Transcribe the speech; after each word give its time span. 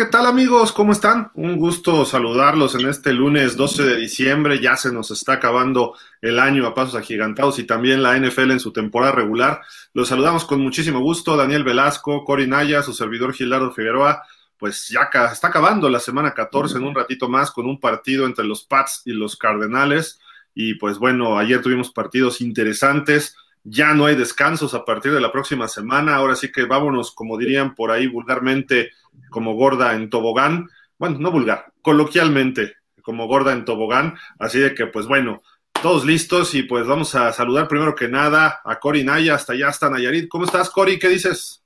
¿qué 0.00 0.06
tal 0.06 0.24
amigos? 0.24 0.72
¿Cómo 0.72 0.92
están? 0.92 1.30
Un 1.34 1.58
gusto 1.58 2.06
saludarlos 2.06 2.74
en 2.74 2.88
este 2.88 3.12
lunes 3.12 3.54
12 3.54 3.82
de 3.82 3.96
diciembre. 3.96 4.58
Ya 4.58 4.74
se 4.74 4.90
nos 4.90 5.10
está 5.10 5.34
acabando 5.34 5.94
el 6.22 6.38
año 6.38 6.66
a 6.66 6.74
pasos 6.74 6.94
agigantados 6.94 7.58
y 7.58 7.64
también 7.64 8.02
la 8.02 8.16
NFL 8.16 8.52
en 8.52 8.60
su 8.60 8.72
temporada 8.72 9.12
regular. 9.12 9.60
Los 9.92 10.08
saludamos 10.08 10.46
con 10.46 10.62
muchísimo 10.62 11.00
gusto. 11.00 11.36
Daniel 11.36 11.64
Velasco, 11.64 12.24
Cori 12.24 12.46
Naya, 12.46 12.82
su 12.82 12.94
servidor 12.94 13.34
Gilardo 13.34 13.72
Figueroa. 13.72 14.22
Pues 14.56 14.88
ya 14.88 15.10
está 15.30 15.48
acabando 15.48 15.90
la 15.90 16.00
semana 16.00 16.32
14 16.32 16.78
en 16.78 16.84
un 16.84 16.94
ratito 16.94 17.28
más 17.28 17.50
con 17.50 17.66
un 17.66 17.78
partido 17.78 18.24
entre 18.24 18.46
los 18.46 18.64
Pats 18.64 19.02
y 19.04 19.12
los 19.12 19.36
Cardenales. 19.36 20.18
Y 20.54 20.76
pues 20.76 20.96
bueno, 20.96 21.36
ayer 21.36 21.60
tuvimos 21.60 21.90
partidos 21.90 22.40
interesantes. 22.40 23.36
Ya 23.64 23.92
no 23.92 24.06
hay 24.06 24.16
descansos 24.16 24.72
a 24.72 24.86
partir 24.86 25.12
de 25.12 25.20
la 25.20 25.30
próxima 25.30 25.68
semana. 25.68 26.14
Ahora 26.16 26.36
sí 26.36 26.50
que 26.50 26.64
vámonos, 26.64 27.12
como 27.12 27.36
dirían 27.36 27.74
por 27.74 27.90
ahí 27.90 28.06
vulgarmente, 28.06 28.92
como 29.28 29.54
gorda 29.54 29.94
en 29.94 30.10
tobogán. 30.10 30.68
Bueno, 30.98 31.18
no 31.18 31.30
vulgar, 31.30 31.72
coloquialmente, 31.82 32.74
como 33.02 33.26
gorda 33.26 33.52
en 33.52 33.64
tobogán. 33.64 34.16
Así 34.38 34.58
de 34.58 34.74
que, 34.74 34.86
pues 34.86 35.06
bueno, 35.06 35.42
todos 35.82 36.04
listos 36.04 36.54
y 36.54 36.62
pues 36.62 36.86
vamos 36.86 37.14
a 37.14 37.32
saludar 37.32 37.68
primero 37.68 37.94
que 37.94 38.08
nada 38.08 38.60
a 38.64 38.78
Cori 38.78 39.04
Naya, 39.04 39.34
hasta 39.34 39.54
allá 39.54 39.70
está 39.70 39.88
Nayarit. 39.88 40.28
¿Cómo 40.28 40.44
estás, 40.44 40.70
Cori? 40.70 40.98
¿Qué 40.98 41.08
dices? 41.08 41.62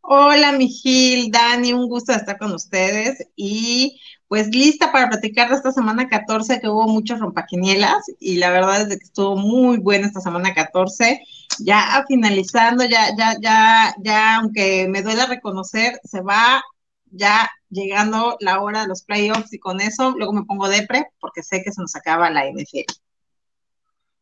Hola, 0.00 0.52
Mijil, 0.52 1.30
Dani, 1.30 1.72
un 1.72 1.88
gusto 1.88 2.12
estar 2.12 2.38
con 2.38 2.52
ustedes 2.52 3.26
y 3.36 3.98
pues 4.28 4.48
lista 4.48 4.92
para 4.92 5.08
platicar 5.08 5.48
de 5.48 5.56
esta 5.56 5.72
semana 5.72 6.08
14 6.08 6.60
que 6.60 6.68
hubo 6.68 6.86
muchos 6.88 7.20
rompaquinielas 7.20 8.04
y 8.20 8.36
la 8.36 8.50
verdad 8.50 8.82
es 8.82 8.98
que 8.98 9.04
estuvo 9.04 9.36
muy 9.36 9.78
buena 9.78 10.06
esta 10.06 10.20
semana 10.20 10.52
14. 10.52 11.22
Ya 11.60 12.04
finalizando, 12.08 12.84
ya, 12.84 13.14
ya, 13.16 13.36
ya, 13.40 13.94
ya, 14.02 14.36
aunque 14.36 14.86
me 14.88 15.02
duele 15.02 15.26
reconocer, 15.26 15.98
se 16.04 16.20
va 16.20 16.62
ya 17.10 17.48
llegando 17.70 18.36
la 18.40 18.60
hora 18.60 18.82
de 18.82 18.88
los 18.88 19.04
playoffs 19.04 19.52
y 19.52 19.58
con 19.58 19.80
eso 19.80 20.14
luego 20.16 20.32
me 20.32 20.44
pongo 20.44 20.68
depre 20.68 21.06
porque 21.20 21.42
sé 21.42 21.62
que 21.62 21.72
se 21.72 21.80
nos 21.80 21.94
acaba 21.96 22.30
la 22.30 22.46
NFL. 22.46 22.92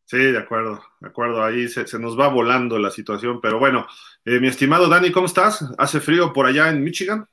Sí, 0.05 0.17
de 0.17 0.37
acuerdo, 0.37 0.83
de 0.99 1.07
acuerdo, 1.07 1.43
ahí 1.43 1.67
se, 1.67 1.85
nos 1.97 2.19
va 2.19 2.27
volando 2.27 2.77
la 2.77 2.91
situación, 2.91 3.39
pero 3.41 3.57
bueno, 3.57 3.87
eh, 4.25 4.39
mi 4.39 4.47
estimado 4.47 4.87
Dani, 4.87 5.11
¿cómo 5.11 5.25
estás? 5.25 5.65
¿Hace 5.77 5.99
frío 6.01 6.33
por 6.33 6.45
allá 6.45 6.69
en 6.69 6.83
Michigan? 6.83 7.25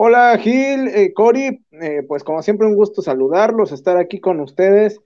Hola 0.00 0.38
Gil, 0.38 0.88
eh, 0.88 1.12
Cori, 1.12 1.64
eh, 1.72 2.04
pues 2.06 2.22
como 2.22 2.40
siempre 2.42 2.68
un 2.68 2.76
gusto 2.76 3.02
saludarlos, 3.02 3.72
estar 3.72 3.96
aquí 3.96 4.20
con 4.20 4.38
ustedes. 4.38 5.00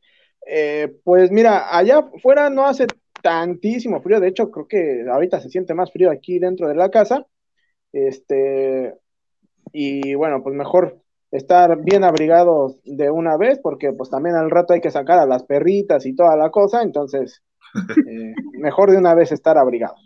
Eh, 0.47 0.95
pues 1.05 1.31
mira, 1.31 1.75
allá 1.75 2.11
afuera 2.15 2.51
no 2.51 2.67
hace 2.67 2.87
tantísimo 3.23 4.03
frío, 4.03 4.21
de 4.21 4.29
hecho 4.29 4.51
creo 4.51 4.67
que 4.69 5.05
ahorita 5.11 5.41
se 5.41 5.49
siente 5.49 5.75
más 5.75 5.93
frío 5.93 6.11
aquí 6.11 6.39
dentro 6.39 6.69
de 6.69 6.75
la 6.75 6.91
casa. 6.91 7.27
Este, 7.93 8.95
y 9.73 10.15
bueno, 10.15 10.43
pues 10.43 10.55
mejor 10.55 10.99
estar 11.31 11.83
bien 11.83 12.05
abrigados 12.05 12.77
de 12.85 13.11
una 13.11 13.37
vez, 13.37 13.59
porque 13.63 13.93
pues 13.93 14.11
también 14.11 14.37
al 14.37 14.51
rato 14.51 14.75
hay 14.75 14.81
que 14.81 14.91
sacar 14.91 15.19
a 15.19 15.27
las 15.27 15.45
perritas 15.45 16.05
y 16.05 16.15
toda 16.15 16.37
la 16.37 16.51
cosa, 16.51 16.83
entonces 16.83 17.43
mejor 18.59 18.91
de 18.91 18.99
una 18.99 19.15
vez 19.15 19.33
estar 19.33 19.57
abrigados. 19.57 20.01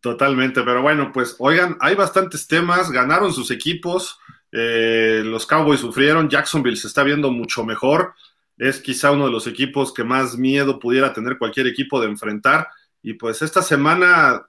Totalmente, 0.00 0.62
pero 0.64 0.82
bueno, 0.82 1.12
pues 1.14 1.36
oigan, 1.38 1.76
hay 1.80 1.94
bastantes 1.94 2.48
temas, 2.48 2.90
ganaron 2.90 3.32
sus 3.32 3.52
equipos, 3.52 4.18
eh, 4.50 5.22
los 5.24 5.46
Cowboys 5.46 5.78
sufrieron, 5.78 6.28
Jacksonville 6.28 6.76
se 6.76 6.88
está 6.88 7.04
viendo 7.04 7.30
mucho 7.30 7.64
mejor, 7.64 8.14
es 8.62 8.80
quizá 8.80 9.10
uno 9.10 9.26
de 9.26 9.32
los 9.32 9.48
equipos 9.48 9.92
que 9.92 10.04
más 10.04 10.38
miedo 10.38 10.78
pudiera 10.78 11.12
tener 11.12 11.36
cualquier 11.36 11.66
equipo 11.66 12.00
de 12.00 12.06
enfrentar, 12.06 12.68
y 13.02 13.14
pues 13.14 13.42
esta 13.42 13.60
semana, 13.60 14.46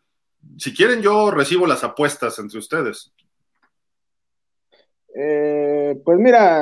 si 0.58 0.72
quieren 0.72 1.02
yo 1.02 1.32
recibo 1.32 1.66
las 1.66 1.84
apuestas 1.84 2.38
entre 2.38 2.60
ustedes. 2.60 3.12
Eh, 5.16 6.00
pues 6.06 6.20
mira, 6.20 6.62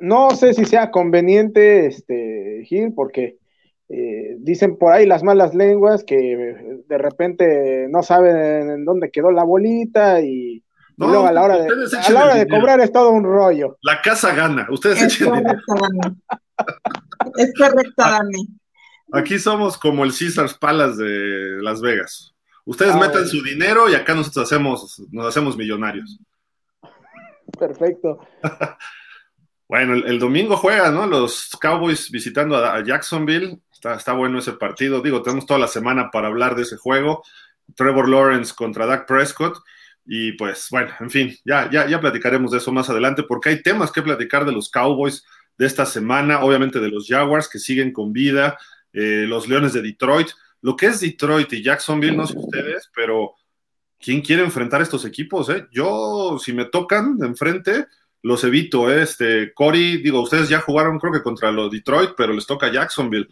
no 0.00 0.30
sé 0.30 0.52
si 0.52 0.64
sea 0.64 0.90
conveniente, 0.90 1.86
este, 1.86 2.64
Gil, 2.64 2.92
porque 2.92 3.38
eh, 3.88 4.34
dicen 4.38 4.76
por 4.76 4.92
ahí 4.92 5.06
las 5.06 5.22
malas 5.22 5.54
lenguas 5.54 6.02
que 6.02 6.82
de 6.88 6.98
repente 6.98 7.86
no 7.88 8.02
saben 8.02 8.36
en 8.70 8.84
dónde 8.84 9.12
quedó 9.12 9.30
la 9.30 9.44
bolita 9.44 10.20
y, 10.20 10.64
luego 10.96 11.24
a 11.24 11.32
la 11.32 11.42
hora, 11.42 11.58
de, 11.58 11.68
a 12.04 12.10
la 12.10 12.24
hora 12.24 12.34
de 12.34 12.48
cobrar 12.48 12.80
es 12.80 12.90
todo 12.90 13.10
un 13.10 13.22
rollo. 13.22 13.78
La 13.82 14.02
casa 14.02 14.34
gana, 14.34 14.66
ustedes 14.70 15.02
es 15.02 15.14
echen 15.14 15.30
Dani. 15.30 15.52
Es 17.36 17.52
correcto, 17.56 18.02
Dani. 18.02 18.48
Aquí 19.12 19.38
somos 19.38 19.78
como 19.78 20.04
el 20.04 20.12
Caesars 20.16 20.54
Palace 20.54 21.02
de 21.02 21.62
Las 21.62 21.80
Vegas. 21.80 22.34
Ustedes 22.64 22.94
ah, 22.94 22.98
metan 22.98 23.26
su 23.26 23.42
dinero 23.42 23.88
y 23.88 23.94
acá 23.94 24.14
nosotros 24.14 24.44
hacemos, 24.46 25.02
nos 25.10 25.26
hacemos 25.26 25.56
millonarios. 25.56 26.18
Perfecto. 27.58 28.20
bueno, 29.68 29.94
el, 29.94 30.18
domingo 30.18 30.56
juegan, 30.56 30.94
¿no? 30.94 31.06
Los 31.06 31.56
Cowboys 31.58 32.10
visitando 32.10 32.56
a 32.56 32.84
Jacksonville. 32.84 33.58
Está, 33.72 34.12
bueno 34.12 34.38
ese 34.38 34.52
partido. 34.52 35.00
Digo, 35.00 35.22
tenemos 35.22 35.46
toda 35.46 35.60
la 35.60 35.68
semana 35.68 36.10
para 36.10 36.28
hablar 36.28 36.54
de 36.56 36.62
ese 36.62 36.76
juego. 36.76 37.22
Trevor 37.74 38.08
Lawrence 38.08 38.52
contra 38.54 38.86
Dak 38.86 39.06
Prescott. 39.06 39.58
Y 40.04 40.32
pues, 40.32 40.68
bueno, 40.70 40.90
en 41.00 41.10
fin, 41.10 41.36
ya, 41.44 41.70
ya, 41.70 41.86
ya 41.86 42.00
platicaremos 42.00 42.50
de 42.50 42.58
eso 42.58 42.72
más 42.72 42.88
adelante, 42.88 43.22
porque 43.22 43.50
hay 43.50 43.62
temas 43.62 43.92
que 43.92 44.02
platicar 44.02 44.44
de 44.46 44.52
los 44.52 44.70
Cowboys 44.70 45.24
de 45.58 45.66
esta 45.66 45.84
semana, 45.84 46.42
obviamente 46.42 46.80
de 46.80 46.88
los 46.88 47.06
Jaguars 47.06 47.48
que 47.48 47.58
siguen 47.58 47.92
con 47.92 48.12
vida, 48.12 48.56
eh, 48.92 49.26
los 49.28 49.48
Leones 49.48 49.72
de 49.72 49.82
Detroit. 49.82 50.28
Lo 50.62 50.76
que 50.76 50.86
es 50.86 51.00
Detroit 51.00 51.52
y 51.52 51.62
Jacksonville, 51.62 52.16
no 52.16 52.26
sé 52.26 52.36
ustedes, 52.36 52.90
pero 52.94 53.34
¿quién 53.98 54.22
quiere 54.22 54.42
enfrentar 54.42 54.80
estos 54.80 55.04
equipos? 55.04 55.48
Eh? 55.50 55.66
Yo, 55.70 56.38
si 56.42 56.52
me 56.52 56.64
tocan 56.64 57.18
de 57.18 57.26
enfrente, 57.26 57.86
los 58.22 58.42
evito. 58.44 58.90
Eh. 58.90 59.02
Este, 59.02 59.52
Cory, 59.52 59.98
digo, 59.98 60.20
ustedes 60.22 60.48
ya 60.48 60.60
jugaron 60.60 60.98
creo 60.98 61.12
que 61.12 61.22
contra 61.22 61.52
los 61.52 61.70
Detroit, 61.70 62.10
pero 62.16 62.32
les 62.32 62.46
toca 62.46 62.72
Jacksonville. 62.72 63.28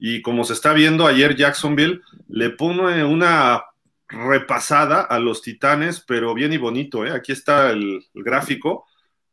Y 0.00 0.22
como 0.22 0.44
se 0.44 0.52
está 0.52 0.72
viendo 0.72 1.06
ayer, 1.06 1.36
Jacksonville 1.36 2.00
le 2.28 2.50
pone 2.50 3.04
una 3.04 3.62
repasada 4.08 5.02
a 5.02 5.18
los 5.18 5.42
Titanes, 5.42 6.00
pero 6.00 6.34
bien 6.34 6.52
y 6.52 6.56
bonito, 6.56 7.04
¿eh? 7.04 7.10
Aquí 7.10 7.32
está 7.32 7.70
el, 7.70 8.06
gráfico. 8.14 8.86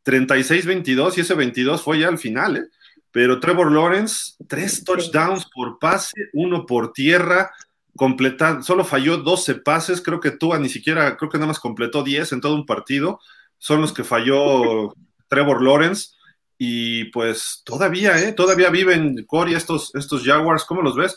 36-22 0.06 1.18
y 1.18 1.20
ese 1.20 1.34
22 1.34 1.82
fue 1.82 1.98
ya 1.98 2.08
al 2.08 2.18
final, 2.18 2.56
¿eh? 2.56 2.64
Pero 3.10 3.40
Trevor 3.40 3.72
Lawrence, 3.72 4.34
tres 4.46 4.84
touchdowns 4.84 5.46
por 5.54 5.78
pase, 5.78 6.12
uno 6.34 6.66
por 6.66 6.92
tierra, 6.92 7.50
completa, 7.96 8.62
solo 8.62 8.84
falló 8.84 9.16
12 9.16 9.56
pases, 9.56 10.02
creo 10.02 10.20
que 10.20 10.30
Tua 10.30 10.58
ni 10.58 10.68
siquiera, 10.68 11.16
creo 11.16 11.30
que 11.30 11.38
nada 11.38 11.48
más 11.48 11.58
completó 11.58 12.02
10 12.02 12.32
en 12.32 12.40
todo 12.40 12.54
un 12.54 12.66
partido, 12.66 13.20
son 13.58 13.80
los 13.80 13.92
que 13.92 14.04
falló 14.04 14.94
Trevor 15.28 15.62
Lawrence. 15.62 16.10
Y 16.58 17.04
pues 17.06 17.60
todavía, 17.64 18.18
¿eh? 18.18 18.32
Todavía 18.32 18.70
viven, 18.70 19.24
Cory, 19.26 19.54
estos, 19.54 19.94
estos 19.94 20.22
Jaguars, 20.24 20.64
¿cómo 20.64 20.80
los 20.80 20.96
ves? 20.96 21.14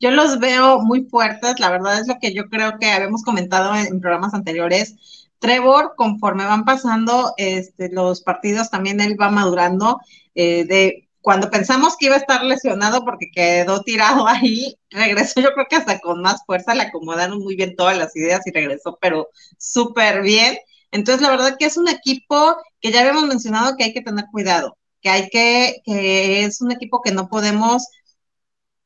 Yo 0.00 0.10
los 0.10 0.40
veo 0.40 0.80
muy 0.80 1.04
fuertes, 1.04 1.58
la 1.60 1.70
verdad 1.70 2.00
es 2.00 2.08
lo 2.08 2.18
que 2.20 2.34
yo 2.34 2.48
creo 2.48 2.78
que 2.78 2.90
habíamos 2.90 3.22
comentado 3.22 3.74
en, 3.74 4.00
programas 4.00 4.34
anteriores. 4.34 5.25
Trevor, 5.38 5.94
conforme 5.96 6.44
van 6.44 6.64
pasando 6.64 7.34
este, 7.36 7.90
los 7.90 8.22
partidos, 8.22 8.70
también 8.70 9.00
él 9.00 9.16
va 9.20 9.30
madurando. 9.30 10.00
Eh, 10.34 10.64
de 10.64 11.08
cuando 11.26 11.50
pensamos 11.50 11.96
que 11.96 12.06
iba 12.06 12.14
a 12.14 12.18
estar 12.18 12.44
lesionado 12.44 13.04
porque 13.04 13.30
quedó 13.32 13.82
tirado 13.82 14.28
ahí, 14.28 14.76
regresó 14.90 15.40
yo 15.40 15.52
creo 15.54 15.66
que 15.68 15.74
hasta 15.74 15.98
con 15.98 16.22
más 16.22 16.44
fuerza, 16.46 16.74
le 16.74 16.82
acomodaron 16.82 17.40
muy 17.40 17.56
bien 17.56 17.74
todas 17.74 17.98
las 17.98 18.14
ideas 18.14 18.46
y 18.46 18.52
regresó, 18.52 18.96
pero 19.00 19.28
súper 19.58 20.22
bien. 20.22 20.56
Entonces, 20.92 21.22
la 21.22 21.30
verdad 21.30 21.56
que 21.58 21.66
es 21.66 21.76
un 21.76 21.88
equipo 21.88 22.56
que 22.80 22.92
ya 22.92 23.00
habíamos 23.00 23.26
mencionado 23.26 23.76
que 23.76 23.84
hay 23.84 23.92
que 23.92 24.02
tener 24.02 24.26
cuidado, 24.30 24.78
que 25.00 25.10
hay 25.10 25.28
que, 25.28 25.82
que 25.84 26.44
es 26.44 26.60
un 26.60 26.70
equipo 26.70 27.02
que 27.02 27.10
no 27.10 27.28
podemos, 27.28 27.88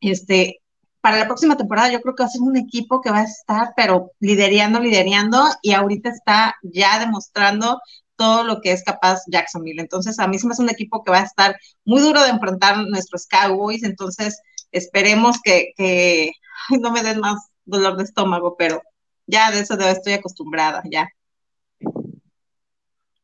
este, 0.01 0.63
para 1.01 1.19
la 1.19 1.27
próxima 1.27 1.57
temporada 1.57 1.91
yo 1.91 2.01
creo 2.01 2.15
que 2.15 2.23
va 2.23 2.27
a 2.27 2.31
ser 2.31 2.43
un 2.43 2.57
equipo 2.57 3.01
que 3.01 3.11
va 3.11 3.21
a 3.21 3.25
estar, 3.25 3.73
pero 3.77 4.13
liderando, 4.21 4.81
liderando, 4.81 5.43
y 5.63 5.73
ahorita 5.73 6.11
está 6.11 6.57
ya 6.63 6.99
demostrando 6.99 7.81
todo 8.17 8.45
lo 8.45 8.61
que 8.61 8.73
es 8.73 8.85
capaz 8.85 9.21
Jacksonville. 9.29 9.81
Entonces, 9.81 10.19
a 10.19 10.29
mí 10.29 10.39
se 10.39 10.47
me 10.47 10.53
hace 10.53 10.63
un 10.63 10.71
equipo 10.71 11.03
que 11.03 11.11
va 11.11 11.21
a 11.21 11.25
estar 11.25 11.57
muy 11.85 12.03
duro 12.03 12.23
de 12.23 12.29
enfrentar 12.29 12.77
nuestros 12.77 13.27
Cowboys, 13.27 13.83
entonces 13.83 14.41
esperemos 14.73 15.39
que, 15.43 16.33
no 16.81 16.91
me 16.93 17.03
den 17.03 17.21
más 17.21 17.49
dolor 17.65 17.97
de 17.97 18.05
estómago, 18.05 18.57
pero 18.59 18.83
ya 19.27 19.51
de 19.51 19.61
eso 19.61 19.79
estoy 19.79 20.13
acostumbrada, 20.13 20.83
ya. 20.91 21.09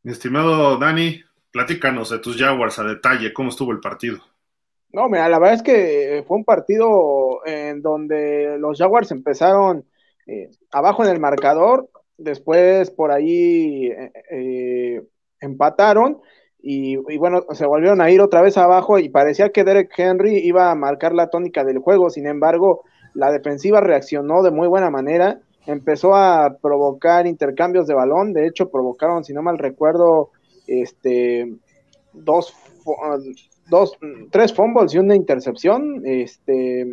Mi 0.03 0.13
estimado 0.13 0.79
Dani, 0.79 1.21
platícanos 1.51 2.11
de 2.11 2.19
tus 2.19 2.39
Jaguars 2.39 2.79
a 2.79 2.85
detalle, 2.85 3.35
cómo 3.35 3.51
estuvo 3.51 3.73
el 3.73 3.81
partido. 3.81 4.23
No, 4.93 5.09
mira, 5.09 5.29
la 5.29 5.39
verdad 5.39 5.55
es 5.55 5.63
que 5.63 6.25
fue 6.27 6.39
un 6.39 6.45
partido 6.45 7.45
en 7.47 7.83
donde 7.83 8.57
los 8.59 8.79
Jaguars 8.79 9.11
empezaron 9.11 9.85
eh, 10.27 10.51
abajo 10.71 11.05
en 11.05 11.11
el 11.11 11.21
marcador, 11.21 11.91
después 12.17 12.91
por 12.91 13.11
ahí 13.11 13.87
eh, 13.89 14.13
eh, 14.31 15.03
empataron 15.41 16.21
y, 16.63 16.97
y, 17.13 17.19
bueno, 17.19 17.45
se 17.53 17.67
volvieron 17.67 18.01
a 18.01 18.11
ir 18.11 18.21
otra 18.21 18.41
vez 18.41 18.57
abajo 18.57 18.99
y 18.99 19.09
parecía 19.09 19.51
que 19.51 19.65
Derek 19.65 19.93
Henry 19.97 20.39
iba 20.39 20.71
a 20.71 20.75
marcar 20.75 21.13
la 21.13 21.29
tónica 21.29 21.63
del 21.65 21.79
juego, 21.79 22.09
sin 22.09 22.27
embargo, 22.27 22.85
la 23.15 23.31
defensiva 23.31 23.81
reaccionó 23.81 24.43
de 24.43 24.51
muy 24.51 24.67
buena 24.67 24.91
manera 24.91 25.41
empezó 25.67 26.15
a 26.15 26.59
provocar 26.63 27.27
intercambios 27.27 27.87
de 27.87 27.95
balón, 27.95 28.33
de 28.33 28.47
hecho 28.47 28.71
provocaron, 28.71 29.25
si 29.25 29.33
no 29.35 29.43
mal 29.43 29.59
recuerdo, 29.59 30.31
este, 30.67 31.53
dos, 32.13 32.55
dos 33.69 33.97
tres 34.31 34.55
fumbles 34.55 34.95
y 34.95 34.99
una 34.99 35.15
intercepción, 35.15 36.03
este, 36.05 36.87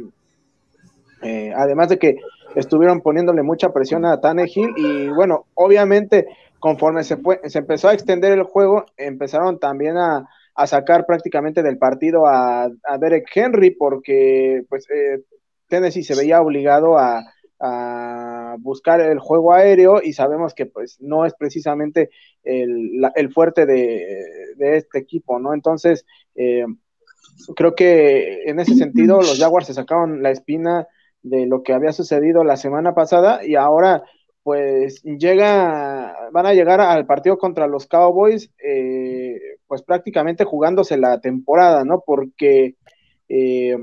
eh, 1.21 1.53
además 1.55 1.89
de 1.89 1.99
que 1.99 2.17
estuvieron 2.55 3.01
poniéndole 3.01 3.43
mucha 3.43 3.73
presión 3.73 4.05
a 4.05 4.19
Tannehill 4.19 4.73
y 4.77 5.07
bueno, 5.09 5.45
obviamente 5.55 6.27
conforme 6.59 7.03
se, 7.03 7.17
fue, 7.17 7.41
se 7.45 7.59
empezó 7.59 7.89
a 7.89 7.93
extender 7.93 8.31
el 8.31 8.43
juego, 8.43 8.85
empezaron 8.97 9.59
también 9.59 9.97
a, 9.97 10.27
sacar 10.65 11.05
prácticamente 11.05 11.63
del 11.63 11.79
partido 11.79 12.27
a, 12.27 12.69
Derek 12.99 13.25
Henry 13.33 13.71
porque 13.71 14.63
pues 14.69 14.87
eh, 14.89 15.21
Tennessee 15.67 16.03
se 16.03 16.15
veía 16.15 16.41
obligado 16.41 16.97
a, 16.97 17.32
buscar 18.59 19.01
el 19.01 19.19
juego 19.19 19.53
aéreo 19.53 20.01
y 20.03 20.13
sabemos 20.13 20.53
que 20.53 20.65
pues 20.65 20.99
no 20.99 21.25
es 21.25 21.33
precisamente 21.33 22.09
el, 22.43 23.31
fuerte 23.33 23.65
de, 23.65 24.55
este 24.57 24.99
equipo, 24.99 25.39
¿no? 25.39 25.53
Entonces, 25.53 26.05
eh, 26.35 26.65
creo 27.55 27.75
que 27.75 28.43
en 28.45 28.59
ese 28.59 28.75
sentido 28.75 29.17
los 29.17 29.39
Jaguars 29.39 29.67
se 29.67 29.73
sacaron 29.73 30.21
la 30.21 30.31
espina 30.31 30.87
de 31.21 31.45
lo 31.45 31.63
que 31.63 31.73
había 31.73 31.93
sucedido 31.93 32.43
la 32.43 32.57
semana 32.57 32.93
pasada 32.93 33.45
y 33.45 33.55
ahora 33.55 34.03
pues 34.43 35.01
llega, 35.03 36.13
van 36.33 36.45
a 36.45 36.53
llegar 36.53 36.81
al 36.81 37.05
partido 37.05 37.37
contra 37.37 37.65
los 37.65 37.87
Cowboys, 37.87 38.51
eh, 38.61 39.39
pues 39.67 39.83
prácticamente 39.83 40.43
jugándose 40.43 40.97
la 40.97 41.21
temporada, 41.21 41.85
¿no? 41.85 42.03
Porque 42.05 42.75
eh, 43.29 43.77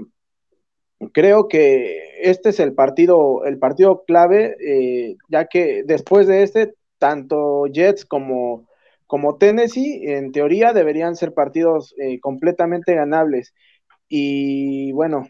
creo 1.13 1.49
que 1.49 2.21
este 2.23 2.51
es 2.51 2.61
el 2.61 2.75
partido, 2.75 3.45
el 3.45 3.59
partido 3.59 4.05
clave, 4.07 4.57
eh, 4.61 5.17
ya 5.29 5.47
que 5.47 5.83
después 5.85 6.27
de 6.27 6.43
este, 6.43 6.75
tanto 6.99 7.67
Jets 7.67 8.05
como, 8.05 8.67
como 9.07 9.37
Tennessee, 9.37 10.03
en 10.07 10.33
teoría, 10.33 10.73
deberían 10.73 11.17
ser 11.17 11.35
partidos 11.35 11.95
completamente 12.21 12.95
ganables. 12.95 13.55
Y 14.09 14.93
bueno, 14.93 15.27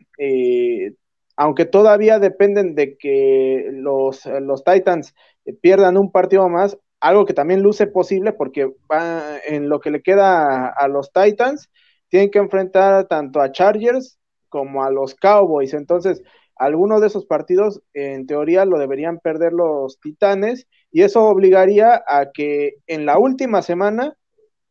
aunque 1.37 1.65
todavía 1.65 2.19
dependen 2.19 2.75
de 2.75 2.99
que 2.99 3.71
los, 3.73 4.27
los 4.27 4.63
Titans 4.65 5.15
pierdan 5.63 5.97
un 5.97 6.13
partido 6.13 6.49
más, 6.49 6.77
algo 7.01 7.25
que 7.25 7.33
también 7.33 7.63
luce 7.63 7.87
posible 7.87 8.33
porque 8.33 8.67
va, 8.91 9.39
en 9.47 9.69
lo 9.69 9.81
que 9.81 9.91
le 9.91 10.03
queda 10.03 10.69
a, 10.69 10.89
los 10.89 11.13
Titans, 11.13 11.71
tienen 12.09 12.31
que 12.31 12.39
enfrentar 12.39 13.07
tanto 13.07 13.41
a 13.41 13.53
Chargers 13.53 14.19
como 14.51 14.85
a 14.85 14.91
los 14.91 15.15
Cowboys. 15.15 15.73
Entonces, 15.73 16.23
alguno 16.57 17.01
de 17.01 17.07
esos 17.07 17.25
partidos, 17.25 17.81
en 17.95 18.27
teoría, 18.27 18.67
lo 18.67 18.79
deberían 18.79 19.19
perder 19.19 19.55
los 19.55 19.99
Titanes 19.99 20.67
y 20.93 21.03
eso 21.03 21.25
obligaría 21.25 22.05
a 22.07 22.33
que 22.33 22.75
en 22.87 23.07
la 23.07 23.19
última 23.19 23.63
semana 23.63 24.15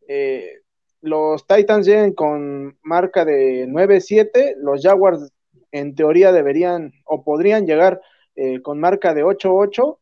eh, 0.07 0.59
los 1.01 1.47
Titans 1.47 1.87
lleguen 1.87 2.13
con 2.13 2.77
marca 2.83 3.25
de 3.25 3.67
9-7, 3.67 4.55
los 4.57 4.83
Jaguars 4.83 5.31
en 5.71 5.95
teoría 5.95 6.31
deberían 6.31 6.93
o 7.05 7.23
podrían 7.23 7.65
llegar 7.65 8.01
eh, 8.35 8.61
con 8.61 8.79
marca 8.79 9.13
de 9.13 9.23
8-8 9.23 9.97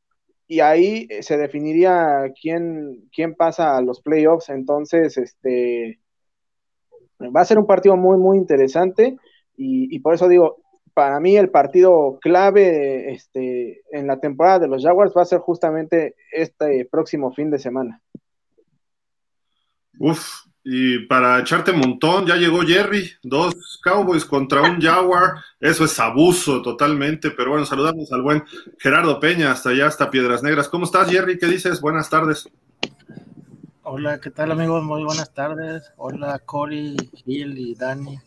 y 0.48 0.60
ahí 0.60 1.08
eh, 1.10 1.24
se 1.24 1.38
definiría 1.38 2.34
quién, 2.42 3.08
quién 3.14 3.36
pasa 3.36 3.78
a 3.78 3.82
los 3.82 4.02
playoffs. 4.02 4.50
Entonces, 4.50 5.18
este 5.18 6.00
va 7.20 7.42
a 7.42 7.46
ser 7.46 7.58
un 7.58 7.66
partido 7.66 7.96
muy, 7.96 8.18
muy 8.18 8.38
interesante 8.38 9.18
y, 9.58 10.00
por 10.00 10.14
eso 10.14 10.28
digo, 10.28 10.58
para 10.94 11.20
mí 11.20 11.36
el 11.36 11.50
partido 11.50 12.20
clave 12.22 13.12
este, 13.12 13.82
en 13.92 14.08
la 14.08 14.20
temporada 14.20 14.60
de 14.60 14.68
los 14.68 14.84
Jaguars 14.84 15.14
va 15.18 15.24
a 15.24 15.26
ser 15.26 15.40
justamente 15.40 16.16
este 16.32 16.88
próximo 16.90 17.34
fin 17.34 17.50
de 17.50 17.60
semana. 17.60 18.02
Uf, 20.00 20.46
y 20.64 21.06
para 21.08 21.40
echarte 21.40 21.72
montón, 21.72 22.26
ya 22.26 22.36
llegó 22.36 22.62
Jerry, 22.62 23.10
dos 23.24 23.80
Cowboys 23.82 24.26
contra 24.26 24.62
un 24.62 24.82
Jaguar, 24.82 25.36
eso 25.60 25.86
es 25.86 26.00
abuso 26.00 26.62
totalmente, 26.62 27.32
pero 27.32 27.52
bueno, 27.52 27.66
saludamos 27.66 28.12
al 28.12 28.22
buen 28.22 28.44
Gerardo 28.78 29.20
Peña, 29.20 29.52
hasta 29.52 29.70
allá, 29.70 29.88
hasta 29.88 30.12
Piedras 30.12 30.44
Negras. 30.44 30.68
¿Cómo 30.68 30.86
estás, 30.86 31.10
Jerry? 31.10 31.40
¿Qué 31.40 31.48
dices? 31.48 31.82
Buenas 31.82 32.10
tardes. 32.10 32.50
Hola, 33.84 34.20
¿qué 34.20 34.30
tal 34.30 34.52
amigos? 34.52 34.84
Muy 34.84 35.06
buenas 35.06 35.34
tardes. 35.34 35.94
Hola, 35.96 36.38
Cory, 36.40 36.98
Gil 37.14 37.58
y 37.58 37.74
Dani. 37.74 38.20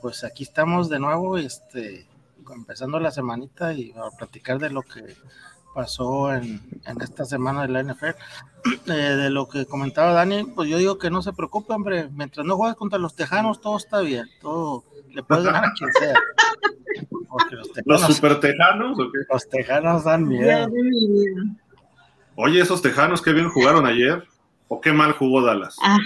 Pues 0.00 0.24
aquí 0.24 0.44
estamos 0.44 0.88
de 0.88 0.98
nuevo, 0.98 1.38
este, 1.38 2.06
empezando 2.54 2.98
la 3.00 3.10
semanita 3.10 3.72
y 3.72 3.92
a 3.92 4.16
platicar 4.16 4.58
de 4.58 4.70
lo 4.70 4.82
que 4.82 5.16
pasó 5.74 6.32
en, 6.32 6.60
esta 7.00 7.24
semana 7.24 7.62
de 7.62 7.68
la 7.68 7.82
NFL. 7.82 8.06
Eh, 8.88 8.92
de 8.92 9.30
lo 9.30 9.48
que 9.48 9.64
comentaba 9.64 10.12
Dani, 10.12 10.44
pues 10.44 10.68
yo 10.68 10.76
digo 10.76 10.98
que 10.98 11.08
no 11.08 11.22
se 11.22 11.32
preocupe, 11.32 11.72
hombre, 11.72 12.10
mientras 12.12 12.44
no 12.44 12.58
juegues 12.58 12.76
contra 12.76 12.98
los 12.98 13.16
tejanos, 13.16 13.62
todo 13.62 13.78
está 13.78 14.00
bien, 14.00 14.28
todo 14.42 14.84
le 15.08 15.22
puedes 15.22 15.44
ganar 15.44 15.64
a 15.64 15.72
quien 15.72 15.90
sea. 15.94 16.12
los, 17.86 18.02
super 18.02 18.38
tejanos 18.38 18.98
o 18.98 19.10
qué? 19.10 19.18
Los 19.32 19.48
tejanos 19.48 20.04
dan 20.04 20.28
miedo. 20.28 20.68
Oye, 22.36 22.60
esos 22.60 22.82
tejanos 22.82 23.22
que 23.22 23.32
bien 23.32 23.48
jugaron 23.48 23.86
ayer, 23.86 24.28
o 24.68 24.78
qué 24.78 24.92
mal 24.92 25.12
jugó 25.12 25.40
Dallas. 25.40 25.76
Ah, 25.82 25.98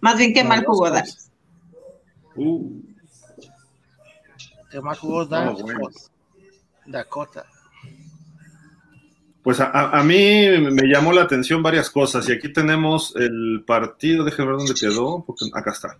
más 0.00 0.16
bien 0.16 0.32
qué 0.32 0.44
mal 0.44 0.64
jugó 0.64 0.88
Dallas. 0.88 1.29
Uh. 2.36 2.82
Jugó 5.00 5.24
Dallas. 5.24 6.10
Dakota. 6.86 7.44
Pues 9.42 9.58
a, 9.58 10.02
mí 10.04 10.48
me 10.70 10.86
llamó 10.86 11.12
la 11.12 11.22
atención 11.22 11.62
varias 11.62 11.88
cosas 11.88 12.28
y 12.28 12.32
aquí 12.32 12.52
tenemos 12.52 13.16
el 13.16 13.64
partido, 13.66 14.22
déjenme 14.22 14.50
ver 14.50 14.58
dónde 14.58 14.74
quedó, 14.74 15.24
porque 15.26 15.46
acá 15.54 15.70
está. 15.70 15.98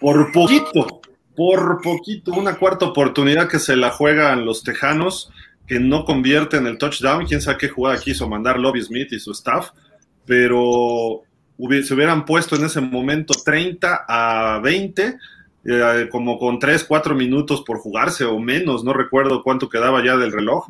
Por 0.00 0.30
poquito, 0.30 1.00
por 1.34 1.82
poquito, 1.82 2.32
una 2.32 2.56
cuarta 2.56 2.86
oportunidad 2.86 3.48
que 3.48 3.58
se 3.58 3.74
la 3.74 3.90
juegan 3.90 4.44
los 4.44 4.62
Tejanos, 4.62 5.32
que 5.66 5.80
no 5.80 6.04
convierten 6.04 6.66
el 6.66 6.78
touchdown, 6.78 7.26
quién 7.26 7.42
sabe 7.42 7.58
qué 7.58 7.68
jugada 7.68 7.98
quiso 7.98 8.28
mandar 8.28 8.60
Lobby 8.60 8.80
Smith 8.80 9.12
y 9.12 9.18
su 9.18 9.32
staff, 9.32 9.70
pero 10.24 11.24
se 11.82 11.94
hubieran 11.94 12.24
puesto 12.24 12.56
en 12.56 12.64
ese 12.64 12.80
momento 12.80 13.34
30 13.44 14.04
a 14.08 14.60
20, 14.60 15.18
eh, 15.64 16.08
como 16.10 16.38
con 16.38 16.58
3, 16.58 16.84
4 16.84 17.14
minutos 17.14 17.62
por 17.62 17.78
jugarse 17.78 18.24
o 18.24 18.38
menos, 18.38 18.84
no 18.84 18.92
recuerdo 18.92 19.42
cuánto 19.42 19.68
quedaba 19.68 20.04
ya 20.04 20.16
del 20.16 20.32
reloj 20.32 20.68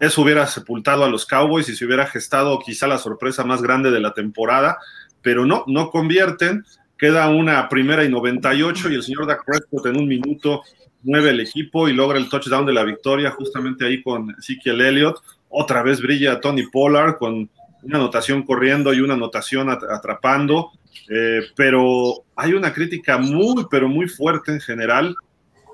eso 0.00 0.22
hubiera 0.22 0.46
sepultado 0.46 1.04
a 1.04 1.08
los 1.08 1.26
Cowboys 1.26 1.68
y 1.68 1.76
se 1.76 1.84
hubiera 1.84 2.06
gestado 2.06 2.58
quizá 2.60 2.86
la 2.86 2.98
sorpresa 2.98 3.44
más 3.44 3.62
grande 3.62 3.90
de 3.90 4.00
la 4.00 4.14
temporada, 4.14 4.78
pero 5.22 5.44
no, 5.44 5.64
no 5.66 5.90
convierten. 5.90 6.64
Queda 6.96 7.28
una 7.28 7.68
primera 7.68 8.04
y 8.04 8.08
98 8.08 8.90
y 8.90 8.94
el 8.94 9.02
señor 9.02 9.26
Dak 9.26 9.44
Prescott 9.44 9.86
en 9.86 9.96
un 9.96 10.06
minuto 10.06 10.62
mueve 11.02 11.30
el 11.30 11.40
equipo 11.40 11.88
y 11.88 11.92
logra 11.92 12.18
el 12.18 12.28
touchdown 12.28 12.64
de 12.64 12.72
la 12.72 12.84
victoria 12.84 13.32
justamente 13.32 13.84
ahí 13.84 14.02
con 14.02 14.34
Ezekiel 14.38 14.80
Elliott. 14.80 15.16
Otra 15.48 15.82
vez 15.82 16.00
brilla 16.00 16.40
Tony 16.40 16.66
Pollard 16.68 17.18
con 17.18 17.50
una 17.82 17.98
anotación 17.98 18.42
corriendo 18.44 18.92
y 18.92 19.00
una 19.00 19.14
anotación 19.14 19.70
atrapando. 19.70 20.72
Eh, 21.08 21.40
pero 21.56 22.24
hay 22.36 22.52
una 22.52 22.72
crítica 22.72 23.18
muy, 23.18 23.66
pero 23.70 23.88
muy 23.88 24.08
fuerte 24.08 24.52
en 24.52 24.60
general 24.60 25.16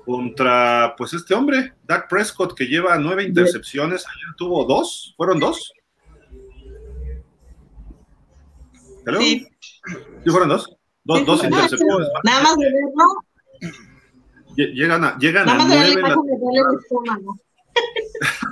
contra 0.05 0.95
pues 0.97 1.13
este 1.13 1.35
hombre, 1.35 1.73
Dak 1.83 2.09
Prescott, 2.09 2.55
que 2.55 2.65
lleva 2.65 2.97
nueve 2.97 3.23
intercepciones, 3.23 4.05
ayer 4.07 4.35
tuvo 4.37 4.65
dos, 4.65 5.13
¿fueron 5.15 5.39
dos? 5.39 5.71
Sí. 9.19 9.47
¿Sí 10.23 10.29
fueron 10.29 10.49
dos? 10.49 10.75
Dos, 11.03 11.25
dos 11.25 11.43
intercepciones. 11.43 12.07
Nada 12.23 12.41
más 12.41 12.57
de 12.57 12.65
verlo. 12.65 13.05
Llegan 14.55 15.03
a, 15.03 15.17
llegan 15.17 15.47
a 15.47 15.65
nueve. 15.65 16.01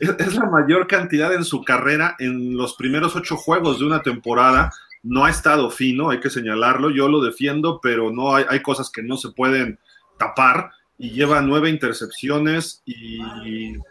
es 0.00 0.34
la 0.34 0.46
mayor 0.46 0.86
cantidad 0.86 1.32
en 1.34 1.44
su 1.44 1.62
carrera 1.62 2.16
en 2.18 2.56
los 2.56 2.74
primeros 2.74 3.16
ocho 3.16 3.36
juegos 3.36 3.78
de 3.78 3.86
una 3.86 4.02
temporada. 4.02 4.72
No 5.02 5.24
ha 5.24 5.30
estado 5.30 5.70
fino, 5.70 6.10
hay 6.10 6.20
que 6.20 6.30
señalarlo. 6.30 6.90
Yo 6.90 7.08
lo 7.08 7.22
defiendo, 7.22 7.80
pero 7.80 8.10
no 8.10 8.34
hay, 8.34 8.44
hay 8.48 8.60
cosas 8.60 8.90
que 8.90 9.02
no 9.02 9.16
se 9.16 9.30
pueden 9.30 9.78
tapar 10.18 10.70
y 10.98 11.10
lleva 11.10 11.40
nueve 11.40 11.70
intercepciones 11.70 12.82
y 12.84 13.20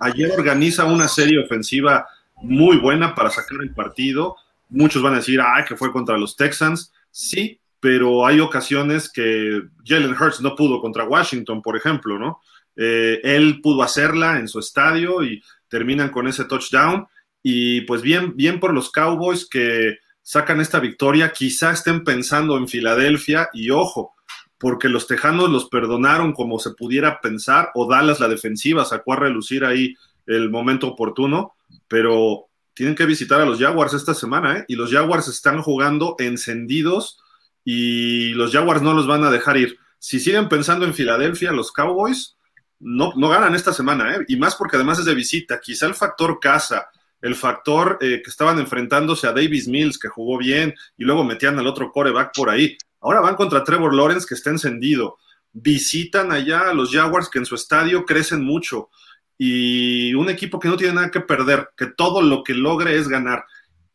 ayer 0.02 0.32
organiza 0.38 0.84
una 0.84 1.08
serie 1.08 1.40
ofensiva 1.44 2.06
muy 2.44 2.78
buena 2.78 3.16
para 3.16 3.30
sacar 3.30 3.60
el 3.62 3.74
partido. 3.74 4.36
Muchos 4.70 5.02
van 5.02 5.14
a 5.14 5.18
decir, 5.18 5.40
ah, 5.42 5.64
que 5.66 5.78
fue 5.78 5.94
contra 5.94 6.18
los 6.18 6.36
Texans. 6.36 6.92
Sí, 7.10 7.60
pero 7.80 8.26
hay 8.28 8.42
ocasiones 8.42 9.10
que 9.10 9.62
Jalen 9.86 10.12
Hurts 10.12 10.42
no 10.42 10.56
pudo 10.56 10.82
contra 10.82 11.06
Washington, 11.06 11.62
por 11.62 11.78
ejemplo, 11.78 12.20
¿no? 12.20 12.42
Eh, 12.76 13.22
él 13.24 13.62
pudo 13.62 13.82
hacerla 13.82 14.38
en 14.38 14.48
su 14.48 14.60
estadio 14.60 15.24
y 15.24 15.42
terminan 15.70 16.10
con 16.10 16.28
ese 16.28 16.46
touchdown. 16.46 17.08
Y 17.44 17.82
pues 17.82 18.02
bien, 18.02 18.36
bien 18.36 18.60
por 18.60 18.74
los 18.74 18.92
Cowboys 18.92 19.48
que 19.48 19.98
sacan 20.22 20.60
esta 20.60 20.80
victoria, 20.80 21.32
quizá 21.32 21.72
estén 21.72 22.04
pensando 22.04 22.58
en 22.58 22.68
Filadelfia 22.68 23.50
y 23.54 23.70
ojo, 23.70 24.14
porque 24.58 24.90
los 24.90 25.08
Tejanos 25.08 25.50
los 25.50 25.70
perdonaron 25.70 26.34
como 26.34 26.60
se 26.60 26.72
pudiera 26.72 27.22
pensar, 27.22 27.72
o 27.76 27.88
Dallas 27.90 28.20
la 28.20 28.28
defensiva 28.28 28.84
sacó 28.84 29.14
a 29.14 29.18
relucir 29.18 29.64
ahí 29.64 29.96
el 30.26 30.50
momento 30.50 30.88
oportuno, 30.88 31.54
pero 31.88 32.48
tienen 32.74 32.96
que 32.96 33.06
visitar 33.06 33.42
a 33.42 33.46
los 33.46 33.60
Jaguars 33.60 33.94
esta 33.94 34.14
semana, 34.14 34.60
¿eh? 34.60 34.66
Y 34.68 34.76
los 34.76 34.92
Jaguars 34.92 35.28
están 35.28 35.62
jugando 35.62 36.16
encendidos 36.20 37.20
y 37.64 38.30
los 38.34 38.52
Jaguars 38.52 38.82
no 38.82 38.94
los 38.94 39.08
van 39.08 39.24
a 39.24 39.32
dejar 39.32 39.58
ir. 39.58 39.78
Si 40.00 40.20
siguen 40.20 40.48
pensando 40.48 40.86
en 40.86 40.94
Filadelfia, 40.94 41.52
los 41.52 41.72
Cowboys 41.72 42.37
no, 42.80 43.14
no 43.16 43.30
ganan 43.30 43.56
esta 43.56 43.74
semana, 43.74 44.16
¿eh? 44.16 44.26
Y 44.28 44.38
más 44.38 44.56
porque 44.56 44.76
además 44.76 45.00
es 45.00 45.06
de 45.06 45.16
visita. 45.16 45.60
Quizá 45.60 45.86
el 45.86 45.96
factor 45.96 46.40
casa, 46.40 46.90
el 47.22 47.36
factor 47.36 47.98
eh, 48.02 48.22
que 48.24 48.30
estaban 48.30 48.60
enfrentándose 48.60 49.28
a 49.28 49.34
Davis 49.34 49.68
Mills, 49.68 49.98
que 49.98 50.08
jugó 50.08 50.38
bien, 50.38 50.74
y 50.98 51.04
luego 51.04 51.24
metían 51.24 51.58
al 51.60 51.68
otro 51.68 51.92
coreback 51.92 52.36
por 52.36 52.50
ahí. 52.50 52.78
Ahora 53.02 53.22
van 53.22 53.36
contra 53.36 53.64
Trevor 53.64 53.94
Lawrence, 53.94 54.28
que 54.28 54.36
está 54.36 54.50
encendido. 54.50 55.18
Visitan 55.54 56.32
allá 56.32 56.70
a 56.70 56.74
los 56.74 56.92
Jaguars, 56.92 57.30
que 57.30 57.40
en 57.40 57.46
su 57.46 57.56
estadio 57.56 58.06
crecen 58.06 58.44
mucho 58.44 58.90
y 59.38 60.14
un 60.16 60.30
equipo 60.30 60.60
que 60.60 60.68
no 60.68 60.78
tiene 60.78 60.96
nada 60.96 61.12
que 61.12 61.22
perder, 61.22 61.70
que 61.78 61.88
todo 61.88 62.22
lo 62.22 62.44
que 62.44 62.54
logre 62.54 62.98
es 62.98 63.08
ganar. 63.08 63.46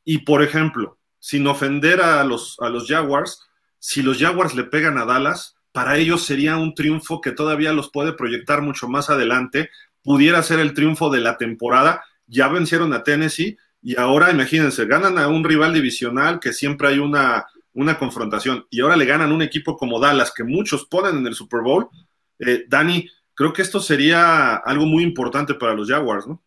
Y 0.04 0.18
por 0.18 0.42
ejemplo, 0.42 0.98
sin 1.18 1.46
ofender 1.46 2.00
a 2.00 2.22
los, 2.24 2.56
a 2.60 2.68
los 2.68 2.86
Jaguars, 2.86 3.40
si 3.78 4.02
los 4.02 4.18
Jaguars 4.18 4.54
le 4.54 4.64
pegan 4.64 4.98
a 4.98 5.04
Dallas, 5.04 5.56
para 5.72 5.96
ellos 5.96 6.24
sería 6.24 6.56
un 6.56 6.74
triunfo 6.74 7.20
que 7.20 7.32
todavía 7.32 7.72
los 7.72 7.90
puede 7.90 8.12
proyectar 8.12 8.62
mucho 8.62 8.88
más 8.88 9.10
adelante, 9.10 9.70
pudiera 10.02 10.42
ser 10.42 10.60
el 10.60 10.74
triunfo 10.74 11.10
de 11.10 11.20
la 11.20 11.38
temporada, 11.38 12.04
ya 12.26 12.48
vencieron 12.48 12.92
a 12.92 13.02
Tennessee 13.02 13.56
y 13.82 13.98
ahora 13.98 14.30
imagínense, 14.30 14.84
ganan 14.86 15.18
a 15.18 15.28
un 15.28 15.42
rival 15.42 15.74
divisional 15.74 16.38
que 16.40 16.52
siempre 16.52 16.88
hay 16.88 16.98
una, 16.98 17.46
una 17.74 17.98
confrontación 17.98 18.66
y 18.70 18.80
ahora 18.80 18.96
le 18.96 19.06
ganan 19.06 19.32
un 19.32 19.42
equipo 19.42 19.76
como 19.76 19.98
Dallas 19.98 20.32
que 20.34 20.44
muchos 20.44 20.86
ponen 20.86 21.18
en 21.18 21.26
el 21.26 21.34
Super 21.34 21.62
Bowl. 21.62 21.88
Eh, 22.38 22.64
Dani, 22.68 23.08
creo 23.34 23.52
que 23.52 23.62
esto 23.62 23.80
sería 23.80 24.56
algo 24.56 24.86
muy 24.86 25.02
importante 25.02 25.54
para 25.54 25.74
los 25.74 25.88
Jaguars, 25.88 26.26
¿no? 26.26 26.42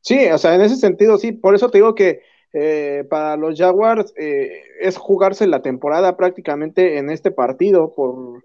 Sí, 0.00 0.26
o 0.26 0.38
sea, 0.38 0.54
en 0.54 0.62
ese 0.62 0.76
sentido, 0.76 1.16
sí, 1.16 1.30
por 1.30 1.54
eso 1.54 1.70
te 1.70 1.78
digo 1.78 1.94
que 1.94 2.22
eh, 2.52 3.04
para 3.08 3.36
los 3.36 3.58
Jaguars 3.58 4.12
eh, 4.16 4.62
es 4.80 4.96
jugarse 4.96 5.46
la 5.46 5.62
temporada 5.62 6.16
prácticamente 6.16 6.98
en 6.98 7.10
este 7.10 7.30
partido, 7.30 7.94
por, 7.94 8.44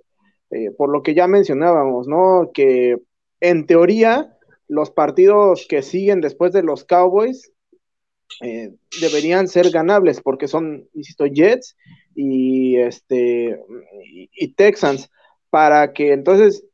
eh, 0.51 0.71
por 0.77 0.89
lo 0.89 1.03
que 1.03 1.13
ya 1.13 1.27
mencionábamos, 1.27 2.07
¿no? 2.07 2.51
Que 2.53 2.97
en 3.41 3.65
teoría 3.65 4.37
los 4.67 4.91
partidos 4.91 5.65
que 5.67 5.81
siguen 5.81 6.21
después 6.21 6.53
de 6.53 6.63
los 6.63 6.83
Cowboys 6.83 7.51
deberían 9.01 9.47
ser 9.47 9.71
ganables, 9.71 10.21
porque 10.21 10.49
son, 10.49 10.87
insisto, 10.93 11.25
Jets 11.25 11.77
y, 12.13 12.75
este, 12.75 13.57
y 14.03 14.53
Texans, 14.53 15.09
para 15.49 15.93
que 15.93 16.11
entonces 16.11 16.65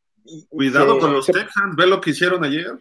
Cuidado 0.50 1.00
con 1.00 1.14
los 1.14 1.26
Texans, 1.26 1.76
ve 1.76 1.88
lo 1.88 2.00
que 2.00 2.12
hicieron 2.12 2.44
ayer. 2.44 2.78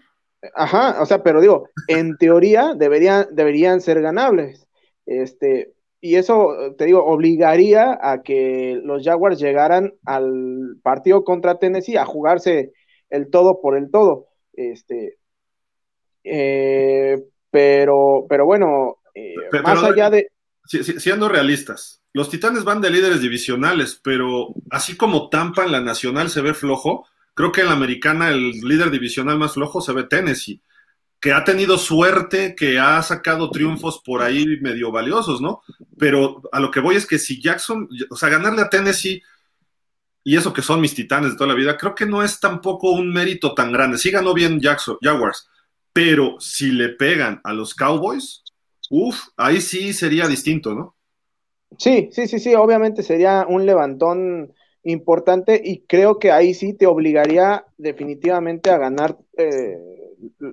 Ajá, 0.54 1.00
o 1.00 1.06
sea, 1.06 1.22
pero 1.22 1.40
digo, 1.40 1.68
en 1.86 2.16
teoría 2.16 2.74
deberían, 2.74 3.26
deberían 3.32 3.80
ser 3.80 4.00
ganables. 4.00 4.66
Este, 5.06 5.72
y 6.00 6.16
eso, 6.16 6.74
te 6.76 6.86
digo, 6.86 7.04
obligaría 7.04 7.98
a 8.00 8.22
que 8.22 8.80
los 8.82 9.04
Jaguars 9.04 9.38
llegaran 9.38 9.94
al 10.04 10.76
partido 10.82 11.22
contra 11.22 11.58
Tennessee 11.58 11.96
a 11.96 12.04
jugarse 12.04 12.72
el 13.08 13.30
todo 13.30 13.60
por 13.60 13.76
el 13.76 13.90
todo. 13.90 14.26
Este, 14.52 15.18
eh, 16.24 17.22
pero, 17.50 18.26
pero 18.28 18.44
bueno, 18.44 18.98
eh, 19.14 19.34
más 19.62 19.82
allá 19.84 20.10
de. 20.10 20.28
siendo 20.66 21.28
realistas, 21.28 22.02
los 22.12 22.30
Titanes 22.30 22.64
van 22.64 22.80
de 22.80 22.90
líderes 22.90 23.20
divisionales, 23.20 24.00
pero 24.02 24.54
así 24.70 24.96
como 24.96 25.28
Tampa 25.28 25.64
en 25.64 25.72
la 25.72 25.80
nacional 25.80 26.30
se 26.30 26.42
ve 26.42 26.54
flojo, 26.54 27.06
Creo 27.34 27.52
que 27.52 27.62
en 27.62 27.68
la 27.68 27.72
americana 27.72 28.30
el 28.30 28.50
líder 28.50 28.90
divisional 28.90 29.38
más 29.38 29.54
flojo 29.54 29.80
se 29.80 29.92
ve 29.92 30.04
Tennessee, 30.04 30.60
que 31.20 31.32
ha 31.32 31.44
tenido 31.44 31.78
suerte, 31.78 32.54
que 32.56 32.78
ha 32.78 33.00
sacado 33.02 33.50
triunfos 33.50 34.02
por 34.04 34.22
ahí 34.22 34.44
medio 34.60 34.90
valiosos, 34.90 35.40
¿no? 35.40 35.62
Pero 35.96 36.42
a 36.50 36.60
lo 36.60 36.70
que 36.70 36.80
voy 36.80 36.96
es 36.96 37.06
que 37.06 37.18
si 37.18 37.40
Jackson, 37.40 37.88
o 38.10 38.16
sea, 38.16 38.28
ganarle 38.28 38.62
a 38.62 38.68
Tennessee 38.68 39.22
y 40.24 40.36
eso 40.36 40.52
que 40.52 40.62
son 40.62 40.80
mis 40.80 40.94
titanes 40.94 41.30
de 41.30 41.36
toda 41.36 41.48
la 41.48 41.54
vida, 41.54 41.76
creo 41.76 41.94
que 41.94 42.06
no 42.06 42.22
es 42.22 42.40
tampoco 42.40 42.90
un 42.90 43.12
mérito 43.12 43.54
tan 43.54 43.72
grande. 43.72 43.98
Sí 43.98 44.10
ganó 44.10 44.34
bien 44.34 44.60
Jackson, 44.60 44.98
Jaguars, 45.00 45.48
pero 45.92 46.36
si 46.40 46.72
le 46.72 46.90
pegan 46.90 47.40
a 47.44 47.52
los 47.52 47.74
Cowboys, 47.74 48.42
uff, 48.90 49.28
ahí 49.36 49.60
sí 49.60 49.92
sería 49.92 50.26
distinto, 50.26 50.74
¿no? 50.74 50.96
Sí, 51.78 52.10
sí, 52.12 52.26
sí, 52.26 52.38
sí, 52.38 52.54
obviamente 52.54 53.02
sería 53.02 53.46
un 53.48 53.64
levantón 53.64 54.52
importante 54.84 55.60
y 55.62 55.82
creo 55.86 56.18
que 56.18 56.32
ahí 56.32 56.54
sí 56.54 56.74
te 56.74 56.86
obligaría 56.86 57.64
definitivamente 57.78 58.70
a 58.70 58.78
ganar 58.78 59.16
eh, 59.36 59.78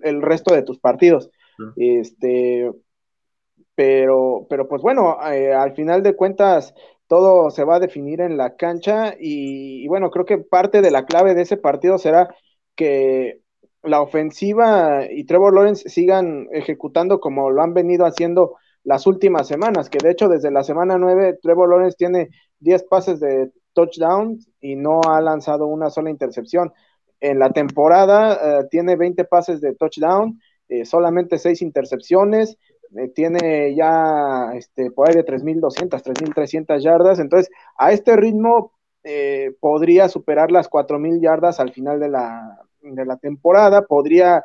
el 0.03 0.21
resto 0.21 0.53
de 0.53 0.63
tus 0.63 0.79
partidos. 0.79 1.29
Este, 1.75 2.71
pero, 3.75 4.45
pero 4.49 4.67
pues 4.67 4.81
bueno, 4.81 5.17
eh, 5.31 5.53
al 5.53 5.73
final 5.73 6.03
de 6.03 6.15
cuentas 6.15 6.73
todo 7.07 7.49
se 7.49 7.63
va 7.63 7.77
a 7.77 7.79
definir 7.79 8.21
en 8.21 8.37
la 8.37 8.55
cancha 8.55 9.15
y, 9.19 9.87
bueno, 9.87 10.11
creo 10.11 10.25
que 10.25 10.37
parte 10.37 10.81
de 10.81 10.91
la 10.91 11.05
clave 11.05 11.33
de 11.33 11.41
ese 11.41 11.57
partido 11.57 11.97
será 11.97 12.33
que 12.75 13.41
la 13.81 14.01
ofensiva 14.01 15.05
y 15.09 15.23
Trevor 15.23 15.55
Lawrence 15.55 15.89
sigan 15.89 16.47
ejecutando 16.51 17.19
como 17.19 17.49
lo 17.49 17.61
han 17.61 17.73
venido 17.73 18.05
haciendo 18.05 18.57
las 18.83 19.07
últimas 19.07 19.47
semanas, 19.47 19.89
que 19.89 19.97
de 19.97 20.11
hecho 20.11 20.29
desde 20.29 20.51
la 20.51 20.63
semana 20.63 20.97
9 20.97 21.39
Trevor 21.41 21.69
Lawrence 21.69 21.97
tiene 21.97 22.29
10 22.59 22.83
pases 22.83 23.19
de 23.19 23.51
touchdown 23.73 24.39
y 24.59 24.75
no 24.75 25.01
ha 25.07 25.21
lanzado 25.21 25.67
una 25.67 25.89
sola 25.89 26.09
intercepción. 26.09 26.73
En 27.21 27.39
la 27.39 27.51
temporada 27.51 28.59
eh, 28.61 28.67
tiene 28.69 28.95
20 28.95 29.25
pases 29.25 29.61
de 29.61 29.75
touchdown, 29.75 30.39
eh, 30.69 30.85
solamente 30.85 31.37
6 31.37 31.61
intercepciones, 31.61 32.57
eh, 32.97 33.09
tiene 33.09 33.75
ya 33.75 34.51
este, 34.55 34.91
por 34.91 35.09
ahí 35.09 35.15
de 35.15 35.25
3.200, 35.25 36.01
3.300 36.01 36.81
yardas. 36.81 37.19
Entonces, 37.19 37.49
a 37.77 37.91
este 37.91 38.15
ritmo 38.15 38.73
podría 39.59 40.07
superar 40.07 40.51
las 40.51 40.69
4.000 40.69 41.19
yardas 41.19 41.59
al 41.59 41.71
final 41.71 41.99
de 41.99 42.09
la, 42.09 42.59
de 42.81 43.05
la 43.05 43.17
temporada, 43.17 43.83
podría 43.83 44.43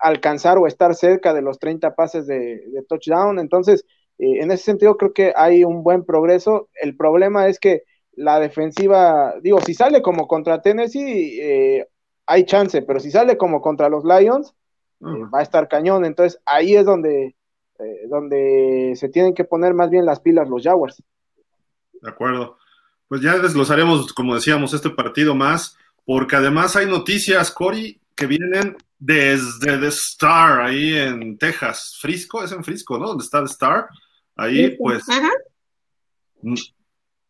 alcanzar 0.00 0.58
o 0.58 0.66
estar 0.66 0.94
cerca 0.94 1.32
de 1.32 1.40
los 1.40 1.58
30 1.58 1.94
pases 1.94 2.26
de, 2.26 2.66
de 2.66 2.82
touchdown. 2.86 3.38
Entonces, 3.38 3.86
en 4.18 4.50
ese 4.50 4.64
sentido 4.64 4.96
creo 4.96 5.12
que 5.12 5.32
hay 5.36 5.64
un 5.64 5.82
buen 5.82 6.04
progreso. 6.04 6.68
El 6.80 6.96
problema 6.96 7.48
es 7.48 7.58
que 7.58 7.82
la 8.16 8.40
defensiva, 8.40 9.34
digo, 9.42 9.60
si 9.60 9.74
sale 9.74 10.02
como 10.02 10.26
contra 10.26 10.62
Tennessee, 10.62 11.38
eh, 11.40 11.86
hay 12.26 12.44
chance, 12.44 12.82
pero 12.82 12.98
si 12.98 13.10
sale 13.10 13.36
como 13.36 13.60
contra 13.60 13.88
los 13.88 14.04
Lions, 14.04 14.54
eh, 15.00 15.24
va 15.32 15.40
a 15.40 15.42
estar 15.42 15.68
cañón. 15.68 16.04
Entonces 16.04 16.40
ahí 16.46 16.74
es 16.74 16.84
donde, 16.84 17.36
eh, 17.78 18.06
donde 18.08 18.94
se 18.96 19.08
tienen 19.08 19.34
que 19.34 19.44
poner 19.44 19.74
más 19.74 19.90
bien 19.90 20.06
las 20.06 20.20
pilas 20.20 20.48
los 20.48 20.62
Jaguars. 20.62 21.02
De 22.00 22.08
acuerdo. 22.08 22.58
Pues 23.08 23.20
ya 23.20 23.38
desglosaremos, 23.38 24.12
como 24.12 24.34
decíamos, 24.34 24.74
este 24.74 24.90
partido 24.90 25.34
más, 25.34 25.76
porque 26.04 26.36
además 26.36 26.74
hay 26.74 26.86
noticias, 26.86 27.52
Cory, 27.52 28.00
que 28.16 28.26
vienen 28.26 28.76
desde 28.98 29.78
The 29.78 29.86
Star, 29.88 30.60
ahí 30.60 30.96
en 30.96 31.38
Texas. 31.38 31.98
Frisco, 32.00 32.42
es 32.42 32.50
en 32.50 32.64
Frisco, 32.64 32.98
¿no? 32.98 33.08
Donde 33.08 33.22
está 33.22 33.40
The 33.40 33.50
Star. 33.50 33.88
Ahí, 34.36 34.76
pues, 34.76 35.04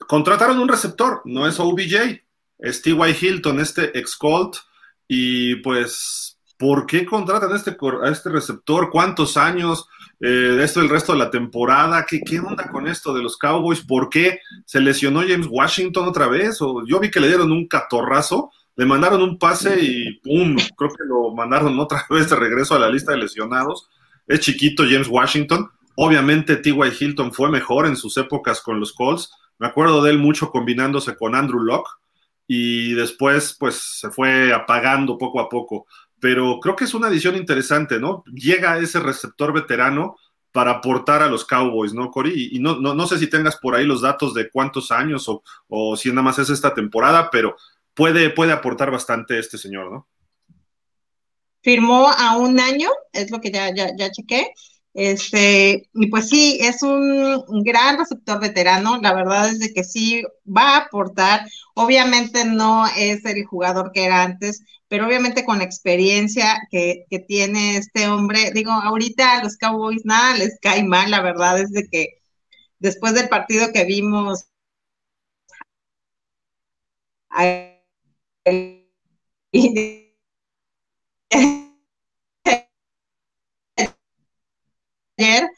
contrataron 0.06 0.58
un 0.58 0.68
receptor, 0.68 1.22
no 1.24 1.46
es 1.46 1.58
OBJ, 1.60 2.20
es 2.58 2.82
T.Y. 2.82 3.16
Hilton, 3.20 3.60
este 3.60 3.96
ex 3.98 4.16
Colt, 4.16 4.56
y 5.08 5.56
pues, 5.56 6.38
¿por 6.58 6.86
qué 6.86 7.06
contratan 7.06 7.52
a 7.52 7.56
este, 7.56 7.76
a 8.02 8.10
este 8.10 8.30
receptor? 8.30 8.90
¿Cuántos 8.90 9.36
años? 9.36 9.88
Eh, 10.18 10.58
esto 10.62 10.80
el 10.80 10.88
resto 10.88 11.12
de 11.12 11.18
la 11.18 11.30
temporada, 11.30 12.06
¿Qué, 12.08 12.20
¿qué 12.22 12.40
onda 12.40 12.70
con 12.70 12.88
esto 12.88 13.12
de 13.12 13.22
los 13.22 13.36
Cowboys? 13.36 13.82
¿Por 13.82 14.08
qué 14.08 14.40
se 14.64 14.80
lesionó 14.80 15.20
James 15.20 15.46
Washington 15.48 16.08
otra 16.08 16.26
vez? 16.26 16.60
O, 16.62 16.84
yo 16.86 16.98
vi 16.98 17.10
que 17.10 17.20
le 17.20 17.28
dieron 17.28 17.52
un 17.52 17.68
catorrazo, 17.68 18.50
le 18.76 18.86
mandaron 18.86 19.22
un 19.22 19.38
pase 19.38 19.78
y 19.80 20.18
¡pum! 20.20 20.56
Creo 20.76 20.90
que 20.90 21.04
lo 21.04 21.34
mandaron 21.34 21.78
otra 21.78 22.04
vez 22.10 22.30
de 22.30 22.36
regreso 22.36 22.74
a 22.74 22.78
la 22.78 22.88
lista 22.88 23.12
de 23.12 23.18
lesionados. 23.18 23.88
Es 24.26 24.40
chiquito 24.40 24.84
James 24.84 25.08
Washington. 25.08 25.70
Obviamente 25.96 26.56
T.Y. 26.56 26.92
Hilton 27.00 27.32
fue 27.32 27.50
mejor 27.50 27.86
en 27.86 27.96
sus 27.96 28.16
épocas 28.16 28.60
con 28.60 28.78
los 28.78 28.92
Colts, 28.92 29.30
me 29.58 29.66
acuerdo 29.66 30.02
de 30.02 30.10
él 30.10 30.18
mucho 30.18 30.50
combinándose 30.50 31.16
con 31.16 31.34
Andrew 31.34 31.60
Locke 31.60 31.88
y 32.46 32.92
después 32.92 33.56
pues 33.58 33.76
se 34.00 34.10
fue 34.10 34.52
apagando 34.52 35.18
poco 35.18 35.40
a 35.40 35.48
poco. 35.48 35.86
Pero 36.20 36.60
creo 36.60 36.76
que 36.76 36.84
es 36.84 36.94
una 36.94 37.08
adición 37.08 37.36
interesante, 37.36 37.98
¿no? 37.98 38.24
Llega 38.32 38.78
ese 38.78 39.00
receptor 39.00 39.52
veterano 39.52 40.16
para 40.52 40.72
aportar 40.72 41.22
a 41.22 41.28
los 41.28 41.44
Cowboys, 41.44 41.92
¿no, 41.92 42.10
Cory? 42.10 42.50
Y, 42.52 42.58
no, 42.60 42.76
no, 42.76 43.06
sé 43.06 43.18
si 43.18 43.26
tengas 43.26 43.56
por 43.56 43.74
ahí 43.74 43.84
los 43.84 44.00
datos 44.00 44.32
de 44.32 44.48
cuántos 44.50 44.90
años 44.90 45.28
o, 45.28 45.42
o, 45.68 45.96
si 45.96 46.08
nada 46.08 46.22
más 46.22 46.38
es 46.38 46.48
esta 46.48 46.72
temporada, 46.72 47.28
pero 47.30 47.56
puede, 47.92 48.30
puede 48.30 48.52
aportar 48.52 48.90
bastante 48.90 49.38
este 49.38 49.58
señor, 49.58 49.92
¿no? 49.92 50.08
Firmó 51.62 52.08
a 52.08 52.38
un 52.38 52.58
año, 52.58 52.88
es 53.12 53.30
lo 53.30 53.40
que 53.40 53.50
ya, 53.50 53.74
ya, 53.74 53.90
ya 53.98 54.10
chequé, 54.10 54.54
Este, 54.96 55.90
y 55.92 56.06
pues 56.08 56.30
sí, 56.30 56.58
es 56.60 56.82
un 56.82 57.44
gran 57.62 57.98
receptor 57.98 58.40
veterano. 58.40 58.98
La 59.02 59.12
verdad 59.12 59.50
es 59.50 59.58
de 59.58 59.74
que 59.74 59.84
sí 59.84 60.24
va 60.46 60.76
a 60.76 60.78
aportar. 60.86 61.46
Obviamente 61.74 62.46
no 62.46 62.86
es 62.96 63.24
el 63.26 63.44
jugador 63.44 63.92
que 63.92 64.04
era 64.06 64.22
antes, 64.22 64.62
pero 64.88 65.06
obviamente 65.06 65.44
con 65.44 65.58
la 65.58 65.64
experiencia 65.64 66.66
que, 66.70 67.04
que 67.10 67.18
tiene 67.18 67.76
este 67.76 68.08
hombre, 68.08 68.52
digo, 68.52 68.72
ahorita 68.72 69.38
a 69.38 69.44
los 69.44 69.58
Cowboys 69.58 70.04
nada 70.06 70.36
les 70.38 70.58
cae 70.62 70.82
mal, 70.84 71.10
la 71.10 71.20
verdad 71.20 71.60
es 71.60 71.72
de 71.72 71.86
que 71.88 72.22
después 72.78 73.14
del 73.14 73.28
partido 73.28 73.72
que 73.72 73.84
vimos 73.84 74.46
ayer, 85.18 85.48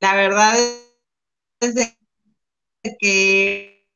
la 0.00 0.14
verdad 0.14 0.54
es 1.60 1.96
que 2.98 3.88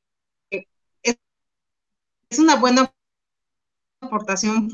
es 2.30 2.38
una 2.38 2.56
buena 2.56 2.92
aportación 4.00 4.68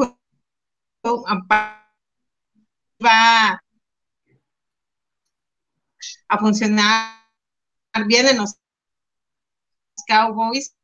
va 3.05 3.63
a 6.29 6.39
funcionar 6.39 7.23
bien 8.07 8.29
en 8.29 8.39
los 8.39 8.57
Cowboys 10.07 10.75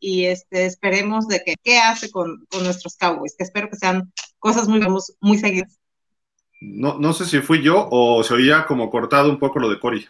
y 0.00 0.26
este 0.26 0.66
esperemos 0.66 1.26
de 1.28 1.42
que 1.44 1.56
qué 1.62 1.78
hace 1.78 2.10
con, 2.10 2.46
nuestros 2.62 2.96
Cowboys, 2.96 3.34
que 3.36 3.44
espero 3.44 3.68
que 3.70 3.76
sean 3.76 4.12
cosas 4.38 4.68
muy, 4.68 4.80
muy 5.20 5.38
seguidas. 5.38 5.79
No, 6.60 6.98
no 6.98 7.12
sé 7.14 7.24
si 7.24 7.40
fui 7.40 7.62
yo 7.62 7.88
o 7.90 8.22
se 8.22 8.34
oía 8.34 8.66
como 8.66 8.90
cortado 8.90 9.30
un 9.30 9.38
poco 9.38 9.58
lo 9.58 9.70
de 9.70 9.80
Cory. 9.80 10.06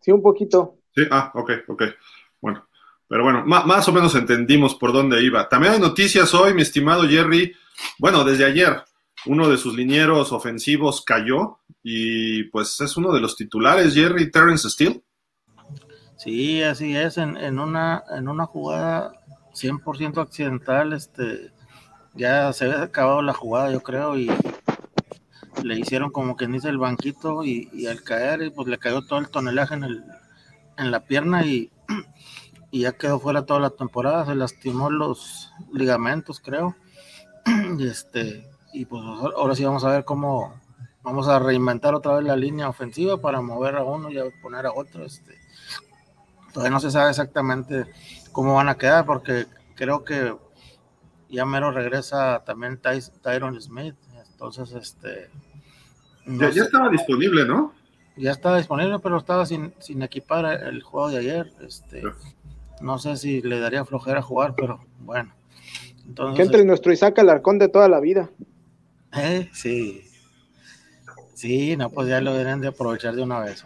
Sí, 0.00 0.10
un 0.10 0.22
poquito. 0.22 0.78
Sí, 0.94 1.02
ah, 1.10 1.30
ok, 1.34 1.50
ok. 1.68 1.82
Bueno, 2.40 2.66
pero 3.06 3.22
bueno, 3.22 3.44
más, 3.44 3.86
o 3.88 3.92
menos 3.92 4.14
entendimos 4.14 4.74
por 4.74 4.92
dónde 4.92 5.22
iba. 5.22 5.48
También 5.48 5.74
hay 5.74 5.80
noticias 5.80 6.32
hoy, 6.34 6.54
mi 6.54 6.62
estimado 6.62 7.06
Jerry. 7.06 7.54
Bueno, 7.98 8.24
desde 8.24 8.46
ayer, 8.46 8.82
uno 9.26 9.48
de 9.48 9.58
sus 9.58 9.74
linieros 9.74 10.32
ofensivos 10.32 11.02
cayó 11.02 11.58
y 11.82 12.44
pues 12.44 12.80
es 12.80 12.96
uno 12.96 13.12
de 13.12 13.20
los 13.20 13.36
titulares, 13.36 13.94
Jerry 13.94 14.30
Terrence 14.30 14.70
Steele. 14.70 15.02
Sí, 16.16 16.62
así 16.62 16.96
es, 16.96 17.18
en, 17.18 17.36
en, 17.36 17.58
una, 17.58 18.02
en 18.16 18.28
una 18.28 18.46
jugada 18.46 19.12
100% 19.52 20.20
accidental, 20.20 20.92
este, 20.92 21.52
ya 22.14 22.52
se 22.52 22.64
había 22.64 22.82
acabado 22.82 23.22
la 23.22 23.32
jugada, 23.32 23.70
yo 23.70 23.82
creo, 23.82 24.16
y 24.16 24.30
le 25.62 25.78
hicieron 25.78 26.10
como 26.10 26.36
que 26.36 26.46
dice 26.46 26.68
el 26.68 26.78
banquito 26.78 27.44
y, 27.44 27.86
al 27.86 28.02
caer, 28.02 28.52
pues 28.54 28.68
le 28.68 28.78
cayó 28.78 29.02
todo 29.02 29.18
el 29.18 29.28
tonelaje 29.28 29.74
en, 29.74 29.84
el, 29.84 30.04
en 30.76 30.90
la 30.90 31.00
pierna 31.00 31.44
y, 31.44 31.70
ya 32.72 32.92
quedó 32.92 33.18
fuera 33.18 33.46
toda 33.46 33.60
la 33.60 33.70
temporada, 33.70 34.26
se 34.26 34.34
lastimó 34.34 34.90
los 34.90 35.52
ligamentos, 35.72 36.40
creo, 36.40 36.76
y 37.78 37.86
este, 37.86 38.48
y 38.72 38.84
pues 38.84 39.02
ahora 39.36 39.54
sí 39.54 39.64
vamos 39.64 39.84
a 39.84 39.90
ver 39.90 40.04
cómo 40.04 40.54
vamos 41.02 41.26
a 41.28 41.38
reinventar 41.38 41.94
otra 41.94 42.16
vez 42.16 42.24
la 42.24 42.36
línea 42.36 42.68
ofensiva 42.68 43.18
para 43.18 43.40
mover 43.40 43.76
a 43.76 43.84
uno 43.84 44.10
y 44.10 44.18
poner 44.42 44.66
a 44.66 44.72
otro, 44.72 45.04
este. 45.04 45.38
Todavía 46.52 46.70
no 46.70 46.80
se 46.80 46.90
sabe 46.90 47.10
exactamente 47.10 47.86
cómo 48.32 48.54
van 48.54 48.68
a 48.68 48.76
quedar 48.76 49.06
porque 49.06 49.46
creo 49.74 50.04
que 50.04 50.36
ya 51.28 51.44
mero 51.44 51.70
regresa 51.70 52.42
también 52.44 52.80
Tyron 53.22 53.60
Smith. 53.60 53.94
Entonces, 54.30 54.72
este... 54.72 55.30
ya, 56.26 56.48
estaba 56.48 56.88
disponible, 56.90 57.44
¿no? 57.44 57.74
Ya 58.16 58.32
estaba 58.32 58.58
disponible, 58.58 58.98
pero 59.00 59.18
estaba 59.18 59.46
sin, 59.46 59.74
sin 59.78 60.02
equipar 60.02 60.46
el 60.64 60.82
juego 60.82 61.10
de 61.10 61.18
ayer. 61.18 61.52
Este, 61.60 62.02
no 62.80 62.98
sé 62.98 63.16
si 63.16 63.42
le 63.42 63.60
daría 63.60 63.84
flojera 63.84 64.22
jugar, 64.22 64.54
pero 64.56 64.84
bueno. 65.00 65.34
Entonces, 66.06 66.36
que 66.36 66.42
entre 66.42 66.64
nuestro 66.64 66.92
Isaac 66.92 67.18
Alarcón 67.18 67.58
de 67.58 67.68
toda 67.68 67.88
la 67.88 68.00
vida. 68.00 68.30
Eh, 69.14 69.48
sí. 69.52 70.04
Sí, 71.34 71.76
no, 71.76 71.90
pues 71.90 72.08
ya 72.08 72.20
lo 72.20 72.32
deberían 72.32 72.60
de 72.60 72.68
aprovechar 72.68 73.14
de 73.14 73.22
una 73.22 73.40
vez. 73.40 73.62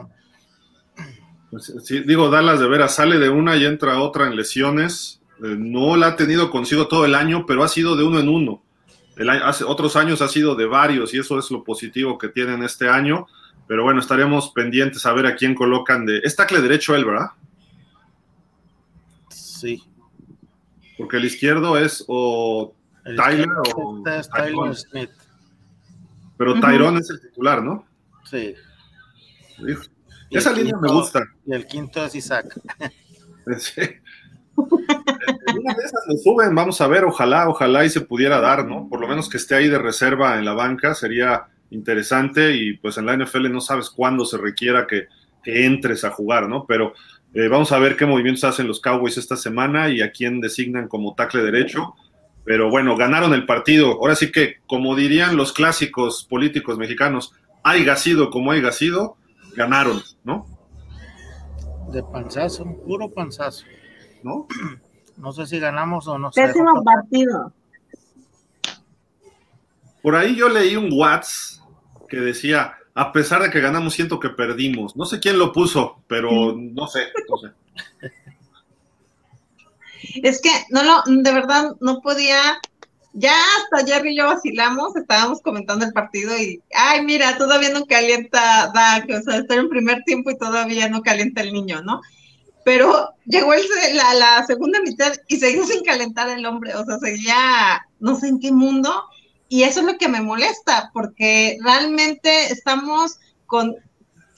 Pues, 1.50 1.72
sí, 1.84 2.00
digo, 2.00 2.28
Dallas 2.28 2.60
de 2.60 2.68
veras 2.68 2.94
sale 2.94 3.18
de 3.18 3.30
una 3.30 3.56
y 3.56 3.64
entra 3.64 4.00
otra 4.00 4.26
en 4.26 4.36
lesiones. 4.36 5.21
Eh, 5.42 5.56
no 5.58 5.96
la 5.96 6.08
ha 6.08 6.16
tenido 6.16 6.50
consigo 6.50 6.86
todo 6.86 7.04
el 7.04 7.14
año, 7.14 7.44
pero 7.46 7.64
ha 7.64 7.68
sido 7.68 7.96
de 7.96 8.04
uno 8.04 8.20
en 8.20 8.28
uno. 8.28 8.62
El 9.16 9.28
hace, 9.28 9.64
otros 9.64 9.96
años 9.96 10.22
ha 10.22 10.28
sido 10.28 10.54
de 10.54 10.66
varios 10.66 11.12
y 11.12 11.18
eso 11.18 11.38
es 11.38 11.50
lo 11.50 11.64
positivo 11.64 12.16
que 12.16 12.28
tienen 12.28 12.62
este 12.62 12.88
año. 12.88 13.26
Pero 13.66 13.82
bueno, 13.82 14.00
estaremos 14.00 14.50
pendientes 14.50 15.04
a 15.04 15.12
ver 15.12 15.26
a 15.26 15.34
quién 15.34 15.54
colocan 15.54 16.06
de. 16.06 16.18
Es 16.18 16.36
tacle 16.36 16.60
derecho 16.60 16.94
él, 16.94 17.04
¿verdad? 17.04 17.30
Sí. 19.30 19.82
Porque 20.96 21.16
el 21.16 21.24
izquierdo 21.24 21.76
es 21.76 22.04
o 22.06 22.74
Tyler 23.04 23.48
o. 23.74 24.02
Tyler 24.02 24.76
Smith. 24.76 25.10
Pero 26.36 26.60
Tyrone 26.60 27.00
es 27.00 27.10
el 27.10 27.20
titular, 27.20 27.62
¿no? 27.62 27.84
Sí. 28.24 28.54
Esa 30.30 30.52
línea 30.52 30.76
me 30.80 30.88
gusta. 30.88 31.22
Y 31.46 31.52
el 31.52 31.66
quinto 31.66 32.04
es 32.04 32.14
Isaac. 32.14 32.60
Sí. 33.58 33.82
Una 35.26 35.74
de 35.74 35.84
esas 35.84 36.04
lo 36.08 36.16
suben, 36.16 36.54
vamos 36.54 36.80
a 36.80 36.86
ver, 36.86 37.04
ojalá, 37.04 37.48
ojalá 37.48 37.84
y 37.84 37.90
se 37.90 38.00
pudiera 38.00 38.40
dar, 38.40 38.66
¿no? 38.66 38.88
Por 38.88 39.00
lo 39.00 39.08
menos 39.08 39.28
que 39.28 39.36
esté 39.36 39.54
ahí 39.54 39.68
de 39.68 39.78
reserva 39.78 40.38
en 40.38 40.44
la 40.44 40.52
banca 40.52 40.94
sería 40.94 41.46
interesante 41.70 42.54
y 42.54 42.74
pues 42.76 42.98
en 42.98 43.06
la 43.06 43.16
NFL 43.16 43.50
no 43.50 43.60
sabes 43.60 43.90
cuándo 43.90 44.24
se 44.24 44.38
requiera 44.38 44.86
que, 44.86 45.08
entres 45.44 46.04
a 46.04 46.10
jugar, 46.10 46.48
¿no? 46.48 46.66
Pero 46.68 46.94
eh, 47.34 47.48
vamos 47.48 47.72
a 47.72 47.78
ver 47.80 47.96
qué 47.96 48.06
movimientos 48.06 48.44
hacen 48.44 48.68
los 48.68 48.80
Cowboys 48.80 49.18
esta 49.18 49.36
semana 49.36 49.88
y 49.88 50.00
a 50.00 50.12
quién 50.12 50.40
designan 50.40 50.86
como 50.86 51.16
tackle 51.16 51.42
derecho. 51.42 51.94
Pero 52.44 52.70
bueno, 52.70 52.96
ganaron 52.96 53.34
el 53.34 53.44
partido. 53.44 53.94
Ahora 53.94 54.14
sí 54.14 54.30
que, 54.30 54.58
como 54.68 54.94
dirían 54.94 55.36
los 55.36 55.52
clásicos 55.52 56.24
políticos 56.30 56.78
mexicanos, 56.78 57.32
haya 57.64 57.96
sido 57.96 58.30
como 58.30 58.52
haya 58.52 58.70
sido, 58.70 59.16
ganaron, 59.56 60.00
¿no? 60.22 60.46
De 61.90 62.04
panzazo, 62.04 62.64
puro 62.86 63.10
panzazo. 63.10 63.64
¿No? 64.22 64.46
No 65.16 65.32
sé 65.32 65.46
si 65.46 65.58
ganamos 65.58 66.06
o 66.08 66.18
no. 66.18 66.30
Pésimo 66.30 66.82
partido. 66.82 67.52
Por 70.02 70.16
ahí 70.16 70.34
yo 70.34 70.48
leí 70.48 70.74
un 70.76 70.90
WhatsApp 70.92 71.62
que 72.08 72.16
decía, 72.18 72.74
a 72.94 73.12
pesar 73.12 73.42
de 73.42 73.50
que 73.50 73.60
ganamos, 73.60 73.94
siento 73.94 74.18
que 74.18 74.30
perdimos. 74.30 74.96
No 74.96 75.04
sé 75.04 75.20
quién 75.20 75.38
lo 75.38 75.52
puso, 75.52 76.02
pero 76.08 76.54
no 76.56 76.86
sé, 76.86 77.06
no 77.28 77.36
sé. 77.38 77.52
Es 80.22 80.40
que 80.42 80.50
no 80.70 80.82
lo, 80.82 81.02
de 81.06 81.32
verdad 81.32 81.76
no 81.80 82.00
podía 82.00 82.58
ya 83.14 83.34
hasta 83.58 83.86
Jerry 83.86 84.12
y 84.12 84.16
yo 84.16 84.26
vacilamos, 84.26 84.96
estábamos 84.96 85.40
comentando 85.42 85.84
el 85.84 85.92
partido 85.92 86.36
y, 86.36 86.62
ay, 86.74 87.04
mira, 87.04 87.36
todavía 87.36 87.70
no 87.70 87.86
calienta 87.86 88.70
Dak, 88.74 89.08
o 89.10 89.22
sea, 89.22 89.38
está 89.38 89.54
en 89.54 89.68
primer 89.68 90.02
tiempo 90.04 90.30
y 90.30 90.38
todavía 90.38 90.88
no 90.88 91.02
calienta 91.02 91.42
el 91.42 91.52
niño, 91.52 91.82
¿no? 91.82 92.00
Pero 92.64 93.14
llegó 93.24 93.52
el, 93.54 93.62
la, 93.94 94.14
la 94.14 94.46
segunda 94.46 94.80
mitad 94.80 95.12
y 95.28 95.36
seguía 95.36 95.64
sin 95.64 95.82
calentar 95.84 96.28
el 96.28 96.46
hombre, 96.46 96.74
o 96.74 96.84
sea, 96.84 96.98
seguía, 96.98 97.86
no 97.98 98.14
sé 98.18 98.28
en 98.28 98.38
qué 98.38 98.52
mundo, 98.52 98.92
y 99.48 99.64
eso 99.64 99.80
es 99.80 99.86
lo 99.86 99.98
que 99.98 100.08
me 100.08 100.20
molesta, 100.20 100.90
porque 100.92 101.58
realmente 101.62 102.52
estamos 102.52 103.18
con 103.46 103.76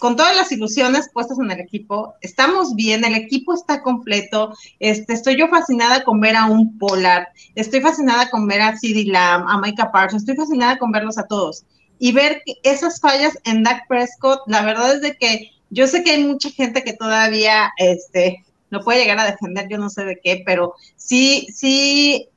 con 0.05 0.17
todas 0.17 0.37
las 0.37 0.53
ilusiones 0.53 1.09
puestas 1.11 1.39
en 1.39 1.51
el 1.51 1.61
equipo, 1.61 2.15
estamos 2.21 2.75
bien, 2.75 3.07
el 3.07 3.15
equipo 3.15 3.55
está 3.55 3.81
completo, 3.81 4.53
este, 4.79 5.15
estoy 5.15 5.39
yo 5.39 5.49
fascinada 5.49 6.05
con 6.05 6.21
ver 6.21 6.37
a 6.37 6.45
un 6.45 6.77
Polar, 6.77 7.29
estoy 7.55 7.81
fascinada 7.81 8.29
con 8.29 8.47
ver 8.47 8.61
a 8.61 8.77
CD 8.77 9.05
Lamb, 9.07 9.47
a 9.49 9.59
Micah 9.59 9.91
Parsons, 9.91 10.23
estoy 10.23 10.37
fascinada 10.37 10.79
con 10.79 10.93
verlos 10.93 11.17
a 11.17 11.27
todos. 11.27 11.65
Y 11.99 12.13
ver 12.13 12.43
esas 12.65 13.01
fallas 13.01 13.39
en 13.45 13.63
Dak 13.63 13.89
Prescott, 13.89 14.43
la 14.47 14.63
verdad 14.63 14.95
es 14.95 15.01
de 15.01 15.17
que 15.17 15.51
yo 15.75 15.87
sé 15.89 16.05
que 16.05 16.13
hay 16.13 16.25
mucha 16.25 16.51
gente 16.51 16.85
que 16.85 16.93
todavía 16.93 17.73
este, 17.77 18.45
no 18.71 18.81
puede 18.81 19.01
llegar 19.01 19.19
a 19.19 19.31
defender, 19.31 19.67
yo 19.69 19.77
no 19.77 19.91
sé 19.91 20.05
de 20.05 20.21
qué, 20.23 20.43
pero 20.47 20.75
sí, 20.97 21.49
sí, 21.53 22.29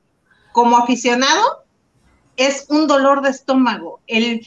como 0.52 0.76
aficionado, 0.76 1.64
es 2.36 2.66
un 2.68 2.86
dolor 2.86 3.22
de 3.22 3.30
estómago. 3.30 4.00
El 4.06 4.44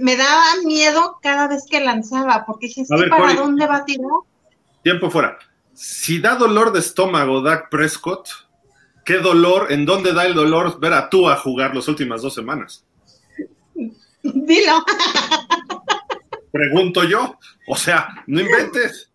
me 0.00 0.16
daba 0.16 0.44
miedo 0.64 1.18
cada 1.22 1.48
vez 1.48 1.64
que 1.68 1.80
lanzaba, 1.80 2.44
porque 2.46 2.66
dije, 2.66 2.84
¿para 3.08 3.34
dónde 3.34 3.66
va 3.66 3.76
a 3.76 3.84
tirar? 3.84 4.10
Tiempo 4.82 5.10
fuera. 5.10 5.38
Si 5.72 6.18
da 6.18 6.34
dolor 6.36 6.72
de 6.72 6.80
estómago 6.80 7.40
Dak 7.40 7.70
Prescott, 7.70 8.28
¿qué 9.04 9.18
dolor, 9.18 9.72
en 9.72 9.86
dónde 9.86 10.12
da 10.12 10.26
el 10.26 10.34
dolor 10.34 10.78
ver 10.78 10.92
a 10.92 11.08
tú 11.08 11.28
a 11.28 11.36
jugar 11.36 11.74
las 11.74 11.88
últimas 11.88 12.22
dos 12.22 12.34
semanas? 12.34 12.84
Dilo. 14.22 14.84
Pregunto 16.52 17.02
yo. 17.04 17.38
O 17.66 17.76
sea, 17.76 18.08
no 18.26 18.40
inventes. 18.40 19.10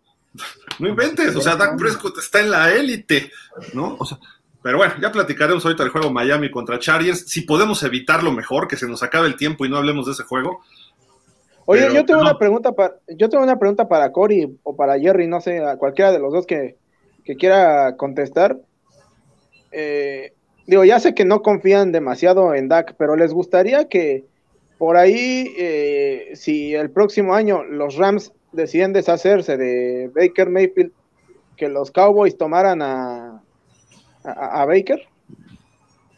No 0.78 0.88
inventes. 0.88 1.34
O 1.36 1.40
sea, 1.40 1.56
Dak 1.56 1.78
Prescott 1.78 2.18
está 2.18 2.40
en 2.40 2.50
la 2.50 2.72
élite, 2.74 3.30
¿no? 3.72 3.96
O 3.98 4.04
sea, 4.04 4.18
Pero 4.62 4.78
bueno, 4.78 4.94
ya 5.00 5.12
platicaremos 5.12 5.64
ahorita 5.64 5.84
del 5.84 5.92
juego 5.92 6.10
Miami 6.10 6.50
contra 6.50 6.78
Chargers. 6.78 7.28
Si 7.28 7.42
podemos 7.42 7.82
evitarlo 7.84 8.32
mejor, 8.32 8.66
que 8.66 8.76
se 8.76 8.88
nos 8.88 9.02
acabe 9.02 9.28
el 9.28 9.36
tiempo 9.36 9.64
y 9.64 9.68
no 9.68 9.76
hablemos 9.76 10.06
de 10.06 10.12
ese 10.12 10.24
juego. 10.24 10.62
Oye, 11.70 11.86
yo 11.94 12.04
tengo 12.06 12.22
una 12.22 12.38
pregunta 12.38 12.72
para, 12.72 12.94
yo 13.08 13.28
tengo 13.28 13.44
una 13.44 13.58
pregunta 13.58 13.88
para 13.88 14.10
Cory 14.10 14.58
o 14.62 14.74
para 14.74 14.98
Jerry, 14.98 15.26
no 15.26 15.42
sé, 15.42 15.58
a 15.58 15.76
cualquiera 15.76 16.10
de 16.10 16.18
los 16.18 16.32
dos 16.32 16.46
que, 16.46 16.76
quiera 17.38 17.94
contestar. 17.96 18.56
Eh, 19.70 20.32
digo, 20.66 20.82
ya 20.86 20.98
sé 20.98 21.14
que 21.14 21.26
no 21.26 21.42
confían 21.42 21.92
demasiado 21.92 22.54
en 22.54 22.68
Dak, 22.68 22.94
pero 22.96 23.16
les 23.16 23.34
gustaría 23.34 23.86
que 23.86 24.24
por 24.78 24.96
ahí, 24.96 25.52
eh, 25.58 26.30
si 26.34 26.74
el 26.74 26.90
próximo 26.90 27.34
año 27.34 27.64
los 27.64 27.96
Rams 27.96 28.32
deciden 28.52 28.92
deshacerse 28.92 29.56
de 29.56 30.10
Baker 30.14 30.48
Mayfield, 30.48 30.92
que 31.56 31.68
los 31.68 31.90
Cowboys 31.90 32.38
tomaran 32.38 32.80
a, 32.80 33.42
a, 34.22 34.64
Baker. 34.64 35.06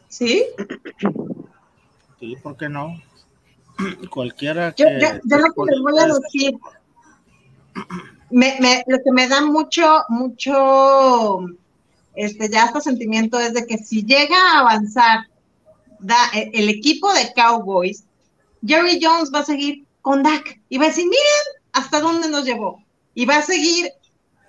Sí. 0.08 0.44
Sí, 2.18 2.36
¿por 2.42 2.56
qué 2.58 2.68
no? 2.68 3.00
Cualquiera 4.10 4.72
que. 4.72 4.82
Yo, 4.82 4.88
yo, 5.24 5.38
lo 5.38 5.54
que 5.54 5.72
les 5.72 5.80
voy 5.80 5.98
a 5.98 6.06
decir. 6.06 6.54
Me, 8.30 8.58
me, 8.60 8.84
lo 8.86 8.98
que 8.98 9.10
me 9.12 9.26
da 9.26 9.40
mucho, 9.40 10.04
mucho, 10.08 11.40
este, 12.14 12.48
ya 12.48 12.64
hasta 12.64 12.80
sentimiento 12.80 13.40
es 13.40 13.54
de 13.54 13.66
que 13.66 13.78
si 13.78 14.04
llega 14.04 14.36
a 14.36 14.60
avanzar 14.60 15.20
da, 15.98 16.16
e, 16.34 16.50
el 16.54 16.68
equipo 16.68 17.12
de 17.12 17.32
Cowboys, 17.34 18.04
Jerry 18.66 18.98
Jones 19.02 19.30
va 19.34 19.40
a 19.40 19.44
seguir 19.44 19.84
con 20.02 20.22
Dak 20.22 20.60
y 20.68 20.78
va 20.78 20.86
a 20.86 20.88
decir, 20.88 21.04
miren 21.04 21.60
hasta 21.72 22.00
dónde 22.00 22.28
nos 22.28 22.44
llevó. 22.44 22.82
Y 23.14 23.26
va 23.26 23.36
a 23.36 23.42
seguir 23.42 23.90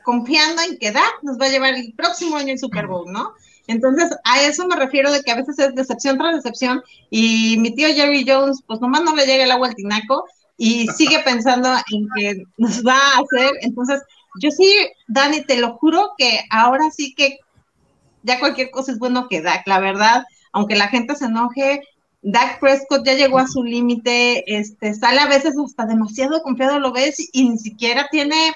confiando 0.03 0.61
en 0.63 0.77
que 0.77 0.91
Dak 0.91 1.23
nos 1.23 1.39
va 1.39 1.45
a 1.45 1.49
llevar 1.49 1.75
el 1.75 1.93
próximo 1.93 2.37
año 2.37 2.53
el 2.53 2.59
Super 2.59 2.87
Bowl, 2.87 3.11
¿no? 3.11 3.33
Entonces, 3.67 4.09
a 4.23 4.41
eso 4.41 4.67
me 4.67 4.75
refiero 4.75 5.11
de 5.11 5.21
que 5.21 5.31
a 5.31 5.35
veces 5.35 5.57
es 5.59 5.75
decepción 5.75 6.17
tras 6.17 6.35
decepción 6.35 6.81
y 7.09 7.57
mi 7.59 7.73
tío 7.73 7.87
Jerry 7.87 8.25
Jones, 8.27 8.59
pues 8.67 8.81
nomás 8.81 9.03
no 9.03 9.15
le 9.15 9.25
llega 9.25 9.43
el 9.43 9.51
agua 9.51 9.69
al 9.69 9.75
tinaco 9.75 10.25
y 10.57 10.87
sigue 10.89 11.19
pensando 11.25 11.69
en 11.91 12.07
que 12.15 12.43
nos 12.57 12.85
va 12.85 12.97
a 12.97 13.19
hacer. 13.19 13.51
Entonces, 13.61 14.01
yo 14.41 14.49
sí, 14.51 14.73
Dani, 15.07 15.43
te 15.45 15.57
lo 15.57 15.77
juro 15.77 16.11
que 16.17 16.41
ahora 16.49 16.89
sí 16.91 17.13
que 17.15 17.39
ya 18.23 18.39
cualquier 18.39 18.71
cosa 18.71 18.91
es 18.91 18.99
bueno 18.99 19.27
que 19.27 19.41
Dak, 19.41 19.67
la 19.67 19.79
verdad, 19.79 20.25
aunque 20.51 20.75
la 20.75 20.87
gente 20.87 21.15
se 21.15 21.25
enoje, 21.25 21.81
Dak 22.21 22.59
Prescott 22.59 23.05
ya 23.05 23.13
llegó 23.13 23.39
a 23.39 23.47
su 23.47 23.63
límite, 23.63 24.43
este, 24.59 24.93
sale 24.93 25.19
a 25.19 25.27
veces 25.27 25.55
hasta 25.57 25.85
demasiado 25.85 26.43
confiado, 26.43 26.79
lo 26.79 26.91
ves, 26.91 27.15
y 27.31 27.49
ni 27.49 27.57
siquiera 27.57 28.07
tiene 28.11 28.53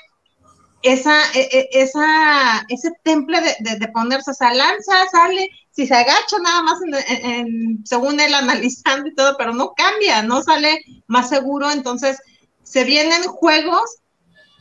esa, 0.83 1.19
e, 1.33 1.49
e, 1.51 1.69
esa, 1.71 2.63
ese 2.69 2.91
temple 3.03 3.39
de, 3.41 3.79
de, 3.79 3.87
ponerse, 3.87 4.31
o 4.31 4.53
lanza, 4.53 5.07
sale, 5.11 5.49
si 5.71 5.87
se 5.87 5.95
agacha 5.95 6.37
nada 6.43 6.61
más 6.61 6.79
en, 7.23 7.83
según 7.85 8.19
él 8.19 8.33
analizando 8.35 9.07
y 9.07 9.15
todo, 9.15 9.35
pero 9.37 9.53
no 9.53 9.73
cambia, 9.75 10.21
no 10.21 10.43
sale 10.43 10.79
más 11.07 11.29
seguro, 11.29 11.71
entonces 11.71 12.19
se 12.61 12.83
vienen 12.83 13.23
juegos 13.23 13.97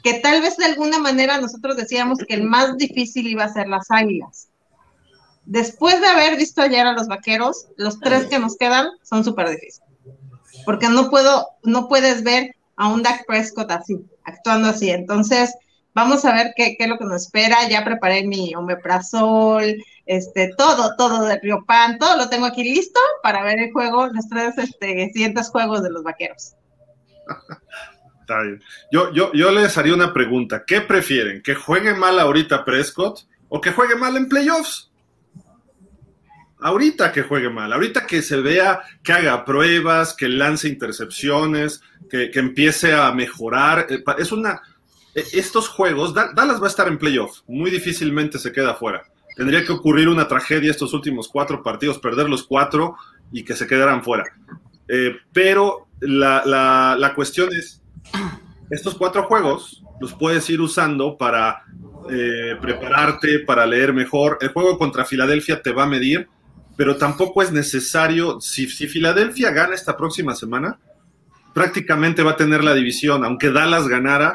que 0.03 0.15
tal 0.15 0.41
vez 0.41 0.57
de 0.57 0.67
alguna 0.67 0.99
manera 0.99 1.39
nosotros 1.39 1.77
decíamos 1.77 2.19
que 2.27 2.35
el 2.35 2.45
más 2.45 2.77
difícil 2.77 3.27
iba 3.27 3.45
a 3.45 3.53
ser 3.53 3.69
las 3.69 3.91
águilas. 3.91 4.49
Después 5.47 6.01
de 6.01 6.07
haber 6.07 6.37
visto 6.37 6.63
ayer 6.63 6.87
a 6.87 6.93
los 6.93 7.07
vaqueros, 7.07 7.67
los 7.77 8.01
tres 8.01 8.27
que 8.27 8.39
nos 8.39 8.57
quedan 8.57 8.89
son 9.03 9.25
súper 9.25 9.51
difíciles. 9.51 9.83
Porque 10.65 10.89
no 10.89 11.11
puedo, 11.11 11.49
no 11.63 11.89
puedes 11.89 12.23
ver 12.23 12.55
a 12.77 12.89
un 12.89 13.03
Dak 13.03 13.27
Prescott 13.27 13.71
así, 13.71 13.99
actuando 14.25 14.69
así. 14.69 14.91
Entonces, 14.91 15.55
Vamos 15.95 16.25
a 16.25 16.35
ver 16.35 16.55
qué, 16.57 16.77
es 16.77 16.89
lo 16.89 16.99
que 16.99 17.05
nos 17.05 17.23
espera. 17.23 17.69
Ya 17.69 17.85
preparé 17.85 18.27
mi 18.27 18.53
omeprazol, 18.55 19.77
este, 20.07 20.51
todo, 20.59 20.97
todo 20.97 21.25
de 21.25 21.41
Pan, 21.67 21.99
todo 21.99 22.17
lo 22.17 22.29
tengo 22.29 22.47
aquí 22.47 22.65
listo 22.65 22.99
para 23.23 23.45
ver 23.45 23.61
el 23.61 23.73
juego, 23.73 24.09
los 24.09 24.29
tres 24.29 24.59
este, 24.59 25.11
siguientes 25.13 25.49
juegos 25.51 25.85
de 25.85 25.91
los 25.91 26.03
vaqueros. 26.03 26.55
Está 28.21 28.43
bien. 28.43 28.61
Yo, 28.91 29.13
yo, 29.13 29.33
yo 29.35 29.53
les 29.53 29.79
haría 29.79 29.95
una 29.95 30.13
pregunta. 30.13 30.65
¿Qué 30.67 30.81
prefieren? 30.81 31.43
¿Que 31.43 31.55
juegue 31.55 31.95
mal 31.95 32.19
ahorita 32.19 32.65
Prescott 32.65 33.21
o 33.49 33.61
que 33.61 33.71
juegue 33.71 33.95
mal 33.95 34.17
en 34.17 34.29
playoffs? 34.29 34.91
Ahorita 36.65 37.13
que 37.13 37.21
juegue 37.21 37.51
mal, 37.51 37.71
ahorita 37.75 38.07
que 38.07 38.23
se 38.23 38.39
vea, 38.39 38.81
que 39.03 39.13
haga 39.13 39.45
pruebas, 39.45 40.15
que 40.15 40.31
lance 40.31 40.67
intercepciones, 40.67 41.83
que, 42.09 42.31
que 42.31 42.39
empiece 42.39 42.95
a 42.95 43.13
mejorar. 43.13 43.87
Eh, 43.91 44.03
es 44.17 44.33
una, 44.33 44.63
e, 45.15 45.23
estos 45.35 45.69
juegos, 45.69 46.15
Dallas 46.15 46.63
va 46.63 46.65
a 46.65 46.71
estar 46.71 46.89
en 46.89 46.97
playoff, 46.97 47.41
muy 47.47 47.71
difícilmente 47.71 48.39
se 48.39 48.51
queda 48.51 48.73
fuera. 48.77 49.05
Tendría 49.37 49.63
que 49.63 49.73
ocurrir 49.73 50.09
una 50.09 50.27
tragedia 50.27 50.71
estos 50.71 50.95
últimos 50.95 51.29
cuatro 51.29 51.63
partidos, 51.63 51.99
perder 51.99 52.31
los 52.31 52.45
cuatro 52.45 52.97
y 53.31 53.45
que 53.45 53.55
se 53.55 53.67
quedaran 53.67 54.03
fuera. 54.03 54.25
Eh, 54.89 55.17
pero 55.35 55.89
la, 56.01 57.13
cuestión 57.15 57.51
es, 57.53 57.83
estos 58.71 58.95
cuatro 58.95 59.25
juegos 59.25 59.85
los 60.01 60.15
puedes 60.15 60.49
ir 60.49 60.63
usando 60.63 61.19
para 61.19 61.63
eh, 62.11 62.57
prepararte, 62.59 63.41
para 63.41 63.67
leer 63.67 63.93
mejor. 63.93 64.39
El 64.41 64.49
juego 64.49 64.79
contra 64.79 65.05
Filadelfia 65.05 65.61
te 65.61 65.73
va 65.73 65.83
a 65.83 65.89
medir, 65.89 66.29
pero 66.77 66.97
tampoco 66.97 67.43
es 67.43 67.53
necesario, 67.53 68.41
si, 68.41 68.69
si 68.69 68.89
Filadelfia 68.89 69.51
gana 69.51 69.75
esta 69.75 69.97
próxima 69.97 70.35
semana, 70.35 70.79
prácticamente 71.53 72.23
va 72.23 72.33
a 72.33 72.37
tener 72.37 72.65
la 72.65 72.75
división, 72.75 73.25
aunque 73.25 73.51
Dallas 73.51 73.87
ganara, 73.87 74.33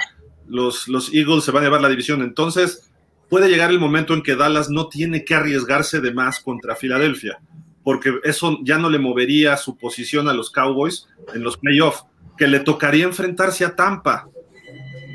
los, 0.48 0.88
los 0.88 1.14
Eagles 1.14 1.44
se 1.44 1.52
van 1.52 1.64
a 1.64 1.66
llevar 1.68 1.82
la 1.82 1.90
división. 1.90 2.22
Entonces, 2.22 2.90
puede 3.30 3.50
llegar 3.50 3.70
el 3.70 3.80
momento 3.80 4.14
en 4.14 4.24
que 4.24 4.36
Dallas 4.36 4.70
no 4.70 4.88
tiene 4.88 5.26
que 5.26 5.36
arriesgarse 5.36 6.00
de 6.00 6.14
más 6.14 6.40
contra 6.40 6.76
Filadelfia, 6.76 7.40
porque 7.84 8.16
eso 8.24 8.58
ya 8.64 8.78
no 8.78 8.90
le 8.90 9.00
movería 9.00 9.58
su 9.58 9.78
posición 9.78 10.28
a 10.28 10.34
los 10.34 10.50
Cowboys 10.50 11.08
en 11.34 11.44
los 11.44 11.58
playoffs, 11.58 12.06
que 12.38 12.48
le 12.48 12.62
tocaría 12.62 13.04
enfrentarse 13.04 13.66
a 13.66 13.76
Tampa. 13.76 14.30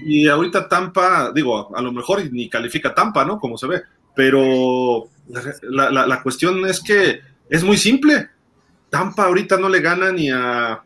Y 0.06 0.28
ahorita 0.28 0.68
Tampa, 0.68 1.32
digo, 1.34 1.74
a 1.74 1.80
lo 1.80 1.90
mejor 1.90 2.30
ni 2.30 2.50
califica 2.50 2.94
Tampa, 2.94 3.24
¿no? 3.24 3.38
Como 3.38 3.56
se 3.56 3.66
ve, 3.66 3.82
pero 4.14 5.08
la, 5.62 5.90
la 5.90 6.22
cuestión 6.22 6.66
es 6.66 6.80
que 6.80 7.20
es 7.48 7.62
muy 7.62 7.76
simple. 7.76 8.28
Tampa 8.90 9.24
ahorita 9.24 9.56
no 9.56 9.68
le 9.68 9.80
gana 9.80 10.12
ni 10.12 10.30
a 10.30 10.82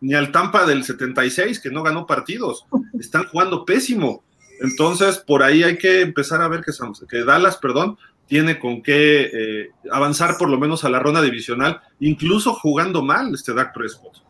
ni 0.00 0.14
al 0.14 0.32
Tampa 0.32 0.64
del 0.64 0.84
76, 0.84 1.60
que 1.60 1.70
no 1.70 1.82
ganó 1.82 2.06
partidos. 2.06 2.66
Están 2.98 3.26
jugando 3.26 3.64
pésimo. 3.64 4.24
Entonces, 4.60 5.18
por 5.18 5.42
ahí 5.42 5.62
hay 5.62 5.78
que 5.78 6.02
empezar 6.02 6.42
a 6.42 6.48
ver 6.48 6.62
que, 6.62 6.72
que 7.08 7.24
Dallas, 7.24 7.56
perdón, 7.56 7.96
tiene 8.26 8.58
con 8.58 8.82
qué 8.82 9.30
eh, 9.32 9.70
avanzar 9.90 10.36
por 10.38 10.48
lo 10.48 10.58
menos 10.58 10.84
a 10.84 10.90
la 10.90 11.00
ronda 11.00 11.22
divisional, 11.22 11.80
incluso 11.98 12.54
jugando 12.54 13.02
mal 13.02 13.34
este 13.34 13.54
Dak 13.54 13.74
Prescott. 13.74 14.22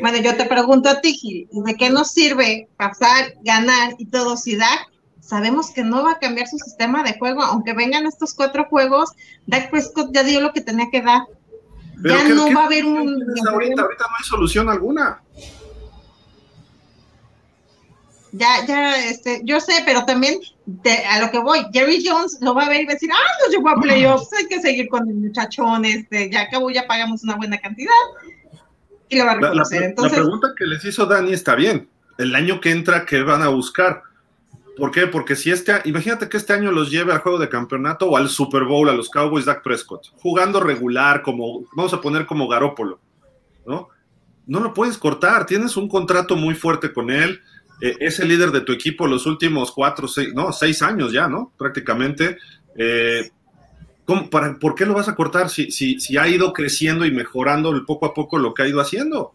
Bueno, 0.00 0.18
yo 0.18 0.36
te 0.36 0.44
pregunto 0.46 0.88
a 0.88 1.00
ti, 1.00 1.14
Gil, 1.14 1.48
¿de 1.50 1.74
qué 1.76 1.90
nos 1.90 2.12
sirve 2.12 2.68
pasar, 2.76 3.34
ganar 3.42 3.94
y 3.98 4.06
todo 4.06 4.36
si 4.36 4.56
Dak 4.56 4.91
sabemos 5.32 5.70
que 5.70 5.82
no 5.82 6.04
va 6.04 6.12
a 6.12 6.18
cambiar 6.18 6.46
su 6.46 6.58
sistema 6.58 7.02
de 7.02 7.18
juego, 7.18 7.42
aunque 7.42 7.72
vengan 7.72 8.04
estos 8.04 8.34
cuatro 8.34 8.66
juegos, 8.66 9.12
Dak 9.46 9.70
Prescott 9.70 10.12
ya 10.12 10.22
dio 10.22 10.42
lo 10.42 10.52
que 10.52 10.60
tenía 10.60 10.90
que 10.92 11.00
dar 11.00 11.22
ya 12.04 12.28
no 12.28 12.52
va 12.52 12.62
a 12.62 12.66
haber 12.66 12.84
un. 12.84 12.98
Ahorita, 13.48 13.82
ahorita 13.82 14.04
no 14.04 14.16
hay 14.18 14.24
solución 14.24 14.68
alguna. 14.68 15.22
Ya, 18.32 18.66
ya, 18.66 18.96
este, 19.08 19.40
yo 19.44 19.58
sé, 19.60 19.82
pero 19.86 20.04
también 20.04 20.38
a 21.10 21.20
lo 21.20 21.30
que 21.30 21.38
voy, 21.38 21.66
Jerry 21.72 22.02
Jones 22.06 22.38
lo 22.40 22.54
va 22.54 22.64
a 22.64 22.68
ver 22.68 22.82
y 22.82 22.86
va 22.86 22.92
a 22.92 22.94
decir, 22.94 23.10
ah, 23.12 23.32
no 23.40 23.52
llegó 23.52 23.68
a 23.68 23.80
playoffs, 23.80 24.32
hay 24.32 24.46
que 24.46 24.60
seguir 24.60 24.88
con 24.88 25.08
el 25.08 25.14
muchachón, 25.14 25.84
este, 25.84 26.30
ya 26.30 26.42
acabó, 26.42 26.70
ya 26.70 26.86
pagamos 26.86 27.22
una 27.24 27.36
buena 27.36 27.58
cantidad 27.58 27.90
y 29.08 29.16
lo 29.18 29.26
va 29.26 29.32
a 29.32 29.34
reconocer. 29.36 29.82
Entonces, 29.82 30.18
la 30.18 30.24
pregunta 30.24 30.48
que 30.56 30.64
les 30.64 30.84
hizo 30.84 31.04
Dani 31.06 31.32
está 31.32 31.54
bien. 31.54 31.88
El 32.16 32.34
año 32.34 32.60
que 32.60 32.70
entra, 32.70 33.04
¿qué 33.04 33.22
van 33.22 33.42
a 33.42 33.48
buscar? 33.48 34.02
¿Por 34.76 34.90
qué? 34.90 35.06
Porque 35.06 35.36
si 35.36 35.50
este, 35.50 35.80
imagínate 35.84 36.28
que 36.28 36.36
este 36.36 36.54
año 36.54 36.72
los 36.72 36.90
lleve 36.90 37.12
al 37.12 37.18
juego 37.18 37.38
de 37.38 37.48
campeonato 37.48 38.08
o 38.08 38.16
al 38.16 38.28
Super 38.28 38.64
Bowl 38.64 38.88
a 38.88 38.94
los 38.94 39.10
Cowboys 39.10 39.44
Dak 39.44 39.62
Prescott, 39.62 40.08
jugando 40.16 40.60
regular, 40.60 41.22
como, 41.22 41.64
vamos 41.76 41.92
a 41.92 42.00
poner 42.00 42.24
como 42.24 42.48
Garópolo, 42.48 42.98
¿no? 43.66 43.88
No 44.46 44.60
lo 44.60 44.74
puedes 44.74 44.98
cortar, 44.98 45.46
tienes 45.46 45.76
un 45.76 45.88
contrato 45.88 46.36
muy 46.36 46.54
fuerte 46.54 46.92
con 46.92 47.10
él, 47.10 47.40
eh, 47.82 47.96
es 48.00 48.18
el 48.20 48.28
líder 48.28 48.50
de 48.50 48.62
tu 48.62 48.72
equipo 48.72 49.06
los 49.06 49.26
últimos 49.26 49.72
cuatro, 49.72 50.08
seis, 50.08 50.32
no, 50.34 50.52
seis 50.52 50.82
años 50.82 51.12
ya, 51.12 51.28
¿no? 51.28 51.52
Prácticamente. 51.58 52.38
Eh, 52.76 53.30
¿Por 54.04 54.74
qué 54.74 54.86
lo 54.86 54.94
vas 54.94 55.08
a 55.08 55.14
cortar 55.14 55.48
si, 55.48 55.70
si, 55.70 55.98
si 55.98 56.16
ha 56.16 56.28
ido 56.28 56.52
creciendo 56.52 57.06
y 57.06 57.10
mejorando 57.10 57.72
poco 57.84 58.06
a 58.06 58.14
poco 58.14 58.38
lo 58.38 58.54
que 58.54 58.62
ha 58.62 58.68
ido 58.68 58.80
haciendo? 58.80 59.34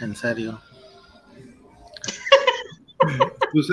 En 0.00 0.14
serio. 0.14 0.60
Pues 2.98 3.66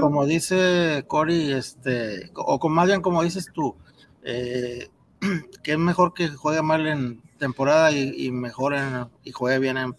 como 0.00 0.26
dice 0.26 1.04
Cory, 1.06 1.52
este, 1.52 2.30
o 2.34 2.58
como, 2.58 2.74
más 2.74 2.86
bien 2.86 3.02
como 3.02 3.22
dices 3.22 3.50
tú, 3.52 3.76
eh, 4.22 4.88
que 5.62 5.72
es 5.72 5.78
mejor 5.78 6.14
que 6.14 6.28
juegue 6.28 6.62
mal 6.62 6.86
en 6.86 7.22
temporada 7.38 7.92
y, 7.92 8.30
mejor 8.30 8.74
en, 8.74 9.06
y 9.24 9.32
juegue 9.32 9.58
bien 9.58 9.76
en, 9.76 9.96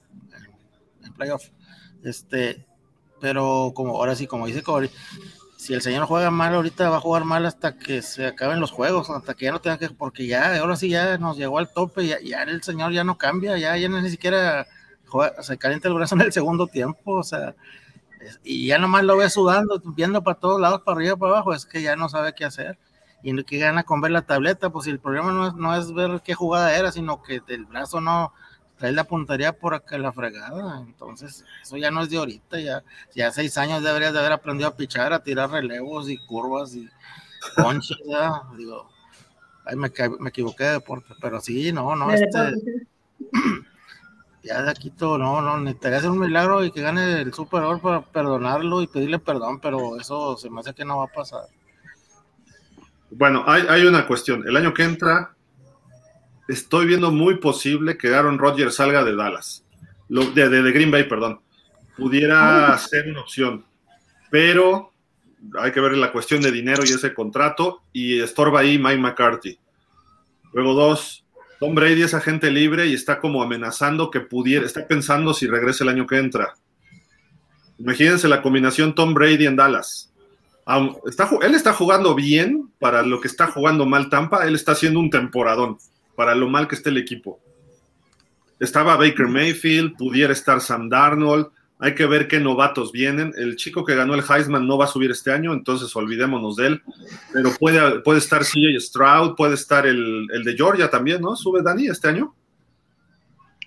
en, 1.03 1.13
playoff. 1.13 1.43
Este, 2.03 2.65
pero 3.19 3.71
como 3.75 3.95
ahora 3.95 4.15
sí, 4.15 4.27
como 4.27 4.47
dice 4.47 4.63
Cory, 4.63 4.89
si 5.57 5.73
el 5.73 5.81
señor 5.81 6.05
juega 6.05 6.31
mal 6.31 6.53
ahorita, 6.53 6.89
va 6.89 6.97
a 6.97 7.01
jugar 7.01 7.25
mal 7.25 7.45
hasta 7.45 7.77
que 7.77 8.01
se 8.01 8.27
acaben 8.27 8.59
los 8.59 8.71
juegos, 8.71 9.09
hasta 9.09 9.33
que 9.33 9.45
ya 9.45 9.51
no 9.51 9.61
tenga 9.61 9.77
que, 9.77 9.89
porque 9.89 10.27
ya, 10.27 10.59
ahora 10.59 10.75
sí 10.75 10.89
ya 10.89 11.17
nos 11.17 11.37
llegó 11.37 11.57
al 11.57 11.71
tope, 11.71 12.05
ya, 12.05 12.19
ya 12.19 12.43
el 12.43 12.61
señor 12.63 12.91
ya 12.93 13.03
no 13.03 13.17
cambia, 13.17 13.57
ya, 13.57 13.75
ya 13.77 13.89
ni 13.89 14.09
siquiera 14.09 14.67
se 15.41 15.57
calienta 15.57 15.87
el 15.87 15.93
brazo 15.93 16.15
en 16.15 16.21
el 16.21 16.33
segundo 16.33 16.67
tiempo, 16.67 17.13
o 17.13 17.23
sea, 17.23 17.55
y 18.43 18.67
ya 18.67 18.77
nomás 18.77 19.03
lo 19.03 19.17
ve 19.17 19.29
sudando, 19.29 19.81
viendo 19.95 20.23
para 20.23 20.39
todos 20.39 20.59
lados, 20.59 20.81
para 20.81 20.97
arriba, 20.97 21.15
para 21.17 21.33
abajo, 21.33 21.53
es 21.53 21.65
que 21.65 21.81
ya 21.81 21.95
no 21.95 22.09
sabe 22.09 22.33
qué 22.33 22.45
hacer. 22.45 22.77
Y 23.23 23.43
que 23.43 23.57
gana 23.57 23.83
con 23.83 23.99
ver 23.99 24.11
la 24.11 24.21
tableta, 24.21 24.69
pues 24.69 24.87
el 24.87 24.99
problema 24.99 25.31
no 25.31 25.47
es, 25.47 25.53
no 25.55 25.75
es 25.75 25.93
ver 25.93 26.21
qué 26.23 26.33
jugada 26.33 26.77
era, 26.77 26.91
sino 26.91 27.21
que 27.23 27.41
el 27.47 27.65
brazo 27.65 27.99
no 27.99 28.31
trae 28.77 28.91
la 28.91 29.05
puntería 29.05 29.53
por 29.53 29.73
acá 29.73 29.97
la 29.97 30.13
fregada. 30.13 30.81
Entonces, 30.81 31.43
eso 31.61 31.77
ya 31.77 31.91
no 31.91 32.03
es 32.03 32.09
de 32.09 32.17
ahorita, 32.17 32.59
ya, 32.59 32.83
ya 33.15 33.31
seis 33.31 33.57
años 33.57 33.83
deberías 33.83 34.13
de 34.13 34.19
haber 34.19 34.31
aprendido 34.31 34.69
a 34.69 34.75
pichar, 34.75 35.13
a 35.13 35.23
tirar 35.23 35.49
relevos 35.49 36.09
y 36.09 36.17
curvas 36.17 36.75
y 36.75 36.87
conchas, 37.55 37.97
ya, 38.05 38.43
digo, 38.55 38.87
ay, 39.65 39.75
me, 39.75 39.91
me 40.19 40.29
equivoqué 40.29 40.65
de 40.65 40.71
deporte, 40.73 41.13
pero 41.19 41.41
sí, 41.41 41.71
no, 41.71 41.95
no, 41.95 42.11
este, 42.11 42.53
ya 44.47 44.63
de 44.63 44.71
aquí 44.71 44.89
todo, 44.89 45.17
no, 45.17 45.41
no, 45.41 45.57
necesitaría 45.59 45.97
hacer 45.99 46.09
un 46.09 46.19
milagro 46.19 46.63
y 46.63 46.71
que 46.71 46.81
gane 46.81 47.21
el 47.21 47.33
Super 47.33 47.61
Bowl 47.61 47.79
para 47.79 48.01
perdonarlo 48.01 48.81
y 48.81 48.87
pedirle 48.87 49.19
perdón, 49.19 49.59
pero 49.59 49.99
eso 49.99 50.37
se 50.37 50.49
me 50.49 50.61
hace 50.61 50.73
que 50.73 50.85
no 50.85 50.97
va 50.97 51.05
a 51.05 51.13
pasar. 51.13 51.41
Bueno, 53.09 53.43
hay, 53.47 53.63
hay 53.69 53.85
una 53.85 54.05
cuestión. 54.05 54.47
El 54.47 54.57
año 54.57 54.73
que 54.73 54.83
entra, 54.83 55.35
estoy 56.47 56.87
viendo 56.87 57.11
muy 57.11 57.37
posible 57.37 57.97
que 57.97 58.13
Aaron 58.13 58.37
Rodgers 58.37 58.75
salga 58.75 59.03
de 59.03 59.15
Dallas, 59.15 59.63
de, 60.09 60.49
de, 60.49 60.71
Green 60.71 60.91
Bay, 60.91 61.03
perdón. 61.03 61.41
Pudiera 61.95 62.77
ser 62.77 63.09
una 63.09 63.21
opción, 63.21 63.65
pero 64.29 64.91
hay 65.59 65.71
que 65.71 65.79
ver 65.79 65.97
la 65.97 66.11
cuestión 66.11 66.41
de 66.41 66.51
dinero 66.51 66.83
y 66.85 66.89
ese 66.89 67.13
contrato, 67.13 67.81
y 67.93 68.19
estorba 68.19 68.61
ahí 68.61 68.77
Mike 68.77 68.99
McCarthy. 68.99 69.57
Luego 70.53 70.73
dos, 70.73 71.25
Tom 71.59 71.73
Brady 71.73 72.03
es 72.03 72.13
agente 72.13 72.51
libre 72.51 72.85
y 72.87 72.93
está 72.93 73.19
como 73.19 73.41
amenazando 73.41 74.11
que 74.11 74.19
pudiera, 74.19 74.65
está 74.65 74.87
pensando 74.87 75.33
si 75.33 75.47
regresa 75.47 75.83
el 75.83 75.89
año 75.89 76.05
que 76.05 76.17
entra. 76.17 76.55
Imagínense 77.79 78.27
la 78.27 78.41
combinación 78.41 78.93
Tom 78.93 79.13
Brady 79.13 79.45
en 79.45 79.55
Dallas. 79.55 80.11
Está, 81.05 81.29
él 81.41 81.55
está 81.55 81.73
jugando 81.73 82.13
bien 82.13 82.69
para 82.79 83.01
lo 83.01 83.21
que 83.21 83.27
está 83.27 83.47
jugando 83.47 83.85
mal 83.85 84.09
Tampa, 84.09 84.45
él 84.45 84.55
está 84.55 84.73
haciendo 84.73 84.99
un 84.99 85.09
temporadón 85.09 85.77
para 86.15 86.35
lo 86.35 86.49
mal 86.49 86.67
que 86.67 86.75
esté 86.75 86.89
el 86.89 86.97
equipo. 86.97 87.39
Estaba 88.59 88.97
Baker 88.97 89.27
Mayfield, 89.27 89.95
pudiera 89.95 90.33
estar 90.33 90.59
Sam 90.61 90.89
Darnold, 90.89 91.47
hay 91.79 91.93
que 91.93 92.05
ver 92.07 92.27
qué 92.27 92.39
novatos 92.39 92.91
vienen. 92.91 93.33
El 93.37 93.55
chico 93.55 93.85
que 93.85 93.95
ganó 93.95 94.15
el 94.15 94.23
Heisman 94.27 94.67
no 94.67 94.77
va 94.77 94.85
a 94.85 94.89
subir 94.89 95.11
este 95.11 95.31
año, 95.31 95.53
entonces 95.53 95.95
olvidémonos 95.95 96.55
de 96.55 96.67
él. 96.67 96.81
Pero 97.31 97.51
puede, 97.59 97.99
puede 97.99 98.19
estar 98.19 98.43
CJ 98.43 98.79
Stroud, 98.79 99.35
puede 99.35 99.53
estar 99.53 99.85
el, 99.85 100.27
de 100.27 100.53
Georgia 100.55 100.89
también, 100.89 101.21
¿no? 101.21 101.35
¿Sube 101.35 101.61
Dani 101.61 101.87
este 101.87 102.07
año? 102.07 102.33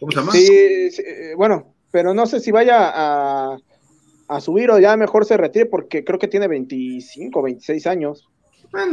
¿Cómo 0.00 0.10
se 0.10 0.18
llama? 0.18 0.32
Sí, 0.32 0.48
eh, 0.50 1.34
bueno, 1.36 1.74
pero 1.90 2.12
no 2.12 2.26
sé 2.26 2.40
si 2.40 2.50
vaya 2.50 2.90
a, 2.92 3.56
a, 4.28 4.40
subir 4.40 4.70
o 4.70 4.78
ya 4.78 4.96
mejor 4.96 5.24
se 5.24 5.36
retire 5.36 5.66
porque 5.66 6.04
creo 6.04 6.18
que 6.18 6.28
tiene 6.28 6.48
25, 6.48 7.42
26 7.42 7.86
años. 7.86 8.28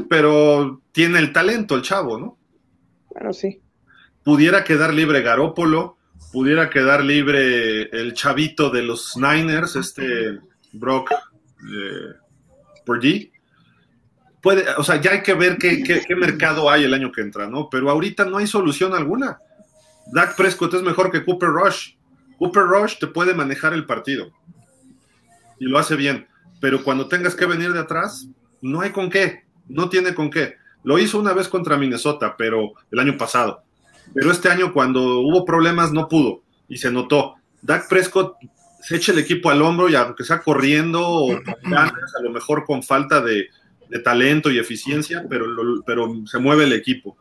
pero 0.10 0.82
tiene 0.92 1.20
el 1.20 1.34
talento 1.34 1.76
el 1.76 1.82
chavo, 1.82 2.20
¿no? 2.20 2.38
Bueno, 3.10 3.34
sí. 3.34 3.62
Pudiera 4.24 4.64
quedar 4.64 4.94
libre 4.94 5.22
Garópolo 5.22 5.97
pudiera 6.32 6.70
quedar 6.70 7.04
libre 7.04 7.84
el 7.84 8.14
chavito 8.14 8.70
de 8.70 8.84
los 8.84 9.16
Niners, 9.18 9.76
este 9.76 10.40
Brock 10.74 11.12
eh, 11.12 12.14
Purdy. 12.86 13.32
Puede, 14.42 14.66
o 14.78 14.84
sea, 14.84 15.02
ya 15.02 15.12
hay 15.12 15.24
que 15.24 15.34
ver 15.34 15.58
qué, 15.58 15.84
qué, 15.84 16.16
mercado 16.16 16.70
hay 16.70 16.84
el 16.84 16.94
año 16.94 17.12
que 17.12 17.22
entra, 17.22 17.48
¿no? 17.48 17.70
Pero 17.70 17.90
ahorita 17.90 18.26
no 18.26 18.38
hay 18.38 18.48
solución 18.48 18.94
alguna. 18.94 19.40
Dak 20.14 20.36
Prescott 20.36 20.74
es 20.76 20.84
mejor 20.84 21.12
que 21.12 21.26
Cooper 21.26 21.50
Rush. 21.50 21.96
Cooper 22.38 22.64
Rush 22.64 22.98
te 23.00 23.08
puede 23.08 23.34
manejar 23.34 23.74
el 23.74 23.86
partido 23.86 24.32
y 25.60 25.66
lo 25.66 25.80
hace 25.80 25.96
bien, 25.96 26.28
pero 26.62 26.84
cuando 26.84 27.08
tengas 27.08 27.36
que 27.36 27.48
venir 27.48 27.74
de 27.74 27.80
atrás, 27.80 28.28
no 28.62 28.82
hay 28.82 28.92
con 28.92 29.10
qué, 29.10 29.46
no 29.68 29.90
tiene 29.90 30.14
con 30.14 30.30
qué. 30.30 30.56
Lo 30.84 31.00
hizo 31.00 31.20
una 31.20 31.34
vez 31.34 31.48
contra 31.48 31.78
Minnesota, 31.78 32.36
pero 32.38 32.74
el 32.92 33.00
año 33.00 33.18
pasado 33.18 33.64
pero 34.14 34.32
este 34.32 34.50
año 34.50 34.74
cuando 34.74 35.20
hubo 35.20 35.46
problemas 35.46 35.92
no 35.92 36.08
pudo 36.08 36.42
y 36.68 36.78
se 36.78 36.92
notó. 36.92 37.36
Dak 37.62 37.88
Prescott 37.88 38.36
se 38.82 38.96
echa 38.96 39.12
el 39.12 39.20
equipo 39.20 39.50
al 39.50 39.62
hombro 39.62 39.90
y 39.90 39.96
aunque 39.96 40.24
sea 40.24 40.42
corriendo 40.42 41.06
o 41.06 41.32
a 41.34 42.22
lo 42.22 42.32
mejor 42.32 42.66
con 42.66 42.84
falta 42.84 43.22
de, 43.22 43.50
talento 44.04 44.52
y 44.52 44.60
eficiencia, 44.60 45.26
pero, 45.30 45.46
pero 45.86 46.14
se 46.26 46.40
mueve 46.40 46.66
el 46.66 46.74
equipo. 46.74 47.18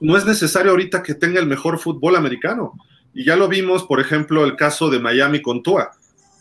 No 0.00 0.16
es 0.16 0.24
necesario 0.24 0.72
ahorita 0.72 1.02
que 1.02 1.14
tenga 1.14 1.38
el 1.38 1.46
mejor 1.46 1.78
fútbol 1.78 2.16
americano. 2.16 2.72
Y 3.14 3.24
ya 3.24 3.36
lo 3.36 3.48
vimos, 3.48 3.84
por 3.84 4.00
ejemplo, 4.00 4.44
el 4.44 4.56
caso 4.56 4.90
de 4.90 4.98
Miami 4.98 5.42
con 5.42 5.62
Tua. 5.62 5.92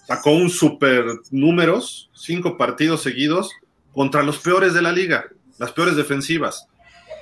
Sacó 0.07 0.31
un 0.31 0.49
super 0.49 1.05
números, 1.29 2.09
cinco 2.13 2.57
partidos 2.57 3.03
seguidos, 3.03 3.51
contra 3.93 4.23
los 4.23 4.39
peores 4.39 4.73
de 4.73 4.81
la 4.81 4.91
liga, 4.91 5.25
las 5.59 5.71
peores 5.71 5.95
defensivas 5.95 6.68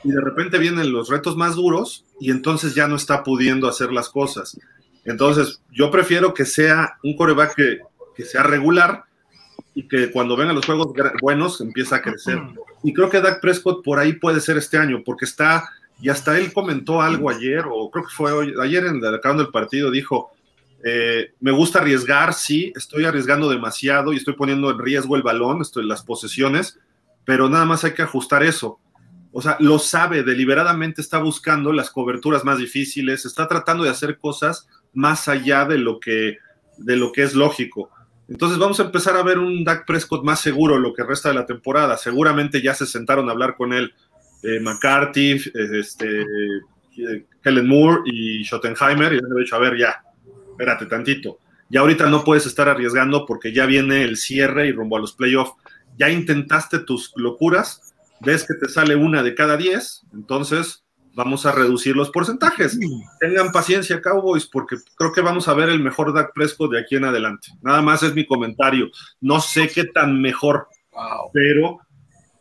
y 0.07 0.11
de 0.11 0.21
repente 0.21 0.57
vienen 0.57 0.93
los 0.93 1.09
retos 1.09 1.35
más 1.35 1.55
duros 1.55 2.05
y 2.17 2.31
entonces 2.31 2.73
ya 2.73 2.87
no 2.87 2.95
está 2.95 3.25
pudiendo 3.25 3.67
hacer 3.67 3.91
las 3.91 4.07
cosas. 4.07 4.57
Entonces, 5.03 5.61
yo 5.69 5.91
prefiero 5.91 6.33
que 6.33 6.45
sea 6.45 6.97
un 7.03 7.17
coreback 7.17 7.55
que, 8.15 8.23
sea 8.23 8.43
regular 8.43 9.03
y 9.75 9.85
que 9.85 10.09
cuando 10.09 10.37
vengan 10.37 10.55
los 10.55 10.65
juegos 10.65 10.93
buenos 11.21 11.59
empieza 11.59 11.97
a 11.97 12.01
crecer. 12.01 12.39
Y 12.83 12.93
creo 12.93 13.09
que 13.09 13.19
Dak 13.19 13.41
Prescott 13.41 13.83
por 13.83 13.99
ahí 13.99 14.13
puede 14.13 14.39
ser 14.39 14.55
este 14.55 14.77
año, 14.77 15.03
porque 15.03 15.25
está, 15.25 15.69
y 16.01 16.07
hasta 16.07 16.37
él 16.39 16.53
comentó 16.53 17.01
algo 17.01 17.29
ayer, 17.29 17.65
o 17.69 17.91
creo 17.91 18.05
que 18.05 18.15
fue 18.15 18.31
hoy, 18.31 18.53
ayer 18.61 18.85
en 18.85 19.03
el, 19.03 19.13
acabando 19.13 19.43
el 19.43 19.49
partido, 19.49 19.91
dijo, 19.91 20.31
eh, 20.85 21.33
me 21.41 21.51
gusta 21.51 21.79
arriesgar, 21.79 22.33
sí, 22.33 22.71
estoy 22.77 23.03
arriesgando 23.03 23.49
demasiado 23.49 24.13
y 24.13 24.15
estoy 24.15 24.35
poniendo 24.35 24.71
en 24.71 24.79
riesgo 24.79 25.17
el 25.17 25.21
balón, 25.21 25.61
estoy, 25.61 25.85
las 25.85 26.01
posesiones, 26.01 26.79
pero 27.25 27.49
nada 27.49 27.65
más 27.65 27.83
hay 27.83 27.93
que 27.93 28.03
ajustar 28.03 28.43
eso 28.43 28.79
o 29.37 29.41
sea, 29.43 29.55
lo 29.59 29.77
sabe, 29.77 30.23
deliberadamente 30.23 30.99
está 30.99 31.19
buscando 31.19 31.71
las 31.71 31.91
coberturas 31.91 32.43
más 32.43 32.57
difíciles, 32.57 33.23
está 33.23 33.47
tratando 33.47 33.83
de 33.83 33.91
hacer 33.91 34.17
cosas 34.17 34.67
más 34.95 35.27
allá 35.27 35.65
de 35.65 35.77
lo 35.77 35.99
que, 35.99 36.39
de 36.79 36.95
lo 36.95 37.11
que 37.11 37.21
es 37.21 37.35
lógico. 37.35 37.91
Entonces 38.27 38.57
vamos 38.57 38.79
a 38.79 38.85
empezar 38.85 39.15
a 39.15 39.21
ver 39.21 39.37
un 39.37 39.63
Dak 39.63 39.85
Prescott 39.85 40.23
más 40.23 40.39
seguro 40.39 40.79
lo 40.79 40.91
que 40.91 41.03
resta 41.03 41.29
de 41.29 41.35
la 41.35 41.45
temporada. 41.45 41.97
Seguramente 41.97 42.63
ya 42.63 42.73
se 42.73 42.87
sentaron 42.87 43.29
a 43.29 43.33
hablar 43.33 43.55
con 43.55 43.73
él 43.73 43.93
eh, 44.41 44.59
McCarthy, 44.59 45.33
eh, 45.33 45.79
este, 45.81 46.25
Helen 47.43 47.67
Moore 47.67 48.01
y 48.05 48.43
Schottenheimer 48.43 49.13
y 49.13 49.17
han 49.17 49.35
dicho, 49.35 49.55
a 49.55 49.59
ver, 49.59 49.77
ya, 49.77 50.01
espérate 50.49 50.87
tantito. 50.87 51.37
Ya 51.69 51.81
ahorita 51.81 52.09
no 52.09 52.23
puedes 52.23 52.47
estar 52.47 52.67
arriesgando 52.67 53.27
porque 53.27 53.53
ya 53.53 53.67
viene 53.67 54.01
el 54.01 54.17
cierre 54.17 54.65
y 54.65 54.71
rumbo 54.71 54.97
a 54.97 54.99
los 54.99 55.13
playoffs. 55.13 55.53
Ya 55.95 56.09
intentaste 56.09 56.79
tus 56.79 57.13
locuras, 57.15 57.86
ves 58.19 58.45
que 58.45 58.53
te 58.55 58.71
sale 58.71 58.95
una 58.95 59.23
de 59.23 59.35
cada 59.35 59.57
diez, 59.57 60.05
entonces 60.13 60.83
vamos 61.17 61.47
a 61.47 61.51
reducir 61.51 61.95
los 61.95 62.11
porcentajes. 62.11 62.77
Tengan 63.19 63.51
paciencia, 63.51 64.01
Cowboys, 64.01 64.45
porque 64.45 64.77
creo 64.95 65.11
que 65.11 65.21
vamos 65.21 65.47
a 65.47 65.55
ver 65.55 65.69
el 65.69 65.81
mejor 65.81 66.13
Dak 66.13 66.31
Prescott 66.33 66.71
de 66.71 66.79
aquí 66.79 66.95
en 66.95 67.05
adelante. 67.05 67.47
Nada 67.61 67.81
más 67.81 68.03
es 68.03 68.13
mi 68.13 68.25
comentario. 68.25 68.89
No 69.19 69.39
sé 69.39 69.67
qué 69.67 69.85
tan 69.85 70.21
mejor, 70.21 70.67
pero 71.33 71.79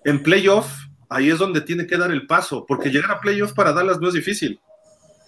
en 0.04 0.22
playoff, 0.22 0.70
ahí 1.08 1.30
es 1.30 1.38
donde 1.38 1.62
tiene 1.62 1.86
que 1.86 1.96
dar 1.96 2.10
el 2.10 2.26
paso, 2.26 2.66
porque 2.66 2.90
llegar 2.90 3.12
a 3.12 3.20
playoff 3.20 3.54
para 3.54 3.72
Dallas 3.72 3.98
no 3.98 4.08
es 4.08 4.14
difícil. 4.14 4.60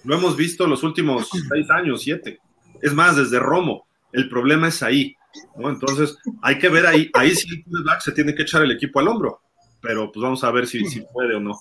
Lo 0.04 0.14
hemos 0.14 0.36
visto 0.36 0.66
los 0.66 0.82
últimos 0.82 1.28
seis 1.50 1.70
años, 1.70 2.02
siete. 2.02 2.40
Es 2.82 2.92
más, 2.92 3.16
desde 3.16 3.38
Romo. 3.38 3.86
El 4.12 4.28
problema 4.28 4.68
es 4.68 4.82
ahí. 4.82 5.16
Entonces, 5.58 6.16
hay 6.42 6.58
que 6.58 6.68
ver 6.68 6.86
ahí, 6.86 7.10
ahí 7.14 7.34
sí 7.34 7.64
el 7.66 8.00
se 8.00 8.12
tiene 8.12 8.34
que 8.34 8.42
echar 8.42 8.62
el 8.62 8.72
equipo 8.72 9.00
al 9.00 9.08
hombro 9.08 9.42
pero 9.80 10.10
pues 10.12 10.22
vamos 10.22 10.44
a 10.44 10.50
ver 10.50 10.66
si, 10.66 10.86
si 10.86 11.00
puede 11.00 11.36
o 11.36 11.40
no. 11.40 11.60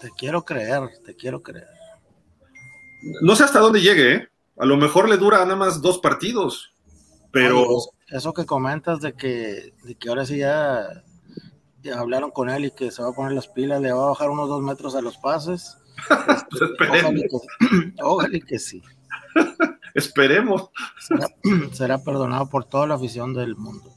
Te 0.00 0.10
quiero 0.16 0.44
creer, 0.44 0.82
te 1.04 1.14
quiero 1.14 1.42
creer. 1.42 1.68
No 3.22 3.36
sé 3.36 3.44
hasta 3.44 3.58
dónde 3.58 3.80
llegue, 3.80 4.14
¿eh? 4.14 4.28
A 4.56 4.66
lo 4.66 4.76
mejor 4.76 5.08
le 5.08 5.16
dura 5.16 5.38
nada 5.38 5.56
más 5.56 5.82
dos 5.82 5.98
partidos, 5.98 6.72
pero... 7.30 7.66
Pues, 7.66 7.88
eso 8.08 8.32
que 8.32 8.46
comentas 8.46 9.00
de 9.00 9.14
que, 9.14 9.74
de 9.82 9.94
que 9.96 10.08
ahora 10.08 10.24
sí 10.24 10.38
ya, 10.38 11.02
hablaron 11.96 12.30
con 12.30 12.48
él 12.48 12.66
y 12.66 12.70
que 12.70 12.90
se 12.90 13.02
va 13.02 13.10
a 13.10 13.14
poner 13.14 13.32
las 13.32 13.48
pilas, 13.48 13.80
le 13.80 13.92
va 13.92 14.04
a 14.04 14.08
bajar 14.10 14.30
unos 14.30 14.48
dos 14.48 14.62
metros 14.62 14.94
a 14.94 15.00
los 15.00 15.16
pases. 15.18 15.76
Este, 16.50 18.02
ojalá, 18.02 18.40
que, 18.40 18.58
sí. 18.58 18.82
Esperemos. 19.94 20.70
será, 21.72 21.98
perdonado 21.98 22.48
por 22.48 22.64
toda 22.64 22.86
la 22.86 22.94
afición 22.94 23.32
del 23.32 23.56
mundo. 23.56 23.93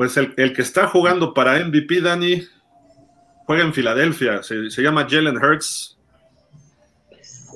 Pues 0.00 0.16
el, 0.16 0.54
que 0.54 0.62
está 0.62 0.86
jugando 0.86 1.34
para 1.34 1.62
MVP, 1.62 2.00
Dani, 2.00 2.42
juega 3.44 3.62
en 3.64 3.74
Filadelfia, 3.74 4.42
se, 4.42 4.82
llama 4.82 5.06
Jalen 5.06 5.36
Hurts. 5.36 5.98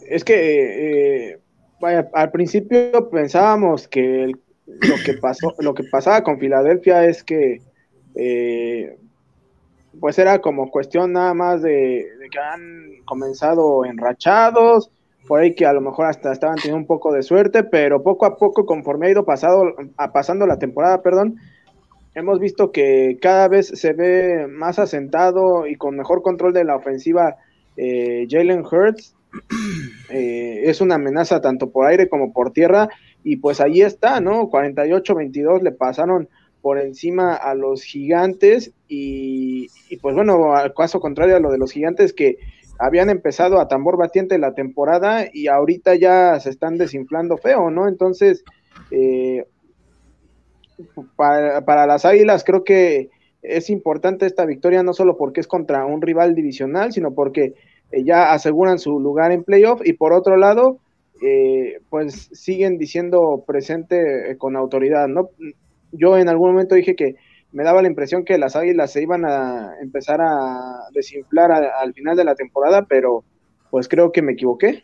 Es 0.06 0.22
que, 0.24 1.30
eh, 1.30 1.38
vaya, 1.80 2.06
al 2.12 2.30
principio 2.32 3.08
pensábamos 3.08 3.88
que 3.88 4.30
lo, 4.66 4.96
que 5.06 5.14
pasó, 5.14 5.54
lo 5.60 5.72
que 5.72 5.84
pasaba 5.84 6.22
con 6.22 6.38
Filadelfia 6.38 7.06
es 7.06 7.24
que 7.24 7.62
eh, 8.14 8.98
pues 9.98 10.18
era 10.18 10.42
como 10.42 10.70
cuestión 10.70 11.14
nada 11.14 11.32
más 11.32 11.62
de, 11.62 12.06
que 12.30 12.38
han 12.38 13.04
comenzado 13.06 13.86
enrachados, 13.86 14.90
por 15.26 15.40
ahí 15.40 15.54
que 15.54 15.64
a 15.64 15.72
lo 15.72 15.80
mejor 15.80 16.04
hasta 16.04 16.30
estaban 16.30 16.56
teniendo 16.56 16.76
un 16.76 16.86
poco 16.86 17.10
de 17.10 17.22
suerte, 17.22 17.64
pero 17.64 18.02
poco 18.02 18.26
a 18.26 18.36
poco, 18.36 18.66
conforme 18.66 19.06
ha 19.06 19.12
ido 19.12 19.24
pasado, 19.24 19.74
pasando 20.12 20.46
la 20.46 20.58
temporada, 20.58 21.00
perdón, 21.00 21.38
hemos 22.14 22.38
visto 22.38 22.70
que 22.70 23.18
cada 23.20 23.48
vez 23.48 23.68
se 23.68 23.92
ve 23.92 24.46
más 24.48 24.78
asentado 24.78 25.66
y 25.66 25.76
con 25.76 25.96
mejor 25.96 26.22
control 26.22 26.52
de 26.52 26.64
la 26.64 26.76
ofensiva 26.76 27.36
eh, 27.76 28.26
Jalen 28.28 28.64
Hurts. 28.64 29.14
Eh, 30.10 30.70
es 30.70 30.80
una 30.80 30.94
amenaza 30.94 31.40
tanto 31.40 31.70
por 31.70 31.86
aire 31.86 32.08
como 32.08 32.32
por 32.32 32.52
tierra 32.52 32.88
y 33.24 33.36
pues 33.36 33.60
ahí 33.60 33.80
está, 33.80 34.20
¿no? 34.20 34.48
48-22 34.48 35.62
le 35.62 35.72
pasaron 35.72 36.28
por 36.64 36.78
encima 36.78 37.34
a 37.34 37.54
los 37.54 37.82
gigantes 37.82 38.72
y, 38.86 39.68
pues 40.00 40.14
bueno, 40.14 40.54
al 40.54 40.72
caso 40.72 41.00
contrario 41.00 41.36
a 41.36 41.40
lo 41.40 41.50
de 41.50 41.58
los 41.58 41.72
gigantes 41.72 42.12
que 42.12 42.38
habían 42.78 43.10
empezado 43.10 43.60
a 43.60 43.66
tambor 43.66 43.96
batiente 43.96 44.38
la 44.38 44.54
temporada 44.54 45.26
y 45.32 45.48
ahorita 45.48 45.94
ya 45.96 46.38
se 46.38 46.50
están 46.50 46.78
desinflando 46.78 47.38
feo, 47.38 47.70
¿no? 47.70 47.88
Entonces, 47.88 48.44
eh, 48.90 49.46
para, 51.16 51.64
para, 51.64 51.86
las 51.86 52.04
Águilas 52.04 52.44
creo 52.44 52.64
que 52.64 53.10
es 53.42 53.70
importante 53.70 54.26
esta 54.26 54.44
victoria 54.46 54.82
no 54.82 54.92
solo 54.92 55.16
porque 55.16 55.40
es 55.40 55.46
contra 55.46 55.84
un 55.84 56.00
rival 56.02 56.34
divisional, 56.34 56.92
sino 56.92 57.12
porque 57.14 57.54
eh, 57.92 58.04
ya 58.04 58.32
aseguran 58.32 58.78
su 58.78 58.98
lugar 58.98 59.32
en 59.32 59.44
playoff 59.44 59.80
y 59.84 59.92
por 59.92 60.12
otro 60.12 60.36
lado, 60.36 60.78
eh, 61.22 61.80
pues 61.90 62.30
siguen 62.32 62.78
diciendo 62.78 63.44
presente 63.46 64.36
con 64.38 64.56
autoridad, 64.56 65.08
¿no? 65.08 65.30
yo 65.96 66.18
en 66.18 66.28
algún 66.28 66.52
momento 66.52 66.74
dije 66.74 66.96
que 66.96 67.16
me 67.52 67.62
daba 67.62 67.82
la 67.82 67.88
impresión 67.88 68.24
que 68.24 68.36
las 68.36 68.56
águilas 68.56 68.92
se 68.92 69.02
iban 69.02 69.24
a 69.24 69.74
empezar 69.80 70.20
a 70.20 70.88
desinflar 70.92 71.52
al 71.52 71.94
final 71.94 72.16
de 72.16 72.24
la 72.24 72.34
temporada, 72.34 72.84
pero 72.88 73.24
pues 73.70 73.88
creo 73.88 74.10
que 74.10 74.22
me 74.22 74.32
equivoqué. 74.32 74.82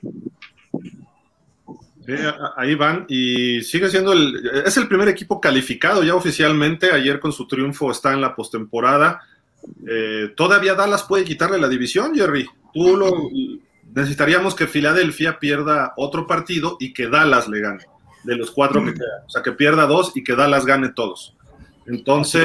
Ahí 2.56 2.74
van 2.74 3.06
y 3.08 3.62
sigue 3.62 3.88
siendo 3.88 4.12
el, 4.12 4.50
es 4.64 4.76
el 4.76 4.88
primer 4.88 5.08
equipo 5.08 5.40
calificado 5.40 6.02
ya 6.02 6.14
oficialmente, 6.14 6.90
ayer 6.92 7.20
con 7.20 7.32
su 7.32 7.46
triunfo 7.46 7.90
está 7.90 8.12
en 8.12 8.20
la 8.20 8.34
postemporada. 8.34 9.20
Eh, 9.86 10.32
todavía 10.36 10.74
Dallas 10.74 11.04
puede 11.04 11.24
quitarle 11.24 11.58
la 11.58 11.68
división, 11.68 12.14
Jerry. 12.14 12.48
Tú 12.72 12.96
lo, 12.96 13.28
necesitaríamos 13.94 14.54
que 14.54 14.66
Filadelfia 14.66 15.38
pierda 15.38 15.92
otro 15.96 16.26
partido 16.26 16.76
y 16.80 16.92
que 16.92 17.08
Dallas 17.08 17.48
le 17.48 17.60
gane 17.60 17.84
de 18.24 18.36
los 18.36 18.50
cuatro 18.50 18.84
que 18.84 18.94
quedan. 18.94 19.24
O 19.26 19.30
sea, 19.30 19.42
que 19.42 19.52
pierda 19.52 19.86
dos 19.86 20.12
y 20.14 20.22
que 20.22 20.34
Dallas 20.34 20.66
gane 20.66 20.90
todos. 20.90 21.36
Entonces, 21.86 22.44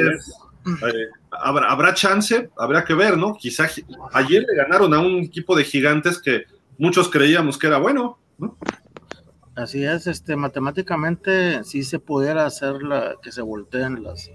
eh, 0.66 1.08
habrá, 1.30 1.94
chance, 1.94 2.50
habrá 2.58 2.84
que 2.84 2.94
ver, 2.94 3.16
¿no? 3.16 3.36
Quizá 3.36 3.68
ayer 4.12 4.44
le 4.48 4.56
ganaron 4.56 4.92
a 4.94 5.00
un 5.00 5.18
equipo 5.18 5.56
de 5.56 5.64
gigantes 5.64 6.20
que 6.20 6.44
muchos 6.78 7.08
creíamos 7.08 7.58
que 7.58 7.66
era 7.66 7.78
bueno, 7.78 8.18
¿no? 8.38 8.56
Así 9.56 9.82
es, 9.84 10.06
este, 10.06 10.36
matemáticamente 10.36 11.64
sí 11.64 11.82
se 11.82 11.98
pudiera 11.98 12.44
hacer 12.44 12.82
la, 12.82 13.14
que 13.22 13.32
se 13.32 13.40
volteen 13.40 14.02
las, 14.02 14.30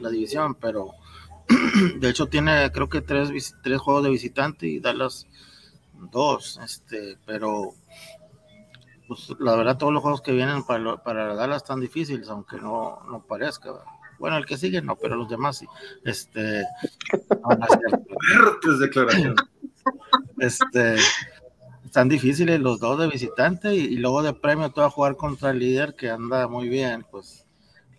la 0.00 0.10
división, 0.10 0.56
pero 0.56 0.90
de 2.00 2.10
hecho 2.10 2.26
tiene 2.26 2.72
creo 2.72 2.88
que 2.88 3.00
tres, 3.00 3.54
tres 3.62 3.80
juegos 3.80 4.02
de 4.02 4.10
visitante 4.10 4.66
y 4.66 4.80
Dallas 4.80 5.28
dos, 6.10 6.58
este, 6.64 7.16
pero 7.24 7.74
pues 9.06 9.28
la 9.38 9.54
verdad 9.54 9.78
todos 9.78 9.92
los 9.92 10.02
juegos 10.02 10.22
que 10.22 10.32
vienen 10.32 10.64
para, 10.64 10.96
para 10.96 11.36
Dallas 11.36 11.58
están 11.58 11.80
difíciles, 11.80 12.28
aunque 12.28 12.56
no, 12.56 13.00
no 13.08 13.24
parezca. 13.24 13.70
Bueno, 14.18 14.36
el 14.38 14.46
que 14.46 14.56
sigue 14.56 14.82
no, 14.82 14.96
pero 14.96 15.14
los 15.14 15.28
demás 15.28 15.58
sí. 15.58 15.66
Este, 16.04 16.64
declaraciones. 18.80 19.36
Este, 20.38 20.96
están 21.94 22.08
difíciles 22.08 22.58
los 22.58 22.80
dos 22.80 22.98
de 22.98 23.06
visitante 23.06 23.72
y, 23.72 23.94
luego 23.94 24.24
de 24.24 24.32
premio 24.32 24.68
tú 24.70 24.80
a 24.80 24.90
jugar 24.90 25.14
contra 25.14 25.50
el 25.50 25.60
líder 25.60 25.94
que 25.94 26.10
anda 26.10 26.48
muy 26.48 26.68
bien, 26.68 27.06
pues 27.08 27.46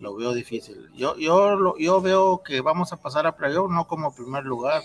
lo 0.00 0.14
veo 0.14 0.34
difícil. 0.34 0.90
Yo, 0.94 1.16
yo, 1.16 1.78
yo 1.78 2.02
veo 2.02 2.42
que 2.42 2.60
vamos 2.60 2.92
a 2.92 2.98
pasar 2.98 3.26
a 3.26 3.38
playoff, 3.38 3.70
no 3.70 3.86
como 3.86 4.14
primer 4.14 4.44
lugar, 4.44 4.82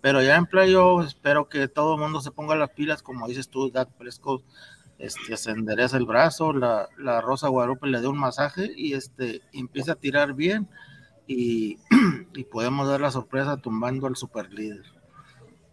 pero 0.00 0.20
ya 0.20 0.34
en 0.34 0.46
playoff 0.46 1.06
espero 1.06 1.48
que 1.48 1.68
todo 1.68 1.94
el 1.94 2.00
mundo 2.00 2.20
se 2.20 2.32
ponga 2.32 2.56
las 2.56 2.70
pilas, 2.70 3.04
como 3.04 3.28
dices 3.28 3.48
tú, 3.48 3.70
Dak 3.70 3.88
Prescott 3.90 4.42
este, 4.98 5.36
se 5.36 5.52
endereza 5.52 5.96
el 5.96 6.06
brazo, 6.06 6.52
la, 6.52 6.88
Rosa 7.20 7.46
Guadalupe 7.46 7.86
le 7.86 8.02
da 8.02 8.08
un 8.08 8.18
masaje 8.18 8.68
y 8.76 8.94
este, 8.94 9.42
empieza 9.52 9.92
a 9.92 9.94
tirar 9.94 10.34
bien 10.34 10.68
y, 11.28 11.78
podemos 12.50 12.88
dar 12.88 13.00
la 13.00 13.12
sorpresa 13.12 13.58
tumbando 13.58 14.08
al 14.08 14.16
super 14.16 14.52
líder. 14.52 14.99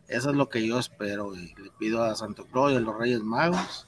Eso 0.08 0.30
es 0.30 0.36
lo 0.36 0.50
que 0.50 0.66
yo 0.66 0.80
espero 0.80 1.36
y 1.36 1.54
le 1.62 1.72
pido 1.78 2.04
a 2.04 2.16
Santo 2.16 2.46
Claus 2.46 2.72
y 2.72 2.76
a 2.76 2.80
los 2.80 2.98
Reyes 2.98 3.22
Magos 3.22 3.88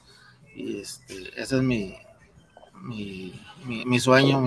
y 0.54 0.78
este, 0.80 1.30
ese 1.40 1.56
es 1.56 1.62
mi, 1.62 1.94
mi, 2.82 4.00
sueño, 4.00 4.44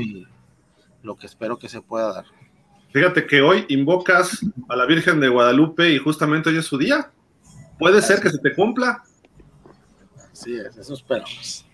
lo 1.02 1.16
que 1.16 1.26
espero 1.26 1.58
que 1.58 1.70
se 1.70 1.82
pueda 1.82 2.14
dar. 2.14 2.26
Fíjate 2.92 3.26
que 3.26 3.42
hoy 3.42 3.66
invocas 3.70 4.46
a 4.70 4.76
la 4.76 4.86
Virgen 4.86 5.20
de 5.20 5.30
Guadalupe 5.30 5.92
y 5.92 5.98
justamente 5.98 6.50
hoy 6.50 6.58
es 6.58 6.66
su 6.66 6.78
día. 6.78 7.12
¿Puede 7.80 8.02
ser 8.02 8.22
que 8.22 8.30
se 8.30 8.38
te 8.38 8.54
cumpla? 8.54 9.04
Sí, 10.32 10.56
eso 10.56 10.94
esperamos. 10.94 11.66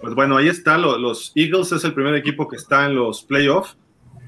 Pues 0.00 0.14
bueno, 0.14 0.36
ahí 0.36 0.48
está, 0.48 0.78
los 0.78 1.32
Eagles 1.34 1.72
es 1.72 1.82
el 1.84 1.94
primer 1.94 2.14
equipo 2.14 2.46
que 2.46 2.56
está 2.56 2.86
en 2.86 2.94
los 2.94 3.22
playoffs. 3.22 3.76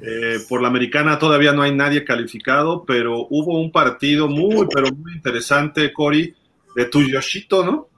Eh, 0.01 0.39
por 0.49 0.63
la 0.63 0.69
americana 0.69 1.19
todavía 1.19 1.53
no 1.53 1.63
hay 1.63 1.75
nadie 1.75 2.05
calificado, 2.05 2.85
pero 2.85 3.27
hubo 3.31 3.61
un 3.61 3.73
partido 3.73 4.29
muy, 4.29 4.67
pero 4.73 4.95
muy 4.95 5.15
interesante, 5.15 5.93
Cory, 5.93 6.35
de 6.77 6.85
tu 6.85 7.03
Yoshito, 7.03 7.65
¿no? 7.65 7.89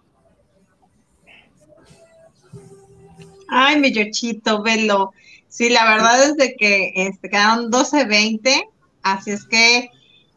Ay, 3.49 3.81
mi 3.81 3.93
Yoshito, 3.93 4.63
velo. 4.63 5.13
Sí, 5.49 5.69
la 5.69 5.85
verdad 5.85 6.25
es 6.25 6.37
de 6.37 6.55
que 6.55 6.93
este, 6.95 7.29
quedaron 7.29 7.71
12-20, 7.71 8.63
así 9.03 9.33
es 9.33 9.45
que 9.45 9.91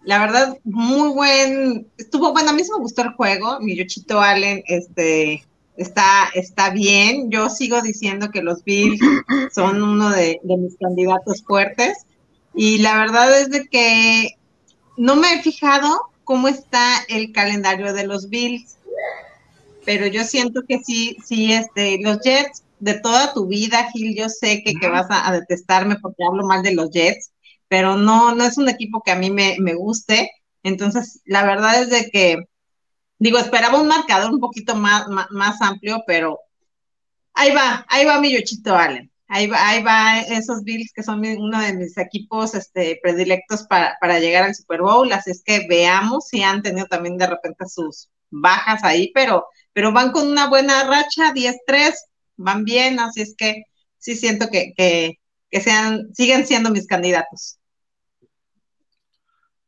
la 0.03 0.19
verdad, 0.19 0.57
muy 0.65 1.09
buen, 1.13 1.87
estuvo, 1.97 2.33
bueno, 2.33 2.49
a 2.49 2.53
mí 2.53 2.63
sí 2.63 2.71
me 2.71 2.79
gustó 2.79 3.03
el 3.03 3.13
juego, 3.13 3.59
mi 3.61 3.75
Yochito 3.77 4.19
Allen, 4.19 4.61
este, 4.67 5.45
está, 5.77 6.29
está 6.33 6.69
bien, 6.69 7.31
yo 7.31 7.49
sigo 7.49 7.81
diciendo 7.81 8.29
que 8.31 8.41
los 8.41 8.63
Bills 8.63 8.99
son 9.53 9.81
uno 9.81 10.09
de, 10.09 10.39
mis 10.43 10.77
candidatos 10.77 11.43
fuertes, 11.43 12.05
y 12.53 12.79
la 12.79 12.97
verdad 12.97 13.39
es 13.39 13.49
de 13.49 13.67
que 13.67 14.37
no 14.97 15.15
me 15.15 15.33
he 15.33 15.41
fijado 15.41 16.01
cómo 16.23 16.47
está 16.47 17.03
el 17.09 17.31
calendario 17.31 17.93
de 17.93 18.05
los 18.05 18.29
Bills, 18.29 18.77
pero 19.85 20.07
yo 20.07 20.23
siento 20.23 20.61
que 20.67 20.79
sí, 20.79 21.17
sí, 21.25 21.51
este, 21.51 21.97
los 22.01 22.19
Jets, 22.21 22.63
de 22.79 22.95
toda 22.95 23.33
tu 23.33 23.47
vida, 23.47 23.89
Gil, 23.91 24.15
yo 24.15 24.29
sé 24.29 24.61
que, 24.63 24.73
que 24.73 24.89
vas 24.89 25.07
a 25.09 25.31
detestarme 25.31 25.95
porque 26.01 26.23
hablo 26.23 26.45
mal 26.45 26.63
de 26.63 26.73
los 26.73 26.91
Jets, 26.91 27.31
pero 27.73 27.97
no, 27.97 28.35
no 28.35 28.43
es 28.43 28.59
un 28.59 28.69
equipo 28.69 29.01
que 29.01 29.09
a 29.09 29.15
mí 29.15 29.31
me, 29.31 29.73
guste. 29.73 30.29
Entonces, 30.61 31.21
la 31.25 31.43
verdad 31.43 31.81
es 31.81 31.89
de 31.89 32.11
que, 32.11 32.37
digo, 33.23 33.37
esperaba 33.37 33.81
un 33.81 33.87
marcador 33.87 34.31
un 34.31 34.39
poquito 34.41 34.75
más, 34.75 35.07
más, 35.07 35.61
amplio, 35.61 36.03
pero 36.05 36.39
ahí 37.33 37.53
va, 37.55 37.85
ahí 37.87 38.03
va 38.03 38.19
mi 38.19 38.33
Yochito 38.33 38.75
Allen. 38.75 39.09
Ahí 39.27 39.47
va, 39.47 39.69
ahí 39.69 39.81
va 39.81 40.19
esos 40.19 40.63
Bills 40.63 40.91
que 40.93 41.03
son 41.03 41.25
uno 41.25 41.59
de 41.61 41.73
mis 41.73 41.97
equipos 41.97 42.53
este, 42.53 42.99
predilectos 43.01 43.63
para, 43.63 43.97
para 44.01 44.19
llegar 44.19 44.43
al 44.43 44.53
Super 44.53 44.81
Bowl. 44.81 45.11
Así 45.13 45.31
es 45.31 45.41
que 45.41 45.65
veamos 45.69 46.27
si 46.27 46.43
han 46.43 46.61
tenido 46.61 46.85
también 46.87 47.17
de 47.17 47.27
repente 47.27 47.65
sus 47.65 48.09
bajas 48.29 48.83
ahí, 48.83 49.09
pero, 49.13 49.47
pero 49.71 49.93
van 49.93 50.11
con 50.11 50.27
una 50.27 50.49
buena 50.49 50.83
racha, 50.83 51.33
10-3, 51.33 51.93
van 52.35 52.65
bien, 52.65 52.99
así 52.99 53.21
es 53.21 53.35
que 53.37 53.63
sí 53.99 54.17
siento 54.17 54.49
que, 54.49 54.73
que, 54.75 55.19
que 55.49 55.61
sean, 55.61 56.13
siguen 56.13 56.45
siendo 56.45 56.71
mis 56.71 56.87
candidatos. 56.87 57.57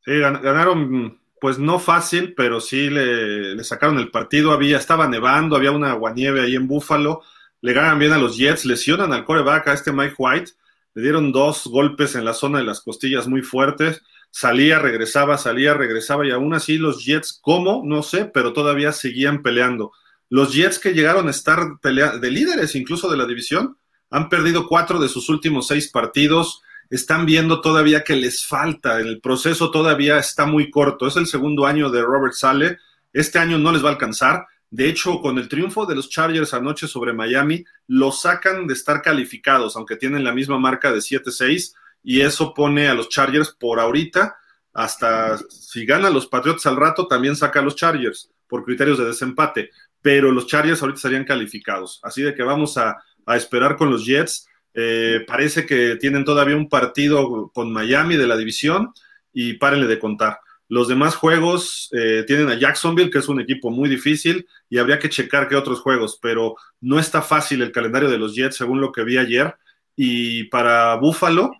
Sí, 0.04 0.12
ganaron, 0.20 1.20
pues 1.40 1.60
no 1.60 1.80
fácil, 1.80 2.34
pero 2.34 2.62
sí 2.62 2.90
le, 2.90 3.64
sacaron 3.64 3.98
el 3.98 4.10
partido. 4.10 4.52
Había, 4.52 4.78
estaba 4.78 5.08
nevando, 5.08 5.56
había 5.56 5.72
una 5.72 5.92
aguanieve 5.92 6.42
ahí 6.42 6.56
en 6.56 6.68
Búfalo. 6.68 7.22
Le 7.62 7.74
ganan 7.74 8.00
bien 8.00 8.14
a 8.14 8.18
los 8.18 8.38
Jets, 8.38 8.66
lesionan 8.66 9.14
al 9.14 9.26
coreback 9.26 9.68
a 9.68 9.74
este 9.74 9.92
Mike 9.92 10.16
White. 10.18 10.52
Le 10.94 11.04
dieron 11.04 11.32
dos 11.32 11.68
golpes 11.68 12.16
en 12.16 12.26
la 12.26 12.34
zona 12.34 12.60
de 12.60 12.66
las 12.66 12.82
costillas 12.82 13.28
muy 13.28 13.42
fuertes. 13.42 14.02
Salía, 14.32 14.80
regresaba, 14.80 15.38
salía, 15.38 15.74
regresaba. 15.74 16.26
Y 16.26 16.32
aún 16.32 16.54
así 16.54 16.78
los 16.78 17.04
Jets, 17.04 17.40
¿cómo? 17.42 17.82
No 17.86 18.02
sé, 18.04 18.26
pero 18.26 18.54
todavía 18.54 18.92
seguían 18.92 19.42
peleando. 19.42 19.92
Los 20.30 20.54
Jets 20.54 20.80
que 20.80 20.94
llegaron 20.94 21.28
a 21.28 21.32
estar 21.32 21.80
de 21.82 22.32
líderes 22.32 22.76
incluso 22.76 23.10
de 23.10 23.18
la 23.18 23.26
división, 23.26 23.78
han 24.10 24.30
perdido 24.30 24.68
cuatro 24.68 25.00
de 25.00 25.10
sus 25.10 25.30
últimos 25.30 25.68
seis 25.68 25.90
partidos 25.90 26.62
están 26.90 27.26
viendo 27.26 27.62
todavía 27.62 28.04
que 28.04 28.16
les 28.16 28.46
falta, 28.46 29.00
el 29.00 29.20
proceso 29.22 29.72
todavía 29.72 30.18
está 30.18 30.46
muy 30.46 30.70
corto, 30.70 31.08
es 31.08 31.16
el 31.16 31.28
segundo 31.28 31.66
año 31.66 31.90
de 31.90 32.02
Robert 32.02 32.34
Sale, 32.34 32.78
este 33.14 33.40
año 33.40 33.58
no 33.58 33.72
les 33.72 33.84
va 33.84 33.90
a 33.90 33.94
alcanzar, 33.94 34.46
de 34.70 34.90
hecho 34.90 35.22
con 35.22 35.38
el 35.38 35.48
triunfo 35.48 35.86
de 35.86 35.96
los 35.96 36.10
Chargers 36.10 36.54
anoche 36.54 36.88
sobre 36.88 37.14
Miami, 37.14 37.64
lo 37.88 38.12
sacan 38.12 38.68
de 38.68 38.74
estar 38.74 39.02
calificados, 39.02 39.76
aunque 39.76 39.96
tienen 39.96 40.24
la 40.24 40.34
misma 40.34 40.60
marca 40.60 40.92
de 40.92 41.00
7-6, 41.00 41.74
y 42.04 42.22
eso 42.22 42.54
pone 42.54 42.88
a 42.88 42.94
los 42.94 43.10
Chargers 43.10 43.52
por 43.52 43.80
ahorita, 43.80 44.38
hasta 44.74 45.38
si 45.50 45.86
ganan 45.86 46.14
los 46.14 46.28
Patriots 46.28 46.66
al 46.66 46.76
rato, 46.76 47.08
también 47.08 47.36
saca 47.36 47.62
a 47.62 47.64
los 47.64 47.76
Chargers 47.76 48.30
por 48.48 48.64
criterios 48.64 48.98
de 48.98 49.06
desempate, 49.06 49.72
pero 50.02 50.32
los 50.32 50.46
Chargers 50.46 50.82
ahorita 50.82 50.98
estarían 50.98 51.24
calificados, 51.24 52.00
así 52.04 52.22
de 52.22 52.36
que 52.36 52.44
vamos 52.44 52.78
a, 52.78 52.98
esperar 53.28 53.76
con 53.76 53.90
los 53.90 54.06
Jets. 54.06 54.48
Eh, 54.76 55.24
parece 55.26 55.66
que 55.66 55.96
tienen 55.96 56.26
todavía 56.26 56.58
un 56.58 56.70
partido 56.70 57.50
con 57.54 57.72
Miami 57.72 58.18
de 58.18 58.28
la 58.28 58.38
división 58.38 58.92
y 59.34 59.54
párenle 59.54 59.88
de 59.88 60.00
contar. 60.00 60.40
Los 60.68 60.88
demás 60.88 61.16
juegos 61.16 61.90
eh, 61.94 62.24
tienen 62.26 62.50
a 62.50 62.60
Jacksonville, 62.60 63.12
que 63.12 63.20
es 63.20 63.30
un 63.30 63.40
equipo 63.40 63.70
muy 63.70 63.88
difícil, 63.88 64.48
y 64.70 64.80
habría 64.80 65.00
que 65.00 65.10
checar 65.10 65.48
qué 65.48 65.56
otros 65.56 65.80
juegos, 65.80 66.20
pero 66.22 66.56
no 66.82 67.00
está 67.00 67.22
fácil 67.22 67.62
el 67.62 67.72
calendario 67.72 68.10
de 68.10 68.18
los 68.18 68.36
Jets, 68.36 68.58
según 68.58 68.82
lo 68.82 68.92
que 68.92 69.04
vi 69.04 69.18
ayer. 69.18 69.56
Y 69.96 70.46
para 70.46 70.96
Buffalo, 70.96 71.52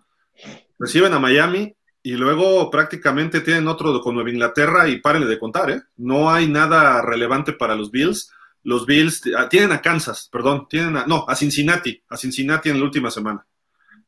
reciben 0.78 1.12
a 1.14 1.18
Miami 1.18 1.74
y 2.02 2.12
luego 2.12 2.70
prácticamente 2.70 3.40
tienen 3.40 3.68
otro 3.68 4.00
con 4.00 4.14
Nueva 4.14 4.30
Inglaterra 4.30 4.88
y 4.88 5.00
párenle 5.00 5.28
de 5.28 5.38
contar, 5.38 5.70
¿eh? 5.70 5.82
No 5.96 6.30
hay 6.30 6.48
nada 6.48 7.02
relevante 7.02 7.52
para 7.52 7.74
los 7.74 7.90
Bills. 7.90 8.30
Los 8.66 8.84
Bills 8.84 9.22
ah, 9.36 9.48
tienen 9.48 9.72
a 9.72 9.80
Kansas, 9.80 10.28
perdón, 10.30 10.66
tienen 10.68 10.96
a, 10.96 11.06
no, 11.06 11.24
a 11.28 11.36
Cincinnati, 11.36 12.02
a 12.08 12.16
Cincinnati 12.16 12.68
en 12.68 12.78
la 12.78 12.84
última 12.84 13.10
semana. 13.10 13.46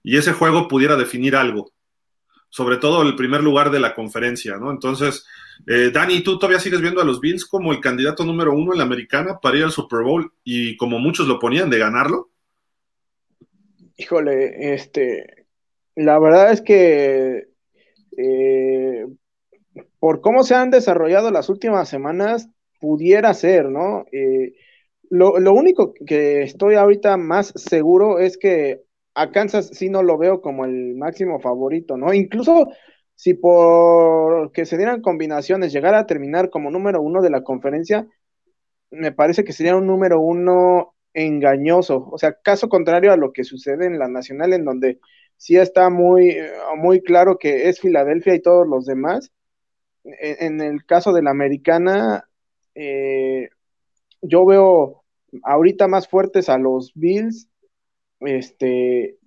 Y 0.02 0.16
ese 0.16 0.32
juego 0.32 0.68
pudiera 0.68 0.96
definir 0.96 1.36
algo 1.36 1.72
sobre 2.50 2.78
todo 2.78 3.02
el 3.02 3.14
primer 3.14 3.42
lugar 3.42 3.70
de 3.70 3.80
la 3.80 3.94
conferencia, 3.94 4.56
¿no? 4.56 4.70
Entonces, 4.70 5.26
eh, 5.66 5.90
Dani, 5.92 6.22
¿tú 6.22 6.38
todavía 6.38 6.60
sigues 6.60 6.80
viendo 6.80 7.00
a 7.00 7.04
los 7.04 7.20
Bills 7.20 7.44
como 7.44 7.72
el 7.72 7.80
candidato 7.80 8.24
número 8.24 8.52
uno 8.52 8.72
en 8.72 8.78
la 8.78 8.84
americana 8.84 9.38
para 9.40 9.58
ir 9.58 9.64
al 9.64 9.70
Super 9.70 10.02
Bowl 10.02 10.32
y 10.44 10.76
como 10.76 10.98
muchos 10.98 11.28
lo 11.28 11.38
ponían 11.38 11.68
de 11.70 11.78
ganarlo? 11.78 12.30
Híjole, 13.96 14.74
este, 14.74 15.46
la 15.94 16.18
verdad 16.18 16.52
es 16.52 16.62
que 16.62 17.48
eh, 18.16 19.06
por 19.98 20.20
cómo 20.20 20.42
se 20.44 20.54
han 20.54 20.70
desarrollado 20.70 21.30
las 21.30 21.48
últimas 21.48 21.88
semanas, 21.88 22.48
pudiera 22.78 23.34
ser, 23.34 23.66
¿no? 23.70 24.06
Eh, 24.12 24.54
lo, 25.10 25.38
lo, 25.38 25.52
único 25.54 25.94
que 25.94 26.42
estoy 26.42 26.74
ahorita 26.74 27.16
más 27.16 27.52
seguro 27.56 28.18
es 28.18 28.36
que 28.38 28.82
a 29.14 29.30
Kansas 29.32 29.70
sí 29.72 29.88
no 29.88 30.02
lo 30.02 30.18
veo 30.18 30.40
como 30.40 30.64
el 30.64 30.94
máximo 30.96 31.40
favorito, 31.40 31.96
¿no? 31.96 32.12
Incluso 32.12 32.68
si 33.14 33.34
por 33.34 34.52
que 34.52 34.64
se 34.64 34.76
dieran 34.76 35.02
combinaciones 35.02 35.72
llegara 35.72 36.00
a 36.00 36.06
terminar 36.06 36.50
como 36.50 36.70
número 36.70 37.02
uno 37.02 37.20
de 37.22 37.30
la 37.30 37.42
conferencia, 37.42 38.06
me 38.90 39.12
parece 39.12 39.44
que 39.44 39.52
sería 39.52 39.76
un 39.76 39.86
número 39.86 40.20
uno 40.20 40.94
engañoso. 41.14 42.08
O 42.10 42.18
sea, 42.18 42.34
caso 42.34 42.68
contrario 42.68 43.12
a 43.12 43.16
lo 43.16 43.32
que 43.32 43.44
sucede 43.44 43.86
en 43.86 43.98
la 43.98 44.08
nacional, 44.08 44.52
en 44.52 44.64
donde 44.64 45.00
sí 45.36 45.56
está 45.56 45.90
muy, 45.90 46.36
muy 46.76 47.02
claro 47.02 47.38
que 47.38 47.68
es 47.68 47.80
Filadelfia 47.80 48.34
y 48.34 48.42
todos 48.42 48.66
los 48.68 48.86
demás. 48.86 49.32
En, 50.04 50.60
el 50.60 50.84
caso 50.86 51.12
de 51.12 51.22
la 51.22 51.30
americana, 51.30 52.27
eh, 52.80 53.48
yo 54.22 54.46
veo 54.46 55.02
ahorita 55.42 55.88
más 55.88 56.06
fuertes 56.06 56.48
a 56.48 56.58
los 56.58 56.92
Bills 56.94 57.48
este, 58.20 59.18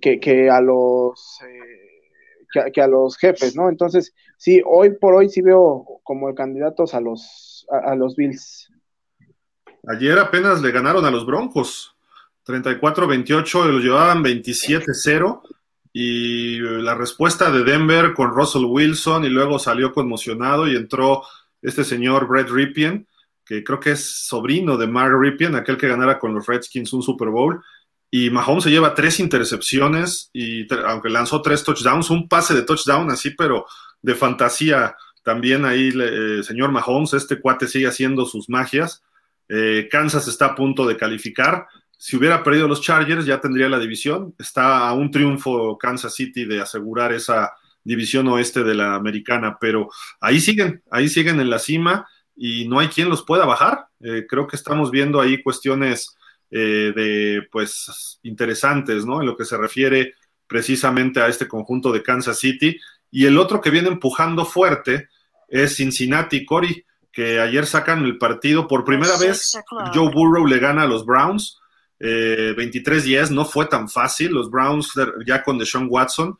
que, 0.00 0.50
a 0.50 0.60
los 0.60 1.40
eh, 1.46 2.70
que, 2.72 2.82
a 2.82 2.88
los 2.88 3.16
jefes, 3.16 3.54
¿no? 3.54 3.68
Entonces, 3.68 4.12
sí, 4.36 4.60
hoy 4.66 4.90
por 4.90 5.14
hoy 5.14 5.28
sí 5.28 5.40
veo 5.40 6.00
como 6.02 6.34
candidatos 6.34 6.94
a 6.94 7.00
los, 7.00 7.64
a, 7.70 7.94
los 7.94 8.16
Bills. 8.16 8.68
Ayer 9.86 10.18
apenas 10.18 10.60
le 10.62 10.72
ganaron 10.72 11.04
a 11.04 11.12
los 11.12 11.24
Broncos, 11.24 11.94
34-28, 12.44 13.66
los 13.66 13.84
llevaban 13.84 14.24
27-0 14.24 15.42
y 15.92 16.58
la 16.58 16.96
respuesta 16.96 17.52
de 17.52 17.62
Denver 17.62 18.14
con 18.14 18.30
Russell 18.30 18.64
Wilson 18.64 19.24
y 19.24 19.28
luego 19.28 19.60
salió 19.60 19.92
conmocionado 19.92 20.66
y 20.66 20.74
entró 20.74 21.22
este 21.62 21.84
señor 21.84 22.26
Brett 22.26 22.50
Ripien 22.50 23.06
que 23.44 23.64
creo 23.64 23.80
que 23.80 23.92
es 23.92 24.26
sobrino 24.26 24.76
de 24.76 24.86
Mark 24.86 25.14
Ripien, 25.18 25.54
aquel 25.54 25.76
que 25.76 25.88
ganara 25.88 26.18
con 26.18 26.34
los 26.34 26.46
Redskins 26.46 26.92
un 26.92 27.02
Super 27.02 27.28
Bowl. 27.28 27.62
Y 28.10 28.30
Mahomes 28.30 28.64
se 28.64 28.70
lleva 28.70 28.94
tres 28.94 29.20
intercepciones 29.20 30.30
y 30.32 30.66
aunque 30.84 31.08
lanzó 31.08 31.40
tres 31.40 31.64
touchdowns, 31.64 32.10
un 32.10 32.28
pase 32.28 32.54
de 32.54 32.62
touchdown 32.62 33.10
así, 33.10 33.30
pero 33.30 33.66
de 34.02 34.14
fantasía 34.14 34.94
también 35.22 35.64
ahí, 35.64 35.92
eh, 35.94 36.42
señor 36.42 36.72
Mahomes, 36.72 37.14
este 37.14 37.40
cuate 37.40 37.68
sigue 37.68 37.86
haciendo 37.86 38.26
sus 38.26 38.48
magias. 38.48 39.02
Eh, 39.48 39.88
Kansas 39.90 40.28
está 40.28 40.46
a 40.46 40.54
punto 40.54 40.86
de 40.86 40.96
calificar. 40.96 41.66
Si 41.96 42.16
hubiera 42.16 42.42
perdido 42.42 42.68
los 42.68 42.82
Chargers, 42.82 43.24
ya 43.24 43.40
tendría 43.40 43.68
la 43.68 43.78
división. 43.78 44.34
Está 44.38 44.88
a 44.88 44.92
un 44.92 45.10
triunfo 45.10 45.78
Kansas 45.78 46.14
City 46.14 46.44
de 46.44 46.60
asegurar 46.60 47.12
esa 47.12 47.52
división 47.84 48.28
oeste 48.28 48.62
de 48.62 48.74
la 48.74 48.94
americana, 48.94 49.58
pero 49.60 49.88
ahí 50.20 50.40
siguen, 50.40 50.82
ahí 50.90 51.08
siguen 51.08 51.40
en 51.40 51.50
la 51.50 51.58
cima 51.58 52.06
y 52.36 52.66
no 52.68 52.78
hay 52.80 52.88
quien 52.88 53.08
los 53.08 53.22
pueda 53.22 53.44
bajar. 53.44 53.86
Eh, 54.00 54.26
creo 54.28 54.46
que 54.46 54.56
estamos 54.56 54.90
viendo 54.90 55.20
ahí 55.20 55.42
cuestiones 55.42 56.16
eh, 56.50 56.92
de, 56.94 57.48
pues, 57.50 58.18
interesantes, 58.22 59.04
¿no? 59.04 59.20
En 59.20 59.26
lo 59.26 59.36
que 59.36 59.44
se 59.44 59.56
refiere 59.56 60.14
precisamente 60.46 61.20
a 61.20 61.28
este 61.28 61.48
conjunto 61.48 61.92
de 61.92 62.02
Kansas 62.02 62.38
City. 62.38 62.78
Y 63.10 63.26
el 63.26 63.38
otro 63.38 63.60
que 63.60 63.70
viene 63.70 63.88
empujando 63.88 64.44
fuerte 64.44 65.08
es 65.48 65.76
Cincinnati, 65.76 66.44
Cory, 66.44 66.84
que 67.10 67.40
ayer 67.40 67.66
sacan 67.66 68.04
el 68.04 68.18
partido 68.18 68.66
por 68.66 68.84
primera 68.84 69.18
vez. 69.18 69.58
Joe 69.94 70.10
Burrow 70.10 70.46
le 70.46 70.58
gana 70.58 70.82
a 70.82 70.86
los 70.86 71.04
Browns. 71.04 71.58
23-10, 72.00 73.30
eh, 73.30 73.34
no 73.34 73.44
fue 73.44 73.66
tan 73.66 73.88
fácil. 73.88 74.32
Los 74.32 74.50
Browns 74.50 74.92
ya 75.26 75.42
con 75.42 75.58
Deshaun 75.58 75.86
Watson 75.88 76.36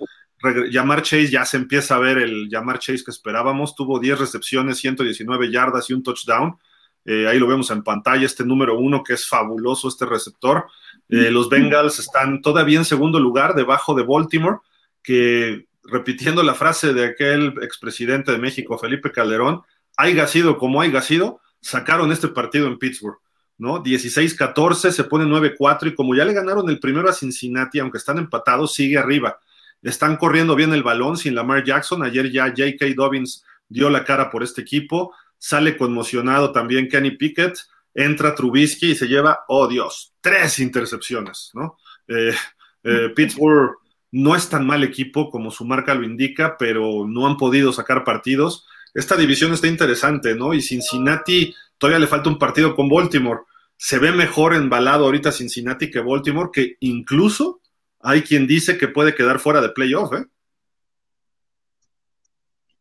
Yamar 0.70 1.02
Chase 1.02 1.30
ya 1.30 1.44
se 1.44 1.56
empieza 1.56 1.96
a 1.96 1.98
ver 1.98 2.18
el 2.18 2.48
Yamar 2.50 2.78
Chase 2.78 3.04
que 3.04 3.10
esperábamos. 3.10 3.74
Tuvo 3.74 3.98
10 3.98 4.18
recepciones, 4.18 4.78
119 4.78 5.50
yardas 5.50 5.88
y 5.90 5.94
un 5.94 6.02
touchdown. 6.02 6.56
Eh, 7.04 7.26
ahí 7.26 7.38
lo 7.38 7.46
vemos 7.46 7.70
en 7.70 7.82
pantalla, 7.82 8.24
este 8.24 8.44
número 8.44 8.78
uno 8.78 9.02
que 9.02 9.14
es 9.14 9.28
fabuloso, 9.28 9.88
este 9.88 10.06
receptor. 10.06 10.66
Eh, 11.08 11.30
los 11.30 11.48
Bengals 11.48 11.98
están 11.98 12.40
todavía 12.42 12.78
en 12.78 12.84
segundo 12.84 13.18
lugar, 13.18 13.54
debajo 13.54 13.94
de 13.94 14.04
Baltimore, 14.04 14.58
que 15.02 15.66
repitiendo 15.82 16.42
la 16.42 16.54
frase 16.54 16.94
de 16.94 17.06
aquel 17.06 17.54
expresidente 17.62 18.30
de 18.30 18.38
México, 18.38 18.78
Felipe 18.78 19.10
Calderón, 19.10 19.62
haya 19.96 20.26
sido 20.28 20.58
como 20.58 20.80
haya 20.80 21.02
sido, 21.02 21.40
sacaron 21.60 22.12
este 22.12 22.28
partido 22.28 22.66
en 22.68 22.78
Pittsburgh. 22.78 23.18
¿no? 23.58 23.82
16-14, 23.82 24.90
se 24.90 25.04
pone 25.04 25.24
9-4 25.24 25.88
y 25.88 25.94
como 25.94 26.14
ya 26.14 26.24
le 26.24 26.32
ganaron 26.32 26.68
el 26.68 26.80
primero 26.80 27.08
a 27.08 27.12
Cincinnati, 27.12 27.78
aunque 27.78 27.98
están 27.98 28.18
empatados, 28.18 28.74
sigue 28.74 28.98
arriba. 28.98 29.38
Están 29.82 30.16
corriendo 30.16 30.54
bien 30.54 30.72
el 30.72 30.82
balón 30.82 31.16
sin 31.16 31.34
Lamar 31.34 31.64
Jackson. 31.64 32.02
Ayer 32.02 32.30
ya 32.30 32.46
J.K. 32.46 32.86
Dobbins 32.96 33.44
dio 33.68 33.90
la 33.90 34.04
cara 34.04 34.30
por 34.30 34.42
este 34.42 34.60
equipo. 34.60 35.14
Sale 35.38 35.76
conmocionado 35.76 36.52
también 36.52 36.88
Kenny 36.88 37.12
Pickett. 37.12 37.58
Entra 37.94 38.34
Trubisky 38.34 38.92
y 38.92 38.94
se 38.94 39.06
lleva, 39.06 39.40
oh 39.48 39.68
Dios, 39.68 40.14
tres 40.20 40.60
intercepciones, 40.60 41.50
¿no? 41.52 41.76
Eh, 42.08 42.32
eh, 42.84 43.08
Pittsburgh 43.14 43.72
no 44.12 44.36
es 44.36 44.48
tan 44.48 44.66
mal 44.66 44.84
equipo 44.84 45.30
como 45.30 45.50
su 45.50 45.64
marca 45.64 45.94
lo 45.94 46.04
indica, 46.04 46.56
pero 46.58 47.06
no 47.06 47.26
han 47.26 47.36
podido 47.36 47.72
sacar 47.72 48.04
partidos. 48.04 48.66
Esta 48.94 49.16
división 49.16 49.52
está 49.52 49.66
interesante, 49.66 50.34
¿no? 50.34 50.54
Y 50.54 50.60
Cincinnati 50.60 51.54
todavía 51.78 51.98
le 51.98 52.06
falta 52.06 52.28
un 52.28 52.38
partido 52.38 52.76
con 52.76 52.88
Baltimore. 52.88 53.40
Se 53.76 53.98
ve 53.98 54.12
mejor 54.12 54.54
embalado 54.54 55.06
ahorita 55.06 55.32
Cincinnati 55.32 55.90
que 55.90 56.00
Baltimore, 56.00 56.50
que 56.52 56.76
incluso 56.80 57.61
hay 58.02 58.22
quien 58.22 58.46
dice 58.46 58.78
que 58.78 58.88
puede 58.88 59.14
quedar 59.14 59.38
fuera 59.38 59.60
de 59.60 59.70
playoff, 59.70 60.12
¿eh? 60.12 60.24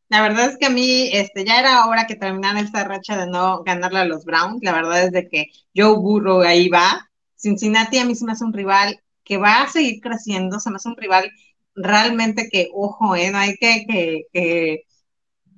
La 0.10 0.22
verdad 0.22 0.50
es 0.50 0.58
que 0.58 0.66
a 0.66 0.70
mí 0.70 1.10
este, 1.14 1.46
ya 1.46 1.58
era 1.60 1.86
hora 1.86 2.06
que 2.06 2.16
terminara 2.16 2.60
esta 2.60 2.84
racha 2.84 3.16
de 3.16 3.28
no 3.32 3.64
ganarle 3.64 4.00
a 4.00 4.06
los 4.06 4.26
Browns. 4.26 4.60
La 4.62 4.74
verdad 4.74 5.06
es 5.06 5.12
de 5.12 5.30
que 5.30 5.46
Joe 5.74 5.96
Burrow 5.96 6.42
ahí 6.42 6.68
va. 6.68 7.10
Cincinnati 7.38 7.98
a 7.98 8.06
mí 8.06 8.14
se 8.16 8.26
me 8.26 8.34
hace 8.34 8.44
un 8.44 8.52
rival 8.52 9.00
que 9.24 9.38
va 9.38 9.62
a 9.62 9.70
seguir 9.70 10.02
creciendo, 10.02 10.60
se 10.60 10.70
me 10.70 10.76
hace 10.76 10.90
un 10.90 10.98
rival 10.98 11.32
realmente 11.76 12.50
que, 12.52 12.70
ojo, 12.74 13.16
¿eh? 13.16 13.32
no 13.32 13.38
hay 13.38 13.56
que, 13.56 13.86
que 14.34 14.84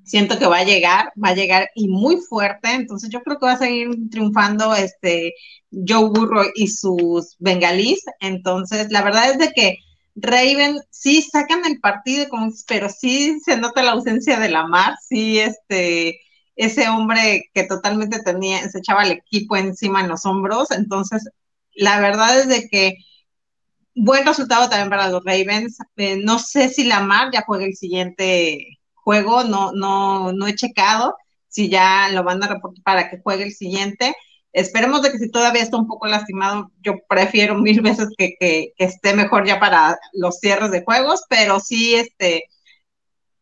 siento 0.03 0.37
que 0.37 0.47
va 0.47 0.59
a 0.59 0.63
llegar, 0.63 1.11
va 1.21 1.29
a 1.29 1.35
llegar 1.35 1.69
y 1.75 1.87
muy 1.87 2.17
fuerte, 2.17 2.71
entonces 2.71 3.09
yo 3.09 3.21
creo 3.23 3.39
que 3.39 3.45
va 3.45 3.53
a 3.53 3.57
seguir 3.57 3.89
triunfando 4.11 4.75
este 4.75 5.33
Joe 5.71 6.09
Burrow 6.09 6.45
y 6.55 6.67
sus 6.67 7.35
bengalís, 7.39 8.03
entonces 8.19 8.91
la 8.91 9.03
verdad 9.03 9.31
es 9.31 9.37
de 9.37 9.51
que 9.51 9.77
Raven 10.15 10.79
sí 10.91 11.21
sacan 11.21 11.65
el 11.65 11.79
partido, 11.79 12.27
pero 12.67 12.89
sí 12.89 13.39
se 13.43 13.57
nota 13.57 13.83
la 13.83 13.91
ausencia 13.91 14.39
de 14.39 14.49
la 14.49 14.67
mar, 14.67 14.95
sí 15.07 15.39
este 15.39 16.19
ese 16.55 16.87
hombre 16.87 17.49
que 17.53 17.63
totalmente 17.63 18.21
tenía, 18.21 18.69
se 18.69 18.77
echaba 18.77 19.03
el 19.03 19.13
equipo 19.13 19.57
encima 19.57 20.01
en 20.01 20.09
los 20.09 20.25
hombros, 20.25 20.69
entonces 20.71 21.27
la 21.73 21.99
verdad 21.99 22.39
es 22.41 22.47
de 22.47 22.67
que 22.69 22.97
buen 23.95 24.25
resultado 24.25 24.69
también 24.69 24.89
para 24.89 25.09
los 25.09 25.23
Ravens, 25.23 25.77
eh, 25.97 26.17
no 26.17 26.39
sé 26.39 26.69
si 26.69 26.83
la 26.83 26.99
mar 26.99 27.29
ya 27.33 27.43
juega 27.45 27.65
el 27.65 27.75
siguiente 27.75 28.79
juego, 29.03 29.43
no, 29.43 29.71
no, 29.73 30.31
no 30.33 30.47
he 30.47 30.55
checado 30.55 31.15
si 31.47 31.69
ya 31.69 32.09
lo 32.09 32.23
van 32.23 32.43
a 32.43 32.47
reportar 32.47 32.83
para 32.83 33.09
que 33.09 33.19
juegue 33.21 33.43
el 33.43 33.53
siguiente, 33.53 34.15
Esperemos 34.53 35.01
de 35.01 35.11
que 35.11 35.17
si 35.17 35.31
todavía 35.31 35.63
está 35.63 35.77
un 35.77 35.87
poco 35.87 36.05
lastimado, 36.05 36.71
yo 36.81 36.99
prefiero 37.09 37.55
mil 37.55 37.81
veces 37.81 38.09
que, 38.15 38.35
que, 38.39 38.73
esté 38.77 39.15
mejor 39.15 39.47
ya 39.47 39.59
para 39.59 39.97
los 40.13 40.37
cierres 40.39 40.69
de 40.69 40.83
juegos, 40.83 41.23
pero 41.27 41.59
sí, 41.59 41.95
este, 41.95 42.43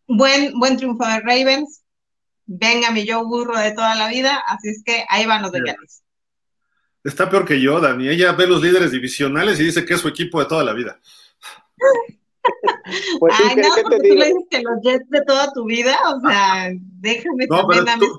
buen, 0.08 0.58
buen 0.58 0.78
triunfo 0.78 1.06
de 1.06 1.20
Ravens. 1.20 1.84
Venga 2.46 2.92
mi 2.92 3.06
yo 3.06 3.26
burro 3.26 3.58
de 3.60 3.74
toda 3.74 3.94
la 3.96 4.08
vida, 4.08 4.42
así 4.48 4.70
es 4.70 4.84
que 4.86 5.04
ahí 5.10 5.26
van 5.26 5.42
los 5.42 5.52
Bengalis. 5.52 6.02
Está 7.04 7.30
peor 7.30 7.46
que 7.46 7.60
yo, 7.60 7.82
Dani. 7.82 8.08
Ella 8.08 8.32
ve 8.32 8.48
los 8.48 8.62
líderes 8.62 8.92
divisionales 8.92 9.60
y 9.60 9.66
dice 9.66 9.86
que 9.86 9.96
es 9.96 10.02
su 10.02 10.08
equipo 10.08 10.40
de 10.40 10.46
toda 10.46 10.64
la 10.64 10.74
vida. 10.74 10.98
Pues 13.20 13.34
Ay, 13.38 13.56
no, 13.56 13.70
porque 13.82 13.98
tú 13.98 14.16
le 14.16 14.26
dices 14.26 14.44
que 14.50 14.62
los 14.62 14.82
Jets 14.84 15.10
de 15.10 15.22
toda 15.22 15.52
tu 15.54 15.66
vida, 15.66 15.98
o 16.16 16.20
sea, 16.28 16.72
déjame 17.00 17.46
no, 17.48 17.68
también 17.68 17.90
a 17.90 18.00
tú, 18.00 18.18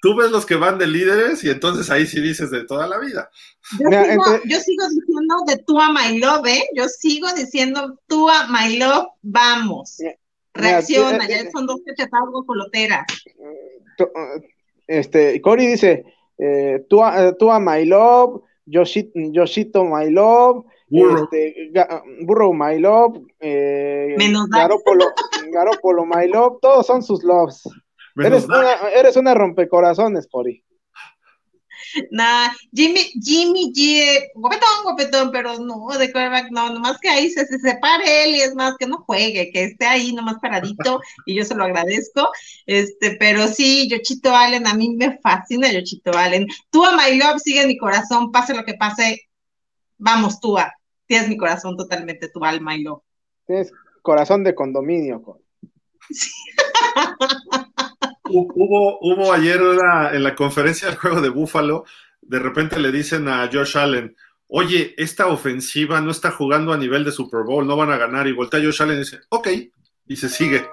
tú, 0.00 0.16
ves, 0.16 0.30
los 0.30 0.46
que 0.46 0.54
van 0.56 0.78
de 0.78 0.86
líderes 0.86 1.42
y 1.42 1.50
entonces 1.50 1.90
ahí 1.90 2.06
sí 2.06 2.20
dices 2.20 2.50
de 2.50 2.64
toda 2.64 2.86
la 2.86 2.98
vida. 2.98 3.30
Yo, 3.78 3.88
sigo, 3.90 4.24
yo 4.44 4.60
sigo, 4.60 4.88
diciendo 4.88 5.34
de 5.46 5.56
tú 5.66 5.80
a 5.80 5.92
My 5.92 6.18
Love, 6.18 6.46
¿eh? 6.46 6.64
Yo 6.76 6.88
sigo 6.88 7.32
diciendo 7.34 7.98
tú 8.06 8.28
a 8.28 8.46
My 8.48 8.76
Love, 8.76 9.08
vamos. 9.22 9.98
Reacciona, 10.54 11.26
ya 11.26 11.50
son 11.50 11.66
dos 11.66 11.80
cachetadas 11.84 12.28
coloteras. 12.46 13.06
Este, 14.86 15.40
Cory 15.40 15.66
dice, 15.66 16.04
eh, 16.38 16.84
tú, 16.88 17.02
a, 17.02 17.32
tú 17.36 17.50
a 17.50 17.58
My 17.58 17.84
Love, 17.84 18.42
Yoshito 18.66 19.84
My 19.84 20.10
Love, 20.10 20.64
Burro, 20.90 21.24
este, 21.24 21.70
Burro 22.22 22.52
My 22.52 22.78
Love, 22.78 23.20
eh, 23.40 24.16
Garopolo, 24.48 26.06
My 26.06 26.28
Love, 26.28 26.58
todos 26.60 26.86
son 26.86 27.02
sus 27.02 27.22
loves. 27.22 27.62
eres 28.16 28.46
una, 28.46 28.72
eres 28.94 29.16
una 29.16 29.34
rompecorazones, 29.34 30.26
Cory. 30.30 30.64
Nah, 32.10 32.50
Jimmy, 32.72 33.00
Jimmy 33.22 33.72
G, 33.72 34.00
eh, 34.02 34.30
guapetón, 34.34 34.82
guapetón, 34.82 35.30
pero 35.30 35.58
no, 35.58 35.88
de 35.98 36.12
quarterback, 36.12 36.50
no, 36.50 36.70
nomás 36.70 36.98
que 36.98 37.08
ahí 37.08 37.30
se, 37.30 37.46
se 37.46 37.58
separe 37.58 38.24
él 38.24 38.36
y 38.36 38.40
es 38.40 38.54
más 38.54 38.74
que 38.78 38.86
no 38.86 38.98
juegue, 38.98 39.50
que 39.52 39.64
esté 39.64 39.86
ahí 39.86 40.12
nomás 40.12 40.36
paradito 40.40 41.00
y 41.26 41.34
yo 41.36 41.44
se 41.44 41.54
lo 41.54 41.64
agradezco, 41.64 42.30
este, 42.66 43.16
pero 43.18 43.48
sí, 43.48 43.88
Yochito 43.88 44.34
Allen, 44.34 44.66
a 44.66 44.74
mí 44.74 44.94
me 44.96 45.18
fascina 45.18 45.72
Yochito 45.72 46.16
Allen. 46.16 46.46
Tú 46.70 46.84
a 46.84 46.96
My 46.96 47.16
Love 47.16 47.40
sigue 47.40 47.62
en 47.62 47.68
mi 47.68 47.78
corazón, 47.78 48.32
pase 48.32 48.54
lo 48.54 48.64
que 48.64 48.74
pase, 48.74 49.28
vamos, 49.98 50.40
tú 50.40 50.58
a, 50.58 50.72
tienes 51.08 51.28
mi 51.28 51.36
corazón 51.36 51.76
totalmente, 51.76 52.28
tú 52.28 52.44
al 52.44 52.60
My 52.60 52.80
Love. 52.82 53.02
Tienes 53.46 53.72
corazón 54.02 54.44
de 54.44 54.54
condominio, 54.54 55.20
con. 55.22 55.38
Sí. 56.10 56.30
Hubo, 58.30 58.98
hubo 59.00 59.32
ayer 59.32 59.58
en 59.58 60.22
la 60.22 60.34
conferencia 60.34 60.88
del 60.88 60.98
juego 60.98 61.22
de 61.22 61.30
Búfalo, 61.30 61.86
de 62.20 62.38
repente 62.38 62.78
le 62.78 62.92
dicen 62.92 63.26
a 63.26 63.48
Josh 63.50 63.78
Allen, 63.78 64.14
oye, 64.48 64.94
esta 64.98 65.28
ofensiva 65.28 66.00
no 66.00 66.10
está 66.10 66.30
jugando 66.30 66.72
a 66.72 66.78
nivel 66.78 67.04
de 67.04 67.12
Super 67.12 67.44
Bowl, 67.44 67.66
no 67.66 67.76
van 67.76 67.90
a 67.90 67.96
ganar. 67.96 68.26
Y 68.26 68.32
voltea 68.32 68.60
Josh 68.62 68.82
Allen 68.82 68.96
y 68.96 69.00
dice, 69.00 69.20
ok, 69.30 69.48
y 70.06 70.16
se 70.16 70.28
sigue. 70.28 70.66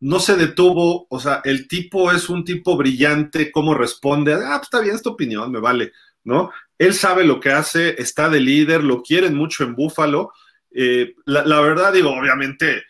No 0.00 0.18
se 0.18 0.36
detuvo, 0.36 1.06
o 1.08 1.20
sea, 1.20 1.40
el 1.44 1.68
tipo 1.68 2.10
es 2.12 2.28
un 2.28 2.44
tipo 2.44 2.76
brillante, 2.76 3.52
cómo 3.52 3.74
responde, 3.74 4.34
ah, 4.34 4.56
pues 4.56 4.62
está 4.62 4.80
bien, 4.80 4.94
esta 4.94 5.10
opinión, 5.10 5.52
me 5.52 5.60
vale, 5.60 5.92
¿no? 6.24 6.50
Él 6.82 6.94
sabe 6.94 7.22
lo 7.22 7.38
que 7.38 7.52
hace, 7.52 7.94
está 8.02 8.28
de 8.28 8.40
líder, 8.40 8.82
lo 8.82 9.02
quieren 9.02 9.36
mucho 9.36 9.62
en 9.62 9.76
Búfalo. 9.76 10.32
Eh, 10.72 11.14
la, 11.26 11.60
verdad, 11.60 11.92
digo, 11.92 12.10
obviamente, 12.10 12.82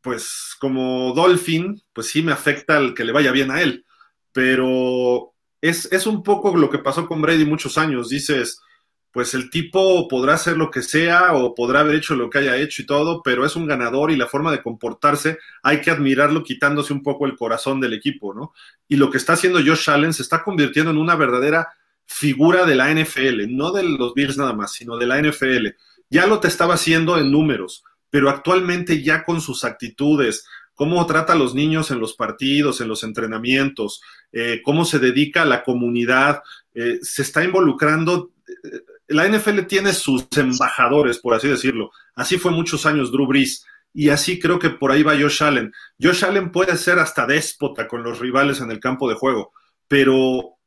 pues 0.00 0.54
como 0.60 1.12
Dolphin, 1.14 1.82
pues 1.92 2.06
sí 2.06 2.22
me 2.22 2.30
afecta 2.30 2.78
el 2.78 2.94
que 2.94 3.02
le 3.02 3.10
vaya 3.10 3.32
bien 3.32 3.50
a 3.50 3.60
él, 3.60 3.84
pero 4.30 5.32
es, 5.60 5.90
es, 5.90 6.06
un 6.06 6.22
poco 6.22 6.56
lo 6.56 6.70
que 6.70 6.78
pasó 6.78 7.08
con 7.08 7.20
Brady 7.20 7.44
muchos 7.44 7.76
años, 7.76 8.08
dices, 8.08 8.60
pues 9.10 9.34
el 9.34 9.50
tipo 9.50 10.06
podrá 10.06 10.34
hacer 10.34 10.56
lo 10.56 10.70
que 10.70 10.82
sea 10.82 11.32
o 11.32 11.52
podrá 11.52 11.80
haber 11.80 11.96
hecho 11.96 12.14
lo 12.14 12.30
que 12.30 12.38
haya 12.38 12.56
hecho 12.56 12.82
y 12.82 12.86
todo, 12.86 13.20
pero 13.20 13.44
es 13.44 13.56
un 13.56 13.66
ganador 13.66 14.12
y 14.12 14.16
la 14.16 14.28
forma 14.28 14.52
de 14.52 14.62
comportarse 14.62 15.38
hay 15.64 15.80
que 15.80 15.90
admirarlo 15.90 16.44
quitándose 16.44 16.92
un 16.92 17.02
poco 17.02 17.26
el 17.26 17.34
corazón 17.34 17.80
del 17.80 17.94
equipo, 17.94 18.32
¿no? 18.32 18.52
Y 18.86 18.94
lo 18.94 19.10
que 19.10 19.18
está 19.18 19.32
haciendo 19.32 19.58
Josh 19.58 19.90
Allen 19.90 20.12
se 20.12 20.22
está 20.22 20.44
convirtiendo 20.44 20.92
en 20.92 20.98
una 20.98 21.16
verdadera 21.16 21.66
figura 22.12 22.64
de 22.64 22.74
la 22.74 22.92
NFL, 22.92 23.46
no 23.48 23.72
de 23.72 23.84
los 23.84 24.14
Bills 24.14 24.36
nada 24.36 24.52
más, 24.52 24.72
sino 24.72 24.96
de 24.96 25.06
la 25.06 25.20
NFL. 25.20 25.68
Ya 26.08 26.26
lo 26.26 26.40
te 26.40 26.48
estaba 26.48 26.74
haciendo 26.74 27.18
en 27.18 27.30
números 27.30 27.84
pero 28.10 28.28
actualmente 28.28 29.02
ya 29.02 29.24
con 29.24 29.40
sus 29.40 29.64
actitudes, 29.64 30.44
cómo 30.74 31.04
trata 31.06 31.32
a 31.32 31.36
los 31.36 31.54
niños 31.54 31.90
en 31.90 32.00
los 32.00 32.14
partidos, 32.14 32.80
en 32.80 32.88
los 32.88 33.04
entrenamientos, 33.04 34.02
eh, 34.32 34.60
cómo 34.64 34.84
se 34.84 34.98
dedica 34.98 35.42
a 35.42 35.46
la 35.46 35.62
comunidad, 35.62 36.42
eh, 36.74 36.98
se 37.02 37.22
está 37.22 37.44
involucrando. 37.44 38.32
Eh, 38.48 38.80
la 39.08 39.26
NFL 39.26 39.60
tiene 39.66 39.92
sus 39.92 40.26
embajadores, 40.36 41.18
por 41.18 41.34
así 41.34 41.48
decirlo. 41.48 41.92
Así 42.14 42.36
fue 42.36 42.50
muchos 42.50 42.84
años 42.84 43.10
Drew 43.10 43.26
Brees. 43.26 43.64
Y 43.92 44.10
así 44.10 44.38
creo 44.38 44.58
que 44.58 44.70
por 44.70 44.92
ahí 44.92 45.02
va 45.02 45.18
Josh 45.18 45.42
Allen. 45.42 45.72
Josh 46.00 46.24
Allen 46.24 46.52
puede 46.52 46.76
ser 46.76 47.00
hasta 47.00 47.26
déspota 47.26 47.88
con 47.88 48.04
los 48.04 48.20
rivales 48.20 48.60
en 48.60 48.70
el 48.70 48.78
campo 48.78 49.08
de 49.08 49.16
juego, 49.16 49.52
pero 49.88 50.58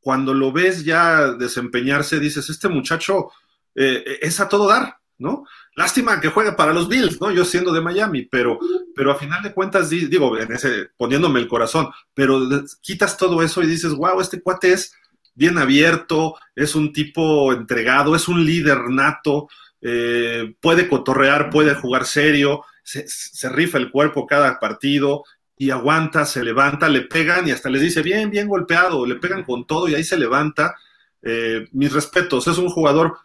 cuando 0.00 0.34
lo 0.34 0.52
ves 0.52 0.84
ya 0.84 1.32
desempeñarse, 1.32 2.18
dices, 2.18 2.48
este 2.50 2.68
muchacho 2.68 3.30
es 3.74 4.40
a 4.40 4.48
todo 4.48 4.66
dar, 4.66 4.96
¿no? 5.18 5.44
Lástima 5.76 6.20
que 6.20 6.28
juegue 6.28 6.52
para 6.52 6.72
los 6.72 6.88
Bills, 6.88 7.20
¿no? 7.20 7.30
Yo 7.30 7.44
siendo 7.44 7.72
de 7.72 7.80
Miami, 7.80 8.22
pero, 8.22 8.58
pero 8.94 9.12
a 9.12 9.14
final 9.14 9.42
de 9.42 9.54
cuentas, 9.54 9.88
digo, 9.88 10.36
poniéndome 10.96 11.40
el 11.40 11.48
corazón, 11.48 11.88
pero 12.12 12.40
quitas 12.82 13.16
todo 13.16 13.42
eso 13.42 13.62
y 13.62 13.66
dices, 13.66 13.92
wow, 13.94 14.20
este 14.20 14.42
cuate 14.42 14.72
es 14.72 14.92
bien 15.34 15.58
abierto, 15.58 16.36
es 16.54 16.74
un 16.74 16.92
tipo 16.92 17.52
entregado, 17.52 18.16
es 18.16 18.28
un 18.28 18.44
líder 18.44 18.90
nato, 18.90 19.48
eh, 19.80 20.54
puede 20.60 20.88
cotorrear, 20.88 21.50
puede 21.50 21.74
jugar 21.74 22.04
serio, 22.04 22.64
se, 22.82 23.48
rifa 23.48 23.78
el 23.78 23.90
cuerpo 23.90 24.26
cada 24.26 24.58
partido 24.58 25.24
y 25.60 25.70
aguanta, 25.70 26.24
se 26.24 26.42
levanta, 26.42 26.88
le 26.88 27.02
pegan 27.02 27.46
y 27.46 27.50
hasta 27.50 27.68
le 27.68 27.78
dice, 27.78 28.00
bien, 28.00 28.30
bien 28.30 28.48
golpeado, 28.48 29.04
le 29.04 29.16
pegan 29.16 29.44
con 29.44 29.66
todo 29.66 29.88
y 29.88 29.94
ahí 29.94 30.02
se 30.02 30.16
levanta. 30.16 30.74
Eh, 31.20 31.68
mis 31.72 31.92
respetos, 31.92 32.46
es 32.48 32.56
un 32.56 32.70
jugador 32.70 33.18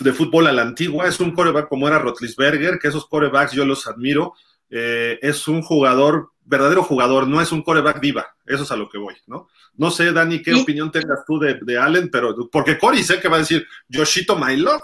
de 0.00 0.14
fútbol 0.14 0.46
a 0.46 0.52
la 0.52 0.62
antigua, 0.62 1.06
es 1.06 1.20
un 1.20 1.32
coreback 1.32 1.68
como 1.68 1.86
era 1.86 1.98
Rotlisberger, 1.98 2.78
que 2.78 2.88
esos 2.88 3.06
corebacks 3.06 3.52
yo 3.52 3.66
los 3.66 3.86
admiro, 3.86 4.32
eh, 4.70 5.18
es 5.20 5.48
un 5.48 5.60
jugador, 5.60 6.30
verdadero 6.46 6.82
jugador, 6.82 7.28
no 7.28 7.42
es 7.42 7.52
un 7.52 7.60
coreback 7.60 8.00
diva, 8.00 8.26
eso 8.46 8.62
es 8.62 8.70
a 8.70 8.76
lo 8.76 8.88
que 8.88 8.96
voy, 8.96 9.16
¿no? 9.26 9.48
No 9.74 9.90
sé, 9.90 10.12
Dani, 10.12 10.40
qué 10.40 10.54
opinión 10.54 10.90
tengas 10.90 11.26
tú 11.26 11.38
de, 11.38 11.78
Allen, 11.78 12.08
pero 12.10 12.34
porque 12.50 12.78
Cory 12.78 13.02
sé 13.02 13.20
que 13.20 13.28
va 13.28 13.36
a 13.36 13.40
decir 13.40 13.66
Yoshito 13.86 14.34
My 14.38 14.56
Love. 14.56 14.80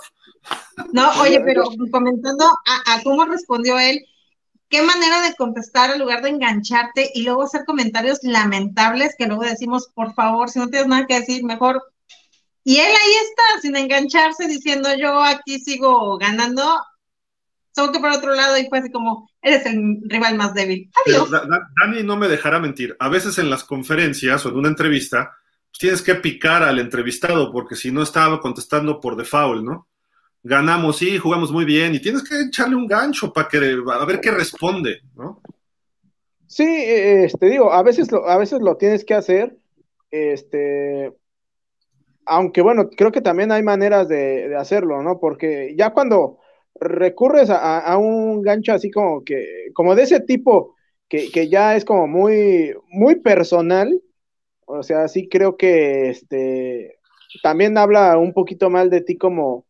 No, 0.92 1.10
oye, 1.22 1.40
pero 1.40 1.64
comentando 1.90 2.44
a, 2.44 2.92
a, 2.92 3.02
cómo 3.02 3.24
respondió 3.24 3.78
él, 3.78 3.98
qué 4.72 4.82
manera 4.82 5.20
de 5.20 5.36
contestar 5.36 5.90
en 5.90 6.00
lugar 6.00 6.22
de 6.22 6.30
engancharte 6.30 7.10
y 7.14 7.24
luego 7.24 7.42
hacer 7.42 7.66
comentarios 7.66 8.20
lamentables 8.22 9.14
que 9.18 9.26
luego 9.26 9.42
decimos, 9.42 9.90
por 9.94 10.14
favor, 10.14 10.48
si 10.48 10.58
no 10.58 10.68
tienes 10.68 10.88
nada 10.88 11.06
que 11.06 11.20
decir, 11.20 11.44
mejor 11.44 11.82
y 12.64 12.76
él 12.76 12.86
ahí 12.86 13.12
está, 13.28 13.60
sin 13.60 13.76
engancharse, 13.76 14.48
diciendo 14.48 14.88
yo 14.98 15.22
aquí 15.22 15.58
sigo 15.58 16.16
ganando. 16.16 16.80
Solo 17.74 17.92
que 17.92 17.98
por 17.98 18.10
otro 18.10 18.34
lado, 18.34 18.56
y 18.58 18.66
fue 18.68 18.78
así 18.78 18.90
como, 18.90 19.28
eres 19.40 19.66
el 19.66 19.98
rival 20.04 20.36
más 20.36 20.54
débil. 20.54 20.90
Adiós. 21.06 21.30
Dani 21.30 22.02
no 22.02 22.16
me 22.16 22.28
dejará 22.28 22.58
mentir. 22.58 22.96
A 22.98 23.08
veces 23.08 23.38
en 23.38 23.50
las 23.50 23.64
conferencias 23.64 24.44
o 24.44 24.50
en 24.50 24.56
una 24.56 24.68
entrevista, 24.68 25.36
pues 25.70 25.78
tienes 25.78 26.02
que 26.02 26.14
picar 26.14 26.62
al 26.62 26.78
entrevistado, 26.78 27.50
porque 27.50 27.74
si 27.74 27.90
no 27.90 28.02
estaba 28.02 28.40
contestando 28.40 29.00
por 29.00 29.16
default, 29.16 29.64
¿no? 29.64 29.88
Ganamos, 30.44 30.98
sí, 30.98 31.18
jugamos 31.18 31.52
muy 31.52 31.64
bien, 31.64 31.94
y 31.94 32.00
tienes 32.00 32.28
que 32.28 32.40
echarle 32.40 32.74
un 32.74 32.86
gancho 32.86 33.32
para 33.32 33.48
que 33.48 33.58
a 33.58 34.04
ver 34.04 34.20
qué 34.20 34.30
responde, 34.30 35.00
¿no? 35.14 35.40
Sí, 36.48 36.66
este 36.66 37.46
digo, 37.46 37.72
a 37.72 37.82
veces 37.82 38.10
lo, 38.12 38.28
a 38.28 38.36
veces 38.36 38.60
lo 38.60 38.76
tienes 38.76 39.04
que 39.04 39.14
hacer, 39.14 39.56
este, 40.10 41.12
aunque 42.26 42.60
bueno, 42.60 42.90
creo 42.90 43.12
que 43.12 43.20
también 43.20 43.52
hay 43.52 43.62
maneras 43.62 44.08
de, 44.08 44.54
hacerlo, 44.56 45.02
¿no? 45.02 45.18
Porque 45.18 45.74
ya 45.76 45.92
cuando 45.92 46.38
recurres 46.74 47.50
a, 47.50 47.96
un 47.96 48.42
gancho 48.42 48.72
así 48.72 48.90
como 48.90 49.24
que, 49.24 49.70
como 49.74 49.94
de 49.94 50.02
ese 50.02 50.20
tipo, 50.20 50.74
que, 51.08 51.48
ya 51.48 51.76
es 51.76 51.84
como 51.84 52.06
muy, 52.06 52.74
muy 52.88 53.16
personal, 53.16 54.00
o 54.66 54.82
sea, 54.82 55.08
sí 55.08 55.28
creo 55.28 55.56
que 55.56 56.10
este 56.10 56.98
también 57.42 57.78
habla 57.78 58.18
un 58.18 58.32
poquito 58.32 58.70
mal 58.70 58.90
de 58.90 59.00
ti 59.00 59.16
como, 59.16 59.64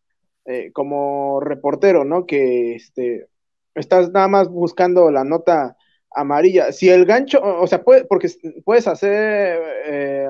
eh, 0.47 0.71
como 0.73 1.41
reportero, 1.41 2.05
¿no? 2.05 2.27
Que 2.27 2.75
este 2.75 3.29
estás 3.75 4.11
nada 4.11 4.29
más 4.29 4.49
buscando 4.49 5.11
la 5.11 5.25
nota 5.25 5.77
amarilla. 6.11 6.73
Si 6.73 6.91
el 6.91 7.07
gancho, 7.07 7.41
o 7.43 7.67
sea, 7.67 7.83
puede, 7.83 8.05
porque 8.05 8.31
puedes 8.65 8.87
hacer 8.87 9.61
eh, 9.87 10.29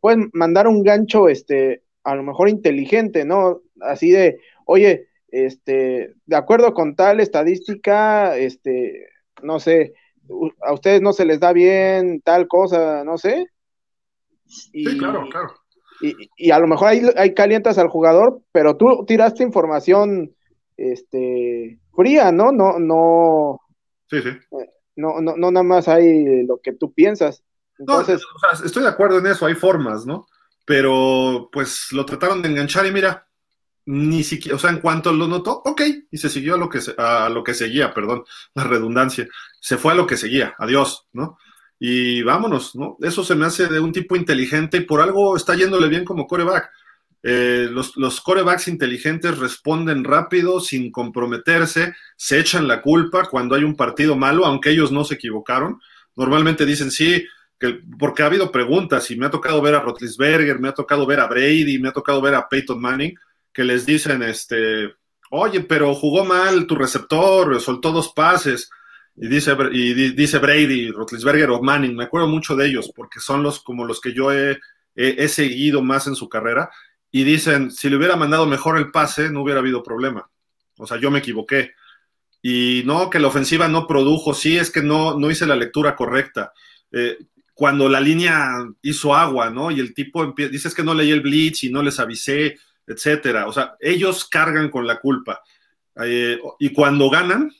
puedes 0.00 0.26
mandar 0.32 0.66
un 0.66 0.82
gancho, 0.82 1.28
este, 1.28 1.82
a 2.04 2.14
lo 2.14 2.22
mejor 2.22 2.48
inteligente, 2.48 3.24
¿no? 3.24 3.62
Así 3.80 4.10
de, 4.10 4.40
oye, 4.66 5.08
este, 5.30 6.14
de 6.26 6.36
acuerdo 6.36 6.74
con 6.74 6.96
tal 6.96 7.20
estadística, 7.20 8.36
este, 8.36 9.08
no 9.42 9.60
sé, 9.60 9.94
a 10.62 10.72
ustedes 10.72 11.00
no 11.00 11.12
se 11.12 11.24
les 11.24 11.40
da 11.40 11.52
bien 11.52 12.20
tal 12.20 12.48
cosa, 12.48 13.04
no 13.04 13.18
sé. 13.18 13.46
sí, 14.46 14.98
claro, 14.98 15.28
claro. 15.30 15.54
Y, 16.00 16.50
a 16.50 16.58
lo 16.58 16.66
mejor 16.66 16.88
ahí, 16.88 17.02
ahí, 17.16 17.34
calientas 17.34 17.78
al 17.78 17.88
jugador, 17.88 18.40
pero 18.52 18.76
tú 18.76 19.04
tiraste 19.06 19.42
información 19.42 20.34
este, 20.76 21.78
fría, 21.94 22.32
¿no? 22.32 22.52
No, 22.52 22.78
no. 22.78 23.60
Sí, 24.08 24.22
sí. 24.22 24.30
No, 24.96 25.20
no, 25.20 25.36
no 25.36 25.50
nada 25.50 25.64
más 25.64 25.88
hay 25.88 26.46
lo 26.46 26.58
que 26.58 26.72
tú 26.72 26.92
piensas. 26.92 27.42
Entonces, 27.78 28.22
estoy 28.64 28.82
de 28.82 28.88
acuerdo 28.88 29.18
en 29.18 29.26
eso, 29.26 29.46
hay 29.46 29.54
formas, 29.54 30.06
¿no? 30.06 30.26
Pero 30.64 31.48
pues 31.52 31.92
lo 31.92 32.04
trataron 32.04 32.42
de 32.42 32.48
enganchar 32.48 32.86
y 32.86 32.92
mira, 32.92 33.28
ni 33.86 34.22
siquiera, 34.22 34.56
o 34.56 34.58
sea, 34.58 34.70
en 34.70 34.80
cuanto 34.80 35.12
lo 35.12 35.26
notó, 35.26 35.62
ok, 35.64 35.82
y 36.10 36.18
se 36.18 36.28
siguió 36.28 36.56
a 36.56 36.58
lo 36.58 36.68
que, 36.68 36.80
a 36.98 37.28
lo 37.28 37.42
que 37.42 37.54
seguía, 37.54 37.94
perdón, 37.94 38.24
la 38.54 38.64
redundancia, 38.64 39.26
se 39.60 39.78
fue 39.78 39.92
a 39.92 39.94
lo 39.94 40.06
que 40.06 40.16
seguía, 40.16 40.54
adiós, 40.58 41.08
¿no? 41.12 41.38
Y 41.78 42.22
vámonos, 42.22 42.74
¿no? 42.74 42.96
Eso 43.00 43.22
se 43.22 43.34
me 43.34 43.46
hace 43.46 43.68
de 43.68 43.78
un 43.78 43.92
tipo 43.92 44.16
inteligente 44.16 44.78
y 44.78 44.80
por 44.80 45.00
algo 45.00 45.36
está 45.36 45.54
yéndole 45.54 45.88
bien 45.88 46.04
como 46.04 46.26
coreback. 46.26 46.70
Eh, 47.22 47.68
los, 47.70 47.96
los 47.96 48.20
corebacks 48.20 48.68
inteligentes 48.68 49.38
responden 49.38 50.04
rápido, 50.04 50.60
sin 50.60 50.90
comprometerse, 50.90 51.94
se 52.16 52.38
echan 52.38 52.68
la 52.68 52.80
culpa 52.80 53.28
cuando 53.28 53.54
hay 53.54 53.64
un 53.64 53.76
partido 53.76 54.16
malo, 54.16 54.44
aunque 54.44 54.70
ellos 54.70 54.92
no 54.92 55.04
se 55.04 55.14
equivocaron. 55.14 55.80
Normalmente 56.16 56.64
dicen, 56.66 56.90
sí, 56.90 57.24
porque 57.98 58.22
ha 58.22 58.26
habido 58.26 58.52
preguntas 58.52 59.10
y 59.10 59.16
me 59.16 59.26
ha 59.26 59.30
tocado 59.30 59.60
ver 59.60 59.74
a 59.74 59.80
Rotlisberger, 59.80 60.58
me 60.58 60.68
ha 60.68 60.74
tocado 60.74 61.06
ver 61.06 61.20
a 61.20 61.26
Brady, 61.26 61.78
me 61.78 61.88
ha 61.88 61.92
tocado 61.92 62.20
ver 62.20 62.34
a 62.34 62.48
Peyton 62.48 62.80
Manning, 62.80 63.14
que 63.52 63.64
les 63.64 63.84
dicen, 63.84 64.22
este, 64.22 64.94
oye, 65.30 65.60
pero 65.60 65.94
jugó 65.94 66.24
mal 66.24 66.66
tu 66.66 66.76
receptor, 66.76 67.60
soltó 67.60 67.92
dos 67.92 68.12
pases. 68.12 68.70
Y 69.20 69.26
dice, 69.26 69.56
y 69.72 69.94
dice 70.12 70.38
Brady, 70.38 70.90
Rotlisberger 70.90 71.50
o 71.50 71.60
Manning, 71.60 71.96
me 71.96 72.04
acuerdo 72.04 72.28
mucho 72.28 72.54
de 72.54 72.66
ellos, 72.66 72.92
porque 72.94 73.18
son 73.18 73.42
los 73.42 73.60
como 73.60 73.84
los 73.84 74.00
que 74.00 74.12
yo 74.12 74.32
he, 74.32 74.58
he, 74.94 75.28
seguido 75.28 75.82
más 75.82 76.06
en 76.06 76.14
su 76.14 76.28
carrera. 76.28 76.70
Y 77.10 77.24
dicen, 77.24 77.72
si 77.72 77.90
le 77.90 77.96
hubiera 77.96 78.16
mandado 78.16 78.46
mejor 78.46 78.78
el 78.78 78.92
pase, 78.92 79.30
no 79.30 79.42
hubiera 79.42 79.60
habido 79.60 79.82
problema. 79.82 80.30
O 80.76 80.86
sea, 80.86 80.98
yo 81.00 81.10
me 81.10 81.18
equivoqué. 81.18 81.72
Y 82.42 82.82
no, 82.86 83.10
que 83.10 83.18
la 83.18 83.28
ofensiva 83.28 83.66
no 83.66 83.86
produjo, 83.86 84.34
sí, 84.34 84.56
es 84.56 84.70
que 84.70 84.82
no, 84.82 85.18
no 85.18 85.30
hice 85.30 85.46
la 85.46 85.56
lectura 85.56 85.96
correcta. 85.96 86.52
Eh, 86.92 87.18
cuando 87.54 87.88
la 87.88 88.00
línea 88.00 88.64
hizo 88.82 89.16
agua, 89.16 89.50
¿no? 89.50 89.72
Y 89.72 89.80
el 89.80 89.94
tipo 89.94 90.32
dices 90.32 90.72
que 90.74 90.84
no 90.84 90.94
leí 90.94 91.10
el 91.10 91.22
blitz 91.22 91.64
y 91.64 91.70
no 91.70 91.82
les 91.82 91.98
avisé, 91.98 92.56
etcétera. 92.86 93.48
O 93.48 93.52
sea, 93.52 93.74
ellos 93.80 94.24
cargan 94.26 94.70
con 94.70 94.86
la 94.86 95.00
culpa. 95.00 95.42
Eh, 96.04 96.38
y 96.60 96.72
cuando 96.72 97.10
ganan, 97.10 97.50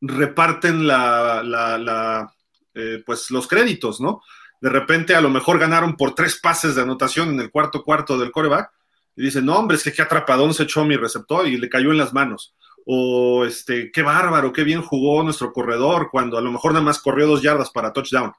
reparten 0.00 0.86
la, 0.86 1.42
la, 1.42 2.32
eh, 2.74 3.02
pues 3.04 3.30
los 3.30 3.48
créditos, 3.48 4.00
¿no? 4.00 4.22
De 4.60 4.68
repente 4.70 5.14
a 5.14 5.20
lo 5.20 5.30
mejor 5.30 5.58
ganaron 5.58 5.96
por 5.96 6.14
tres 6.14 6.38
pases 6.40 6.74
de 6.74 6.82
anotación 6.82 7.30
en 7.30 7.40
el 7.40 7.50
cuarto 7.50 7.82
cuarto 7.84 8.18
del 8.18 8.32
coreback 8.32 8.70
y 9.16 9.22
dicen, 9.22 9.44
no, 9.46 9.56
hombre, 9.56 9.76
es 9.76 9.82
que 9.82 9.92
qué 9.92 10.02
atrapadón 10.02 10.54
se 10.54 10.64
echó 10.64 10.84
mi 10.84 10.96
receptor 10.96 11.46
y 11.46 11.56
le 11.56 11.68
cayó 11.68 11.90
en 11.90 11.98
las 11.98 12.12
manos. 12.12 12.54
O 12.86 13.44
este, 13.44 13.90
qué 13.92 14.02
bárbaro, 14.02 14.52
qué 14.52 14.64
bien 14.64 14.80
jugó 14.80 15.22
nuestro 15.22 15.52
corredor 15.52 16.08
cuando 16.10 16.38
a 16.38 16.40
lo 16.40 16.50
mejor 16.50 16.72
nada 16.72 16.84
más 16.84 17.00
corrió 17.00 17.26
dos 17.26 17.42
yardas 17.42 17.70
para 17.70 17.92
touchdown. 17.92 18.32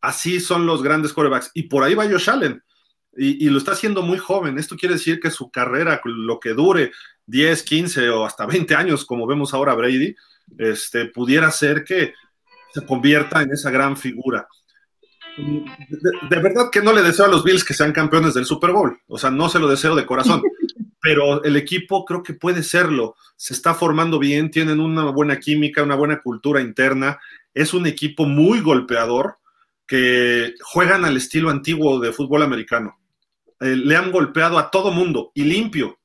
Así 0.00 0.40
son 0.40 0.66
los 0.66 0.82
grandes 0.82 1.12
corebacks. 1.12 1.50
Y 1.54 1.64
por 1.64 1.82
ahí 1.82 1.94
va 1.94 2.08
Josh 2.08 2.30
Allen. 2.30 2.62
Y, 3.18 3.48
lo 3.48 3.58
está 3.58 3.72
haciendo 3.72 4.02
muy 4.02 4.18
joven. 4.18 4.58
Esto 4.58 4.76
quiere 4.76 4.94
decir 4.94 5.18
que 5.18 5.30
su 5.30 5.50
carrera, 5.50 6.00
lo 6.04 6.38
que 6.38 6.50
dure 6.50 6.92
10, 7.26 7.62
15 7.62 8.10
o 8.10 8.24
hasta 8.24 8.46
20 8.46 8.74
años, 8.74 9.04
como 9.04 9.26
vemos 9.26 9.54
ahora 9.54 9.74
Brady, 9.74 10.14
este, 10.58 11.06
pudiera 11.06 11.50
ser 11.50 11.84
que 11.84 12.14
se 12.72 12.84
convierta 12.84 13.42
en 13.42 13.52
esa 13.52 13.70
gran 13.70 13.96
figura. 13.96 14.46
De, 15.36 16.40
verdad 16.40 16.70
que 16.72 16.80
no 16.80 16.92
le 16.92 17.02
deseo 17.02 17.26
a 17.26 17.28
los 17.28 17.44
Bills 17.44 17.64
que 17.64 17.74
sean 17.74 17.92
campeones 17.92 18.34
del 18.34 18.46
Super 18.46 18.72
Bowl. 18.72 18.98
O 19.06 19.18
sea, 19.18 19.30
no 19.30 19.48
se 19.48 19.58
lo 19.58 19.68
deseo 19.68 19.94
de 19.94 20.06
corazón. 20.06 20.42
Pero 21.00 21.44
el 21.44 21.56
equipo 21.56 22.04
creo 22.04 22.22
que 22.22 22.34
puede 22.34 22.62
serlo. 22.62 23.14
Se 23.36 23.54
está 23.54 23.74
formando 23.74 24.18
bien, 24.18 24.50
tienen 24.50 24.80
una 24.80 25.04
buena 25.10 25.38
química, 25.38 25.82
una 25.82 25.94
buena 25.94 26.20
cultura 26.20 26.60
interna. 26.60 27.18
Es 27.54 27.74
un 27.74 27.86
equipo 27.86 28.24
muy 28.24 28.60
golpeador 28.60 29.38
que 29.86 30.54
juegan 30.62 31.04
al 31.04 31.16
estilo 31.16 31.50
antiguo 31.50 32.00
de 32.00 32.12
fútbol 32.12 32.42
americano. 32.42 32.98
Eh, 33.60 33.76
le 33.76 33.96
han 33.96 34.10
golpeado 34.10 34.58
a 34.58 34.70
todo 34.70 34.90
mundo 34.90 35.30
y 35.34 35.44
limpio. 35.44 35.98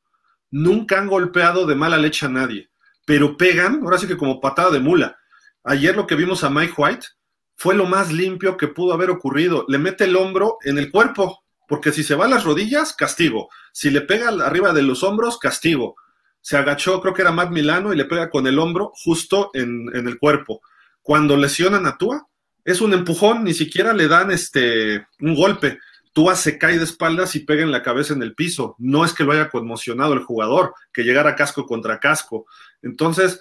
Nunca 0.52 1.00
han 1.00 1.08
golpeado 1.08 1.66
de 1.66 1.76
mala 1.76 1.98
leche 1.98 2.26
a 2.26 2.30
nadie, 2.30 2.70
pero 3.06 3.38
pegan, 3.38 3.82
ahora 3.84 3.98
sí 3.98 4.08
que 4.08 4.18
como 4.18 4.40
patada 4.40 4.72
de 4.72 4.80
mula. 4.80 5.18
Ayer 5.64 5.96
lo 5.96 6.08
que 6.08 6.16
vimos 6.16 6.44
a 6.44 6.50
Mike 6.50 6.74
White 6.78 7.08
fue 7.56 7.76
lo 7.76 7.86
más 7.86 8.12
limpio 8.12 8.58
que 8.58 8.68
pudo 8.68 8.94
haber 8.94 9.10
ocurrido. 9.10 9.66
Le 9.68 9.78
mete 9.78 10.06
el 10.06 10.16
hombro 10.16 10.58
en 10.64 10.78
el 10.78 10.92
cuerpo, 10.92 11.44
porque 11.68 11.92
si 11.92 12.04
se 12.04 12.16
va 12.16 12.26
a 12.26 12.30
las 12.30 12.44
rodillas, 12.44 12.94
castigo. 12.94 13.50
Si 13.72 13.92
le 13.92 14.02
pega 14.02 14.30
arriba 14.30 14.74
de 14.74 14.82
los 14.82 15.04
hombros, 15.04 15.38
castigo. 15.38 15.96
Se 16.42 16.58
agachó, 16.58 17.02
creo 17.02 17.14
que 17.14 17.22
era 17.22 17.32
Matt 17.32 17.52
Milano, 17.52 17.94
y 17.94 17.98
le 17.98 18.06
pega 18.06 18.30
con 18.30 18.48
el 18.48 18.58
hombro 18.58 18.92
justo 18.96 19.52
en, 19.54 19.90
en 19.94 20.08
el 20.08 20.18
cuerpo. 20.18 20.62
Cuando 21.02 21.38
lesionan 21.38 21.86
a 21.86 21.98
Tua, 21.98 22.28
es 22.64 22.82
un 22.82 22.94
empujón, 22.94 23.44
ni 23.44 23.54
siquiera 23.54 23.94
le 23.94 24.08
dan 24.08 24.32
este 24.32 25.08
un 25.20 25.36
golpe. 25.36 25.80
Tua 26.14 26.36
se 26.36 26.58
cae 26.58 26.78
de 26.78 26.84
espaldas 26.84 27.36
y 27.36 27.42
pega 27.42 27.64
en 27.64 27.72
la 27.72 27.84
cabeza 27.84 28.14
en 28.14 28.22
el 28.22 28.36
piso. 28.36 28.76
No 28.78 29.06
es 29.06 29.14
que 29.14 29.24
lo 29.24 29.32
haya 29.32 29.50
conmocionado 29.50 30.14
el 30.14 30.24
jugador, 30.24 30.74
que 30.92 31.04
llegara 31.04 31.36
casco 31.36 31.66
contra 31.66 32.00
casco. 32.00 32.46
Entonces, 32.82 33.40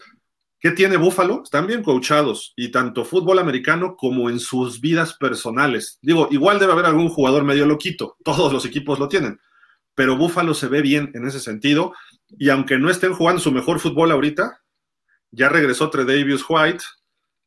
¿qué 0.61 0.71
tiene 0.71 0.97
Búfalo? 0.97 1.43
Están 1.43 1.66
bien 1.66 1.83
coachados 1.83 2.53
y 2.55 2.71
tanto 2.71 3.05
fútbol 3.05 3.39
americano 3.41 3.97
como 3.97 4.31
en 4.31 4.39
sus 4.39 4.81
vidas 4.81 5.14
personales. 5.14 5.99
Digo, 6.03 6.29
igual 6.31 6.59
debe 6.59 6.73
haber 6.73 6.87
algún 6.87 7.09
jugador 7.09 7.43
medio 7.45 7.66
loquito, 7.66 8.16
todos 8.23 8.53
los 8.53 8.64
equipos 8.64 8.99
lo 8.99 9.09
tienen, 9.09 9.41
pero 9.95 10.16
Búfalo 10.16 10.55
se 10.55 10.68
ve 10.68 10.83
bien 10.83 11.11
en 11.14 11.27
ese 11.27 11.41
sentido 11.41 11.93
y 12.39 12.51
aunque 12.51 12.79
no 12.79 12.91
estén 12.91 13.14
jugando 13.14 13.41
su 13.41 13.51
mejor 13.51 13.81
fútbol 13.81 14.12
ahorita, 14.12 14.61
ya 15.33 15.49
regresó 15.49 15.91
Tredavious 15.91 16.45
White, 16.49 16.85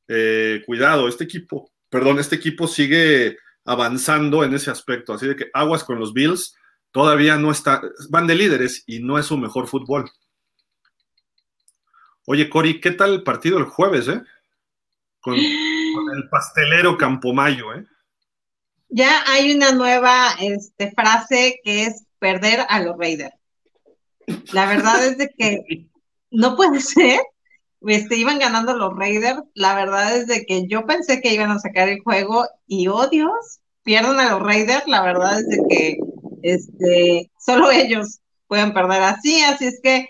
eh, 0.07 0.61
cuidado, 0.65 1.07
este 1.07 1.24
equipo, 1.24 1.71
perdón, 1.89 2.19
este 2.19 2.36
equipo 2.36 2.67
sigue 2.67 3.38
avanzando 3.66 4.43
en 4.43 4.53
ese 4.53 4.72
aspecto, 4.72 5.14
así 5.14 5.28
de 5.28 5.36
que 5.36 5.49
aguas 5.53 5.84
con 5.84 5.99
los 5.99 6.14
Bills, 6.14 6.55
todavía 6.91 7.38
no 7.38 7.51
está, 7.51 7.82
van 8.09 8.28
de 8.28 8.36
líderes 8.36 8.84
y 8.86 8.99
no 8.99 9.18
es 9.18 9.26
su 9.26 9.38
mejor 9.38 9.68
fútbol. 9.68 10.09
Oye, 12.26 12.49
Cori, 12.49 12.80
¿qué 12.80 12.91
tal 12.91 13.14
el 13.14 13.24
partido 13.24 13.57
el 13.57 13.66
jueves, 13.66 14.07
eh? 14.07 14.22
Con, 15.20 15.36
el 15.36 16.30
pastelero 16.30 16.97
Campomayo, 16.97 17.74
¿eh? 17.74 17.86
Ya 18.89 19.24
hay 19.28 19.53
una 19.55 19.72
nueva 19.72 20.34
este, 20.39 20.91
frase 20.91 21.59
que 21.64 21.86
es 21.86 22.05
perder 22.20 22.66
a 22.70 22.80
los 22.80 22.97
Raiders. 22.97 23.34
La 24.51 24.68
verdad 24.68 25.05
es 25.05 25.18
de 25.18 25.30
que 25.30 25.88
no 26.30 26.55
puede 26.55 26.80
ser 26.80 27.20
este, 27.88 28.17
iban 28.17 28.39
ganando 28.39 28.75
los 28.75 28.95
Raiders. 28.95 29.43
La 29.53 29.75
verdad 29.75 30.15
es 30.15 30.27
de 30.27 30.45
que 30.45 30.67
yo 30.67 30.86
pensé 30.86 31.21
que 31.21 31.34
iban 31.34 31.51
a 31.51 31.59
sacar 31.59 31.89
el 31.89 32.01
juego 32.01 32.45
y, 32.67 32.88
oh 32.88 33.09
pierden 33.84 34.19
a 34.19 34.31
los 34.31 34.41
Raiders. 34.41 34.88
La 34.88 35.01
verdad 35.01 35.39
es 35.39 35.47
de 35.47 35.59
que 35.69 35.97
este, 36.41 37.31
solo 37.39 37.71
ellos 37.71 38.19
pueden 38.47 38.73
perder 38.73 39.03
así. 39.03 39.41
Así 39.41 39.65
es 39.65 39.79
que 39.81 40.07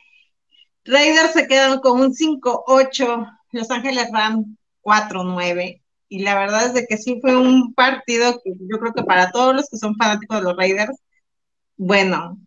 Raiders 0.86 1.34
se 1.34 1.48
quedan 1.48 1.80
con 1.80 2.02
un 2.02 2.14
5-8, 2.14 3.40
Los 3.52 3.72
Ángeles 3.72 4.10
Ram 4.12 4.58
4-9. 4.82 5.82
Y 6.10 6.20
la 6.20 6.36
verdad 6.36 6.68
es 6.68 6.74
de 6.74 6.86
que 6.86 6.98
sí 6.98 7.20
fue 7.22 7.36
un 7.36 7.74
partido 7.74 8.40
que 8.44 8.52
yo 8.70 8.78
creo 8.80 8.94
que 8.94 9.04
para 9.04 9.32
todos 9.32 9.56
los 9.56 9.70
que 9.70 9.78
son 9.78 9.96
fanáticos 9.96 10.38
de 10.38 10.44
los 10.44 10.56
Raiders, 10.56 10.96
bueno, 11.78 12.38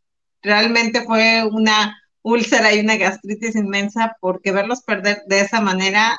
realmente 0.40 1.02
fue 1.04 1.44
una 1.50 1.96
úlcera 2.26 2.74
y 2.74 2.80
una 2.80 2.96
gastritis 2.96 3.54
inmensa, 3.54 4.16
porque 4.20 4.50
verlos 4.50 4.82
perder 4.82 5.18
de 5.28 5.40
esa 5.40 5.60
manera 5.60 6.18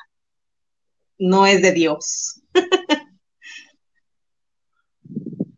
no 1.19 1.45
es 1.45 1.61
de 1.61 1.73
Dios. 1.73 2.41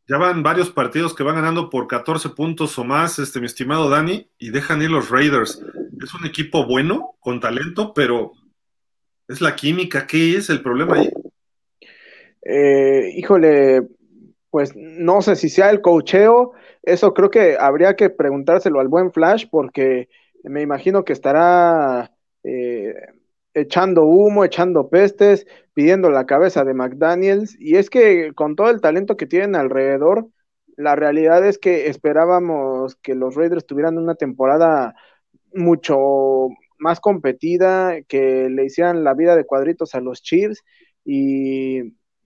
ya 0.08 0.18
van 0.18 0.41
varios 0.41 0.72
partidos 0.72 1.14
que 1.14 1.22
van 1.22 1.36
ganando 1.36 1.70
por 1.70 1.86
14 1.86 2.30
puntos 2.30 2.80
o 2.80 2.84
más, 2.84 3.20
este, 3.20 3.39
mi 3.39 3.45
estimado 3.45 3.91
Dani, 3.91 4.28
y 4.39 4.50
dejan 4.50 4.82
ir 4.82 4.89
los 4.89 5.12
Raiders. 5.12 5.64
Es 6.04 6.16
un 6.16 6.26
equipo 6.26 6.66
bueno, 6.66 7.16
con 7.20 7.39
talento, 7.39 7.93
pero 7.93 8.32
es 9.28 9.41
la 9.41 9.56
química. 9.56 10.08
¿Qué 10.08 10.36
es 10.36 10.50
el 10.50 10.64
problema 10.64 10.97
ahí? 10.97 11.12
Eh, 12.41 13.12
híjole, 13.16 13.84
pues 14.50 14.76
no 14.76 15.22
sé 15.22 15.36
si 15.36 15.47
sea 15.47 15.70
el 15.70 15.82
cocheo, 15.82 16.54
eso 16.82 17.14
creo 17.14 17.30
que 17.30 17.56
habría 17.60 17.95
que 17.95 18.10
preguntárselo 18.10 18.80
al 18.80 18.88
buen 18.88 19.12
Flash, 19.12 19.45
porque 19.52 20.10
me 20.44 20.62
imagino 20.62 21.04
que 21.04 21.14
estará 21.14 22.12
eh, 22.44 22.94
echando 23.54 24.06
humo, 24.06 24.46
echando 24.46 24.90
pestes, 24.90 25.46
pidiendo 25.74 26.10
la 26.10 26.26
cabeza 26.26 26.64
de 26.64 26.74
McDaniels. 26.74 27.56
Y 27.60 27.76
es 27.78 27.90
que 27.90 28.34
con 28.34 28.56
todo 28.56 28.70
el 28.70 28.82
talento 28.82 29.18
que 29.18 29.26
tienen 29.28 29.56
alrededor, 29.56 30.28
la 30.78 30.96
realidad 30.96 31.46
es 31.46 31.58
que 31.58 31.88
esperábamos 31.88 32.96
que 32.98 33.16
los 33.16 33.36
Raiders 33.36 33.66
tuvieran 33.66 33.98
una 33.98 34.16
temporada 34.16 34.96
mucho 35.54 35.98
más 36.78 37.00
competida, 37.00 38.02
que 38.04 38.50
le 38.50 38.66
hicieran 38.66 39.04
la 39.04 39.14
vida 39.14 39.36
de 39.36 39.46
cuadritos 39.46 39.96
a 39.96 40.00
los 40.00 40.22
Chiefs. 40.22 40.64
Y, 41.04 41.80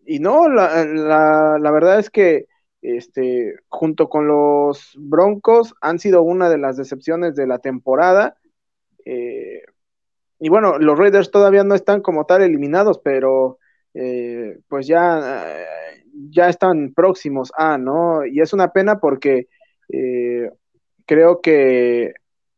y 0.06 0.20
no, 0.20 0.50
la, 0.50 0.86
la, 0.86 1.58
la 1.60 1.72
verdad 1.72 2.00
es 2.00 2.10
que 2.10 2.46
este, 2.84 3.56
junto 3.70 4.10
con 4.10 4.28
los 4.28 4.92
Broncos, 4.98 5.74
han 5.82 6.00
sido 6.00 6.22
una 6.22 6.50
de 6.50 6.58
las 6.58 6.78
decepciones 6.78 7.36
de 7.36 7.48
la 7.48 7.60
temporada. 7.60 8.38
Eh, 9.06 9.64
y 10.40 10.50
bueno, 10.50 10.78
los 10.78 11.00
Raiders 11.00 11.32
todavía 11.32 11.64
no 11.64 11.76
están 11.76 12.02
como 12.02 12.26
tal 12.26 12.42
eliminados, 12.42 13.00
pero 13.00 13.58
eh, 13.94 14.60
pues 14.68 14.86
ya, 14.86 15.46
ya 16.30 16.50
están 16.50 16.94
próximos 16.94 17.52
a, 17.58 17.78
¿no? 17.78 18.26
Y 18.26 18.42
es 18.42 18.52
una 18.54 18.72
pena 18.74 19.00
porque 19.00 19.48
creo 21.06 21.42
que 21.42 22.14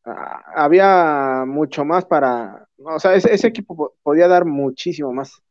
ah, 0.05 0.43
había 0.55 1.43
mucho 1.45 1.85
más 1.85 2.05
para, 2.05 2.67
o 2.77 2.99
sea, 2.99 3.15
ese 3.15 3.47
equipo 3.47 3.95
podía 4.03 4.27
dar 4.27 4.45
muchísimo 4.45 5.13
más. 5.13 5.41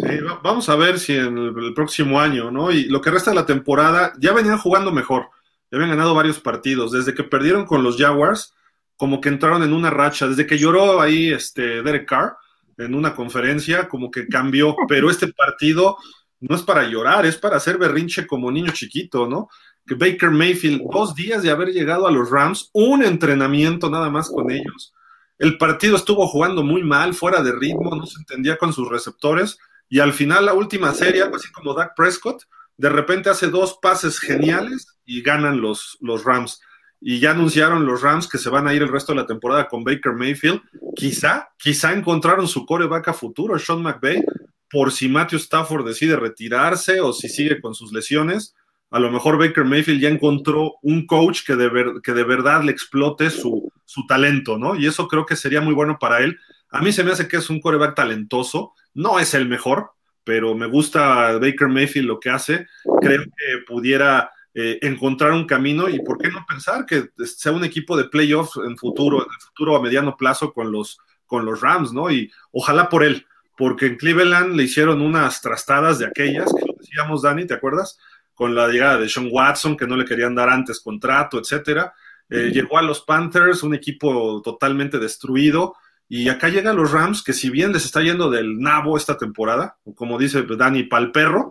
Sí, 0.00 0.08
vamos 0.42 0.68
a 0.68 0.76
ver 0.76 0.98
si 0.98 1.14
en 1.14 1.38
el, 1.38 1.74
próximo 1.74 2.20
año, 2.20 2.50
¿no? 2.50 2.70
Y 2.70 2.84
lo 2.84 3.00
que 3.00 3.10
resta 3.10 3.30
de 3.30 3.36
la 3.36 3.46
temporada, 3.46 4.12
ya 4.18 4.32
venían 4.32 4.58
jugando 4.58 4.90
mejor, 4.90 5.28
ya 5.70 5.76
habían 5.76 5.90
ganado 5.90 6.14
varios 6.14 6.40
partidos. 6.40 6.92
Desde 6.92 7.14
que 7.14 7.22
perdieron 7.22 7.64
con 7.64 7.82
los 7.82 7.96
Jaguars, 7.96 8.54
como 8.96 9.20
que 9.20 9.28
entraron 9.28 9.62
en 9.62 9.72
una 9.72 9.90
racha. 9.90 10.26
Desde 10.26 10.46
que 10.46 10.58
lloró 10.58 11.00
ahí 11.00 11.32
este 11.32 11.82
Derek 11.82 12.08
Carr 12.08 12.36
en 12.78 12.94
una 12.94 13.14
conferencia, 13.14 13.88
como 13.88 14.10
que 14.10 14.26
cambió. 14.26 14.74
Pero 14.88 15.10
este 15.10 15.28
partido 15.32 15.96
no 16.40 16.56
es 16.56 16.62
para 16.62 16.84
llorar, 16.84 17.24
es 17.26 17.36
para 17.36 17.56
hacer 17.56 17.78
berrinche 17.78 18.26
como 18.26 18.50
niño 18.50 18.72
chiquito, 18.72 19.28
¿no? 19.28 19.48
Que 19.86 19.94
Baker 19.94 20.30
Mayfield, 20.30 20.82
dos 20.90 21.14
días 21.14 21.42
de 21.42 21.50
haber 21.50 21.68
llegado 21.68 22.06
a 22.06 22.10
los 22.10 22.30
Rams, 22.30 22.70
un 22.72 23.04
entrenamiento 23.04 23.90
nada 23.90 24.10
más 24.10 24.28
con 24.30 24.50
ellos. 24.50 24.92
El 25.38 25.58
partido 25.58 25.96
estuvo 25.96 26.26
jugando 26.26 26.62
muy 26.62 26.82
mal, 26.82 27.14
fuera 27.14 27.42
de 27.42 27.52
ritmo, 27.52 27.94
no 27.94 28.06
se 28.06 28.18
entendía 28.18 28.56
con 28.56 28.72
sus 28.72 28.88
receptores 28.88 29.58
y 29.88 30.00
al 30.00 30.12
final, 30.12 30.46
la 30.46 30.54
última 30.54 30.92
serie, 30.94 31.22
algo 31.22 31.36
así 31.36 31.50
como 31.52 31.74
Dak 31.74 31.94
Prescott, 31.96 32.42
de 32.76 32.88
repente 32.88 33.30
hace 33.30 33.48
dos 33.48 33.78
pases 33.80 34.18
geniales 34.18 34.98
y 35.04 35.22
ganan 35.22 35.60
los, 35.60 35.96
los 36.00 36.24
Rams. 36.24 36.60
Y 37.00 37.20
ya 37.20 37.32
anunciaron 37.32 37.86
los 37.86 38.02
Rams 38.02 38.26
que 38.26 38.38
se 38.38 38.50
van 38.50 38.66
a 38.66 38.74
ir 38.74 38.82
el 38.82 38.88
resto 38.88 39.12
de 39.12 39.20
la 39.20 39.26
temporada 39.26 39.68
con 39.68 39.84
Baker 39.84 40.14
Mayfield. 40.14 40.62
Quizá, 40.96 41.50
quizá 41.58 41.92
encontraron 41.92 42.48
su 42.48 42.64
coreback 42.64 43.08
a 43.08 43.12
futuro, 43.12 43.58
Sean 43.58 43.82
McVay, 43.82 44.24
por 44.70 44.90
si 44.90 45.08
Matthew 45.08 45.38
Stafford 45.38 45.86
decide 45.86 46.16
retirarse 46.16 47.00
o 47.00 47.12
si 47.12 47.28
sigue 47.28 47.60
con 47.60 47.74
sus 47.74 47.92
lesiones. 47.92 48.54
A 48.90 48.98
lo 48.98 49.10
mejor 49.10 49.38
Baker 49.38 49.64
Mayfield 49.64 50.00
ya 50.00 50.08
encontró 50.08 50.74
un 50.82 51.06
coach 51.06 51.42
que 51.46 51.56
de, 51.56 52.00
que 52.02 52.12
de 52.12 52.24
verdad 52.24 52.62
le 52.62 52.72
explote 52.72 53.28
su, 53.28 53.70
su 53.84 54.06
talento, 54.06 54.56
¿no? 54.56 54.74
Y 54.76 54.86
eso 54.86 55.06
creo 55.08 55.26
que 55.26 55.36
sería 55.36 55.60
muy 55.60 55.74
bueno 55.74 55.98
para 56.00 56.20
él. 56.20 56.38
A 56.70 56.80
mí 56.80 56.92
se 56.92 57.04
me 57.04 57.12
hace 57.12 57.28
que 57.28 57.36
es 57.36 57.50
un 57.50 57.60
coreback 57.60 57.94
talentoso 57.94 58.72
no 58.94 59.18
es 59.18 59.34
el 59.34 59.48
mejor, 59.48 59.92
pero 60.24 60.54
me 60.54 60.66
gusta 60.66 61.38
Baker 61.38 61.68
Mayfield 61.68 62.08
lo 62.08 62.18
que 62.18 62.30
hace. 62.30 62.66
Creo 63.00 63.24
que 63.24 63.58
pudiera 63.66 64.30
eh, 64.54 64.78
encontrar 64.82 65.32
un 65.32 65.46
camino 65.46 65.88
y 65.88 66.00
por 66.00 66.16
qué 66.18 66.28
no 66.28 66.44
pensar 66.48 66.86
que 66.86 67.10
sea 67.24 67.52
un 67.52 67.64
equipo 67.64 67.96
de 67.96 68.04
playoffs 68.04 68.56
en 68.56 68.76
futuro, 68.78 69.22
en 69.22 69.40
futuro 69.40 69.76
a 69.76 69.82
mediano 69.82 70.16
plazo 70.16 70.52
con 70.52 70.72
los, 70.72 70.98
con 71.26 71.44
los 71.44 71.60
Rams, 71.60 71.92
¿no? 71.92 72.10
Y 72.10 72.32
ojalá 72.52 72.88
por 72.88 73.04
él, 73.04 73.26
porque 73.56 73.86
en 73.86 73.96
Cleveland 73.96 74.54
le 74.54 74.62
hicieron 74.62 75.02
unas 75.02 75.42
trastadas 75.42 75.98
de 75.98 76.06
aquellas 76.06 76.52
que 76.52 76.66
lo 76.66 76.74
decíamos, 76.78 77.22
Dani, 77.22 77.46
¿te 77.46 77.54
acuerdas? 77.54 77.98
Con 78.32 78.54
la 78.54 78.68
llegada 78.68 78.98
de 78.98 79.08
Sean 79.08 79.28
Watson, 79.30 79.76
que 79.76 79.86
no 79.86 79.96
le 79.96 80.04
querían 80.04 80.34
dar 80.34 80.48
antes 80.48 80.80
contrato, 80.80 81.38
etcétera. 81.38 81.92
Eh, 82.30 82.50
llegó 82.52 82.78
a 82.78 82.82
los 82.82 83.02
Panthers, 83.02 83.62
un 83.62 83.74
equipo 83.74 84.40
totalmente 84.42 84.98
destruido 84.98 85.74
y 86.08 86.28
acá 86.28 86.48
llegan 86.48 86.76
los 86.76 86.92
Rams, 86.92 87.22
que 87.22 87.32
si 87.32 87.50
bien 87.50 87.72
les 87.72 87.84
está 87.84 88.02
yendo 88.02 88.30
del 88.30 88.58
nabo 88.60 88.96
esta 88.96 89.16
temporada, 89.16 89.78
como 89.94 90.18
dice 90.18 90.42
Dani, 90.42 90.84
pal 90.84 91.10
perro, 91.12 91.50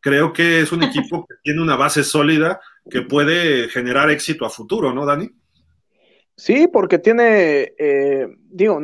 creo 0.00 0.32
que 0.32 0.60
es 0.60 0.72
un 0.72 0.82
equipo 0.84 1.26
que 1.26 1.36
tiene 1.42 1.62
una 1.62 1.76
base 1.76 2.04
sólida 2.04 2.60
que 2.90 3.02
puede 3.02 3.68
generar 3.68 4.10
éxito 4.10 4.44
a 4.44 4.50
futuro, 4.50 4.92
¿no, 4.92 5.06
Dani? 5.06 5.30
Sí, 6.36 6.68
porque 6.68 6.98
tiene, 6.98 7.72
eh, 7.78 8.28
digo, 8.50 8.80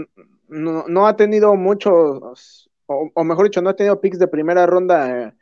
no, 0.48 1.06
ha 1.06 1.16
tenido 1.16 1.54
muchos, 1.54 2.70
o, 2.86 3.24
mejor 3.24 3.44
dicho, 3.44 3.62
no 3.62 3.70
ha 3.70 3.76
tenido 3.76 4.00
picks 4.00 4.18
de 4.18 4.26
primera 4.26 4.66
ronda 4.66 5.28
eh, 5.28 5.32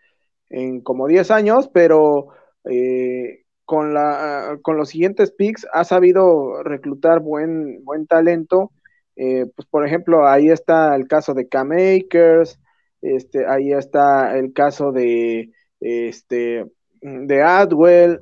en 0.50 0.80
como 0.82 1.06
10 1.06 1.30
años, 1.30 1.70
pero 1.72 2.28
eh, 2.64 3.44
con, 3.64 3.94
la, 3.94 4.58
con 4.60 4.76
los 4.76 4.90
siguientes 4.90 5.30
picks 5.30 5.66
ha 5.72 5.84
sabido 5.84 6.62
reclutar 6.62 7.20
buen, 7.20 7.82
buen 7.84 8.06
talento 8.06 8.72
eh, 9.16 9.46
pues 9.54 9.66
por 9.68 9.86
ejemplo, 9.86 10.26
ahí 10.26 10.48
está 10.48 10.94
el 10.96 11.06
caso 11.06 11.34
de 11.34 11.48
K-Makers, 11.48 12.58
este, 13.00 13.46
ahí 13.46 13.72
está 13.72 14.38
el 14.38 14.52
caso 14.52 14.92
de, 14.92 15.50
este, 15.80 16.66
de 17.00 17.42
Adwell, 17.42 18.20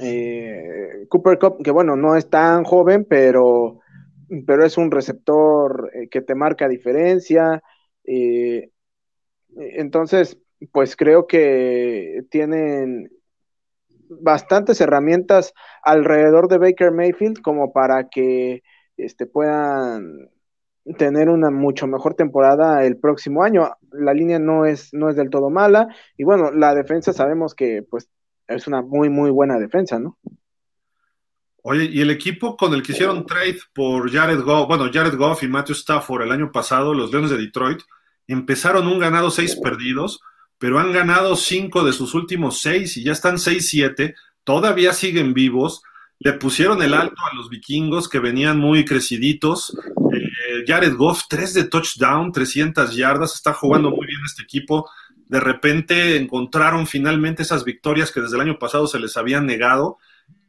eh, 0.00 1.06
Cooper 1.08 1.38
Cup, 1.38 1.62
que 1.62 1.70
bueno, 1.70 1.96
no 1.96 2.16
es 2.16 2.28
tan 2.28 2.64
joven, 2.64 3.06
pero, 3.08 3.80
pero 4.46 4.64
es 4.64 4.76
un 4.76 4.90
receptor 4.90 5.90
eh, 5.94 6.08
que 6.08 6.20
te 6.20 6.34
marca 6.34 6.68
diferencia. 6.68 7.62
entonces, 9.56 10.38
pues 10.72 10.96
creo 10.96 11.26
que 11.26 12.22
tienen 12.30 13.10
bastantes 14.20 14.80
herramientas 14.80 15.52
alrededor 15.82 16.48
de 16.48 16.58
Baker 16.58 16.92
Mayfield 16.92 17.40
como 17.40 17.72
para 17.72 18.08
que 18.08 18.62
este, 18.96 19.26
puedan 19.26 20.30
tener 20.98 21.28
una 21.28 21.50
mucho 21.50 21.86
mejor 21.86 22.14
temporada 22.14 22.84
el 22.84 22.98
próximo 22.98 23.42
año. 23.42 23.70
La 23.92 24.12
línea 24.12 24.38
no 24.38 24.66
es, 24.66 24.92
no 24.92 25.08
es 25.08 25.16
del 25.16 25.30
todo 25.30 25.50
mala 25.50 25.88
y 26.16 26.24
bueno, 26.24 26.50
la 26.50 26.74
defensa 26.74 27.12
sabemos 27.12 27.54
que 27.54 27.82
pues 27.88 28.08
es 28.46 28.66
una 28.66 28.82
muy, 28.82 29.08
muy 29.08 29.30
buena 29.30 29.58
defensa, 29.58 29.98
¿no? 29.98 30.18
Oye, 31.66 31.84
y 31.84 32.02
el 32.02 32.10
equipo 32.10 32.58
con 32.58 32.74
el 32.74 32.82
que 32.82 32.92
hicieron 32.92 33.24
trade 33.24 33.58
por 33.72 34.10
Jared 34.12 34.42
Goff, 34.42 34.68
bueno, 34.68 34.90
Jared 34.92 35.16
Goff 35.16 35.42
y 35.42 35.48
Matthew 35.48 35.76
Stafford 35.76 36.24
el 36.24 36.32
año 36.32 36.52
pasado, 36.52 36.92
los 36.92 37.10
Leones 37.10 37.30
de 37.30 37.38
Detroit, 37.38 37.80
empezaron 38.26 38.86
un 38.86 38.98
ganado, 38.98 39.30
seis 39.30 39.56
perdidos, 39.56 40.20
pero 40.58 40.78
han 40.78 40.92
ganado 40.92 41.36
cinco 41.36 41.82
de 41.82 41.94
sus 41.94 42.14
últimos 42.14 42.60
seis 42.60 42.98
y 42.98 43.04
ya 43.04 43.12
están 43.12 43.38
seis, 43.38 43.70
siete, 43.70 44.14
todavía 44.44 44.92
siguen 44.92 45.32
vivos 45.32 45.82
le 46.24 46.32
pusieron 46.32 46.82
el 46.82 46.94
alto 46.94 47.20
a 47.30 47.36
los 47.36 47.50
vikingos 47.50 48.08
que 48.08 48.18
venían 48.18 48.58
muy 48.58 48.86
creciditos. 48.86 49.76
Eh, 50.10 50.64
Jared 50.66 50.94
Goff, 50.94 51.24
3 51.28 51.52
de 51.52 51.64
touchdown, 51.64 52.32
300 52.32 52.96
yardas, 52.96 53.34
está 53.34 53.52
jugando 53.52 53.90
muy 53.90 54.06
bien 54.06 54.20
este 54.24 54.42
equipo. 54.42 54.88
De 55.28 55.38
repente 55.38 56.16
encontraron 56.16 56.86
finalmente 56.86 57.42
esas 57.42 57.62
victorias 57.62 58.10
que 58.10 58.22
desde 58.22 58.36
el 58.36 58.40
año 58.40 58.58
pasado 58.58 58.86
se 58.86 58.98
les 58.98 59.18
habían 59.18 59.44
negado. 59.44 59.98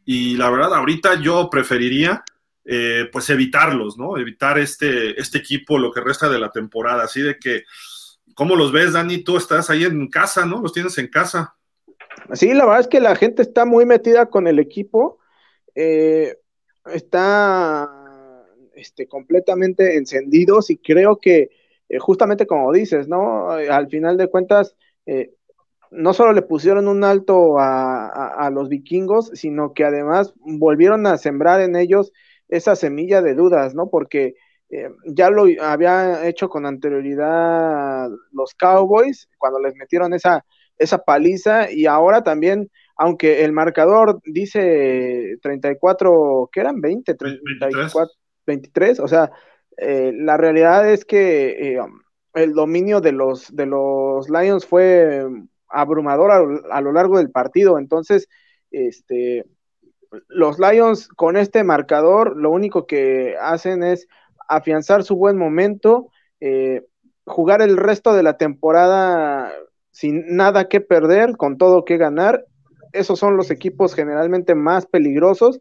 Y 0.05 0.37
la 0.37 0.49
verdad, 0.49 0.73
ahorita 0.75 1.19
yo 1.19 1.49
preferiría 1.49 2.23
eh, 2.63 3.09
pues 3.11 3.29
evitarlos, 3.29 3.97
¿no? 3.97 4.17
Evitar 4.17 4.57
este, 4.57 5.19
este 5.19 5.39
equipo 5.39 5.77
lo 5.77 5.91
que 5.91 5.99
resta 5.99 6.29
de 6.29 6.39
la 6.39 6.51
temporada. 6.51 7.03
Así 7.03 7.21
de 7.21 7.37
que, 7.37 7.63
¿cómo 8.33 8.55
los 8.55 8.71
ves, 8.71 8.93
Dani? 8.93 9.25
Tú 9.25 9.35
estás 9.35 9.69
ahí 9.69 9.83
en 9.83 10.07
casa, 10.07 10.45
¿no? 10.45 10.61
Los 10.61 10.71
tienes 10.71 10.97
en 10.99 11.09
casa. 11.09 11.53
Sí, 12.31 12.53
la 12.53 12.63
verdad 12.63 12.79
es 12.79 12.87
que 12.87 13.01
la 13.01 13.17
gente 13.17 13.41
está 13.41 13.65
muy 13.65 13.85
metida 13.85 14.27
con 14.27 14.47
el 14.47 14.59
equipo 14.59 15.19
eh, 15.75 16.37
está 16.85 17.91
este, 18.73 19.07
completamente 19.07 19.97
encendidos 19.97 20.69
y 20.69 20.77
creo 20.77 21.17
que 21.17 21.49
eh, 21.89 21.99
justamente 21.99 22.47
como 22.47 22.71
dices, 22.71 23.07
¿no? 23.07 23.51
Al 23.51 23.89
final 23.89 24.17
de 24.17 24.27
cuentas, 24.29 24.75
eh, 25.05 25.33
no 25.91 26.13
solo 26.13 26.33
le 26.33 26.41
pusieron 26.41 26.87
un 26.87 27.03
alto 27.03 27.57
a, 27.59 28.49
los 28.51 28.69
vikingos, 28.69 29.31
sino 29.33 29.73
que 29.73 29.83
además 29.83 30.33
volvieron 30.37 31.05
a 31.07 31.17
sembrar 31.17 31.61
en 31.61 31.75
ellos 31.75 32.11
esa 32.49 32.75
semilla 32.75 33.21
de 33.21 33.35
dudas, 33.35 33.75
¿no? 33.75 33.89
Porque 33.89 34.35
ya 35.05 35.29
lo 35.29 35.45
había 35.61 36.27
hecho 36.27 36.49
con 36.49 36.65
anterioridad 36.65 38.09
los 38.31 38.53
Cowboys 38.55 39.29
cuando 39.37 39.59
les 39.59 39.75
metieron 39.75 40.13
esa, 40.13 40.43
esa 40.77 40.97
paliza 40.97 41.71
y 41.71 41.85
ahora 41.85 42.23
también 42.23 42.69
aunque 42.95 43.43
el 43.43 43.51
marcador 43.51 44.19
dice 44.25 45.37
34, 45.41 46.49
¿qué 46.51 46.59
eran? 46.61 46.81
20, 46.81 47.13
34, 47.13 48.11
23, 48.45 48.99
o 48.99 49.07
sea, 49.07 49.31
eh, 49.77 50.13
la 50.15 50.37
realidad 50.37 50.89
es 50.89 51.03
que 51.03 51.75
eh, 51.75 51.79
el 52.33 52.53
dominio 52.53 53.01
de 53.01 53.11
los, 53.11 53.53
de 53.53 53.65
los 53.65 54.29
Lions 54.29 54.65
fue 54.65 55.25
abrumador 55.67 56.63
a, 56.71 56.81
lo 56.81 56.91
largo 56.93 57.17
del 57.17 57.31
partido, 57.31 57.77
entonces, 57.77 58.29
este, 58.71 59.45
los 60.29 60.57
Lions 60.59 61.09
con 61.09 61.35
este 61.35 61.63
marcador 61.63 62.37
lo 62.37 62.51
único 62.51 62.87
que 62.87 63.35
hacen 63.41 63.83
es 63.83 64.07
afianzar 64.47 65.03
su 65.03 65.17
buen 65.17 65.37
momento, 65.37 66.11
eh, 66.39 66.85
jugar 67.25 67.61
el 67.61 67.75
resto 67.75 68.13
de 68.13 68.23
la 68.23 68.37
temporada 68.37 69.51
sin 69.91 70.35
nada 70.35 70.69
que 70.69 70.81
perder, 70.81 71.35
con 71.35 71.57
todo 71.57 71.83
que 71.83 71.97
ganar 71.97 72.45
esos 72.95 73.19
son 73.19 73.37
los 73.37 73.51
equipos 73.51 73.93
generalmente 73.93 74.55
más 74.55 74.85
peligrosos 74.85 75.59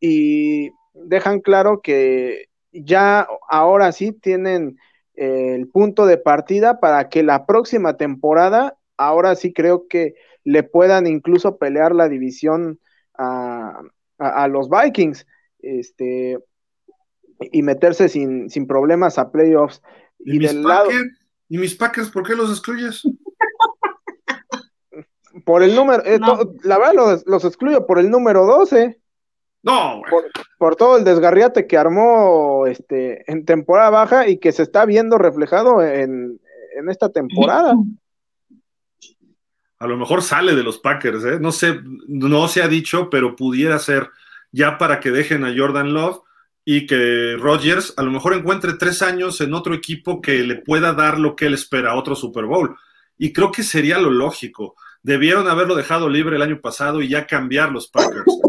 y 0.00 0.70
dejan 0.94 1.40
claro 1.40 1.80
que 1.82 2.46
ya 2.72 3.26
ahora 3.48 3.92
sí 3.92 4.12
tienen 4.12 4.78
eh, 5.14 5.54
el 5.54 5.68
punto 5.68 6.06
de 6.06 6.18
partida 6.18 6.80
para 6.80 7.08
que 7.08 7.22
la 7.22 7.46
próxima 7.46 7.96
temporada, 7.96 8.76
ahora 8.96 9.34
sí 9.34 9.52
creo 9.52 9.86
que 9.88 10.14
le 10.44 10.62
puedan 10.62 11.06
incluso 11.06 11.58
pelear 11.58 11.94
la 11.94 12.08
división 12.08 12.78
a, 13.18 13.82
los 14.48 14.70
Vikings 14.70 15.26
este, 15.58 16.38
y 17.52 17.62
meterse 17.62 18.08
sin, 18.08 18.48
sin 18.48 18.66
problemas 18.66 19.18
a 19.18 19.30
playoffs. 19.30 19.82
¿Y, 20.18 20.38
del 20.38 20.62
lado... 20.62 20.90
¿Y 21.48 21.58
mis 21.58 21.74
Packers 21.74 22.10
por 22.10 22.26
qué 22.26 22.34
los 22.34 22.50
excluyes? 22.50 23.02
por 25.44 25.62
el 25.62 25.74
número, 25.74 26.04
eh, 26.04 26.18
la 26.62 26.78
verdad 26.78 26.94
los, 26.94 27.26
los, 27.26 27.44
excluyo 27.44 27.86
por 27.86 27.98
el 27.98 28.10
número 28.10 28.46
12. 28.46 29.00
No, 29.62 30.02
Por, 30.58 30.76
todo 30.76 30.96
el 30.96 31.04
desgarriate 31.04 31.66
que 31.66 31.76
armó 31.76 32.66
este, 32.66 33.30
en 33.30 33.44
temporada 33.44 33.90
baja 33.90 34.28
y 34.28 34.38
que 34.38 34.52
se 34.52 34.62
está 34.62 34.86
viendo 34.86 35.18
reflejado 35.18 35.82
en, 35.82 36.40
esta 36.88 37.10
temporada. 37.10 37.74
A 39.78 39.86
lo 39.86 39.98
mejor 39.98 40.22
sale 40.22 40.54
de 40.54 40.62
los 40.62 40.78
Packers, 40.78 41.24
¿eh? 41.24 41.38
No 41.38 41.52
sé, 41.52 41.78
no 42.08 42.48
se 42.48 42.62
ha 42.62 42.68
dicho, 42.68 43.10
pero 43.10 43.36
pudiera 43.36 43.78
ser 43.78 44.08
ya 44.50 44.78
para 44.78 44.98
que 44.98 45.10
dejen 45.10 45.44
a 45.44 45.54
Jordan 45.54 45.92
Love 45.92 46.22
y 46.64 46.86
que 46.86 47.36
Rodgers 47.38 47.92
a 47.98 48.02
lo 48.02 48.10
mejor 48.10 48.32
encuentre 48.32 48.74
tres 48.74 49.02
años 49.02 49.40
en 49.42 49.52
otro 49.52 49.74
equipo 49.74 50.22
que 50.22 50.38
le 50.38 50.56
pueda 50.56 50.94
dar 50.94 51.18
lo 51.18 51.36
que 51.36 51.46
él 51.46 51.54
espera, 51.54 51.96
otro 51.96 52.14
Super 52.14 52.46
Bowl. 52.46 52.76
Y 53.18 53.32
creo 53.34 53.52
que 53.52 53.62
sería 53.62 53.98
lo 53.98 54.10
lógico. 54.10 54.74
Debieron 55.02 55.48
haberlo 55.48 55.74
dejado 55.74 56.08
libre 56.08 56.36
el 56.36 56.42
año 56.42 56.60
pasado 56.60 57.00
y 57.00 57.08
ya 57.08 57.26
cambiar 57.26 57.72
los 57.72 57.88
Packers 57.88 58.40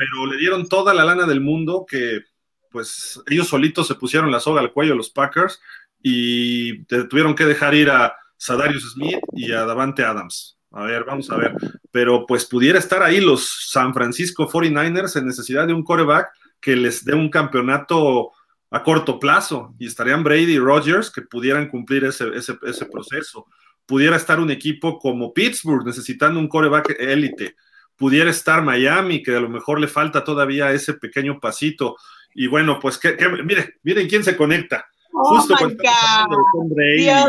pero 0.00 0.24
le 0.24 0.38
dieron 0.38 0.66
toda 0.66 0.94
la 0.94 1.04
lana 1.04 1.26
del 1.26 1.42
mundo 1.42 1.84
que 1.86 2.22
pues 2.70 3.20
ellos 3.26 3.48
solitos 3.48 3.86
se 3.86 3.96
pusieron 3.96 4.30
la 4.30 4.40
soga 4.40 4.62
al 4.62 4.72
cuello 4.72 4.94
a 4.94 4.96
los 4.96 5.10
Packers 5.10 5.60
y 6.02 6.84
tuvieron 6.84 7.34
que 7.34 7.44
dejar 7.44 7.74
ir 7.74 7.90
a 7.90 8.16
Sadarius 8.38 8.92
Smith 8.92 9.18
y 9.34 9.52
a 9.52 9.66
Davante 9.66 10.02
Adams. 10.02 10.56
A 10.70 10.84
ver, 10.84 11.04
vamos 11.04 11.30
a 11.30 11.36
ver. 11.36 11.54
Pero 11.90 12.24
pues 12.26 12.46
pudiera 12.46 12.78
estar 12.78 13.02
ahí 13.02 13.20
los 13.20 13.68
San 13.68 13.92
Francisco 13.92 14.48
49ers 14.48 15.16
en 15.16 15.26
necesidad 15.26 15.66
de 15.66 15.74
un 15.74 15.84
quarterback 15.84 16.28
que 16.62 16.76
les 16.76 17.04
dé 17.04 17.12
un 17.12 17.28
campeonato 17.28 18.30
a 18.70 18.82
corto 18.82 19.18
plazo 19.18 19.74
y 19.78 19.86
estarían 19.86 20.24
Brady 20.24 20.54
y 20.54 20.58
Rodgers 20.58 21.10
que 21.10 21.20
pudieran 21.20 21.68
cumplir 21.68 22.04
ese, 22.04 22.28
ese, 22.34 22.56
ese 22.62 22.86
proceso. 22.86 23.48
Pudiera 23.90 24.16
estar 24.16 24.38
un 24.38 24.52
equipo 24.52 25.00
como 25.00 25.34
Pittsburgh 25.34 25.84
necesitando 25.84 26.38
un 26.38 26.46
quarterback 26.46 26.94
élite 27.00 27.56
pudiera 28.00 28.30
estar 28.30 28.64
Miami, 28.64 29.22
que 29.22 29.36
a 29.36 29.40
lo 29.40 29.50
mejor 29.50 29.78
le 29.78 29.86
falta 29.86 30.24
todavía 30.24 30.72
ese 30.72 30.94
pequeño 30.94 31.38
pasito. 31.38 31.96
Y 32.34 32.46
bueno, 32.46 32.80
pues 32.80 32.96
que, 32.96 33.14
mire, 33.44 33.74
miren 33.82 34.08
quién 34.08 34.24
se 34.24 34.38
conecta. 34.38 34.86
Oh 35.12 35.36
Justo 35.36 35.54
my 35.60 35.74
God. 35.74 36.76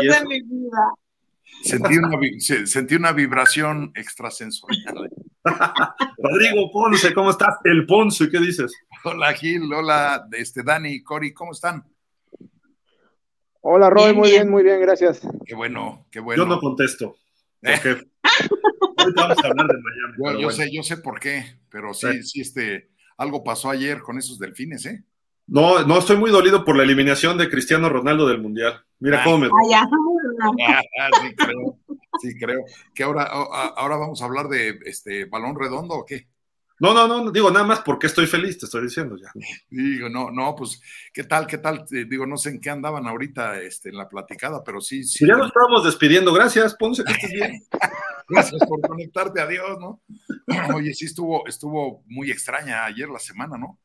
de 0.00 0.24
mi 0.26 0.40
vida. 0.40 0.94
Sentí 1.62 1.98
una, 1.98 2.18
sentí 2.64 2.94
una 2.94 3.12
vibración 3.12 3.92
extrasensorial. 3.94 5.10
Rodrigo 6.16 6.70
Ponce, 6.72 7.12
¿cómo 7.12 7.30
estás? 7.30 7.56
El 7.64 7.84
Ponce, 7.84 8.30
¿qué 8.30 8.40
dices? 8.40 8.72
Hola 9.04 9.34
Gil, 9.34 9.70
hola 9.74 10.26
este, 10.32 10.62
Dani, 10.62 11.02
Cori, 11.02 11.34
¿cómo 11.34 11.52
están? 11.52 11.84
Hola 13.64 13.90
Roy, 13.90 14.12
muy 14.12 14.30
bien, 14.30 14.50
muy 14.50 14.64
bien, 14.64 14.80
gracias. 14.80 15.20
Qué 15.46 15.54
bueno, 15.54 16.04
qué 16.10 16.18
bueno. 16.18 16.42
Yo 16.42 16.48
no 16.48 16.58
contesto. 16.58 17.16
Porque 17.62 17.96
vamos 19.14 19.38
a 19.38 19.46
hablar 19.46 19.68
de 19.68 19.74
Miami. 20.18 20.42
Yo, 20.42 20.50
sé, 20.50 20.68
yo 20.72 20.82
sé 20.82 20.96
por 20.96 21.20
qué, 21.20 21.44
pero 21.70 21.94
sí, 21.94 22.24
sí, 22.24 22.40
este, 22.40 22.90
algo 23.16 23.44
pasó 23.44 23.70
ayer 23.70 24.00
con 24.00 24.18
esos 24.18 24.40
delfines, 24.40 24.84
¿eh? 24.86 25.04
No, 25.46 25.84
no, 25.84 25.98
estoy 25.98 26.16
muy 26.16 26.32
dolido 26.32 26.64
por 26.64 26.76
la 26.76 26.82
eliminación 26.82 27.38
de 27.38 27.48
Cristiano 27.48 27.88
Ronaldo 27.88 28.26
del 28.26 28.42
Mundial. 28.42 28.84
Mira 28.98 29.20
ah. 29.20 29.24
cómo 29.24 29.38
me. 29.38 29.46
Ah, 29.46 30.80
ah, 31.00 31.10
sí, 31.20 31.34
creo, 31.36 31.78
sí, 32.20 32.38
creo. 32.38 32.64
Que 32.92 33.04
ahora, 33.04 33.22
ahora 33.22 33.96
vamos 33.96 34.22
a 34.22 34.24
hablar 34.24 34.48
de 34.48 34.80
este 34.86 35.26
balón 35.26 35.56
redondo 35.56 35.94
o 35.94 36.04
qué? 36.04 36.26
No, 36.80 36.94
no, 36.94 37.06
no, 37.06 37.30
digo 37.30 37.50
nada 37.50 37.64
más 37.64 37.80
porque 37.80 38.06
estoy 38.06 38.26
feliz, 38.26 38.58
te 38.58 38.66
estoy 38.66 38.82
diciendo 38.82 39.16
ya. 39.16 39.30
Digo, 39.70 40.08
no, 40.08 40.30
no, 40.30 40.54
pues, 40.56 40.80
¿qué 41.12 41.24
tal, 41.24 41.46
qué 41.46 41.58
tal? 41.58 41.84
Eh, 41.92 42.06
digo, 42.08 42.26
no 42.26 42.36
sé 42.36 42.50
en 42.50 42.60
qué 42.60 42.70
andaban 42.70 43.06
ahorita 43.06 43.60
este, 43.60 43.90
en 43.90 43.96
la 43.96 44.08
platicada, 44.08 44.62
pero 44.64 44.80
sí. 44.80 45.04
sí 45.04 45.26
ya 45.26 45.36
nos 45.36 45.48
estábamos 45.48 45.84
despidiendo, 45.84 46.32
gracias, 46.32 46.74
Ponce, 46.74 47.04
que 47.04 47.12
estés 47.12 47.30
bien. 47.30 47.62
gracias 48.28 48.60
por 48.66 48.80
conectarte, 48.80 49.40
adiós, 49.40 49.78
¿no? 49.78 50.02
Oye, 50.74 50.92
sí 50.94 51.04
estuvo, 51.04 51.46
estuvo 51.46 52.02
muy 52.06 52.30
extraña 52.30 52.84
ayer 52.84 53.08
la 53.08 53.18
semana, 53.18 53.56
¿no? 53.56 53.78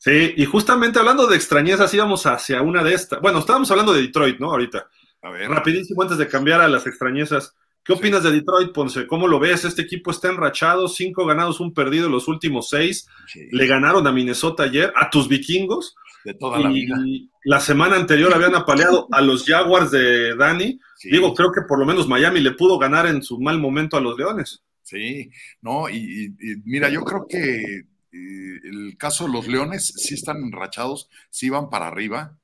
Sí, 0.00 0.32
y 0.34 0.46
justamente 0.46 0.98
hablando 0.98 1.26
de 1.26 1.36
extrañezas, 1.36 1.92
íbamos 1.92 2.24
hacia 2.24 2.62
una 2.62 2.82
de 2.82 2.94
estas. 2.94 3.20
Bueno, 3.20 3.40
estábamos 3.40 3.70
hablando 3.70 3.92
de 3.92 4.00
Detroit, 4.00 4.40
¿no? 4.40 4.50
Ahorita. 4.50 4.88
A 5.22 5.30
ver. 5.30 5.50
Rapidísimo, 5.50 6.00
antes 6.00 6.16
de 6.16 6.26
cambiar 6.26 6.62
a 6.62 6.68
las 6.68 6.86
extrañezas. 6.86 7.54
¿Qué 7.82 7.94
opinas 7.94 8.22
de 8.22 8.32
Detroit, 8.32 8.72
Ponce? 8.72 9.06
¿Cómo 9.06 9.26
lo 9.26 9.40
ves? 9.40 9.64
Este 9.64 9.82
equipo 9.82 10.10
está 10.10 10.28
enrachado, 10.28 10.86
cinco 10.86 11.24
ganados, 11.24 11.60
un 11.60 11.72
perdido 11.72 12.06
en 12.06 12.12
los 12.12 12.28
últimos 12.28 12.68
seis. 12.68 13.06
Le 13.50 13.66
ganaron 13.66 14.06
a 14.06 14.12
Minnesota 14.12 14.64
ayer, 14.64 14.92
a 14.96 15.08
tus 15.08 15.28
vikingos. 15.28 15.94
De 16.24 16.34
toda 16.34 16.58
la 16.58 16.68
vida. 16.68 16.98
La 17.44 17.58
semana 17.58 17.96
anterior 17.96 18.34
habían 18.34 18.54
apaleado 18.54 19.08
a 19.10 19.22
los 19.22 19.46
Jaguars 19.46 19.90
de 19.90 20.36
Dani. 20.36 20.78
Digo, 21.04 21.34
creo 21.34 21.50
que 21.52 21.62
por 21.62 21.78
lo 21.78 21.86
menos 21.86 22.06
Miami 22.06 22.40
le 22.40 22.52
pudo 22.52 22.78
ganar 22.78 23.06
en 23.06 23.22
su 23.22 23.40
mal 23.40 23.58
momento 23.58 23.96
a 23.96 24.00
los 24.02 24.18
Leones. 24.18 24.62
Sí, 24.82 25.30
no, 25.62 25.88
y, 25.88 26.34
mira, 26.64 26.90
yo 26.90 27.02
creo 27.04 27.26
que 27.26 27.78
eh, 27.78 28.60
el 28.64 28.96
caso 28.98 29.26
de 29.26 29.32
los 29.32 29.46
Leones 29.46 29.94
sí 29.96 30.14
están 30.14 30.42
enrachados, 30.42 31.08
sí 31.30 31.48
van 31.48 31.70
para 31.70 31.86
arriba. 31.86 32.36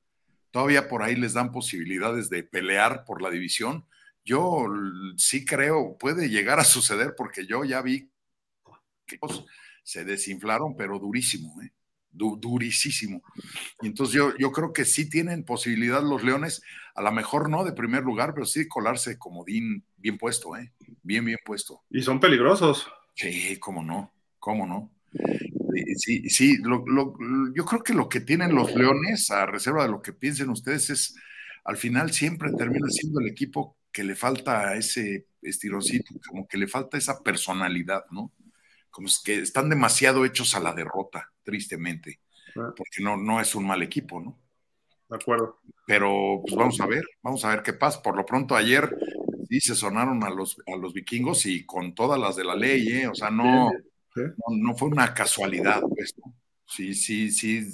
Todavía 0.49 0.87
por 0.87 1.03
ahí 1.03 1.15
les 1.15 1.33
dan 1.33 1.51
posibilidades 1.51 2.29
de 2.31 2.41
pelear 2.41 3.05
por 3.05 3.21
la 3.21 3.29
división 3.29 3.85
yo 4.27 4.67
sí 5.15 5.45
creo, 5.45 5.97
puede 5.97 6.29
llegar 6.29 6.59
a 6.59 6.65
suceder 6.65 7.15
porque 7.17 7.47
yo 7.47 7.63
ya 7.63 7.81
vi 7.81 8.11
que 9.05 9.17
se 9.83 10.03
desinflaron, 10.03 10.75
pero 10.75 10.99
durísimo, 10.99 11.61
¿eh? 11.61 11.71
durísimo. 12.11 13.21
Y 13.81 13.87
entonces 13.87 14.15
yo, 14.15 14.35
yo 14.37 14.51
creo 14.51 14.73
que 14.73 14.83
sí 14.83 15.09
tienen 15.09 15.45
posibilidad 15.45 16.03
los 16.03 16.23
Leones, 16.23 16.61
a 16.93 17.01
lo 17.01 17.11
mejor 17.13 17.49
no 17.49 17.63
de 17.63 17.71
primer 17.71 18.03
lugar, 18.03 18.33
pero 18.33 18.45
sí 18.45 18.67
colarse 18.67 19.17
como 19.17 19.45
Dean 19.45 19.83
bien 19.95 20.17
puesto, 20.17 20.57
¿eh? 20.57 20.73
bien, 21.03 21.23
bien 21.23 21.39
puesto. 21.45 21.83
Y 21.89 22.01
son 22.01 22.19
peligrosos. 22.19 22.85
Sí, 23.15 23.57
cómo 23.59 23.81
no, 23.81 24.11
cómo 24.39 24.67
no. 24.67 24.91
Sí, 25.95 26.29
sí, 26.29 26.57
yo 26.61 27.65
creo 27.65 27.81
que 27.81 27.93
lo 27.93 28.09
que 28.09 28.19
tienen 28.19 28.53
los 28.53 28.75
Leones, 28.75 29.31
a 29.31 29.45
reserva 29.45 29.83
de 29.83 29.91
lo 29.91 30.01
que 30.01 30.11
piensen 30.11 30.49
ustedes, 30.49 30.89
es 30.89 31.15
al 31.63 31.77
final 31.77 32.11
siempre 32.11 32.51
termina 32.57 32.87
siendo 32.89 33.19
el 33.19 33.27
equipo 33.27 33.77
que 33.97 34.03
le 34.03 34.13
falta 34.13 34.75
ese 34.75 35.25
estironcito, 35.41 36.13
como 36.29 36.47
que 36.47 36.59
le 36.59 36.67
falta 36.67 36.99
esa 36.99 37.23
personalidad, 37.23 38.05
¿no? 38.11 38.31
Como 38.91 39.07
que 39.25 39.39
están 39.39 39.71
demasiado 39.71 40.23
hechos 40.23 40.53
a 40.53 40.59
la 40.59 40.71
derrota, 40.71 41.31
tristemente, 41.41 42.19
ah. 42.57 42.75
porque 42.77 43.01
no, 43.01 43.17
no 43.17 43.41
es 43.41 43.55
un 43.55 43.65
mal 43.65 43.81
equipo, 43.81 44.21
¿no? 44.21 44.37
De 45.09 45.15
acuerdo. 45.15 45.61
Pero 45.87 46.43
pues 46.45 46.55
vamos 46.55 46.79
a 46.79 46.85
ver, 46.85 47.05
vamos 47.23 47.43
a 47.43 47.49
ver 47.49 47.63
qué 47.63 47.73
pasa. 47.73 48.03
Por 48.03 48.15
lo 48.15 48.23
pronto 48.23 48.55
ayer 48.55 48.95
sí 49.49 49.59
se 49.61 49.73
sonaron 49.73 50.23
a 50.23 50.29
los, 50.29 50.61
a 50.67 50.75
los 50.75 50.93
vikingos 50.93 51.47
y 51.47 51.65
con 51.65 51.95
todas 51.95 52.19
las 52.19 52.35
de 52.35 52.43
la 52.43 52.53
ley, 52.53 52.87
¿eh? 52.89 53.07
O 53.07 53.15
sea, 53.15 53.31
no, 53.31 53.71
no, 54.49 54.75
fue 54.75 54.89
una 54.89 55.11
casualidad, 55.15 55.81
pues, 55.81 56.13
Sí, 56.69 56.93
sí, 56.93 57.31
sí, 57.31 57.65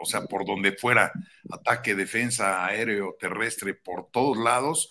o 0.00 0.06
sea, 0.06 0.22
por 0.22 0.46
donde 0.46 0.72
fuera, 0.72 1.12
ataque, 1.50 1.94
defensa, 1.94 2.64
aéreo, 2.64 3.14
terrestre, 3.20 3.74
por 3.74 4.10
todos 4.10 4.38
lados, 4.38 4.88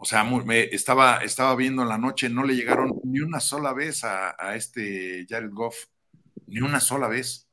o 0.00 0.04
sea, 0.04 0.22
me, 0.22 0.62
estaba, 0.62 1.16
estaba 1.18 1.56
viendo 1.56 1.82
en 1.82 1.88
la 1.88 1.98
noche, 1.98 2.28
no 2.28 2.44
le 2.44 2.54
llegaron 2.54 3.00
ni 3.02 3.18
una 3.18 3.40
sola 3.40 3.72
vez 3.72 4.04
a, 4.04 4.54
este 4.54 5.26
Jared 5.28 5.50
Goff, 5.50 5.74
ni 6.46 6.60
una 6.60 6.78
sola 6.78 7.08
vez. 7.08 7.48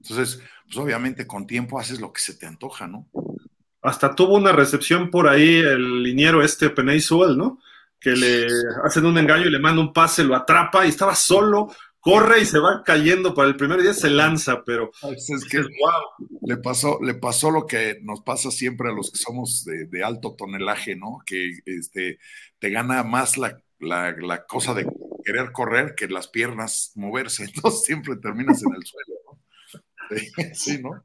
Entonces, 0.00 0.42
pues 0.64 0.78
obviamente 0.78 1.26
con 1.26 1.46
tiempo 1.46 1.78
haces 1.78 2.00
lo 2.00 2.10
que 2.10 2.22
se 2.22 2.34
te 2.34 2.46
antoja, 2.46 2.86
¿no? 2.86 3.06
Hasta 3.82 4.14
tuvo 4.14 4.36
una 4.36 4.52
recepción 4.52 5.10
por 5.10 5.28
ahí 5.28 5.56
el 5.56 6.02
liniero 6.02 6.42
este 6.42 6.70
Penay 6.70 7.02
Sewell, 7.02 7.36
¿no? 7.36 7.60
Que 8.00 8.12
le 8.12 8.46
hacen 8.84 9.04
un 9.04 9.18
engaño 9.18 9.46
y 9.46 9.50
le 9.50 9.58
manda 9.58 9.82
un 9.82 9.92
pase, 9.92 10.24
lo 10.24 10.34
atrapa 10.34 10.86
y 10.86 10.88
estaba 10.88 11.14
solo, 11.14 11.70
corre 12.08 12.40
y 12.40 12.46
se 12.46 12.58
va 12.58 12.82
cayendo 12.82 13.34
para 13.34 13.48
el 13.48 13.56
primer 13.56 13.82
día 13.82 13.92
se 13.92 14.08
lanza, 14.08 14.64
pero 14.64 14.90
es 15.14 15.44
que 15.44 15.62
le 16.40 16.56
pasó, 16.56 16.98
le 17.02 17.14
pasó 17.14 17.50
lo 17.50 17.66
que 17.66 17.98
nos 18.02 18.22
pasa 18.22 18.50
siempre 18.50 18.88
a 18.88 18.94
los 18.94 19.10
que 19.10 19.18
somos 19.18 19.66
de, 19.66 20.02
alto 20.02 20.34
tonelaje, 20.34 20.96
¿no? 20.96 21.18
Que 21.26 21.58
este 21.66 22.18
te 22.58 22.70
gana 22.70 23.02
más 23.04 23.36
la, 23.36 23.62
la, 23.78 24.46
cosa 24.46 24.72
de 24.72 24.86
querer 25.22 25.52
correr 25.52 25.94
que 25.94 26.08
las 26.08 26.28
piernas 26.28 26.92
moverse, 26.94 27.44
entonces 27.54 27.84
siempre 27.84 28.16
terminas 28.16 28.62
en 28.62 28.74
el 28.74 28.86
suelo, 28.86 29.14
¿no? 29.26 29.38
Sí, 30.54 30.80
¿no? 30.80 31.04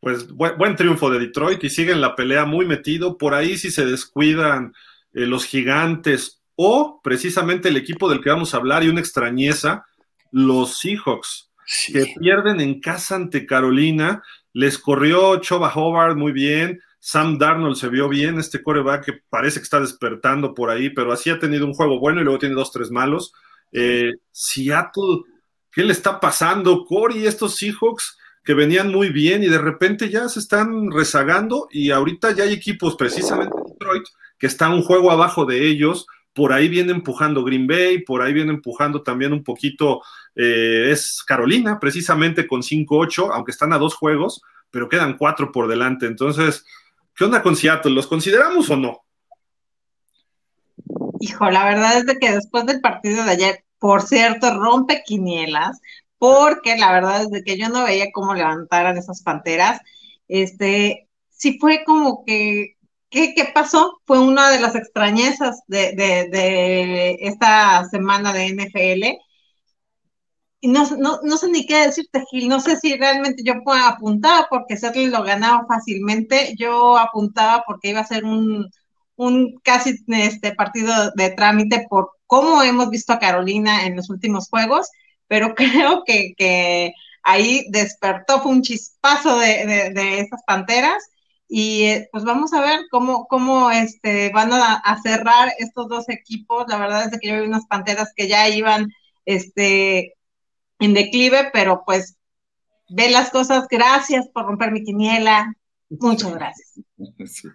Pues 0.00 0.28
buen, 0.28 0.74
triunfo 0.74 1.08
de 1.08 1.20
Detroit 1.20 1.62
y 1.62 1.70
siguen 1.70 2.00
la 2.00 2.16
pelea 2.16 2.44
muy 2.44 2.66
metido. 2.66 3.16
Por 3.16 3.34
ahí 3.34 3.56
si 3.56 3.70
se 3.70 3.84
descuidan 3.84 4.72
eh, 5.12 5.26
los 5.26 5.44
gigantes 5.44 6.37
o 6.60 7.00
precisamente 7.04 7.68
el 7.68 7.76
equipo 7.76 8.10
del 8.10 8.20
que 8.20 8.30
vamos 8.30 8.52
a 8.52 8.56
hablar 8.56 8.82
y 8.82 8.88
una 8.88 8.98
extrañeza, 8.98 9.86
los 10.32 10.80
Seahawks, 10.80 11.52
que 11.86 12.14
pierden 12.18 12.60
en 12.60 12.80
casa 12.80 13.14
ante 13.14 13.46
Carolina. 13.46 14.24
Les 14.52 14.76
corrió 14.76 15.36
Choba 15.36 15.72
Hobart 15.72 16.16
muy 16.16 16.32
bien, 16.32 16.80
Sam 16.98 17.38
Darnold 17.38 17.76
se 17.76 17.88
vio 17.88 18.08
bien, 18.08 18.40
este 18.40 18.60
coreback 18.60 19.04
que 19.04 19.12
parece 19.30 19.60
que 19.60 19.64
está 19.64 19.78
despertando 19.78 20.52
por 20.52 20.70
ahí, 20.70 20.90
pero 20.90 21.12
así 21.12 21.30
ha 21.30 21.38
tenido 21.38 21.64
un 21.64 21.74
juego 21.74 22.00
bueno 22.00 22.20
y 22.20 22.24
luego 22.24 22.40
tiene 22.40 22.56
dos, 22.56 22.72
tres 22.72 22.90
malos. 22.90 23.32
Eh, 23.70 24.14
Seattle, 24.32 25.22
¿qué 25.70 25.84
le 25.84 25.92
está 25.92 26.18
pasando? 26.18 26.84
Corey, 26.86 27.24
estos 27.24 27.54
Seahawks 27.54 28.18
que 28.42 28.54
venían 28.54 28.90
muy 28.90 29.10
bien 29.10 29.44
y 29.44 29.46
de 29.46 29.58
repente 29.58 30.08
ya 30.08 30.28
se 30.28 30.40
están 30.40 30.90
rezagando 30.90 31.68
y 31.70 31.92
ahorita 31.92 32.32
ya 32.32 32.42
hay 32.42 32.52
equipos, 32.52 32.96
precisamente 32.96 33.54
Detroit, 33.64 34.06
que 34.40 34.48
está 34.48 34.70
un 34.70 34.82
juego 34.82 35.12
abajo 35.12 35.44
de 35.44 35.68
ellos. 35.68 36.06
Por 36.38 36.52
ahí 36.52 36.68
viene 36.68 36.92
empujando 36.92 37.42
Green 37.42 37.66
Bay, 37.66 38.02
por 38.04 38.22
ahí 38.22 38.32
viene 38.32 38.52
empujando 38.52 39.02
también 39.02 39.32
un 39.32 39.42
poquito, 39.42 40.02
eh, 40.36 40.90
es 40.92 41.24
Carolina, 41.26 41.80
precisamente 41.80 42.46
con 42.46 42.62
5-8, 42.62 43.32
aunque 43.32 43.50
están 43.50 43.72
a 43.72 43.78
dos 43.78 43.96
juegos, 43.96 44.40
pero 44.70 44.88
quedan 44.88 45.16
cuatro 45.16 45.50
por 45.50 45.66
delante. 45.66 46.06
Entonces, 46.06 46.64
¿qué 47.16 47.24
onda 47.24 47.42
con 47.42 47.56
Seattle? 47.56 47.90
¿Los 47.90 48.06
consideramos 48.06 48.70
o 48.70 48.76
no? 48.76 49.04
Hijo, 51.18 51.50
la 51.50 51.64
verdad 51.64 51.98
es 51.98 52.06
de 52.06 52.20
que 52.20 52.30
después 52.30 52.66
del 52.66 52.80
partido 52.80 53.24
de 53.24 53.32
ayer, 53.32 53.64
por 53.80 54.02
cierto, 54.02 54.56
rompe 54.56 55.02
quinielas, 55.04 55.80
porque 56.18 56.76
la 56.76 56.92
verdad 56.92 57.22
es 57.22 57.30
de 57.30 57.42
que 57.42 57.58
yo 57.58 57.68
no 57.68 57.82
veía 57.82 58.12
cómo 58.12 58.32
levantaran 58.34 58.96
esas 58.96 59.24
panteras. 59.24 59.80
Este, 60.28 61.08
sí 61.30 61.58
fue 61.58 61.82
como 61.84 62.24
que, 62.24 62.76
¿qué, 63.10 63.34
qué 63.34 63.46
pasó? 63.54 64.00
Fue 64.06 64.18
una 64.20 64.50
de 64.50 64.60
las 64.60 64.74
extrañezas 64.74 65.62
de, 65.66 65.92
de, 65.92 66.28
de 66.30 67.16
esta 67.20 67.84
semana 67.90 68.32
de 68.32 68.46
NFL 68.48 69.18
y 70.60 70.68
no, 70.68 70.84
no, 70.96 71.20
no, 71.22 71.36
sé 71.36 71.48
ni 71.50 71.66
qué 71.66 71.86
decirte, 71.86 72.24
Gil, 72.30 72.48
no 72.48 72.60
sé 72.60 72.76
si 72.76 72.96
realmente 72.96 73.42
yo 73.44 73.54
apuntar 73.86 74.46
porque 74.50 74.76
Seattle 74.76 75.08
lo 75.08 75.22
ganaba 75.22 75.64
fácilmente, 75.68 76.54
yo 76.58 76.98
apuntaba 76.98 77.62
porque 77.66 77.90
iba 77.90 78.00
a 78.00 78.06
ser 78.06 78.24
un, 78.24 78.68
un 79.16 79.60
casi 79.62 79.94
este 80.08 80.54
partido 80.54 81.12
de 81.14 81.30
trámite 81.30 81.86
por 81.88 82.10
cómo 82.26 82.62
hemos 82.62 82.90
visto 82.90 83.12
a 83.12 83.20
Carolina 83.20 83.86
en 83.86 83.96
los 83.96 84.10
últimos 84.10 84.48
juegos, 84.48 84.88
pero 85.28 85.54
creo 85.56 86.02
que, 86.04 86.34
que 86.36 86.92
ahí 87.22 87.66
despertó, 87.70 88.40
fue 88.40 88.52
un 88.52 88.62
chispazo 88.62 89.38
de, 89.38 89.92
de, 89.94 90.20
esas 90.20 90.42
panteras 90.44 91.04
y 91.48 91.84
eh, 91.84 92.08
pues 92.12 92.24
vamos 92.24 92.52
a 92.52 92.60
ver 92.60 92.80
cómo, 92.90 93.26
cómo 93.26 93.70
este, 93.70 94.30
van 94.30 94.52
a, 94.52 94.74
a, 94.74 95.00
cerrar 95.00 95.50
estos 95.58 95.88
dos 95.88 96.08
equipos. 96.10 96.66
La 96.68 96.78
verdad 96.78 97.10
es 97.10 97.18
que 97.18 97.28
yo 97.28 97.40
vi 97.40 97.46
unas 97.46 97.66
panteras 97.66 98.12
que 98.14 98.28
ya 98.28 98.48
iban 98.50 98.92
este, 99.24 100.14
en 100.78 100.94
declive, 100.94 101.50
pero 101.52 101.82
pues 101.86 102.18
ve 102.90 103.10
las 103.10 103.30
cosas. 103.30 103.66
Gracias 103.70 104.28
por 104.28 104.44
romper 104.44 104.72
mi 104.72 104.84
quiniela. 104.84 105.54
Muchas 105.88 106.34
gracias. 106.34 106.80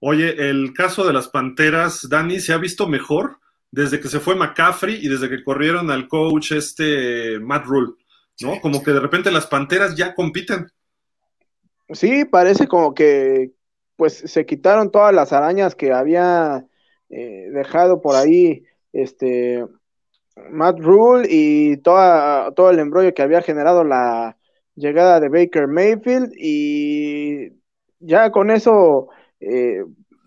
Oye, 0.00 0.50
el 0.50 0.72
caso 0.74 1.04
de 1.04 1.12
las 1.12 1.28
Panteras, 1.28 2.08
Dani, 2.08 2.38
¿se 2.38 2.52
ha 2.52 2.58
visto 2.58 2.86
mejor 2.86 3.40
desde 3.70 4.00
que 4.00 4.08
se 4.08 4.20
fue 4.20 4.36
McCaffrey 4.36 4.96
y 5.04 5.08
desde 5.08 5.28
que 5.28 5.42
corrieron 5.42 5.90
al 5.90 6.06
coach 6.06 6.52
este 6.52 7.40
Matt 7.40 7.66
Rule? 7.66 7.92
¿No? 8.40 8.60
Como 8.60 8.82
que 8.82 8.92
de 8.92 9.00
repente 9.00 9.32
las 9.32 9.48
Panteras 9.48 9.96
ya 9.96 10.14
compiten. 10.14 10.70
Sí, 11.90 12.24
parece 12.24 12.66
como 12.68 12.94
que 12.94 13.52
pues 13.96 14.14
se 14.14 14.46
quitaron 14.46 14.90
todas 14.90 15.14
las 15.14 15.32
arañas 15.32 15.74
que 15.74 15.92
había 15.92 16.66
eh, 17.08 17.48
dejado 17.52 18.00
por 18.02 18.14
ahí 18.14 18.64
este 18.92 19.64
Matt 20.50 20.78
Rule 20.80 21.26
y 21.30 21.78
toda, 21.78 22.52
todo 22.52 22.70
el 22.70 22.78
embrollo 22.78 23.14
que 23.14 23.22
había 23.22 23.42
generado 23.42 23.84
la 23.84 24.36
llegada 24.74 25.20
de 25.20 25.28
Baker 25.30 25.66
Mayfield 25.68 26.32
y 26.36 27.52
ya 28.00 28.30
con 28.30 28.50
eso 28.50 29.08
eh, 29.40 29.84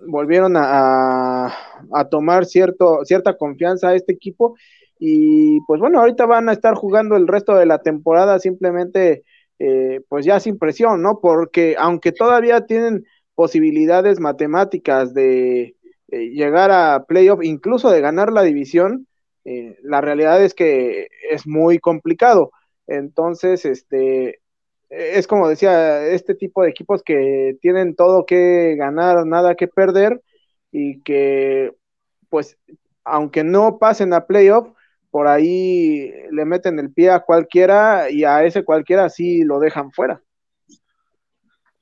volvieron 0.07 0.55
a, 0.57 1.47
a, 1.93 2.09
tomar 2.09 2.45
cierto, 2.45 3.05
cierta 3.05 3.37
confianza 3.37 3.89
a 3.89 3.95
este 3.95 4.13
equipo 4.13 4.55
y 4.99 5.61
pues 5.67 5.79
bueno, 5.79 5.99
ahorita 5.99 6.25
van 6.25 6.49
a 6.49 6.53
estar 6.53 6.75
jugando 6.75 7.15
el 7.15 7.27
resto 7.27 7.55
de 7.55 7.65
la 7.65 7.81
temporada 7.81 8.39
simplemente 8.39 9.23
eh, 9.63 10.01
pues 10.09 10.25
ya 10.25 10.39
sin 10.39 10.57
presión, 10.57 11.03
¿no? 11.03 11.19
Porque 11.21 11.75
aunque 11.77 12.11
todavía 12.11 12.65
tienen 12.65 13.05
posibilidades 13.35 14.19
matemáticas 14.19 15.13
de 15.13 15.75
eh, 16.07 16.29
llegar 16.31 16.71
a 16.71 17.05
playoff, 17.05 17.43
incluso 17.43 17.91
de 17.91 18.01
ganar 18.01 18.31
la 18.31 18.41
división, 18.41 19.07
eh, 19.45 19.77
la 19.83 20.01
realidad 20.01 20.43
es 20.43 20.55
que 20.55 21.09
es 21.29 21.45
muy 21.45 21.77
complicado. 21.77 22.51
Entonces, 22.87 23.63
este, 23.65 24.39
es 24.89 25.27
como 25.27 25.47
decía, 25.47 26.07
este 26.07 26.33
tipo 26.33 26.63
de 26.63 26.69
equipos 26.71 27.03
que 27.03 27.55
tienen 27.61 27.95
todo 27.95 28.25
que 28.25 28.75
ganar, 28.77 29.27
nada 29.27 29.53
que 29.53 29.67
perder 29.67 30.23
y 30.71 31.01
que, 31.03 31.71
pues, 32.29 32.57
aunque 33.03 33.43
no 33.43 33.77
pasen 33.77 34.13
a 34.13 34.25
playoff, 34.25 34.69
por 35.11 35.27
ahí 35.27 36.11
le 36.31 36.45
meten 36.45 36.79
el 36.79 36.91
pie 36.91 37.11
a 37.11 37.19
cualquiera 37.19 38.09
y 38.09 38.23
a 38.23 38.43
ese 38.43 38.63
cualquiera 38.63 39.09
sí 39.09 39.43
lo 39.43 39.59
dejan 39.59 39.91
fuera. 39.91 40.21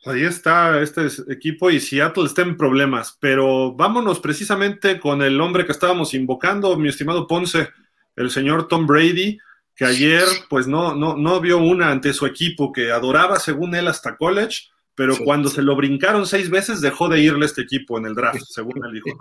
Ahí 0.06 0.24
está 0.24 0.82
este 0.82 1.08
equipo 1.32 1.70
y 1.70 1.80
Seattle 1.80 2.26
está 2.26 2.42
en 2.42 2.58
problemas, 2.58 3.18
pero 3.20 3.74
vámonos 3.74 4.20
precisamente 4.20 5.00
con 5.00 5.22
el 5.22 5.40
hombre 5.42 5.66
que 5.66 5.74
estábamos 5.74 6.14
invocando, 6.14 6.76
mi 6.78 6.90
estimado 6.90 7.28
Ponce, 7.28 7.70
el 8.16 8.32
señor 8.32 8.68
Tom 8.68 8.88
Brady, 8.88 9.38
que 9.76 9.86
ayer 9.86 10.26
pues 10.50 10.68
no, 10.68 10.96
no, 10.96 11.18
no 11.18 11.40
vio 11.42 11.58
una 11.60 11.92
ante 11.92 12.14
su 12.14 12.26
equipo 12.26 12.72
que 12.72 12.92
adoraba 12.92 13.40
según 13.40 13.76
él 13.76 13.88
hasta 13.88 14.16
college, 14.16 14.70
pero 15.00 15.16
cuando 15.24 15.48
se 15.48 15.62
lo 15.62 15.78
brincaron 15.78 16.28
seis 16.28 16.50
veces 16.50 16.82
dejó 16.82 17.08
de 17.08 17.22
irle 17.22 17.46
este 17.46 17.62
equipo 17.62 17.98
en 17.98 18.06
el 18.06 18.16
draft, 18.16 18.42
según 18.50 18.86
él 18.86 18.92
dijo. 18.92 19.18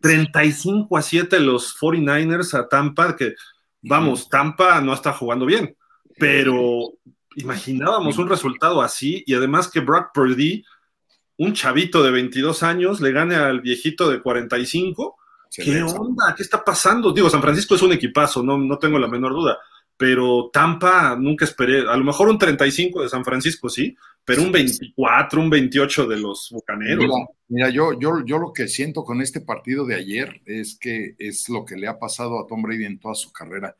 35 0.00 0.96
a 0.96 1.02
7 1.02 1.38
los 1.40 1.78
49ers 1.78 2.54
a 2.54 2.66
Tampa, 2.66 3.14
que 3.14 3.34
vamos, 3.82 4.30
Tampa 4.30 4.80
no 4.80 4.94
está 4.94 5.12
jugando 5.12 5.44
bien, 5.44 5.76
pero 6.18 6.94
imaginábamos 7.34 8.16
un 8.16 8.30
resultado 8.30 8.80
así 8.80 9.22
y 9.26 9.34
además 9.34 9.68
que 9.68 9.80
Brock 9.80 10.12
Purdy, 10.14 10.64
un 11.36 11.52
chavito 11.52 12.02
de 12.02 12.12
22 12.12 12.62
años, 12.62 13.02
le 13.02 13.12
gane 13.12 13.34
al 13.34 13.60
viejito 13.60 14.08
de 14.08 14.22
45. 14.22 15.14
¿Qué 15.50 15.82
onda? 15.82 16.34
¿Qué 16.34 16.42
está 16.42 16.64
pasando? 16.64 17.12
Digo, 17.12 17.28
San 17.28 17.42
Francisco 17.42 17.74
es 17.74 17.82
un 17.82 17.92
equipazo, 17.92 18.42
no, 18.42 18.56
no 18.56 18.78
tengo 18.78 18.98
la 18.98 19.08
menor 19.08 19.34
duda, 19.34 19.58
pero 19.96 20.50
Tampa 20.52 21.16
nunca 21.16 21.44
esperé, 21.44 21.88
a 21.88 21.96
lo 21.96 22.04
mejor 22.04 22.28
un 22.28 22.38
35 22.38 23.02
de 23.02 23.08
San 23.08 23.24
Francisco 23.24 23.68
sí, 23.68 23.96
pero 24.24 24.42
un 24.42 24.52
24, 24.52 25.40
un 25.40 25.48
28 25.48 26.06
de 26.06 26.18
los 26.18 26.50
Bucaneros. 26.50 27.04
Mira, 27.04 27.26
mira, 27.48 27.70
yo, 27.70 27.98
yo, 27.98 28.24
yo 28.24 28.38
lo 28.38 28.52
que 28.52 28.68
siento 28.68 29.04
con 29.04 29.22
este 29.22 29.40
partido 29.40 29.86
de 29.86 29.94
ayer 29.94 30.42
es 30.44 30.76
que 30.78 31.14
es 31.18 31.48
lo 31.48 31.64
que 31.64 31.76
le 31.76 31.86
ha 31.86 31.98
pasado 31.98 32.40
a 32.40 32.46
Tom 32.46 32.60
Brady 32.60 32.84
en 32.84 32.98
toda 32.98 33.14
su 33.14 33.32
carrera. 33.32 33.76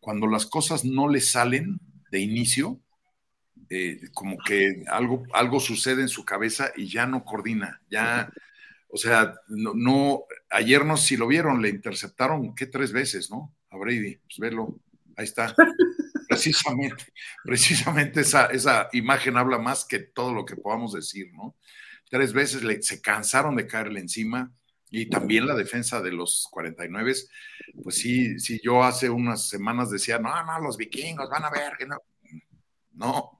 Cuando 0.00 0.26
las 0.26 0.46
cosas 0.46 0.84
no 0.84 1.08
le 1.08 1.20
salen 1.20 1.78
de 2.10 2.20
inicio, 2.20 2.80
eh, 3.68 4.00
como 4.14 4.38
que 4.38 4.82
algo, 4.88 5.24
algo 5.32 5.60
sucede 5.60 6.02
en 6.02 6.08
su 6.08 6.24
cabeza 6.24 6.72
y 6.74 6.88
ya 6.88 7.06
no 7.06 7.22
coordina, 7.22 7.80
ya, 7.90 8.32
o 8.88 8.96
sea, 8.96 9.34
no, 9.48 10.24
ayer 10.48 10.84
no, 10.84 10.96
si 10.96 11.16
lo 11.16 11.28
vieron, 11.28 11.62
le 11.62 11.68
interceptaron, 11.68 12.54
¿qué? 12.54 12.66
Tres 12.66 12.90
veces, 12.90 13.30
¿no? 13.30 13.54
A 13.70 13.76
Brady, 13.76 14.16
pues 14.16 14.38
velo, 14.38 14.80
ahí 15.20 15.24
está. 15.24 15.54
Precisamente, 16.28 17.04
precisamente 17.44 18.20
esa, 18.20 18.46
esa 18.46 18.88
imagen 18.92 19.36
habla 19.36 19.58
más 19.58 19.84
que 19.84 19.98
todo 19.98 20.32
lo 20.32 20.44
que 20.44 20.56
podamos 20.56 20.92
decir, 20.92 21.32
¿no? 21.32 21.56
Tres 22.08 22.32
veces 22.32 22.62
se 22.86 23.00
cansaron 23.00 23.54
de 23.56 23.66
caerle 23.66 24.00
encima 24.00 24.52
y 24.90 25.06
también 25.08 25.46
la 25.46 25.54
defensa 25.54 26.00
de 26.00 26.10
los 26.10 26.48
49, 26.50 27.14
pues 27.82 27.94
sí, 27.94 28.40
sí, 28.40 28.60
yo 28.62 28.82
hace 28.82 29.08
unas 29.08 29.48
semanas 29.48 29.90
decía, 29.90 30.18
no, 30.18 30.44
no, 30.44 30.60
los 30.60 30.76
vikingos 30.76 31.30
van 31.30 31.44
a 31.44 31.50
ver 31.50 31.74
que 31.78 31.86
no. 31.86 31.96
No, 32.92 33.39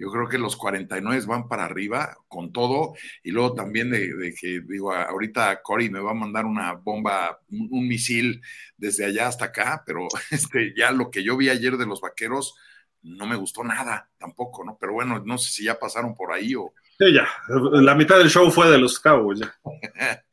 yo 0.00 0.10
creo 0.10 0.28
que 0.28 0.38
los 0.38 0.56
49 0.56 1.26
van 1.26 1.46
para 1.46 1.66
arriba 1.66 2.16
con 2.26 2.54
todo. 2.54 2.94
Y 3.22 3.32
luego 3.32 3.52
también 3.52 3.90
de, 3.90 4.34
que, 4.40 4.62
digo, 4.66 4.94
ahorita 4.94 5.60
Cory 5.60 5.90
me 5.90 6.00
va 6.00 6.12
a 6.12 6.14
mandar 6.14 6.46
una 6.46 6.72
bomba, 6.72 7.38
un, 7.50 7.86
misil 7.86 8.40
desde 8.78 9.04
allá 9.04 9.28
hasta 9.28 9.46
acá, 9.46 9.82
pero 9.84 10.08
este, 10.30 10.72
ya 10.74 10.90
lo 10.90 11.10
que 11.10 11.22
yo 11.22 11.36
vi 11.36 11.50
ayer 11.50 11.76
de 11.76 11.84
los 11.84 12.00
vaqueros 12.00 12.54
no 13.02 13.26
me 13.26 13.36
gustó 13.36 13.62
nada 13.62 14.08
tampoco, 14.18 14.64
¿no? 14.64 14.78
Pero 14.80 14.94
bueno, 14.94 15.22
no 15.24 15.36
sé 15.36 15.52
si 15.52 15.64
ya 15.64 15.78
pasaron 15.78 16.14
por 16.14 16.32
ahí 16.32 16.54
o. 16.54 16.72
Sí, 16.98 17.12
ya. 17.12 17.28
La 17.48 17.94
mitad 17.94 18.16
del 18.16 18.30
show 18.30 18.50
fue 18.50 18.70
de 18.70 18.78
los 18.78 18.98
Cowboys, 18.98 19.40
ya. 19.40 19.54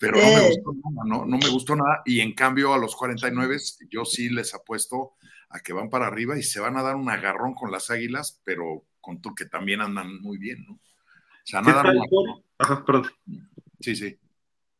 pero 0.00 0.16
no 0.16 0.26
me 0.26 0.48
gustó 0.48 0.72
nada, 0.72 1.02
¿no? 1.06 1.26
No 1.26 1.38
me 1.38 1.48
gustó 1.48 1.76
nada. 1.76 2.02
Y 2.04 2.20
en 2.20 2.34
cambio, 2.34 2.74
a 2.74 2.78
los 2.78 2.96
49 2.96 3.56
yo 3.88 4.04
sí 4.04 4.30
les 4.30 4.52
apuesto 4.52 5.12
a 5.48 5.60
que 5.60 5.72
van 5.72 5.90
para 5.90 6.08
arriba 6.08 6.36
y 6.36 6.42
se 6.42 6.58
van 6.58 6.76
a 6.76 6.82
dar 6.82 6.96
un 6.96 7.08
agarrón 7.08 7.54
con 7.54 7.70
las 7.70 7.90
águilas, 7.90 8.40
pero 8.44 8.84
con 9.02 9.20
tú 9.20 9.34
que 9.34 9.44
también 9.44 9.82
andan 9.82 10.22
muy 10.22 10.38
bien, 10.38 10.64
¿no? 10.66 10.74
O 10.74 11.44
sea, 11.44 11.60
nada 11.60 11.82
tal, 11.82 11.98
Ajá, 12.56 12.84
perdón. 12.84 13.10
Sí, 13.80 13.94
sí. 13.94 14.16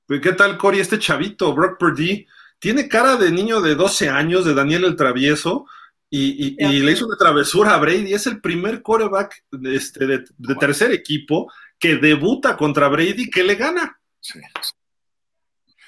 ¿Qué 0.08 0.32
tal, 0.32 0.56
Cory? 0.56 0.80
Este 0.80 0.98
chavito, 0.98 1.54
Brock 1.54 1.78
Purdy, 1.78 2.26
tiene 2.58 2.88
cara 2.88 3.16
de 3.16 3.30
niño 3.30 3.60
de 3.60 3.74
12 3.74 4.08
años, 4.08 4.44
de 4.44 4.54
Daniel 4.54 4.84
el 4.84 4.96
Travieso, 4.96 5.66
y, 6.08 6.54
le 6.56 6.92
hizo 6.92 7.06
una 7.06 7.16
travesura 7.16 7.74
a 7.74 7.78
Brady. 7.78 8.12
Es 8.12 8.26
el 8.26 8.40
primer 8.40 8.82
coreback 8.82 9.44
este, 9.64 10.06
de, 10.06 10.24
de 10.36 10.54
tercer 10.56 10.92
equipo 10.92 11.50
que 11.78 11.96
debuta 11.96 12.56
contra 12.56 12.88
Brady 12.88 13.30
que 13.30 13.42
le 13.42 13.54
gana. 13.56 13.98
Sí. 14.20 14.38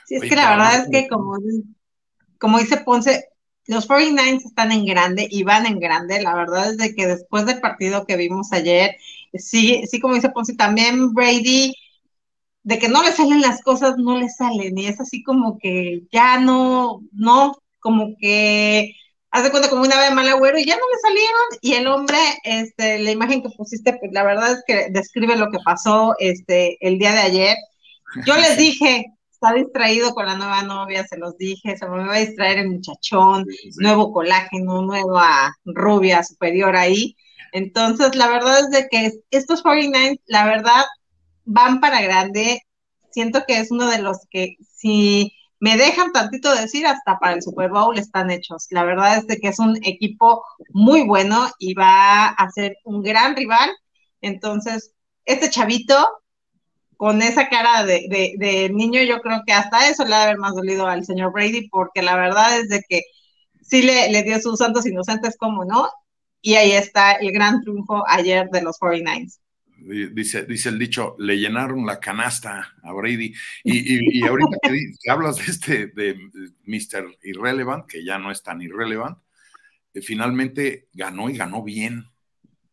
Sí, 0.06 0.16
es 0.16 0.22
que 0.22 0.36
la 0.36 0.50
verdad 0.50 0.74
es 0.76 0.88
que 0.90 1.08
como, 1.08 1.38
como 2.38 2.58
dice 2.58 2.78
Ponce, 2.78 3.28
los 3.66 3.86
49 3.86 4.40
están 4.44 4.72
en 4.72 4.84
grande 4.84 5.26
y 5.30 5.42
van 5.42 5.66
en 5.66 5.78
grande. 5.78 6.22
La 6.22 6.34
verdad 6.34 6.70
es 6.70 6.76
de 6.76 6.94
que 6.94 7.06
después 7.06 7.46
del 7.46 7.60
partido 7.60 8.04
que 8.06 8.16
vimos 8.16 8.52
ayer, 8.52 8.96
sí, 9.34 9.84
sí, 9.90 10.00
como 10.00 10.14
dice 10.14 10.30
Ponce, 10.30 10.54
también 10.54 11.14
Brady, 11.14 11.74
de 12.62 12.78
que 12.78 12.88
no 12.88 13.02
le 13.02 13.12
salen 13.12 13.40
las 13.40 13.62
cosas, 13.62 13.96
no 13.98 14.18
le 14.18 14.28
salen. 14.28 14.76
Y 14.76 14.86
es 14.86 15.00
así 15.00 15.22
como 15.22 15.58
que 15.58 16.02
ya 16.12 16.38
no, 16.40 17.02
no, 17.12 17.56
como 17.80 18.16
que 18.18 18.94
hace 19.30 19.50
cuenta 19.50 19.68
como 19.68 19.82
una 19.82 19.98
vez 19.98 20.12
mal 20.12 20.28
agüero 20.28 20.58
y 20.58 20.64
ya 20.64 20.76
no 20.76 20.82
le 20.92 20.98
salieron. 21.00 21.42
Y 21.60 21.74
el 21.74 21.86
hombre, 21.86 22.18
este, 22.44 22.98
la 23.00 23.10
imagen 23.10 23.42
que 23.42 23.50
pusiste, 23.50 23.94
pues 23.94 24.12
la 24.12 24.22
verdad 24.24 24.52
es 24.52 24.62
que 24.66 24.90
describe 24.90 25.36
lo 25.36 25.50
que 25.50 25.58
pasó 25.64 26.14
este, 26.18 26.76
el 26.86 26.98
día 26.98 27.12
de 27.12 27.20
ayer. 27.20 27.56
Yo 28.26 28.36
les 28.36 28.56
dije, 28.58 29.06
está 29.44 29.54
distraído 29.54 30.14
con 30.14 30.26
la 30.26 30.36
nueva 30.36 30.62
novia, 30.62 31.06
se 31.06 31.18
los 31.18 31.36
dije, 31.36 31.76
se 31.76 31.86
me 31.86 31.98
va 31.98 32.14
a 32.14 32.20
distraer 32.20 32.58
el 32.58 32.70
muchachón, 32.70 33.46
nuevo 33.76 34.12
colágeno, 34.12 34.82
nueva 34.82 35.54
rubia 35.64 36.22
superior 36.22 36.74
ahí. 36.76 37.16
Entonces, 37.52 38.14
la 38.16 38.28
verdad 38.28 38.60
es 38.60 38.70
de 38.70 38.88
que 38.88 39.12
estos 39.30 39.62
49, 39.62 40.20
la 40.26 40.46
verdad, 40.46 40.84
van 41.44 41.80
para 41.80 42.00
grande. 42.00 42.62
Siento 43.10 43.44
que 43.46 43.58
es 43.58 43.70
uno 43.70 43.88
de 43.90 44.00
los 44.00 44.18
que, 44.30 44.56
si 44.74 45.32
me 45.60 45.76
dejan 45.76 46.12
tantito 46.12 46.54
decir, 46.54 46.86
hasta 46.86 47.18
para 47.18 47.34
el 47.34 47.42
Super 47.42 47.70
Bowl 47.70 47.98
están 47.98 48.30
hechos. 48.30 48.66
La 48.70 48.84
verdad 48.84 49.18
es 49.18 49.26
de 49.26 49.38
que 49.38 49.48
es 49.48 49.58
un 49.58 49.76
equipo 49.84 50.42
muy 50.70 51.06
bueno 51.06 51.48
y 51.58 51.74
va 51.74 52.28
a 52.28 52.50
ser 52.50 52.76
un 52.84 53.02
gran 53.02 53.36
rival. 53.36 53.70
Entonces, 54.22 54.94
este 55.26 55.50
chavito 55.50 56.08
con 56.96 57.22
esa 57.22 57.48
cara 57.48 57.84
de, 57.84 58.70
niño, 58.72 59.02
yo 59.02 59.20
creo 59.20 59.42
que 59.46 59.52
hasta 59.52 59.88
eso 59.88 60.04
le 60.04 60.10
va 60.10 60.18
a 60.18 60.22
haber 60.24 60.38
más 60.38 60.54
dolido 60.54 60.86
al 60.86 61.04
señor 61.04 61.32
Brady, 61.32 61.68
porque 61.68 62.02
la 62.02 62.16
verdad 62.16 62.58
es 62.58 62.68
de 62.68 62.82
que 62.88 63.02
sí 63.62 63.82
le, 63.82 64.10
le 64.10 64.22
dio 64.22 64.40
sus 64.40 64.58
santos 64.58 64.86
inocentes, 64.86 65.36
como 65.36 65.64
no, 65.64 65.88
y 66.40 66.54
ahí 66.54 66.72
está 66.72 67.12
el 67.12 67.32
gran 67.32 67.62
triunfo 67.62 68.04
ayer 68.06 68.48
de 68.50 68.62
los 68.62 68.78
49ers. 68.78 69.38
Dice, 69.76 70.46
dice 70.46 70.70
el 70.70 70.78
dicho, 70.78 71.14
le 71.18 71.36
llenaron 71.36 71.84
la 71.84 72.00
canasta 72.00 72.74
a 72.82 72.92
Brady. 72.92 73.34
Y, 73.64 74.22
ahorita 74.26 74.56
que, 74.62 75.10
hablas 75.10 75.36
de 75.36 75.44
este, 75.44 75.86
de 75.88 76.16
Mr. 76.64 77.18
Irrelevant, 77.22 77.86
que 77.86 78.04
ya 78.04 78.18
no 78.18 78.30
es 78.30 78.42
tan 78.42 78.62
irrelevant, 78.62 79.18
eh, 79.92 80.00
finalmente 80.00 80.88
ganó 80.92 81.28
y 81.28 81.36
ganó 81.36 81.62
bien. 81.62 82.06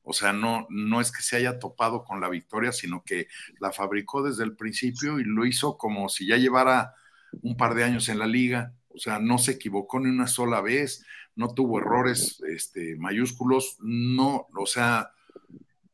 O 0.04 0.14
sea, 0.14 0.34
no, 0.34 0.68
no 0.70 1.00
es 1.00 1.12
que 1.12 1.22
se 1.22 1.38
haya 1.38 1.60
topado 1.60 2.04
con 2.04 2.20
la 2.20 2.30
victoria, 2.30 2.72
sino 2.72 3.04
que 3.04 3.28
la 3.60 3.72
fabricó 3.72 4.24
desde 4.24 4.44
el 4.44 4.56
principio 4.56 5.20
y 5.20 5.24
lo 5.24 5.46
hizo 5.46 5.78
como 5.78 6.10
si 6.10 6.28
ya 6.28 6.38
llevara 6.38 6.96
un 7.42 7.56
par 7.56 7.76
de 7.76 7.84
años 7.84 8.10
en 8.10 8.20
la 8.20 8.28
liga. 8.28 8.74
O 8.90 8.98
sea, 8.98 9.20
no 9.20 9.38
se 9.38 9.52
equivocó 9.52 10.00
ni 10.00 10.10
una 10.10 10.28
sola 10.28 10.62
vez, 10.62 11.06
no 11.36 11.54
tuvo 11.54 11.80
errores 11.80 12.42
este, 12.48 12.96
mayúsculos, 12.98 13.78
no, 13.80 14.48
o 14.54 14.66
sea, 14.66 15.12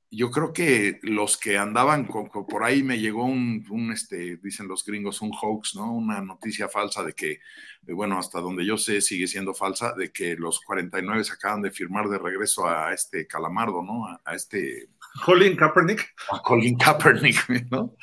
yo 0.10 0.32
creo 0.32 0.54
que 0.54 1.00
los 1.04 1.38
que 1.38 1.58
andaban 1.58 2.08
por 2.08 2.64
ahí 2.64 2.82
me 2.82 3.00
llegó 3.00 3.26
un, 3.26 3.92
este, 3.94 4.38
dicen 4.38 4.68
los 4.68 4.86
gringos, 4.86 5.22
un 5.22 5.32
hoax, 5.34 5.76
¿no? 5.76 5.92
Una 5.92 6.22
noticia 6.22 6.70
falsa 6.70 7.04
de 7.04 7.14
que, 7.14 7.40
bueno, 7.82 8.18
hasta 8.18 8.40
donde 8.40 8.66
yo 8.66 8.78
sé 8.78 9.02
sigue 9.02 9.28
siendo 9.28 9.54
falsa, 9.54 9.94
de 9.94 10.12
que 10.12 10.36
los 10.36 10.62
49 10.62 11.24
se 11.26 11.34
acaban 11.34 11.62
de 11.62 11.72
firmar 11.72 12.08
de 12.08 12.20
regreso 12.20 12.68
a 12.68 12.94
este 12.94 13.28
Calamardo, 13.28 13.84
¿no? 13.84 14.08
A, 14.24 14.34
este... 14.34 14.90
Colin 15.26 15.58
Kaepernick. 15.58 16.14
A 16.32 16.42
Colin 16.42 16.78
Kaepernick, 16.78 17.50
¿no? 17.72 17.96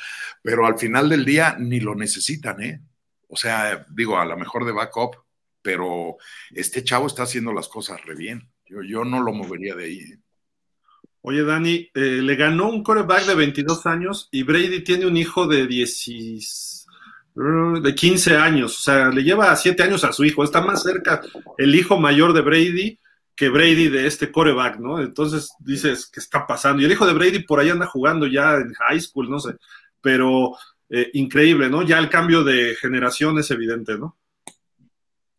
Pero 0.43 0.67
al 0.67 0.79
final 0.79 1.09
del 1.09 1.25
día 1.25 1.57
ni 1.59 1.81
lo 1.81 1.95
necesitan, 1.95 2.63
¿eh? 2.63 2.83
O 3.29 3.37
sea, 3.37 3.87
digo, 3.91 4.19
a 4.19 4.27
lo 4.27 4.37
mejor 4.37 4.67
de 4.67 4.73
backup, 4.73 5.17
pero 5.63 6.19
este 6.51 6.85
chavo 6.85 7.07
está 7.07 7.23
haciendo 7.23 7.53
las 7.55 7.69
cosas 7.69 8.05
re 8.05 8.15
bien. 8.15 8.51
Yo, 8.67 8.83
yo 8.83 9.05
no 9.05 9.23
lo 9.23 9.33
movería 9.33 9.75
de 9.75 9.85
ahí. 9.85 9.99
¿eh? 9.99 10.19
Oye, 11.27 11.43
Dani, 11.43 11.91
eh, 11.95 12.21
le 12.21 12.37
ganó 12.37 12.69
un 12.69 12.83
coreback 12.83 13.25
de 13.25 13.35
22 13.35 13.87
años 13.87 14.29
y 14.31 14.43
Brady 14.43 14.85
tiene 14.85 15.07
un 15.07 15.17
hijo 15.17 15.47
de, 15.47 15.67
10, 15.67 16.87
de 17.83 17.95
15 17.95 18.37
años. 18.37 18.79
O 18.79 18.83
sea, 18.83 19.09
le 19.09 19.23
lleva 19.23 19.57
7 19.57 19.83
años 19.83 20.05
a 20.05 20.13
su 20.13 20.23
hijo. 20.27 20.45
Está 20.45 20.61
más 20.61 20.83
cerca 20.83 21.23
el 21.57 21.75
hijo 21.75 21.99
mayor 21.99 22.35
de 22.35 22.43
Brady 22.43 22.99
que 23.35 23.49
Brady 23.49 23.89
de 23.89 24.07
este 24.07 24.31
coreback, 24.31 24.79
¿no? 24.81 25.01
Entonces 25.01 25.55
dices, 25.61 26.11
¿qué 26.13 26.21
está 26.21 26.47
pasando? 26.47 26.83
Y 26.83 26.85
el 26.85 26.93
hijo 26.93 27.07
de 27.07 27.15
Brady 27.15 27.39
por 27.39 27.59
ahí 27.59 27.71
anda 27.71 27.87
jugando 27.87 28.27
ya 28.27 28.57
en 28.57 28.75
high 28.75 29.01
school, 29.01 29.31
no 29.31 29.41
sé. 29.41 29.55
Pero 30.03 30.53
eh, 30.91 31.09
increíble, 31.15 31.71
¿no? 31.71 31.85
Ya 31.85 31.99
el 32.01 32.11
cambio 32.11 32.45
de 32.45 32.75
generación 32.75 33.39
es 33.39 33.51
evidente, 33.51 33.97
¿no? 33.97 34.19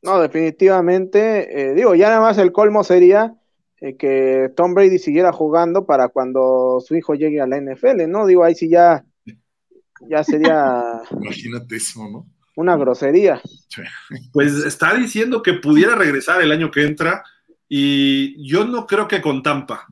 No, 0.02 0.20
definitivamente. 0.20 1.70
Eh, 1.70 1.74
digo, 1.76 1.94
ya 1.94 2.10
nada 2.10 2.22
más 2.22 2.40
el 2.40 2.52
colmo 2.52 2.84
sería 2.84 3.36
eh, 3.86 3.98
que 3.98 4.52
Tom 4.56 4.74
Brady 4.74 4.98
siguiera 4.98 5.32
jugando 5.32 5.86
para 5.86 6.08
cuando 6.08 6.80
su 6.84 6.96
hijo 6.96 7.14
llegue 7.14 7.40
a 7.40 7.46
la 7.46 7.62
NFL, 7.62 8.08
¿no? 8.08 8.26
Digo, 8.26 8.44
ahí 8.44 8.56
sí 8.56 8.68
ya, 8.68 9.06
ya 10.10 10.24
sería. 10.24 10.82
Imagínate 11.22 11.76
eso, 11.76 12.10
¿no? 12.10 12.26
Una 12.56 12.78
grosería. 12.78 13.40
Pues 14.34 14.54
está 14.66 14.96
diciendo 14.96 15.44
que 15.44 15.54
pudiera 15.54 15.94
regresar 15.94 16.42
el 16.42 16.52
año 16.52 16.72
que 16.72 16.84
entra 16.84 17.24
y 17.70 18.50
yo 18.50 18.66
no 18.66 18.88
creo 18.88 19.08
que 19.08 19.22
con 19.22 19.44
Tampa, 19.44 19.86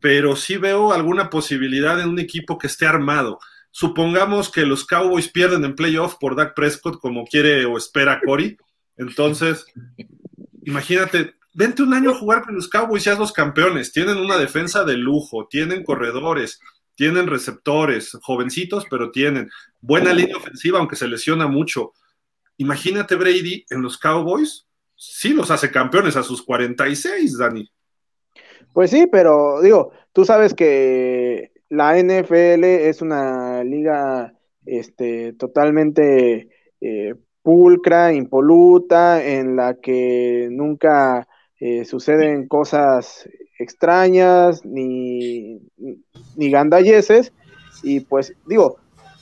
pero 0.00 0.34
sí 0.34 0.56
veo 0.56 0.92
alguna 0.92 1.30
posibilidad 1.30 2.00
en 2.00 2.08
un 2.08 2.18
equipo 2.18 2.58
que 2.58 2.66
esté 2.66 2.86
armado. 2.86 3.38
Supongamos 3.70 4.50
que 4.50 4.66
los 4.66 4.84
Cowboys 4.84 5.28
pierden 5.28 5.64
en 5.64 5.76
playoff 5.76 6.16
por 6.18 6.34
Dak 6.34 6.54
Prescott 6.54 6.98
como 6.98 7.24
quiere 7.24 7.66
o 7.66 7.76
espera 7.76 8.20
Cory. 8.24 8.56
Entonces, 8.96 9.64
imagínate, 10.64 11.34
vente 11.54 11.82
un 11.82 11.94
año 11.94 12.10
a 12.10 12.18
jugar 12.18 12.42
con 12.42 12.54
los 12.54 12.68
Cowboys 12.68 13.06
y 13.06 13.10
los 13.10 13.32
campeones. 13.32 13.92
Tienen 13.92 14.18
una 14.18 14.38
defensa 14.38 14.84
de 14.84 14.96
lujo, 14.96 15.46
tienen 15.48 15.84
corredores, 15.84 16.60
tienen 16.94 17.26
receptores, 17.26 18.16
jovencitos, 18.22 18.86
pero 18.90 19.10
tienen 19.10 19.50
buena 19.80 20.12
línea 20.12 20.36
ofensiva, 20.36 20.78
aunque 20.78 20.96
se 20.96 21.08
lesiona 21.08 21.46
mucho. 21.46 21.92
Imagínate 22.58 23.16
Brady 23.16 23.64
en 23.70 23.82
los 23.82 23.98
Cowboys, 23.98 24.66
sí 24.96 25.30
los 25.30 25.50
hace 25.50 25.70
campeones 25.70 26.16
a 26.16 26.22
sus 26.22 26.42
46, 26.42 27.38
Dani. 27.38 27.68
Pues 28.72 28.90
sí, 28.90 29.06
pero 29.10 29.60
digo, 29.60 29.92
tú 30.12 30.24
sabes 30.24 30.54
que 30.54 31.52
la 31.68 31.98
NFL 31.98 32.64
es 32.64 33.02
una 33.02 33.64
liga 33.64 34.34
este, 34.64 35.32
totalmente 35.32 36.48
eh, 36.80 37.14
pulcra, 37.42 38.12
impoluta, 38.12 39.24
en 39.24 39.56
la 39.56 39.74
que 39.74 40.48
nunca 40.50 41.26
eh, 41.64 41.84
suceden 41.84 42.48
cosas 42.48 43.28
extrañas 43.56 44.64
ni, 44.64 45.60
ni 46.34 46.50
gandalleces 46.50 47.32
y 47.84 48.00
pues 48.00 48.34
digo, 48.48 48.78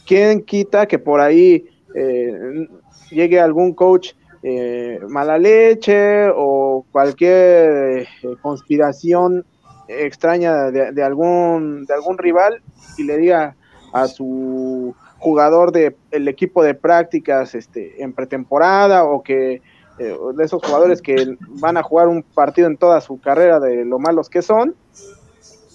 ¿quién 0.06 0.40
quita 0.40 0.86
que 0.86 0.98
por 0.98 1.20
ahí 1.20 1.66
eh, 1.94 2.66
llegue 3.10 3.38
algún 3.38 3.74
coach 3.74 4.12
eh, 4.42 5.00
mala 5.06 5.36
leche 5.36 6.30
o 6.34 6.86
cualquier 6.90 8.08
conspiración 8.40 9.44
extraña 9.86 10.70
de, 10.70 11.02
algún, 11.02 11.84
de 11.84 11.92
algún 11.92 12.16
rival 12.16 12.62
y 12.96 13.04
le 13.04 13.18
diga 13.18 13.54
a 13.92 14.06
su 14.06 14.94
jugador 15.18 15.72
del 15.72 15.94
el 16.10 16.26
equipo 16.26 16.62
de 16.62 16.72
prácticas 16.72 17.54
este, 17.54 18.02
en 18.02 18.14
pretemporada 18.14 19.04
o 19.04 19.22
que 19.22 19.60
eh, 20.00 20.16
de 20.34 20.44
esos 20.44 20.62
jugadores 20.62 21.02
que 21.02 21.36
van 21.60 21.76
a 21.76 21.82
jugar 21.82 22.08
un 22.08 22.22
partido 22.22 22.66
en 22.68 22.78
toda 22.78 23.02
su 23.02 23.20
carrera 23.20 23.60
de 23.60 23.84
lo 23.84 23.98
malos 23.98 24.30
que 24.30 24.40
son, 24.40 24.74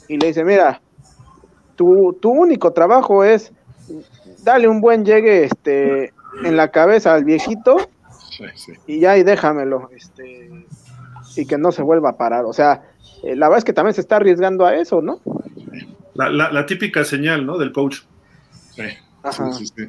y 0.08 0.18
le 0.18 0.28
dice, 0.28 0.44
mira, 0.44 0.82
tu, 1.76 2.14
tu 2.20 2.32
único 2.32 2.74
trabajo 2.74 3.24
es 3.24 3.52
darle 4.44 4.68
un 4.68 4.82
buen 4.82 5.06
llegue 5.06 5.44
este, 5.44 6.12
en 6.44 6.58
la 6.58 6.72
cabeza 6.72 7.14
al 7.14 7.24
viejito 7.24 7.78
y 8.88 9.00
ya 9.00 9.16
y 9.16 9.22
déjamelo, 9.22 9.92
este, 9.96 10.50
y 11.36 11.46
que 11.46 11.60
no 11.60 11.72
se 11.72 11.84
vuelva 11.84 12.10
a 12.10 12.18
parar. 12.18 12.46
O 12.46 12.54
sea, 12.54 12.82
eh, 13.22 13.36
la 13.36 13.48
verdad 13.48 13.60
es 13.60 13.66
que 13.66 13.74
también 13.74 13.94
se 13.94 14.02
está 14.02 14.16
arriesgando 14.16 14.66
a 14.66 14.76
eso, 14.76 15.04
¿no? 15.04 15.22
La, 16.16 16.30
la, 16.30 16.66
típica 16.66 17.04
señal, 17.04 17.46
¿no? 17.46 17.60
Del 17.60 17.72
coach. 17.72 18.00
Sí. 18.72 18.84
Ajá. 19.22 19.52
sí, 19.54 19.68
sí. 19.68 19.88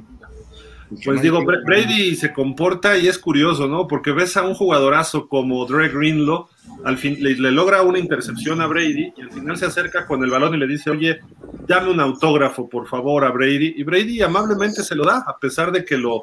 Pues 1.04 1.20
digo, 1.20 1.44
Brady 1.44 2.14
se 2.14 2.32
comporta 2.32 2.96
y 2.96 3.08
es 3.08 3.18
curioso, 3.18 3.66
¿no? 3.66 3.88
Porque 3.88 4.12
ves 4.12 4.36
a 4.36 4.42
un 4.42 4.54
jugadorazo 4.54 5.28
como 5.28 5.64
Dre 5.66 5.88
Greenlow, 5.88 6.48
al 6.84 6.96
fin 6.96 7.16
le, 7.20 7.34
logra 7.50 7.82
una 7.82 7.98
intercepción 7.98 8.60
a 8.60 8.66
Brady 8.66 9.12
y 9.16 9.20
al 9.20 9.32
final 9.32 9.56
se 9.56 9.66
acerca 9.66 10.06
con 10.06 10.22
el 10.22 10.30
balón 10.30 10.54
y 10.54 10.58
le 10.58 10.66
dice, 10.66 10.90
oye, 10.90 11.20
dame 11.66 11.90
un 11.90 12.00
autógrafo, 12.00 12.68
por 12.68 12.86
favor, 12.86 13.24
a 13.24 13.30
Brady. 13.30 13.74
Y 13.76 13.82
Brady 13.82 14.22
amablemente 14.22 14.82
se 14.82 14.94
lo 14.94 15.04
da, 15.04 15.24
a 15.26 15.36
pesar 15.38 15.72
de 15.72 15.84
que 15.84 15.96
lo, 15.96 16.22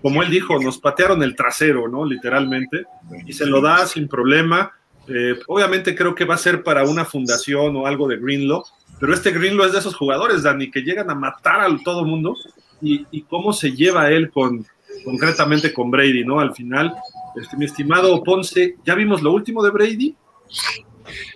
como 0.00 0.22
él 0.22 0.30
dijo, 0.30 0.58
nos 0.58 0.78
patearon 0.78 1.22
el 1.22 1.36
trasero, 1.36 1.88
¿no? 1.88 2.04
Literalmente, 2.04 2.84
y 3.26 3.32
se 3.32 3.46
lo 3.46 3.60
da 3.60 3.86
sin 3.86 4.08
problema. 4.08 4.72
Eh, 5.06 5.38
obviamente 5.46 5.94
creo 5.94 6.14
que 6.14 6.24
va 6.24 6.34
a 6.34 6.38
ser 6.38 6.62
para 6.62 6.84
una 6.84 7.04
fundación 7.04 7.76
o 7.76 7.86
algo 7.86 8.08
de 8.08 8.18
Greenlow, 8.18 8.64
pero 9.00 9.12
este 9.12 9.32
Greenlow 9.32 9.66
es 9.66 9.72
de 9.72 9.78
esos 9.78 9.94
jugadores, 9.94 10.42
Dani, 10.42 10.70
que 10.70 10.80
llegan 10.80 11.10
a 11.10 11.14
matar 11.14 11.60
a 11.60 11.68
todo 11.84 12.04
mundo 12.04 12.34
y, 12.80 13.06
y, 13.10 13.22
cómo 13.22 13.52
se 13.52 13.72
lleva 13.72 14.10
él 14.10 14.30
con, 14.30 14.64
concretamente 15.04 15.72
con 15.72 15.90
Brady, 15.90 16.24
¿no? 16.24 16.40
Al 16.40 16.54
final, 16.54 16.94
este, 17.40 17.56
mi 17.56 17.64
estimado 17.64 18.22
Ponce, 18.22 18.76
¿ya 18.84 18.94
vimos 18.94 19.22
lo 19.22 19.32
último 19.32 19.62
de 19.62 19.70
Brady? 19.70 20.16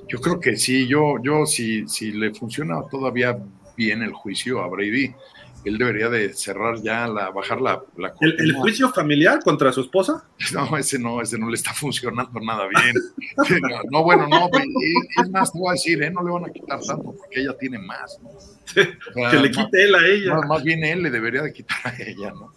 Yo 0.08 0.20
creo 0.20 0.40
que 0.40 0.56
sí, 0.56 0.86
yo, 0.86 1.14
yo 1.22 1.46
si, 1.46 1.88
si 1.88 2.12
le 2.12 2.34
funciona 2.34 2.82
todavía 2.90 3.38
bien 3.76 4.02
el 4.02 4.12
juicio 4.12 4.62
a 4.62 4.68
Brady, 4.68 5.14
él 5.64 5.78
debería 5.78 6.08
de 6.08 6.32
cerrar 6.32 6.82
ya, 6.82 7.06
la, 7.06 7.30
bajar 7.30 7.60
la... 7.60 7.82
la 7.96 8.12
¿El, 8.20 8.52
juicio 8.54 8.90
familiar 8.90 9.40
contra 9.42 9.72
su 9.72 9.82
esposa? 9.82 10.24
No, 10.52 10.76
ese 10.76 10.98
no, 10.98 11.22
ese 11.22 11.38
no 11.38 11.48
le 11.48 11.54
está 11.54 11.72
funcionando 11.72 12.40
nada 12.40 12.66
bien. 12.68 12.94
no, 13.90 14.02
bueno, 14.02 14.26
no, 14.28 14.50
es 15.22 15.30
más, 15.30 15.52
te 15.52 15.58
voy 15.58 15.70
a 15.70 15.72
decir, 15.72 16.02
¿eh? 16.02 16.10
no 16.10 16.22
le 16.22 16.32
van 16.32 16.46
a 16.46 16.52
quitar 16.52 16.80
tanto 16.80 17.14
porque 17.14 17.40
ella 17.40 17.56
tiene 17.58 17.78
más. 17.78 18.18
Que 18.74 19.38
le 19.38 19.50
quite 19.50 19.84
él 19.84 19.94
a 19.94 20.06
ella. 20.06 20.36
Más, 20.46 20.62
bien 20.62 20.84
él 20.84 21.02
le 21.02 21.10
debería 21.10 21.42
de 21.42 21.52
quitar 21.52 21.78
a 21.84 21.94
ella, 22.02 22.32
¿no? 22.32 22.52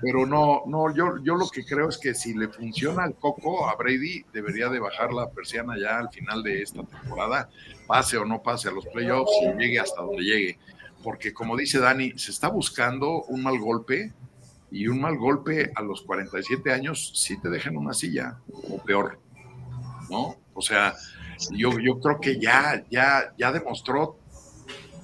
Pero 0.00 0.26
no, 0.26 0.62
no, 0.66 0.94
yo, 0.94 1.16
yo 1.22 1.36
lo 1.36 1.48
que 1.48 1.64
creo 1.64 1.88
es 1.88 1.98
que 1.98 2.14
si 2.14 2.34
le 2.34 2.48
funciona 2.48 3.04
el 3.04 3.14
coco 3.14 3.68
a 3.68 3.76
Brady, 3.76 4.24
debería 4.32 4.68
de 4.68 4.80
bajar 4.80 5.12
la 5.12 5.30
persiana 5.30 5.74
ya 5.78 5.98
al 5.98 6.10
final 6.10 6.42
de 6.42 6.62
esta 6.62 6.82
temporada, 6.82 7.48
pase 7.86 8.16
o 8.16 8.24
no 8.24 8.42
pase 8.42 8.68
a 8.68 8.72
los 8.72 8.86
playoffs 8.86 9.32
y 9.42 9.58
llegue 9.58 9.80
hasta 9.80 10.02
donde 10.02 10.22
llegue 10.22 10.58
porque 11.02 11.32
como 11.32 11.56
dice 11.56 11.78
Dani, 11.78 12.12
se 12.18 12.30
está 12.30 12.48
buscando 12.48 13.24
un 13.24 13.42
mal 13.42 13.58
golpe 13.58 14.12
y 14.70 14.86
un 14.88 15.00
mal 15.00 15.16
golpe 15.16 15.72
a 15.74 15.82
los 15.82 16.02
47 16.02 16.72
años 16.72 17.12
sí 17.14 17.40
te 17.40 17.48
dejan 17.48 17.76
una 17.76 17.92
silla 17.92 18.38
o 18.68 18.82
peor, 18.82 19.18
¿no? 20.10 20.36
O 20.54 20.62
sea, 20.62 20.94
yo, 21.52 21.78
yo 21.78 21.98
creo 22.00 22.20
que 22.20 22.38
ya, 22.38 22.84
ya, 22.90 23.34
ya 23.38 23.50
demostró 23.50 24.18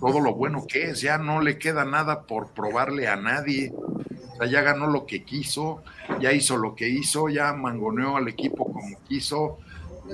todo 0.00 0.20
lo 0.20 0.34
bueno 0.34 0.64
que 0.66 0.90
es, 0.90 1.00
ya 1.00 1.18
no 1.18 1.40
le 1.40 1.58
queda 1.58 1.84
nada 1.84 2.22
por 2.22 2.48
probarle 2.48 3.08
a 3.08 3.16
nadie, 3.16 3.72
o 3.74 4.36
sea, 4.36 4.46
ya 4.46 4.62
ganó 4.62 4.86
lo 4.86 5.06
que 5.06 5.24
quiso, 5.24 5.82
ya 6.20 6.32
hizo 6.32 6.56
lo 6.56 6.74
que 6.74 6.88
hizo, 6.88 7.28
ya 7.28 7.52
mangoneó 7.52 8.16
al 8.16 8.28
equipo 8.28 8.72
como 8.72 8.98
quiso, 9.08 9.58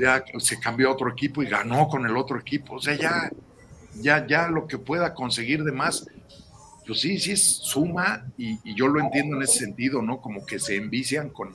ya 0.00 0.24
se 0.38 0.58
cambió 0.58 0.88
a 0.88 0.92
otro 0.92 1.10
equipo 1.10 1.42
y 1.42 1.46
ganó 1.46 1.88
con 1.88 2.06
el 2.06 2.16
otro 2.16 2.38
equipo, 2.38 2.76
o 2.76 2.80
sea, 2.80 2.94
ya, 2.94 3.30
ya, 4.00 4.26
ya 4.26 4.48
lo 4.48 4.66
que 4.66 4.78
pueda 4.78 5.14
conseguir 5.14 5.64
de 5.64 5.72
más, 5.72 6.06
pues 6.86 7.00
sí, 7.00 7.18
sí 7.18 7.32
es 7.32 7.42
suma 7.42 8.26
y, 8.36 8.58
yo 8.74 8.88
lo 8.88 9.00
entiendo 9.00 9.36
en 9.36 9.42
ese 9.42 9.60
sentido, 9.60 10.02
¿no? 10.02 10.20
Como 10.20 10.44
que 10.44 10.58
se 10.58 10.76
envician 10.76 11.30
con, 11.30 11.50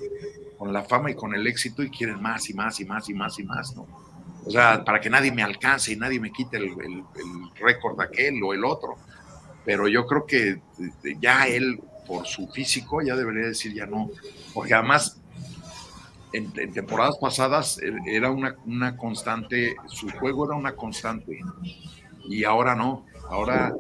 con, 0.58 0.72
la 0.72 0.84
fama 0.84 1.12
y 1.12 1.16
con 1.16 1.36
el 1.36 1.46
éxito 1.48 1.84
y 1.84 1.90
quieren 1.90 2.22
más 2.22 2.50
y 2.50 2.54
más 2.54 2.80
y 2.80 2.86
más 2.86 3.10
y 3.10 3.14
más 3.14 3.40
y 3.40 3.44
más, 3.44 3.76
¿no? 3.76 4.07
O 4.46 4.52
sea, 4.52 4.84
para 4.84 5.02
que 5.02 5.10
nadie 5.10 5.32
me 5.32 5.44
alcance 5.44 5.92
y 5.92 5.96
nadie 5.96 6.20
me 6.20 6.32
quite 6.32 6.58
el, 6.58 6.66
el, 6.66 7.04
récord 7.60 8.00
aquel 8.00 8.42
o 8.44 8.54
el 8.54 8.64
otro. 8.64 8.96
Pero 9.66 9.88
yo 9.88 10.06
creo 10.06 10.26
que 10.26 10.50
eh, 10.50 10.62
ya 11.20 11.48
él, 11.48 11.82
por 12.08 12.26
su 12.26 12.48
físico, 12.48 13.02
ya 13.02 13.16
debería 13.16 13.48
decir 13.48 13.74
ya 13.74 13.86
no. 13.86 14.10
Porque 14.54 14.74
además, 14.74 15.20
en, 16.32 16.52
temporadas 16.72 17.18
pasadas 17.20 17.80
eh, 17.82 17.92
era 18.06 18.32
una, 18.32 18.56
una 18.66 18.96
constante, 18.96 19.76
su 19.88 20.10
juego 20.10 20.46
era 20.46 20.56
una 20.56 20.74
constante 20.74 21.40
y 22.30 22.44
ahora 22.44 22.76
no, 22.76 23.06
ahora 23.30 23.74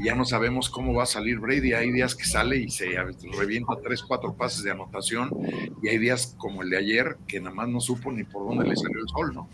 ya 0.00 0.14
no 0.14 0.24
sabemos 0.24 0.70
cómo 0.70 0.94
va 0.94 1.04
a 1.04 1.06
salir 1.06 1.38
Brady. 1.38 1.72
Hay 1.72 1.92
días 1.92 2.14
que 2.14 2.24
sale 2.24 2.56
y 2.56 2.70
se 2.70 2.86
revienta 3.36 3.74
tres, 3.82 4.02
cuatro 4.02 4.34
pases 4.34 4.64
de 4.64 4.72
anotación 4.72 5.30
y 5.82 5.88
hay 5.88 5.98
días 5.98 6.34
como 6.38 6.62
el 6.62 6.70
de 6.70 6.78
ayer 6.78 7.16
que 7.26 7.40
nada 7.40 7.54
más 7.54 7.68
no 7.68 7.80
supo 7.80 8.10
ni 8.10 8.24
por 8.24 8.48
dónde 8.48 8.68
le 8.68 8.76
salió 8.76 9.00
el 9.00 9.08
sol, 9.08 9.34
¿no? 9.34 9.48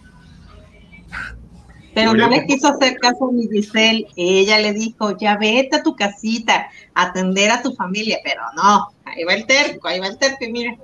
Pero 1.95 2.15
no 2.15 2.29
le 2.29 2.47
quiso 2.47 2.69
hacer 2.69 2.99
caso 2.99 3.29
a 3.29 3.33
mi 3.33 3.49
Giselle. 3.49 4.07
Ella 4.17 4.59
le 4.59 4.73
dijo, 4.73 5.17
ya 5.17 5.37
vete 5.37 5.77
a 5.77 5.83
tu 5.83 5.97
casita, 5.97 6.71
atender 6.95 7.51
a 7.51 7.62
tu 7.62 7.75
familia, 7.75 8.19
pero 8.23 8.43
no, 8.57 8.89
ahí 9.05 9.25
va 9.25 9.35
el 9.35 9.47
terco, 9.47 9.89
ahí 9.89 9.99
va 9.99 10.07
el 10.07 10.19
terco, 10.19 10.39
mira. 10.51 10.77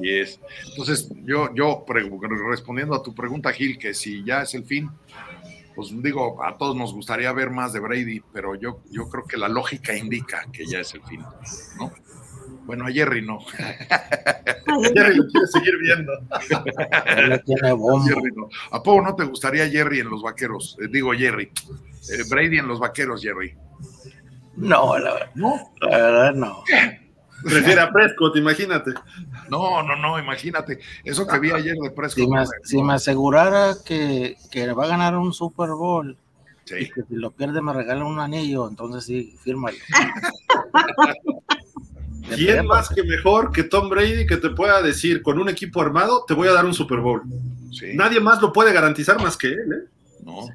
Y 0.00 0.18
es. 0.18 0.40
Entonces, 0.70 1.08
yo, 1.24 1.54
yo 1.54 1.84
respondiendo 2.48 2.94
a 2.94 3.02
tu 3.02 3.14
pregunta, 3.14 3.52
Gil, 3.52 3.78
que 3.78 3.94
si 3.94 4.24
ya 4.24 4.42
es 4.42 4.54
el 4.54 4.64
fin, 4.64 4.90
pues 5.74 5.90
digo, 6.02 6.42
a 6.42 6.56
todos 6.56 6.74
nos 6.74 6.92
gustaría 6.92 7.32
ver 7.32 7.50
más 7.50 7.72
de 7.72 7.80
Brady, 7.80 8.20
pero 8.32 8.56
yo, 8.56 8.80
yo 8.90 9.08
creo 9.08 9.24
que 9.24 9.36
la 9.36 9.48
lógica 9.48 9.96
indica 9.96 10.44
que 10.52 10.66
ya 10.66 10.80
es 10.80 10.92
el 10.94 11.02
fin, 11.04 11.20
¿no? 11.78 11.92
Bueno, 12.68 12.84
a 12.86 12.92
Jerry 12.92 13.22
no. 13.22 13.38
Jerry 14.94 15.16
lo 15.16 15.26
quiere 15.26 15.46
seguir 15.46 15.78
viendo. 15.78 16.12
Jerry 17.46 18.30
no. 18.36 18.50
¿A 18.70 18.82
poco 18.82 19.00
no 19.00 19.16
te 19.16 19.24
gustaría 19.24 19.66
Jerry 19.70 20.00
en 20.00 20.10
los 20.10 20.20
vaqueros? 20.20 20.76
Eh, 20.78 20.88
digo 20.90 21.14
Jerry. 21.14 21.50
Eh, 22.10 22.24
Brady 22.28 22.58
en 22.58 22.68
los 22.68 22.78
vaqueros, 22.78 23.22
Jerry. 23.22 23.56
No, 24.56 24.98
la 24.98 25.14
verdad. 25.14 25.30
¿No? 25.34 25.72
La 25.80 25.96
verdad, 25.96 26.34
no. 26.34 26.62
Prefiere 27.42 27.80
a 27.80 27.90
Prescott, 27.90 28.36
imagínate. 28.36 28.92
No, 29.48 29.82
no, 29.82 29.96
no, 29.96 30.18
imagínate. 30.18 30.78
Eso 31.04 31.26
que 31.26 31.38
vi 31.38 31.50
ayer 31.50 31.74
de 31.74 31.90
Prescott. 31.90 32.28
Si 32.64 32.82
me, 32.82 32.92
asegurara 32.92 33.76
que, 33.82 34.36
va 34.76 34.84
a 34.84 34.88
ganar 34.88 35.16
un 35.16 35.32
Super 35.32 35.70
Bowl 35.70 36.18
y 36.66 36.90
que 36.90 37.00
si 37.08 37.14
lo 37.14 37.30
pierde 37.30 37.62
me 37.62 37.72
regala 37.72 38.04
un 38.04 38.20
anillo, 38.20 38.68
entonces 38.68 39.04
sí, 39.04 39.38
fírmalo. 39.42 39.78
¿Quién 42.34 42.66
más 42.66 42.88
que 42.88 43.02
mejor 43.02 43.52
que 43.52 43.64
Tom 43.64 43.88
Brady 43.88 44.26
que 44.26 44.36
te 44.36 44.50
pueda 44.50 44.82
decir 44.82 45.22
con 45.22 45.38
un 45.38 45.48
equipo 45.48 45.80
armado 45.80 46.24
te 46.26 46.34
voy 46.34 46.48
a 46.48 46.52
dar 46.52 46.64
un 46.64 46.74
Super 46.74 47.00
Bowl? 47.00 47.22
Nadie 47.94 48.20
más 48.20 48.40
lo 48.40 48.52
puede 48.52 48.72
garantizar 48.72 49.20
más 49.20 49.36
que 49.36 49.48
él, 49.48 49.72
¿eh? 49.72 49.88
No. 50.24 50.46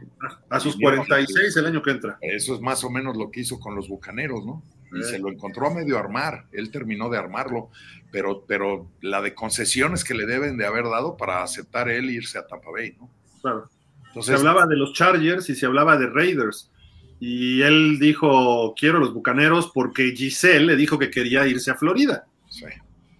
A 0.50 0.60
sus 0.60 0.78
46 0.78 1.56
el 1.58 1.66
año 1.66 1.82
que 1.82 1.91
entra. 1.91 2.18
Eso 2.22 2.56
es 2.56 2.62
más 2.62 2.84
o 2.84 2.90
menos 2.90 3.18
lo 3.18 3.32
que 3.32 3.41
hizo 3.41 3.60
con 3.60 3.76
los 3.76 3.88
Bucaneros, 3.88 4.45
¿no? 4.45 4.62
y 4.95 5.04
se 5.04 5.20
lo 5.20 5.30
encontró 5.30 5.68
a 5.68 5.74
medio 5.74 5.98
armar, 5.98 6.45
él 6.52 6.72
terminó 6.72 7.10
de 7.10 7.18
armarlo, 7.18 7.70
pero, 8.12 8.44
pero 8.48 8.88
la 9.02 9.22
de 9.22 9.34
concesiones 9.34 10.04
que 10.04 10.14
le 10.14 10.26
deben 10.26 10.58
de 10.58 10.66
haber 10.66 10.86
dado 10.86 11.18
para 11.18 11.44
aceptar 11.44 11.90
él 11.90 12.10
irse 12.10 12.38
a 12.38 12.45
Tampa 12.45 12.70
Bay, 12.72 12.95
¿no? 13.00 13.10
Claro. 13.41 13.70
Entonces, 14.08 14.40
se 14.40 14.48
hablaba 14.48 14.68
de 14.68 14.76
los 14.76 14.94
Chargers 14.94 15.50
y 15.50 15.56
se 15.56 15.66
hablaba 15.66 15.98
de 15.98 16.08
Raiders. 16.08 16.70
Y 17.19 17.61
él 17.61 17.99
dijo, 17.99 18.73
quiero 18.77 18.99
los 18.99 19.14
Bucaneros 19.14 19.72
porque 19.73 20.14
Giselle 20.15 20.65
le 20.65 20.76
dijo 20.76 20.99
que 20.99 21.10
quería 21.10 21.48
irse 21.48 21.72
a 21.72 21.76
Florida. 21.76 22.26
Sí. 22.49 22.65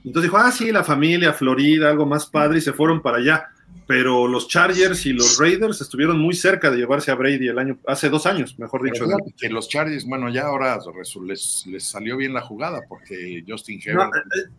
Entonces 0.04 0.24
dijo, 0.24 0.38
ah, 0.38 0.52
sí, 0.52 0.72
la 0.72 0.84
familia, 0.84 1.32
Florida, 1.34 1.90
algo 1.90 2.06
más 2.06 2.26
padre, 2.26 2.58
y 2.58 2.62
se 2.62 2.74
fueron 2.74 3.02
para 3.02 3.18
allá 3.18 3.48
pero 3.86 4.28
los 4.28 4.48
Chargers 4.48 5.06
y 5.06 5.14
los 5.14 5.38
Raiders 5.38 5.82
estuvieron 5.82 6.20
muy 6.20 6.36
cerca 6.36 6.72
de 6.72 6.78
llevarse 6.78 7.12
a 7.12 7.16
Brady 7.16 7.48
el 7.48 7.60
año, 7.60 7.78
hace 7.86 8.10
dos 8.10 8.26
años, 8.26 8.58
mejor 8.58 8.84
dicho. 8.84 9.06
Que 9.38 9.50
los 9.50 9.68
Chargers, 9.68 10.06
bueno, 10.06 10.30
ya 10.30 10.44
ahora 10.44 10.80
les, 11.26 11.66
les, 11.68 11.84
salió 11.84 12.18
bien 12.18 12.34
la 12.34 12.42
jugada 12.42 12.82
porque 12.88 13.44
Justin 13.48 13.82
Herbert. 13.84 14.14
Eh, 14.14 14.40
eh, 14.40 14.52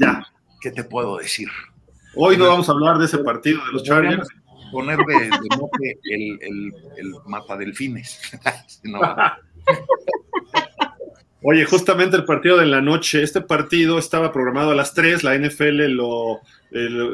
ya. 0.00 0.26
¿Qué 0.60 0.72
te 0.72 0.82
puedo 0.82 1.18
decir? 1.18 1.48
Hoy 2.16 2.36
no 2.36 2.48
vamos 2.48 2.68
a 2.68 2.72
hablar 2.72 2.98
de 2.98 3.04
ese 3.04 3.18
partido 3.18 3.64
de 3.64 3.72
los 3.72 3.84
Chargers. 3.84 4.28
Poner 4.70 4.98
de, 4.98 5.14
de 5.14 5.98
el, 6.04 6.38
el, 6.42 6.72
el 6.96 7.14
matadelfines. 7.26 8.20
no. 8.84 9.00
Oye, 11.42 11.64
justamente 11.66 12.16
el 12.16 12.24
partido 12.24 12.58
de 12.58 12.66
la 12.66 12.80
noche, 12.80 13.22
este 13.22 13.40
partido 13.40 13.98
estaba 13.98 14.32
programado 14.32 14.72
a 14.72 14.74
las 14.74 14.92
3, 14.94 15.22
la 15.22 15.38
NFL 15.38 15.86
lo, 15.92 16.40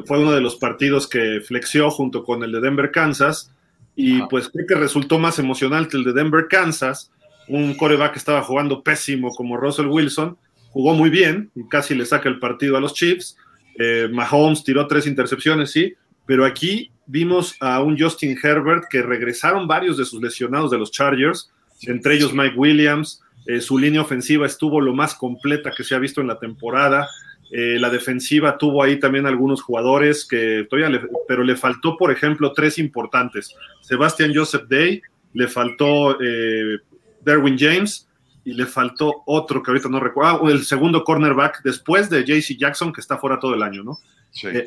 fue 0.07 0.19
uno 0.19 0.33
de 0.33 0.41
los 0.41 0.57
partidos 0.57 1.07
que 1.07 1.43
flexió 1.47 1.91
junto 1.91 2.25
con 2.25 2.43
el 2.43 2.51
de 2.53 2.61
Denver, 2.61 2.91
Kansas, 2.91 3.53
y 3.95 4.23
pues 4.23 4.49
creo 4.49 4.67
que 4.67 4.75
resultó 4.77 5.19
más 5.19 5.39
emocional 5.39 5.89
que 5.89 5.99
el 5.99 6.05
de 6.05 6.15
Denver, 6.15 6.47
Kansas, 6.49 7.13
un 7.49 7.75
coreback 7.75 8.13
que 8.13 8.19
estaba 8.19 8.43
jugando 8.43 8.83
pésimo 8.83 9.31
como 9.35 9.59
Russell 9.59 9.89
Wilson, 9.89 10.39
jugó 10.71 10.95
muy 10.95 11.11
bien, 11.11 11.51
y 11.55 11.69
casi 11.69 11.95
le 11.95 12.07
saca 12.07 12.31
el 12.31 12.39
partido 12.39 12.79
a 12.79 12.81
los 12.81 12.95
Chiefs, 12.95 13.37
eh, 13.79 14.09
Mahomes 14.11 14.65
tiró 14.65 14.87
tres 14.87 15.07
intercepciones, 15.07 15.71
sí, 15.71 15.95
pero 16.25 16.47
aquí 16.47 16.91
vimos 17.07 17.57
a 17.61 17.83
un 17.83 17.99
Justin 17.99 18.39
Herbert 18.43 18.85
que 18.91 19.03
regresaron 19.03 19.67
varios 19.67 19.97
de 19.97 20.05
sus 20.05 20.23
lesionados 20.23 20.71
de 20.71 20.79
los 20.79 20.91
Chargers, 20.91 21.51
entre 21.83 22.15
ellos 22.15 22.33
Mike 22.33 22.57
Williams, 22.57 23.23
eh, 23.47 23.61
su 23.61 23.79
línea 23.79 24.01
ofensiva 24.01 24.47
estuvo 24.47 24.81
lo 24.81 24.95
más 24.95 25.15
completa 25.15 25.73
que 25.77 25.85
se 25.85 25.95
ha 25.95 25.99
visto 25.99 26.21
en 26.21 26.29
la 26.29 26.39
temporada. 26.39 27.09
Eh, 27.51 27.77
la 27.79 27.91
defensiva 27.91 28.57
tuvo 28.57 28.83
ahí 28.83 28.99
también 28.99 29.27
algunos 29.27 29.63
jugadores 29.63 30.27
que 30.27 30.67
todavía 30.69 30.89
le, 30.89 31.07
pero 31.29 31.45
le 31.45 31.57
faltó, 31.57 31.97
por 31.97 32.11
ejemplo, 32.11 32.53
tres 32.53 32.79
importantes. 32.79 33.55
Sebastian 33.83 34.35
Joseph 34.35 34.65
Day, 34.69 35.03
le 35.35 35.49
faltó 35.49 36.19
eh, 36.21 36.79
Derwin 37.21 37.59
James 37.59 38.09
y 38.45 38.55
le 38.55 38.67
faltó 38.67 39.23
otro 39.27 39.63
que 39.63 39.71
ahorita 39.71 39.89
no 39.89 40.01
recuerdo, 40.01 40.47
ah, 40.47 40.51
el 40.51 40.65
segundo 40.65 41.05
cornerback 41.05 41.63
después 41.63 42.09
de 42.09 42.25
JC 42.25 42.57
Jackson 42.59 42.93
que 42.93 43.01
está 43.01 43.19
fuera 43.19 43.39
todo 43.39 43.55
el 43.55 43.63
año, 43.63 43.83
¿no? 43.83 43.99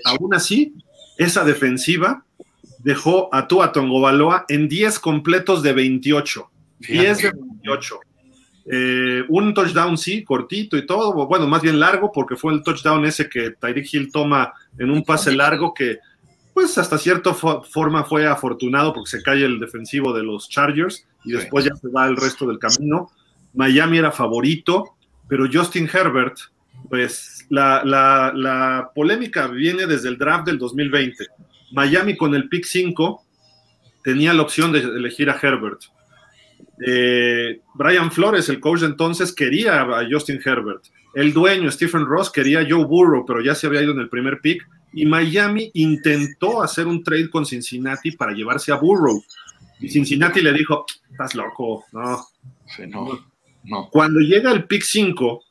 aún 0.06 0.34
así, 0.34 0.74
esa 1.18 1.44
defensiva 1.44 2.24
dejó 2.80 3.34
a 3.34 3.48
Tua 3.48 3.72
Tongobaloa 3.72 4.46
en 4.50 4.68
10 4.68 5.00
completos 5.00 5.64
de 5.64 5.74
28. 5.74 6.50
10 6.80 7.18
de 7.18 7.32
28. 7.32 8.00
Eh, 8.70 9.24
un 9.30 9.54
touchdown, 9.54 9.98
sí, 9.98 10.24
cortito 10.24 10.76
y 10.78 10.86
todo, 10.86 11.14
bueno, 11.28 11.48
más 11.48 11.62
bien 11.62 11.80
largo, 11.80 12.12
porque 12.12 12.36
fue 12.36 12.54
el 12.54 12.64
touchdown 12.64 13.06
ese 13.06 13.30
que 13.30 13.52
Tyreek 13.52 13.94
Hill 13.94 14.12
toma 14.12 14.54
en 14.78 14.90
un 14.92 15.04
pase 15.04 15.32
largo 15.32 15.74
que 15.74 16.00
pues 16.54 16.78
hasta 16.78 16.98
cierta 16.98 17.36
forma 17.36 18.04
fue 18.04 18.26
afortunado 18.26 18.92
porque 18.92 19.12
se 19.12 19.22
cae 19.22 19.46
el 19.46 19.60
defensivo 19.60 20.12
de 20.12 20.24
los 20.24 20.50
Chargers 20.50 21.06
y 21.24 21.32
después 21.32 21.66
ya 21.66 21.76
se 21.76 21.88
va 21.90 22.08
el 22.08 22.18
resto 22.18 22.48
del 22.48 22.58
camino. 22.58 23.12
Miami 23.54 24.00
era 24.00 24.12
favorito, 24.12 24.96
pero 25.30 25.46
Justin 25.52 25.88
Herbert, 25.92 26.36
pues 26.90 27.37
la, 27.50 27.82
la 28.36 28.92
polémica 28.94 29.48
viene 29.48 29.86
desde 29.86 30.10
el 30.10 30.18
draft 30.18 30.46
del 30.46 30.58
2020. 30.58 31.26
Miami 31.72 32.16
con 32.16 32.34
el 32.36 32.48
pick 32.50 32.66
5 32.66 33.24
tenía 34.04 34.34
la 34.34 34.42
opción 34.42 34.72
de 34.72 34.80
elegir 34.80 35.30
a 35.30 35.38
Herbert. 35.42 35.82
Eh, 36.86 37.62
Brian 37.74 38.12
Flores, 38.12 38.50
el 38.50 38.60
coach 38.60 38.82
de 38.82 38.88
entonces, 38.88 39.34
quería 39.34 39.82
a 39.82 40.08
Justin 40.10 40.40
Herbert. 40.44 40.84
El 41.14 41.34
dueño, 41.34 41.72
Stephen 41.72 42.06
Ross, 42.06 42.32
quería 42.32 42.60
a 42.60 42.66
Joe 42.70 42.86
Burrow, 42.86 43.26
pero 43.26 43.42
ya 43.42 43.56
se 43.56 43.68
había 43.68 43.82
ido 43.82 43.92
en 43.92 44.00
el 44.00 44.10
primer 44.10 44.40
pick. 44.40 44.68
Y 44.94 45.06
Miami 45.06 45.72
intentó 45.74 46.62
hacer 46.62 46.88
un 46.88 47.04
trade 47.04 47.30
con 47.30 47.46
Cincinnati 47.46 48.12
para 48.12 48.34
llevarse 48.34 48.72
a 48.72 48.76
Burrow. 48.76 49.22
Y 49.80 49.90
Cincinnati 49.90 50.42
le 50.42 50.54
dijo, 50.54 50.86
estás 51.12 51.36
loco, 51.36 51.86
no. 51.92 52.26
no, 53.64 53.90
Cuando 53.90 54.20
llega 54.20 54.52
el 54.52 54.66
pick 54.66 54.84
5, 54.84 55.44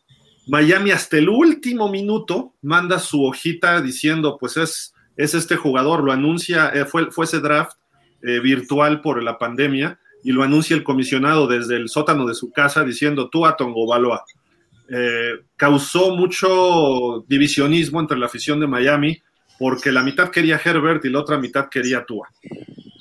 Miami 0.47 0.93
hasta 0.93 1.19
el 1.19 1.29
último 1.29 1.91
minuto 1.91 2.55
manda 2.63 2.99
su 2.99 3.25
hojita 3.25 3.81
diciendo, 3.81 4.37
pues 4.39 4.57
es, 4.57 4.95
es 5.17 5.35
este 5.35 5.57
jugador, 5.57 6.05
lo 6.05 6.13
anuncia, 6.13 6.69
eh, 6.69 6.85
fue, 6.85 7.11
fue 7.11 7.25
ese 7.25 7.41
draft 7.41 7.77
eh, 8.23 8.41
virtual 8.41 9.01
por 9.01 9.23
la 9.23 9.39
pandemia 9.39 9.99
y 10.23 10.33
lo 10.33 10.43
anuncia 10.43 10.75
el 10.75 10.83
comisionado 10.83 11.47
desde 11.47 11.77
el 11.77 11.89
sótano 11.89 12.27
de 12.27 12.35
su 12.35 12.51
casa 12.51 12.85
diciendo 12.85 13.29
tú 13.29 13.47
a. 13.47 13.57
Eh, 14.89 15.33
causó 15.57 16.17
mucho 16.17 17.25
divisionismo 17.29 18.01
entre 18.01 18.19
la 18.19 18.27
afición 18.27 18.61
de 18.61 18.67
Miami 18.67 19.21
porque 19.59 19.91
la 19.91 20.03
mitad 20.03 20.31
quería 20.31 20.61
Herbert 20.63 21.05
y 21.05 21.11
la 21.11 21.21
otra 21.21 21.39
mitad 21.39 21.69
quería 21.69 22.05
Tua. 22.05 22.29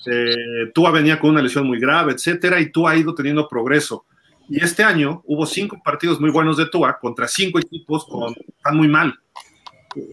Eh, 0.05 0.71
Tua 0.73 0.91
venía 0.91 1.19
con 1.19 1.31
una 1.31 1.41
lesión 1.41 1.67
muy 1.67 1.79
grave, 1.79 2.13
etcétera, 2.13 2.59
y 2.59 2.71
Tua 2.71 2.91
ha 2.91 2.97
ido 2.97 3.13
teniendo 3.13 3.47
progreso. 3.47 4.05
Y 4.49 4.63
este 4.63 4.83
año 4.83 5.21
hubo 5.25 5.45
cinco 5.45 5.81
partidos 5.83 6.19
muy 6.19 6.29
buenos 6.29 6.57
de 6.57 6.67
Tua 6.67 6.97
contra 6.99 7.27
cinco 7.27 7.59
equipos 7.59 8.05
que 8.05 8.41
están 8.57 8.77
muy 8.77 8.87
mal. 8.87 9.17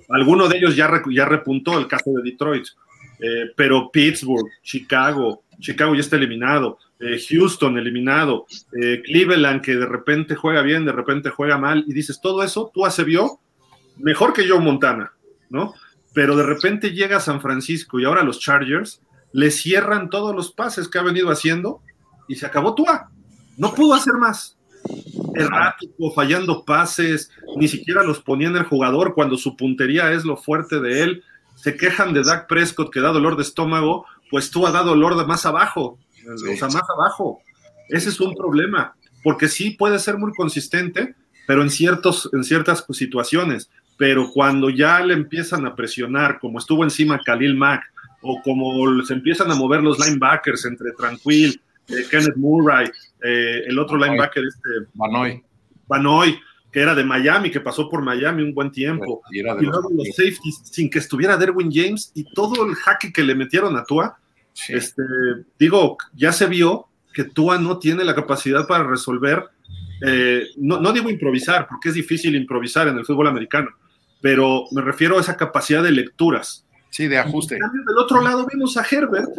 Alguno 0.09 0.49
de 0.49 0.59
ellos 0.59 0.77
ya, 0.77 0.87
repuntó 0.87 1.79
el 1.79 1.87
caso 1.87 2.11
de 2.13 2.23
Detroit. 2.31 2.67
Eh, 3.19 3.53
pero 3.57 3.91
Pittsburgh, 3.93 4.49
Chicago, 4.63 5.45
Chicago 5.61 5.95
ya 5.95 6.01
está 6.01 6.17
eliminado, 6.17 6.79
eh, 6.99 7.21
Houston 7.29 7.79
eliminado, 7.79 8.47
eh, 8.81 9.01
Cleveland 9.05 9.63
que 9.63 9.77
de 9.77 9.87
repente 9.87 10.35
juega 10.35 10.61
bien, 10.63 10.85
de 10.85 10.91
repente 10.91 11.31
juega 11.31 11.57
mal, 11.57 11.85
y 11.87 11.93
dices, 11.93 12.21
todo 12.21 12.43
eso, 12.43 12.73
tú 12.75 12.85
hace 12.85 13.05
vio 13.05 13.39
mejor 13.99 14.33
que 14.33 14.49
Joe 14.49 14.59
Montana, 14.59 15.13
¿no? 15.51 15.75
Pero 16.13 16.37
de 16.37 16.43
repente 16.43 16.91
llega 16.91 17.19
a 17.19 17.21
San 17.21 17.41
Francisco 17.41 18.01
y 18.01 18.05
ahora 18.05 18.25
los 18.25 18.41
Chargers 18.41 19.01
le 19.33 19.51
cierran 19.51 20.11
todos 20.11 20.35
los 20.35 20.53
pases 20.53 20.89
que 20.89 20.99
ha 20.99 21.03
venido 21.03 21.31
haciendo 21.31 21.81
y 22.29 22.35
se 22.35 22.47
acabó 22.47 22.75
Tua. 22.75 23.11
No 23.57 23.75
pudo 23.75 23.95
hacer 23.95 24.15
más. 24.15 24.57
Errático, 25.35 26.11
fallando 26.13 26.65
pases, 26.65 27.31
ni 27.57 27.69
siquiera 27.69 28.03
los 28.03 28.21
ponía 28.21 28.49
en 28.49 28.57
el 28.57 28.65
jugador 28.65 29.15
cuando 29.15 29.37
su 29.37 29.57
puntería 29.57 30.13
es 30.13 30.25
lo 30.25 30.37
fuerte 30.37 30.81
de 30.81 31.03
él 31.03 31.25
se 31.63 31.77
quejan 31.77 32.13
de 32.13 32.23
Dak 32.23 32.49
Prescott 32.49 32.93
que 32.93 33.01
da 33.01 33.13
dolor 33.13 33.37
de 33.37 33.43
estómago, 33.43 34.05
pues 34.31 34.51
tú 34.51 34.67
has 34.67 34.73
dado 34.73 34.91
dolor 34.91 35.17
de 35.17 35.25
más 35.27 35.47
abajo, 35.47 35.99
o 36.27 36.57
sea, 36.57 36.69
más 36.69 36.83
abajo. 36.97 37.41
Ese 37.89 38.09
es 38.09 38.21
un 38.21 38.35
problema, 38.35 38.97
porque 39.23 39.49
sí 39.49 39.71
puede 39.71 39.99
ser 39.99 40.19
muy 40.19 40.33
consistente, 40.33 41.15
pero 41.47 41.63
en, 41.63 41.71
ciertos, 41.71 42.29
en 42.33 42.43
ciertas 42.45 42.85
situaciones. 42.91 43.71
Pero 43.97 44.31
cuando 44.33 44.71
ya 44.71 45.01
le 45.05 45.15
empiezan 45.15 45.65
a 45.67 45.77
presionar, 45.77 46.41
como 46.41 46.59
estuvo 46.59 46.83
encima 46.83 47.21
Khalil 47.25 47.55
Mack, 47.55 47.83
o 48.23 48.41
como 48.43 49.03
se 49.05 49.15
empiezan 49.15 49.51
a 49.51 49.55
mover 49.55 49.83
los 49.83 49.99
linebackers 49.99 50.65
entre 50.65 50.93
Tranquil, 50.93 51.61
eh, 51.89 52.05
Kenneth 52.11 52.37
Murray, 52.37 52.91
eh, 53.23 53.63
el 53.67 53.79
otro 53.79 53.97
linebacker, 53.97 54.45
este. 54.45 54.89
Banoy. 54.95 55.43
Banoy 55.87 56.39
que 56.73 56.81
era 56.81 56.95
de 56.95 57.05
Miami, 57.05 57.51
que 57.51 57.61
pasó 57.61 57.89
por 57.89 58.03
Miami 58.03 58.43
un 58.43 58.55
buen 58.55 58.73
tiempo. 58.73 59.23
Y, 59.31 59.43
luego 59.43 59.91
los, 59.91 60.09
safeties, 60.17 60.63
sin 60.65 60.89
que 60.89 61.01
estuviera 61.01 61.37
Derwin 61.37 61.71
James 61.71 62.11
y 62.15 62.25
todo 62.33 62.65
el 62.65 62.75
jaque 62.75 63.13
que 63.13 63.23
le 63.23 63.35
metieron 63.35 63.77
a 63.77 63.85
Tua. 63.85 64.17
Este, 64.69 65.03
digo, 65.59 65.99
ya 66.15 66.33
se 66.33 66.47
vio 66.47 66.89
que 67.13 67.25
Tua 67.25 67.59
no 67.59 67.79
tiene 67.79 68.05
la 68.05 68.15
capacidad 68.15 68.67
para 68.67 68.85
resolver, 68.85 69.45
eh, 70.05 70.47
no, 70.57 70.81
no 70.81 70.93
digo 70.93 71.11
improvisar, 71.11 71.69
porque 71.69 71.91
es 71.91 71.95
difícil 71.95 72.35
improvisar 72.35 72.89
en 72.89 72.97
el 72.97 73.05
fútbol 73.05 73.29
americano, 73.29 73.69
pero 74.23 74.65
me 74.73 74.81
refiero 74.81 75.19
a 75.19 75.21
esa 75.21 75.37
capacidad 75.37 75.83
de 75.83 75.93
lecturas. 75.93 76.67
Sí, 76.89 77.07
de 77.07 77.19
ajuste. 77.19 77.55
del 77.55 77.99
otro 77.99 78.23
lado 78.23 78.47
vimos 78.51 78.77
a 78.77 78.85
Herbert, 78.91 79.31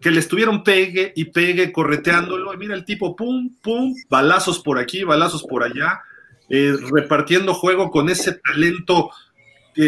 que 0.00 0.10
le 0.10 0.20
estuvieron 0.20 0.62
pegue 0.62 1.12
y 1.16 1.26
pegue, 1.26 1.72
correteándolo, 1.72 2.54
y 2.54 2.56
mira 2.56 2.74
el 2.74 2.84
tipo, 2.84 3.16
pum, 3.16 3.56
pum, 3.60 3.94
balazos 4.08 4.60
por 4.60 4.78
aquí, 4.78 5.02
balazos 5.02 5.42
por 5.42 5.64
allá, 5.64 6.00
eh, 6.48 6.74
repartiendo 6.90 7.52
juego 7.52 7.90
con 7.90 8.08
ese 8.08 8.34
talento 8.34 9.10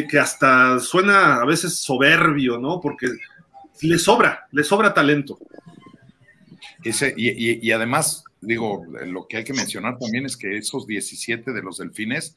que, 0.08 0.18
hasta 0.18 0.78
suena 0.78 1.36
a 1.36 1.44
veces 1.44 1.78
soberbio, 1.78 2.58
¿no? 2.58 2.80
Porque 2.80 3.08
le 3.82 3.98
sobra, 3.98 4.46
le 4.52 4.62
sobra 4.62 4.94
talento. 4.94 5.38
Ese, 6.84 7.12
y, 7.16 7.70
además, 7.72 8.24
digo, 8.40 8.84
lo 9.06 9.26
que 9.26 9.38
hay 9.38 9.44
que 9.44 9.52
mencionar 9.52 9.98
también 9.98 10.26
es 10.26 10.36
que 10.36 10.56
esos 10.56 10.86
17 10.86 11.52
de 11.52 11.62
los 11.62 11.78
delfines, 11.78 12.36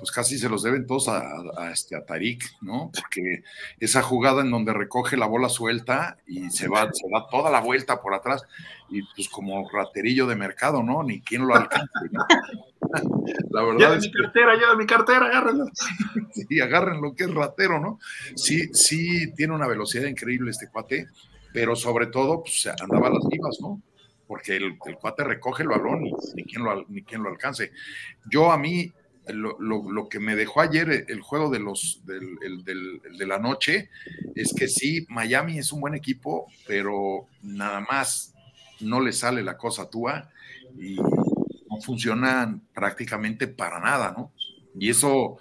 pues 0.00 0.10
casi 0.10 0.38
se 0.38 0.48
los 0.48 0.62
deben 0.62 0.86
todos 0.86 1.08
a, 1.08 1.70
este, 1.70 1.94
a 1.94 2.04
Tarik, 2.04 2.42
¿no? 2.62 2.90
Porque 2.92 3.44
esa 3.78 4.02
jugada 4.02 4.40
en 4.40 4.50
donde 4.50 4.72
recoge 4.72 5.16
la 5.16 5.26
bola 5.26 5.48
suelta 5.48 6.16
y 6.26 6.50
se 6.50 6.68
va, 6.68 6.90
se 6.92 7.06
da 7.12 7.26
toda 7.30 7.50
la 7.50 7.60
vuelta 7.60 8.00
por 8.00 8.14
atrás, 8.14 8.42
y 8.88 9.02
pues 9.14 9.28
como 9.28 9.68
raterillo 9.70 10.26
de 10.26 10.36
mercado, 10.36 10.82
¿no? 10.82 11.02
Ni 11.02 11.20
quien 11.20 11.46
lo 11.46 11.54
alcance, 11.54 12.08
¿no? 12.10 12.24
La 13.50 13.62
verdad 13.62 13.96
es 13.96 14.06
mi 14.06 14.12
cartera, 14.12 14.58
ya 14.58 14.74
mi 14.74 14.86
cartera, 14.86 15.26
agárrenlo. 15.26 15.66
sí, 16.32 16.60
agárrenlo, 16.60 17.14
que 17.14 17.24
es 17.24 17.34
ratero, 17.34 17.78
¿no? 17.78 18.00
Sí, 18.34 18.68
sí, 18.72 19.32
tiene 19.34 19.54
una 19.54 19.68
velocidad 19.68 20.08
increíble 20.08 20.50
este 20.50 20.68
cuate, 20.68 21.06
pero 21.52 21.76
sobre 21.76 22.06
todo, 22.06 22.42
pues 22.42 22.66
andaba 22.80 23.08
a 23.08 23.12
las 23.12 23.28
vivas, 23.28 23.58
¿no? 23.60 23.80
Porque 24.26 24.56
el, 24.56 24.76
cuate 24.78 25.24
recoge 25.24 25.62
el 25.62 25.68
balón 25.68 26.06
y 26.06 26.12
ni 26.34 26.44
quien 26.44 26.64
lo, 26.64 26.84
ni 26.88 27.02
quien 27.02 27.22
lo 27.22 27.30
alcance. 27.30 27.72
Yo 28.30 28.50
a 28.50 28.58
mí, 28.58 28.92
lo, 29.28 30.08
que 30.08 30.18
me 30.18 30.34
dejó 30.34 30.60
ayer 30.60 31.06
el 31.08 31.20
juego 31.20 31.50
de 31.50 31.60
los 31.60 32.02
del, 32.04 33.02
de 33.16 33.26
la 33.26 33.38
noche 33.38 33.90
es 34.34 34.52
que 34.54 34.66
sí, 34.68 35.06
Miami 35.08 35.58
es 35.58 35.72
un 35.72 35.80
buen 35.80 35.94
equipo, 35.94 36.46
pero 36.66 37.26
nada 37.42 37.80
más 37.80 38.34
no 38.80 39.00
le 39.00 39.12
sale 39.12 39.42
la 39.42 39.56
cosa 39.56 39.82
a 39.82 40.30
y 40.78 40.96
funcionan 41.82 42.62
prácticamente 42.74 43.46
para 43.46 43.80
nada, 43.80 44.12
¿no? 44.16 44.32
Y 44.78 44.90
eso 44.90 45.38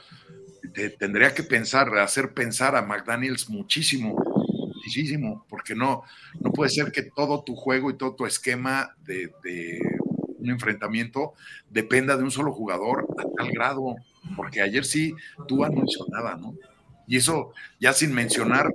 tendría 0.98 1.34
que 1.34 1.44
pensar, 1.44 1.98
hacer 1.98 2.34
pensar 2.34 2.76
a 2.76 2.82
McDaniels 2.82 3.50
muchísimo, 3.50 4.16
muchísimo, 4.76 5.46
porque 5.50 5.76
no, 5.76 6.04
no 6.40 6.52
puede 6.52 6.70
ser 6.70 6.92
que 6.92 7.04
todo 7.04 7.44
tu 7.44 7.56
juego 7.56 7.90
y 7.90 7.98
todo 7.98 8.16
tu 8.16 8.26
esquema 8.26 8.96
de, 9.06 9.32
un 10.40 10.50
enfrentamiento 10.50 11.34
dependa 11.70 12.18
de 12.18 12.24
un 12.24 12.32
solo 12.32 12.52
jugador 12.52 13.08
a 13.18 13.24
tal 13.38 13.52
grado, 13.52 13.96
porque 14.36 14.62
ayer 14.62 14.86
sí 14.86 15.14
tú 15.48 15.66
nada, 16.10 16.36
¿no? 16.36 16.56
Y 17.08 17.18
eso 17.18 17.54
ya 17.80 17.94
sin 17.94 18.14
mencionar 18.14 18.72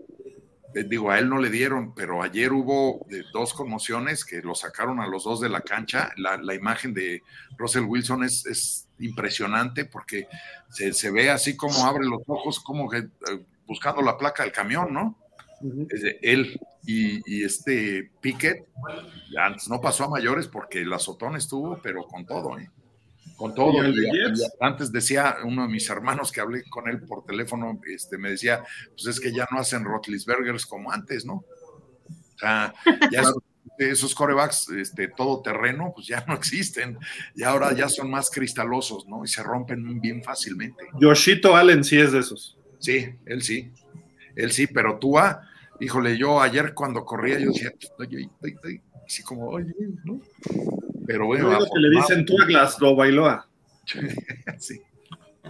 eh, 0.74 0.84
digo, 0.84 1.10
a 1.10 1.18
él 1.18 1.28
no 1.28 1.38
le 1.38 1.50
dieron, 1.50 1.94
pero 1.94 2.22
ayer 2.22 2.52
hubo 2.52 3.06
eh, 3.10 3.22
dos 3.32 3.54
conmociones 3.54 4.24
que 4.24 4.42
lo 4.42 4.54
sacaron 4.54 5.00
a 5.00 5.06
los 5.06 5.24
dos 5.24 5.40
de 5.40 5.48
la 5.48 5.60
cancha. 5.60 6.10
La, 6.16 6.54
imagen 6.54 6.92
de 6.92 7.22
Russell 7.56 7.84
Wilson 7.84 8.24
es, 8.24 8.80
impresionante 9.00 9.84
porque 9.84 10.28
se, 10.70 11.10
ve 11.10 11.28
así 11.28 11.56
como 11.56 11.84
abre 11.84 12.06
los 12.06 12.22
ojos, 12.28 12.60
como 12.60 12.88
que 12.88 12.98
eh, 12.98 13.44
buscando 13.66 14.02
la 14.02 14.16
placa 14.16 14.44
del 14.44 14.52
camión, 14.52 14.92
¿no? 14.92 15.18
Él 16.22 16.58
y, 16.86 17.44
este 17.44 18.10
Piquet, 18.20 18.66
antes 19.38 19.68
no 19.68 19.80
pasó 19.80 20.04
a 20.04 20.10
mayores 20.10 20.48
porque 20.48 20.82
el 20.82 20.92
azotón 20.92 21.36
estuvo, 21.36 21.78
pero 21.82 22.06
con 22.06 22.26
todo, 22.26 22.58
¿eh? 22.58 22.70
con 23.36 23.54
todo. 23.54 23.72
antes 24.60 24.92
decía 24.92 25.36
uno 25.44 25.62
de 25.62 25.68
mis 25.68 25.88
hermanos 25.88 26.30
que 26.30 26.40
hablé 26.40 26.62
con 26.68 26.88
él 26.88 27.02
por 27.02 27.24
teléfono, 27.24 27.80
este, 27.92 28.18
me 28.18 28.30
decía, 28.30 28.62
pues 28.90 29.06
es 29.06 29.20
que 29.20 29.32
ya 29.32 29.46
no 29.50 29.58
hacen 29.58 29.84
Rotlisbergers 29.84 30.66
como 30.66 30.92
antes, 30.92 31.24
¿no? 31.24 31.34
O 31.34 32.38
sea, 32.38 32.74
ya 33.10 33.22
esos, 33.78 34.14
corebacks, 34.14 34.68
este, 34.70 35.08
todo 35.08 35.42
terreno, 35.42 35.92
pues 35.94 36.06
ya 36.06 36.24
no 36.28 36.34
existen. 36.34 36.98
Y 37.34 37.42
ahora 37.42 37.72
ya 37.72 37.88
son 37.88 38.10
más 38.10 38.30
cristalosos, 38.30 39.06
¿no? 39.06 39.24
Y 39.24 39.28
se 39.28 39.42
rompen 39.42 40.00
bien 40.00 40.22
fácilmente. 40.22 40.84
Yoshito 41.00 41.56
Allen 41.56 41.82
sí 41.82 41.98
es 41.98 42.12
de 42.12 42.20
esos. 42.20 42.58
Sí, 42.78 43.14
él 43.26 43.42
sí. 43.42 43.72
Él 44.36 44.52
sí, 44.52 44.66
pero 44.66 44.98
tú, 44.98 45.16
híjole, 45.80 46.16
yo 46.16 46.40
ayer 46.40 46.74
cuando 46.74 47.04
corría, 47.04 47.38
yo 47.38 47.50
decía, 47.50 47.72
así 49.06 49.22
como, 49.22 49.48
oye, 49.48 49.72
¿no? 50.04 50.20
Pero 51.06 51.26
bueno. 51.26 51.58
que 51.58 51.80
le 51.80 51.90
dicen 51.90 52.24
tú 52.24 52.40
a 52.40 52.46
Glasgow 52.46 52.96
Bailoa. 52.96 53.46
sí. 54.58 54.80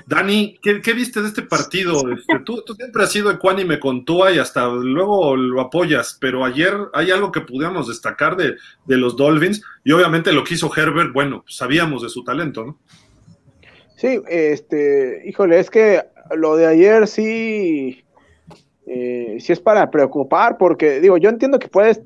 Dani, 0.06 0.59
¿qué, 0.61 0.93
viste 0.93 1.23
de 1.23 1.28
este 1.28 1.43
partido? 1.43 2.02
Este, 2.12 2.40
tú, 2.40 2.62
siempre 2.77 3.05
has 3.05 3.12
sido 3.12 3.31
ecuánime 3.31 3.78
con 3.78 4.05
Tua 4.05 4.32
y 4.32 4.39
hasta 4.39 4.66
luego 4.66 5.36
lo 5.36 5.61
apoyas, 5.61 6.19
pero 6.20 6.44
ayer 6.44 6.74
hay 6.93 7.12
algo 7.12 7.31
que 7.31 7.40
pudiéramos 7.40 7.86
destacar 7.86 8.36
de, 8.36 8.56
los 8.86 9.16
Dolphins 9.16 9.62
y 9.85 9.93
obviamente 9.93 10.32
lo 10.32 10.43
que 10.43 10.55
hizo 10.55 10.70
Herbert, 10.74 11.12
bueno, 11.12 11.44
sabíamos 11.47 12.02
de 12.02 12.09
su 12.09 12.24
talento, 12.24 12.65
¿no? 12.65 12.78
Sí, 13.97 14.20
este, 14.28 15.23
híjole, 15.27 15.61
es 15.61 15.70
que 15.70 16.02
lo 16.35 16.56
de 16.56 16.66
ayer 16.66 17.06
sí, 17.06 18.03
eh, 18.86 19.39
sí 19.40 19.52
es 19.52 19.61
para 19.61 19.90
preocupar, 19.90 20.59
porque 20.59 21.01
digo, 21.01 21.16
yo 21.16 21.31
entiendo 21.31 21.59
que 21.59 21.69
puedes 21.69 22.02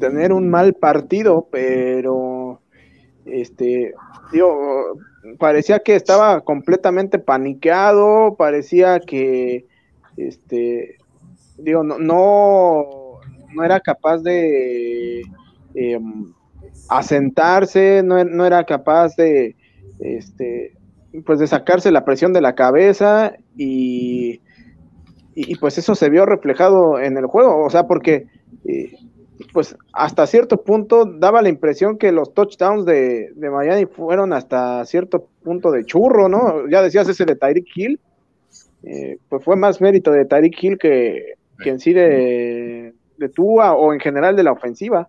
tener 0.00 0.32
un 0.32 0.48
mal 0.48 0.72
partido, 0.74 1.46
pero 1.50 2.60
este, 3.26 3.92
digo, 4.32 4.98
parecía 5.38 5.80
que 5.80 5.94
estaba 5.94 6.40
completamente 6.40 7.18
paniqueado, 7.18 8.34
parecía 8.36 9.00
que, 9.00 9.66
este, 10.16 10.96
digo, 11.58 11.82
no, 11.82 11.98
no, 11.98 13.64
era 13.64 13.80
capaz 13.80 14.22
de 14.22 15.22
em, 15.74 16.32
asentarse, 16.88 18.02
no, 18.02 18.24
no, 18.24 18.46
era 18.46 18.64
capaz 18.64 19.16
de, 19.16 19.54
este, 20.00 20.72
pues 21.26 21.38
de 21.38 21.46
sacarse 21.46 21.90
la 21.90 22.04
presión 22.06 22.32
de 22.32 22.40
la 22.40 22.54
cabeza 22.54 23.34
y, 23.56 24.40
y, 25.38 25.54
pues 25.56 25.76
eso 25.76 25.94
se 25.94 26.08
vio 26.08 26.24
reflejado 26.24 26.98
en 26.98 27.18
el 27.18 27.26
juego, 27.26 27.62
o 27.62 27.68
sea, 27.68 27.86
porque 27.86 28.26
eh, 28.64 28.96
pues 29.52 29.76
hasta 29.92 30.26
cierto 30.26 30.62
punto 30.62 31.04
daba 31.04 31.42
la 31.42 31.50
impresión 31.50 31.98
que 31.98 32.10
los 32.10 32.32
touchdowns 32.32 32.86
de, 32.86 33.32
Miami 33.36 33.84
fueron 33.84 34.32
hasta 34.32 34.82
cierto 34.86 35.28
punto 35.44 35.70
de 35.70 35.84
churro, 35.84 36.30
¿no? 36.30 36.66
Ya 36.70 36.80
decías 36.80 37.06
ese 37.10 37.26
de 37.26 37.36
Tyreek 37.36 37.66
Hill, 37.74 38.00
eh, 38.82 39.18
pues 39.28 39.44
fue 39.44 39.56
más 39.56 39.82
mérito 39.82 40.10
de 40.10 40.24
Tyreek 40.24 40.56
Hill 40.62 40.78
que, 40.78 41.34
en 41.66 41.80
sí 41.80 41.92
de, 41.92 42.94
de 43.18 43.28
Tua 43.28 43.74
o 43.74 43.92
en 43.92 44.00
general 44.00 44.36
de 44.36 44.42
la 44.42 44.52
ofensiva. 44.52 45.08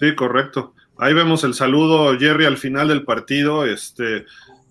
Sí, 0.00 0.14
correcto. 0.14 0.72
Ahí 0.96 1.12
vemos 1.12 1.44
el 1.44 1.52
saludo, 1.52 2.18
Jerry, 2.18 2.46
al 2.46 2.56
final 2.56 2.88
del 2.88 3.04
partido, 3.04 3.66
este, 3.66 4.24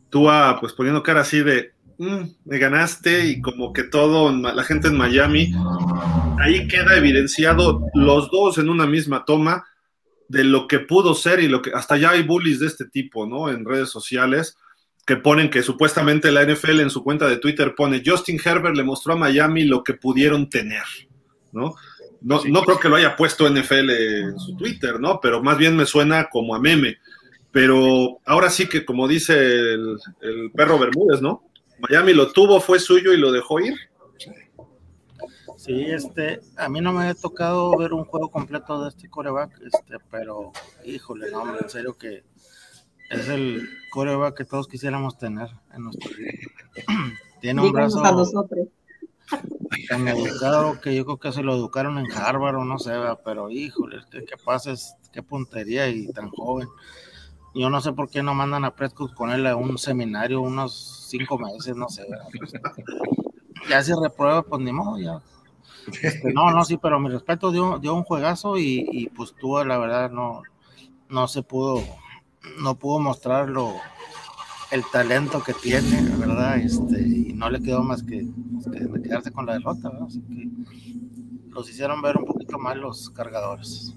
Tua 0.10 0.58
pues 0.60 0.74
poniendo 0.74 1.04
cara 1.04 1.22
así 1.22 1.44
de, 1.44 1.72
mm, 2.02 2.36
me 2.46 2.58
ganaste 2.58 3.28
y 3.28 3.42
como 3.42 3.74
que 3.74 3.84
todo, 3.84 4.32
la 4.32 4.64
gente 4.64 4.88
en 4.88 4.98
Miami 4.98 5.54
ahí 6.40 6.68
queda 6.68 6.98
evidenciado 6.98 7.86
los 7.94 8.32
dos 8.32 8.58
en 8.58 8.70
una 8.70 8.88
misma 8.88 9.26
toma 9.26 9.66
de 10.28 10.44
lo 10.44 10.68
que 10.68 10.80
pudo 10.80 11.14
ser 11.14 11.42
y 11.42 11.48
lo 11.48 11.62
que 11.62 11.72
hasta 11.74 11.98
ya 11.98 12.12
hay 12.12 12.24
bullies 12.24 12.60
de 12.60 12.68
este 12.68 12.86
tipo, 12.86 13.28
¿no? 13.28 13.50
En 13.50 13.66
redes 13.66 13.90
sociales 13.90 14.58
que 15.06 15.18
ponen 15.18 15.50
que 15.50 15.62
supuestamente 15.62 16.32
la 16.32 16.44
NFL 16.44 16.80
en 16.80 16.90
su 16.90 17.04
cuenta 17.04 17.28
de 17.28 17.38
Twitter 17.38 17.76
pone 17.76 18.02
Justin 18.06 18.40
Herbert 18.44 18.76
le 18.76 18.84
mostró 18.84 19.14
a 19.14 19.18
Miami 19.18 19.66
lo 19.66 19.84
que 19.84 19.94
pudieron 19.94 20.50
tener, 20.50 20.84
¿no? 21.52 21.76
No, 22.22 22.42
no 22.46 22.62
creo 22.64 22.80
que 22.80 22.88
lo 22.88 22.96
haya 22.96 23.16
puesto 23.16 23.50
NFL 23.50 23.90
en 23.90 24.40
su 24.40 24.56
Twitter, 24.56 25.00
¿no? 25.00 25.20
Pero 25.22 25.42
más 25.44 25.58
bien 25.58 25.76
me 25.76 25.86
suena 25.86 26.30
como 26.30 26.56
a 26.56 26.60
meme. 26.60 26.98
Pero 27.52 28.20
ahora 28.26 28.50
sí 28.50 28.70
que, 28.70 28.86
como 28.86 29.08
dice 29.08 29.34
el, 29.34 29.98
el 30.22 30.52
perro 30.52 30.78
Bermúdez, 30.80 31.22
¿no? 31.22 31.51
Miami 31.82 32.14
lo 32.14 32.32
tuvo, 32.32 32.60
fue 32.60 32.80
suyo 32.80 33.14
y 33.14 33.18
lo 33.18 33.32
dejó 33.32 33.60
ir. 33.60 33.76
Sí, 35.58 35.84
este, 35.84 36.40
a 36.58 36.70
mí 36.70 36.82
no 36.82 36.92
me 36.92 37.06
ha 37.06 37.14
tocado 37.14 37.78
ver 37.78 37.94
un 37.94 38.06
juego 38.06 38.32
completo 38.32 38.82
de 38.82 38.90
este 38.90 39.10
coreback, 39.10 39.60
este, 39.62 39.98
pero 40.10 40.52
híjole, 40.84 41.30
no, 41.30 41.56
en 41.56 41.70
serio 41.70 41.96
que 41.96 42.24
es 43.12 43.30
el 43.30 43.70
coreback 43.92 44.38
que 44.38 44.46
todos 44.46 44.68
quisiéramos 44.68 45.18
tener 45.18 45.50
en 45.74 45.84
nuestro. 45.84 46.10
Tiene 47.42 47.62
un 47.62 47.72
brazo 47.72 48.02
tan 49.88 50.08
educado 50.08 50.82
que 50.82 50.96
yo 50.96 51.06
creo 51.06 51.18
que 51.20 51.32
se 51.32 51.44
lo 51.44 51.54
educaron 51.54 51.98
en 52.00 52.12
Harvard 52.12 52.56
o 52.56 52.66
no 52.66 52.80
sé, 52.80 52.94
pero 53.24 53.50
híjole, 53.50 54.00
qué, 54.10 54.26
qué 54.26 54.38
pases, 54.44 54.96
qué 55.12 55.22
puntería 55.22 55.88
y 55.90 56.12
tan 56.12 56.30
joven. 56.30 56.70
Yo 57.54 57.70
no 57.70 57.82
sé 57.82 57.94
por 57.94 58.10
qué 58.10 58.24
no 58.24 58.34
mandan 58.34 58.66
a 58.66 58.76
Prescott 58.76 59.14
con 59.14 59.32
él 59.32 59.46
a 59.46 59.56
un 59.56 59.78
seminario 59.78 60.42
unos 60.42 61.08
cinco 61.10 61.38
meses, 61.38 61.76
no 61.76 61.90
sé. 61.90 62.06
Ya 63.70 63.84
si 63.84 63.92
reprueba, 63.94 64.42
pues 64.42 64.60
ni 64.60 64.74
modo, 64.74 64.98
ya 64.98 65.22
este, 66.02 66.34
no, 66.34 66.52
no, 66.52 66.64
sí, 66.64 66.78
pero 66.78 67.00
mi 67.00 67.10
respeto 67.10 67.52
dio, 67.52 67.80
dio 67.80 67.96
un 67.96 68.04
juegazo 68.04 68.58
y, 68.58 69.10
pues 69.16 69.34
tuvo, 69.40 69.64
la 69.64 69.78
verdad, 69.78 70.12
no, 70.12 70.44
no 71.10 71.28
se 71.28 71.44
pudo, 71.44 71.84
no 72.60 72.76
pudo 72.76 73.00
mostrarlo 73.00 73.74
el 74.72 74.84
talento 74.92 75.44
que 75.44 75.54
tiene, 75.54 76.02
¿verdad? 76.18 76.58
Este, 76.58 77.02
y 77.02 77.34
no 77.34 77.50
le 77.50 77.62
quedó 77.62 77.84
más 77.84 78.04
que, 78.04 78.26
quedarse 79.04 79.32
con 79.32 79.46
la 79.46 79.54
derrota, 79.54 79.90
¿verdad? 79.90 80.08
Así 80.08 80.22
que 80.22 80.50
los 81.50 81.70
hicieron 81.70 82.02
ver 82.02 82.18
un 82.18 82.26
poquito 82.26 82.58
mal 82.58 82.80
los 82.80 83.10
cargadores. 83.10 83.96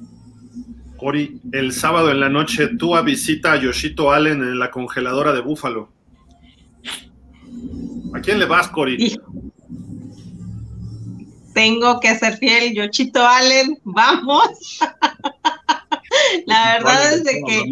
Cori, 1.05 1.39
el 1.52 1.72
sábado 1.74 2.10
en 2.10 2.18
la 2.18 2.31
noche 2.31 2.66
tú 2.78 2.97
a 2.97 3.02
visita 3.02 3.52
a 3.52 3.60
Yoshito 3.60 4.10
Allen 4.10 4.40
en 4.43 4.59
la 4.59 4.70
congeladora 4.70 5.35
de 5.35 5.43
Búfalo. 5.43 5.90
¿A 8.14 8.20
quién 8.22 8.39
le 8.39 8.47
vas, 8.47 8.68
Cori? 8.68 9.14
tengo 11.52 12.01
que 12.01 12.14
ser 12.14 12.39
fiel, 12.39 12.72
Yochito 12.72 13.22
Allen, 13.22 13.78
vamos. 13.85 14.78
la 16.47 16.78
verdad 16.78 17.12
es 17.12 17.24
de 17.24 17.43
que 17.47 17.64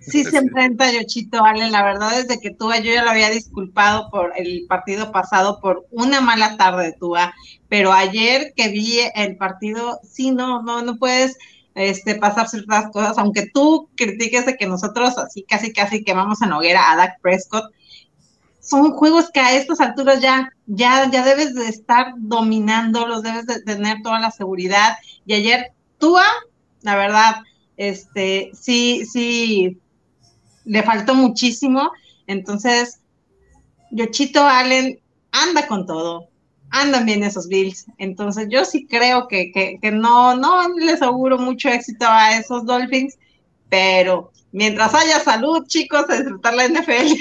sí 0.00 0.22
se 0.22 0.36
enfrenta 0.36 0.92
Yochito 0.92 1.44
Allen, 1.44 1.72
la 1.72 1.82
verdad 1.82 2.20
es 2.20 2.28
de 2.28 2.38
que 2.38 2.52
Tua, 2.52 2.78
yo 2.78 2.92
ya 2.94 3.02
lo 3.02 3.10
había 3.10 3.30
disculpado 3.30 4.08
por 4.12 4.32
el 4.36 4.66
partido 4.68 5.10
pasado 5.10 5.58
por 5.60 5.88
una 5.90 6.20
mala 6.20 6.56
tarde 6.56 6.84
de 6.84 6.92
Tua, 6.92 7.34
pero 7.68 7.92
ayer 7.92 8.52
que 8.54 8.68
vi 8.68 9.00
el 9.16 9.36
partido, 9.36 9.98
sí, 10.04 10.30
no, 10.30 10.62
no, 10.62 10.82
no 10.82 10.98
puedes 10.98 11.36
este, 11.74 12.16
pasar 12.16 12.48
ciertas 12.48 12.90
cosas, 12.90 13.16
aunque 13.18 13.50
tú 13.52 13.88
critiques 13.96 14.46
de 14.46 14.56
que 14.56 14.66
nosotros 14.66 15.16
así 15.18 15.42
casi 15.42 15.72
casi 15.72 16.02
quemamos 16.04 16.42
en 16.42 16.52
hoguera 16.52 16.90
a 16.90 16.96
Dak 16.96 17.20
Prescott, 17.20 17.72
son 18.60 18.92
juegos 18.92 19.30
que 19.30 19.40
a 19.40 19.56
estas 19.56 19.80
alturas 19.80 20.20
ya, 20.20 20.52
ya, 20.66 21.10
ya 21.10 21.24
debes 21.24 21.54
de 21.54 21.68
estar 21.68 22.12
dominándolos, 22.18 23.22
debes 23.22 23.46
de 23.46 23.62
tener 23.62 24.02
toda 24.02 24.20
la 24.20 24.30
seguridad. 24.30 24.96
Y 25.26 25.34
ayer, 25.34 25.72
Tua, 25.98 26.24
la 26.82 26.94
verdad, 26.94 27.36
este, 27.76 28.50
sí, 28.54 29.04
sí, 29.06 29.78
le 30.64 30.82
faltó 30.82 31.14
muchísimo. 31.14 31.90
Entonces, 32.26 33.00
Yochito 33.90 34.46
Allen 34.46 35.00
anda 35.32 35.66
con 35.66 35.86
todo, 35.86 36.28
andan 36.70 37.06
bien 37.06 37.22
esos 37.22 37.48
Bills. 37.48 37.86
Entonces, 37.98 38.48
yo 38.50 38.64
sí 38.64 38.86
creo 38.86 39.28
que, 39.28 39.52
que, 39.52 39.90
no, 39.90 40.36
no 40.36 40.68
les 40.78 41.02
auguro 41.02 41.38
mucho 41.38 41.68
éxito 41.68 42.06
a 42.08 42.36
esos 42.36 42.64
Dolphins, 42.64 43.18
pero 43.68 44.32
mientras 44.52 44.94
haya 44.94 45.20
salud, 45.20 45.66
chicos, 45.66 46.04
a 46.08 46.16
disfrutar 46.16 46.54
la 46.54 46.68
NFL. 46.68 47.14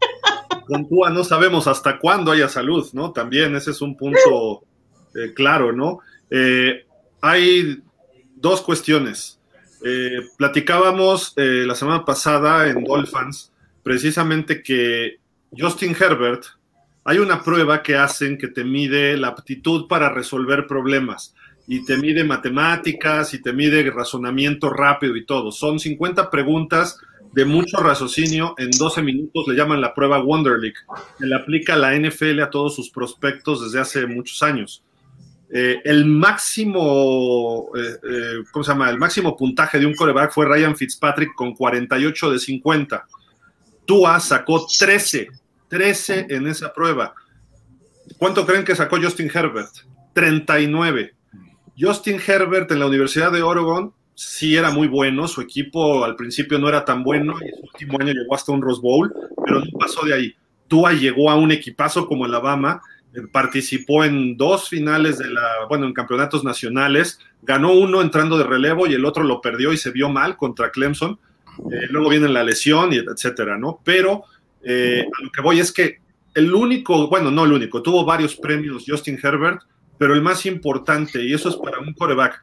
con 0.66 0.88
Tua 0.88 1.10
no 1.10 1.24
sabemos 1.24 1.66
hasta 1.66 1.98
cuándo 1.98 2.30
haya 2.30 2.48
salud, 2.48 2.88
¿no? 2.92 3.12
También 3.12 3.56
ese 3.56 3.72
es 3.72 3.80
un 3.80 3.96
punto 3.96 4.62
eh, 5.14 5.32
claro, 5.34 5.72
¿no? 5.72 5.98
Eh, 6.30 6.84
hay 7.20 7.82
dos 8.36 8.62
cuestiones. 8.62 9.38
Eh, 9.84 10.20
platicábamos 10.36 11.32
la 11.36 11.74
semana 11.74 12.04
pasada 12.04 12.68
en 12.68 12.84
Dolphins 12.84 13.50
precisamente 13.82 14.62
que 14.62 15.16
Justin 15.56 15.96
Herbert, 15.98 16.44
hay 17.04 17.18
una 17.18 17.42
prueba 17.42 17.82
que 17.82 17.96
hacen 17.96 18.36
que 18.38 18.48
te 18.48 18.64
mide 18.64 19.16
la 19.16 19.28
aptitud 19.28 19.86
para 19.88 20.10
resolver 20.12 20.66
problemas 20.66 21.34
y 21.66 21.84
te 21.84 21.96
mide 21.96 22.24
matemáticas 22.24 23.32
y 23.32 23.40
te 23.40 23.52
mide 23.52 23.90
razonamiento 23.90 24.70
rápido 24.70 25.16
y 25.16 25.24
todo. 25.24 25.52
Son 25.52 25.78
50 25.78 26.30
preguntas 26.30 26.98
de 27.32 27.44
mucho 27.44 27.78
raciocinio 27.78 28.54
en 28.58 28.70
12 28.70 29.02
minutos, 29.02 29.46
le 29.46 29.54
llaman 29.54 29.80
la 29.80 29.94
prueba 29.94 30.18
Wonder 30.18 30.58
League, 30.58 30.78
que 31.18 31.26
le 31.26 31.36
aplica 31.36 31.76
la 31.76 31.94
NFL 31.94 32.40
a 32.40 32.50
todos 32.50 32.74
sus 32.74 32.90
prospectos 32.90 33.62
desde 33.62 33.80
hace 33.80 34.06
muchos 34.06 34.42
años. 34.42 34.82
Eh, 35.52 35.80
el 35.84 36.06
máximo, 36.06 37.70
eh, 37.76 37.96
eh, 38.02 38.42
¿cómo 38.52 38.64
se 38.64 38.70
llama? 38.70 38.90
El 38.90 38.98
máximo 38.98 39.36
puntaje 39.36 39.78
de 39.78 39.86
un 39.86 39.94
coreback 39.94 40.32
fue 40.32 40.46
Ryan 40.46 40.76
Fitzpatrick 40.76 41.34
con 41.34 41.54
48 41.54 42.32
de 42.32 42.38
50. 42.38 43.06
Tua 43.84 44.20
sacó 44.20 44.66
13, 44.66 45.28
13 45.70 46.26
en 46.28 46.46
esa 46.46 46.72
prueba. 46.74 47.14
¿Cuánto 48.18 48.44
creen 48.44 48.64
que 48.64 48.76
sacó 48.76 49.00
Justin 49.00 49.30
Herbert? 49.32 49.70
39. 50.12 51.14
Justin 51.78 52.20
Herbert 52.24 52.70
en 52.72 52.80
la 52.80 52.86
Universidad 52.86 53.32
de 53.32 53.42
Oregon 53.42 53.94
sí 54.14 54.56
era 54.56 54.70
muy 54.70 54.86
bueno, 54.86 55.26
su 55.26 55.40
equipo 55.40 56.04
al 56.04 56.14
principio 56.16 56.58
no 56.58 56.68
era 56.68 56.84
tan 56.84 57.02
bueno 57.02 57.36
y 57.40 57.50
su 57.56 57.62
último 57.62 57.98
año 57.98 58.12
llegó 58.12 58.34
hasta 58.34 58.52
un 58.52 58.60
Rose 58.60 58.82
Bowl, 58.82 59.14
pero 59.42 59.60
no 59.60 59.78
pasó 59.78 60.04
de 60.04 60.12
ahí. 60.12 60.34
Tua 60.68 60.92
llegó 60.92 61.30
a 61.30 61.36
un 61.36 61.52
equipazo 61.52 62.06
como 62.06 62.26
Alabama, 62.26 62.82
eh, 63.14 63.22
participó 63.32 64.04
en 64.04 64.36
dos 64.36 64.68
finales 64.68 65.16
de 65.18 65.30
la, 65.30 65.64
bueno, 65.68 65.86
en 65.86 65.94
campeonatos 65.94 66.44
nacionales, 66.44 67.18
ganó 67.42 67.72
uno 67.72 68.02
entrando 68.02 68.36
de 68.36 68.44
relevo 68.44 68.86
y 68.86 68.92
el 68.92 69.06
otro 69.06 69.24
lo 69.24 69.40
perdió 69.40 69.72
y 69.72 69.78
se 69.78 69.90
vio 69.90 70.10
mal 70.10 70.36
contra 70.36 70.70
Clemson. 70.70 71.18
Eh, 71.72 71.86
luego 71.90 72.10
viene 72.10 72.28
la 72.28 72.44
lesión 72.44 72.92
etcétera, 72.92 73.56
¿no? 73.56 73.80
Pero 73.84 74.24
Eh, 74.62 75.02
a 75.02 75.24
lo 75.24 75.30
que 75.30 75.40
voy 75.40 75.60
es 75.60 75.72
que 75.72 76.00
el 76.34 76.54
único, 76.54 77.08
bueno, 77.08 77.30
no 77.30 77.44
el 77.44 77.52
único, 77.52 77.82
tuvo 77.82 78.04
varios 78.04 78.36
premios 78.36 78.84
Justin 78.86 79.18
Herbert, 79.22 79.62
pero 79.98 80.14
el 80.14 80.22
más 80.22 80.46
importante, 80.46 81.22
y 81.22 81.34
eso 81.34 81.48
es 81.48 81.56
para 81.56 81.78
un 81.80 81.92
coreback, 81.92 82.42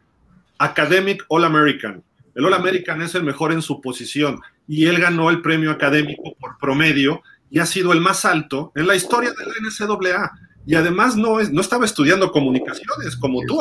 Academic 0.60 1.24
All 1.30 1.46
American. 1.46 2.04
El 2.36 2.46
All 2.46 2.54
American 2.54 3.02
es 3.02 3.16
el 3.16 3.24
mejor 3.24 3.52
en 3.52 3.62
su 3.62 3.82
posición 3.82 4.40
y 4.68 4.86
él 4.86 5.00
ganó 5.00 5.30
el 5.30 5.42
premio 5.42 5.72
académico 5.72 6.36
por 6.40 6.58
promedio 6.60 7.22
y 7.50 7.60
ha 7.60 7.66
sido 7.66 7.94
el 7.94 8.02
más 8.02 8.26
alto 8.26 8.72
en 8.76 8.86
la 8.86 8.96
historia 8.96 9.32
de 9.32 9.46
la 9.46 9.54
NCAA. 9.62 10.32
Y 10.66 10.76
además 10.76 11.16
no, 11.16 11.40
es, 11.40 11.52
no 11.52 11.62
estaba 11.62 11.86
estudiando 11.86 12.32
comunicaciones 12.32 13.16
como 13.16 13.40
tú, 13.48 13.60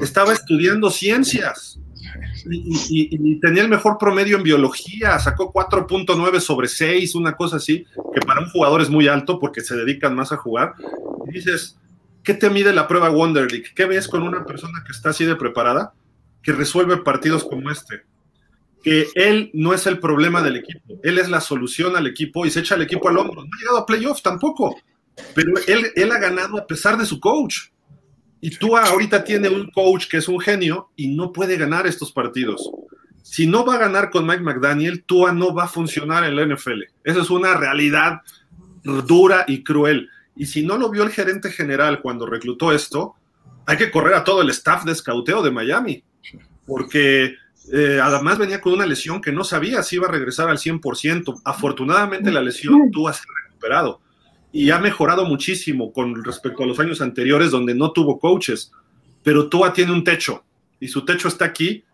estaba 0.00 0.32
estudiando 0.32 0.90
ciencias. 0.90 1.78
Y, 2.50 3.40
tenía 3.40 3.62
el 3.62 3.68
mejor 3.68 3.98
promedio 3.98 4.36
en 4.36 4.42
biología, 4.42 5.18
sacó 5.18 5.52
4.9 5.52 6.40
sobre 6.40 6.68
6, 6.68 7.14
una 7.14 7.36
cosa 7.36 7.56
así, 7.56 7.84
que 8.14 8.20
para 8.20 8.40
un 8.40 8.50
jugador 8.50 8.80
es 8.80 8.90
muy 8.90 9.08
alto 9.08 9.38
porque 9.38 9.60
se 9.60 9.76
dedican 9.76 10.14
más 10.14 10.32
a 10.32 10.36
jugar. 10.36 10.74
Y 11.28 11.32
dices, 11.32 11.78
¿qué 12.22 12.34
te 12.34 12.50
mide 12.50 12.72
la 12.72 12.88
prueba 12.88 13.08
Wonder 13.08 13.50
League? 13.50 13.68
¿Qué 13.74 13.86
ves 13.86 14.08
con 14.08 14.22
una 14.22 14.44
persona 14.44 14.82
que 14.84 14.92
está 14.92 15.10
así 15.10 15.24
de 15.24 15.36
preparada, 15.36 15.94
que 16.42 16.52
resuelve 16.52 16.98
partidos 16.98 17.44
como 17.44 17.70
este? 17.70 18.02
Que 18.82 19.08
él 19.14 19.50
no 19.52 19.74
es 19.74 19.86
el 19.86 19.98
problema 19.98 20.42
del 20.42 20.56
equipo, 20.56 21.00
él 21.02 21.18
es 21.18 21.28
la 21.28 21.40
solución 21.40 21.96
al 21.96 22.06
equipo 22.06 22.46
y 22.46 22.50
se 22.50 22.60
echa 22.60 22.76
al 22.76 22.82
equipo 22.82 23.08
al 23.08 23.18
hombro. 23.18 23.42
No 23.42 23.50
ha 23.52 23.58
llegado 23.58 23.78
a 23.78 23.86
playoff 23.86 24.22
tampoco, 24.22 24.76
pero 25.34 25.52
él, 25.66 25.86
él 25.96 26.12
ha 26.12 26.18
ganado 26.18 26.58
a 26.58 26.66
pesar 26.66 26.96
de 26.96 27.06
su 27.06 27.18
coach. 27.18 27.70
Y 28.40 28.50
Tua 28.50 28.84
ahorita 28.84 29.24
tiene 29.24 29.48
un 29.48 29.70
coach 29.70 30.08
que 30.08 30.18
es 30.18 30.28
un 30.28 30.40
genio 30.40 30.90
y 30.96 31.08
no 31.08 31.32
puede 31.32 31.56
ganar 31.56 31.86
estos 31.86 32.12
partidos. 32.12 32.70
Si 33.22 33.46
no 33.46 33.64
va 33.64 33.74
a 33.74 33.78
ganar 33.78 34.10
con 34.10 34.26
Mike 34.26 34.42
McDaniel, 34.42 35.04
Tua 35.04 35.32
no 35.32 35.54
va 35.54 35.64
a 35.64 35.68
funcionar 35.68 36.24
en 36.24 36.36
la 36.36 36.46
NFL. 36.46 36.82
Esa 37.02 37.22
es 37.22 37.30
una 37.30 37.54
realidad 37.54 38.20
dura 38.84 39.44
y 39.48 39.64
cruel. 39.64 40.08
Y 40.36 40.46
si 40.46 40.62
no 40.64 40.76
lo 40.76 40.90
vio 40.90 41.02
el 41.02 41.10
gerente 41.10 41.50
general 41.50 42.00
cuando 42.02 42.26
reclutó 42.26 42.72
esto, 42.72 43.14
hay 43.66 43.78
que 43.78 43.90
correr 43.90 44.14
a 44.14 44.24
todo 44.24 44.42
el 44.42 44.50
staff 44.50 44.84
de 44.84 44.92
escauteo 44.92 45.42
de 45.42 45.50
Miami. 45.50 46.04
Porque 46.66 47.34
eh, 47.72 48.00
además 48.02 48.38
venía 48.38 48.60
con 48.60 48.74
una 48.74 48.86
lesión 48.86 49.20
que 49.20 49.32
no 49.32 49.44
sabía 49.44 49.82
si 49.82 49.96
iba 49.96 50.06
a 50.06 50.12
regresar 50.12 50.48
al 50.48 50.58
100%. 50.58 51.40
Afortunadamente 51.44 52.30
la 52.30 52.42
lesión 52.42 52.90
Tua 52.92 53.12
se 53.12 53.22
ha 53.22 53.48
recuperado 53.48 54.05
y 54.56 54.70
ha 54.70 54.78
mejorado 54.78 55.26
muchísimo 55.26 55.92
con 55.92 56.24
respecto 56.24 56.62
a 56.62 56.66
los 56.66 56.80
años 56.80 57.02
anteriores 57.02 57.50
donde 57.50 57.74
no 57.74 57.92
tuvo 57.92 58.18
coaches, 58.18 58.72
pero 59.22 59.50
Tua 59.50 59.74
tiene 59.74 59.92
un 59.92 60.02
techo 60.02 60.44
y 60.80 60.88
su 60.88 61.04
techo 61.04 61.28
está 61.28 61.44
aquí 61.44 61.84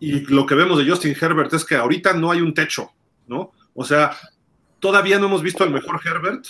y 0.00 0.22
lo 0.22 0.44
que 0.44 0.56
vemos 0.56 0.78
de 0.78 0.90
Justin 0.90 1.14
Herbert 1.18 1.54
es 1.54 1.64
que 1.64 1.76
ahorita 1.76 2.14
no 2.14 2.32
hay 2.32 2.40
un 2.40 2.54
techo, 2.54 2.90
¿no? 3.28 3.52
O 3.72 3.84
sea, 3.84 4.16
todavía 4.80 5.20
no 5.20 5.26
hemos 5.26 5.42
visto 5.42 5.62
al 5.62 5.70
mejor 5.70 6.00
Herbert 6.04 6.44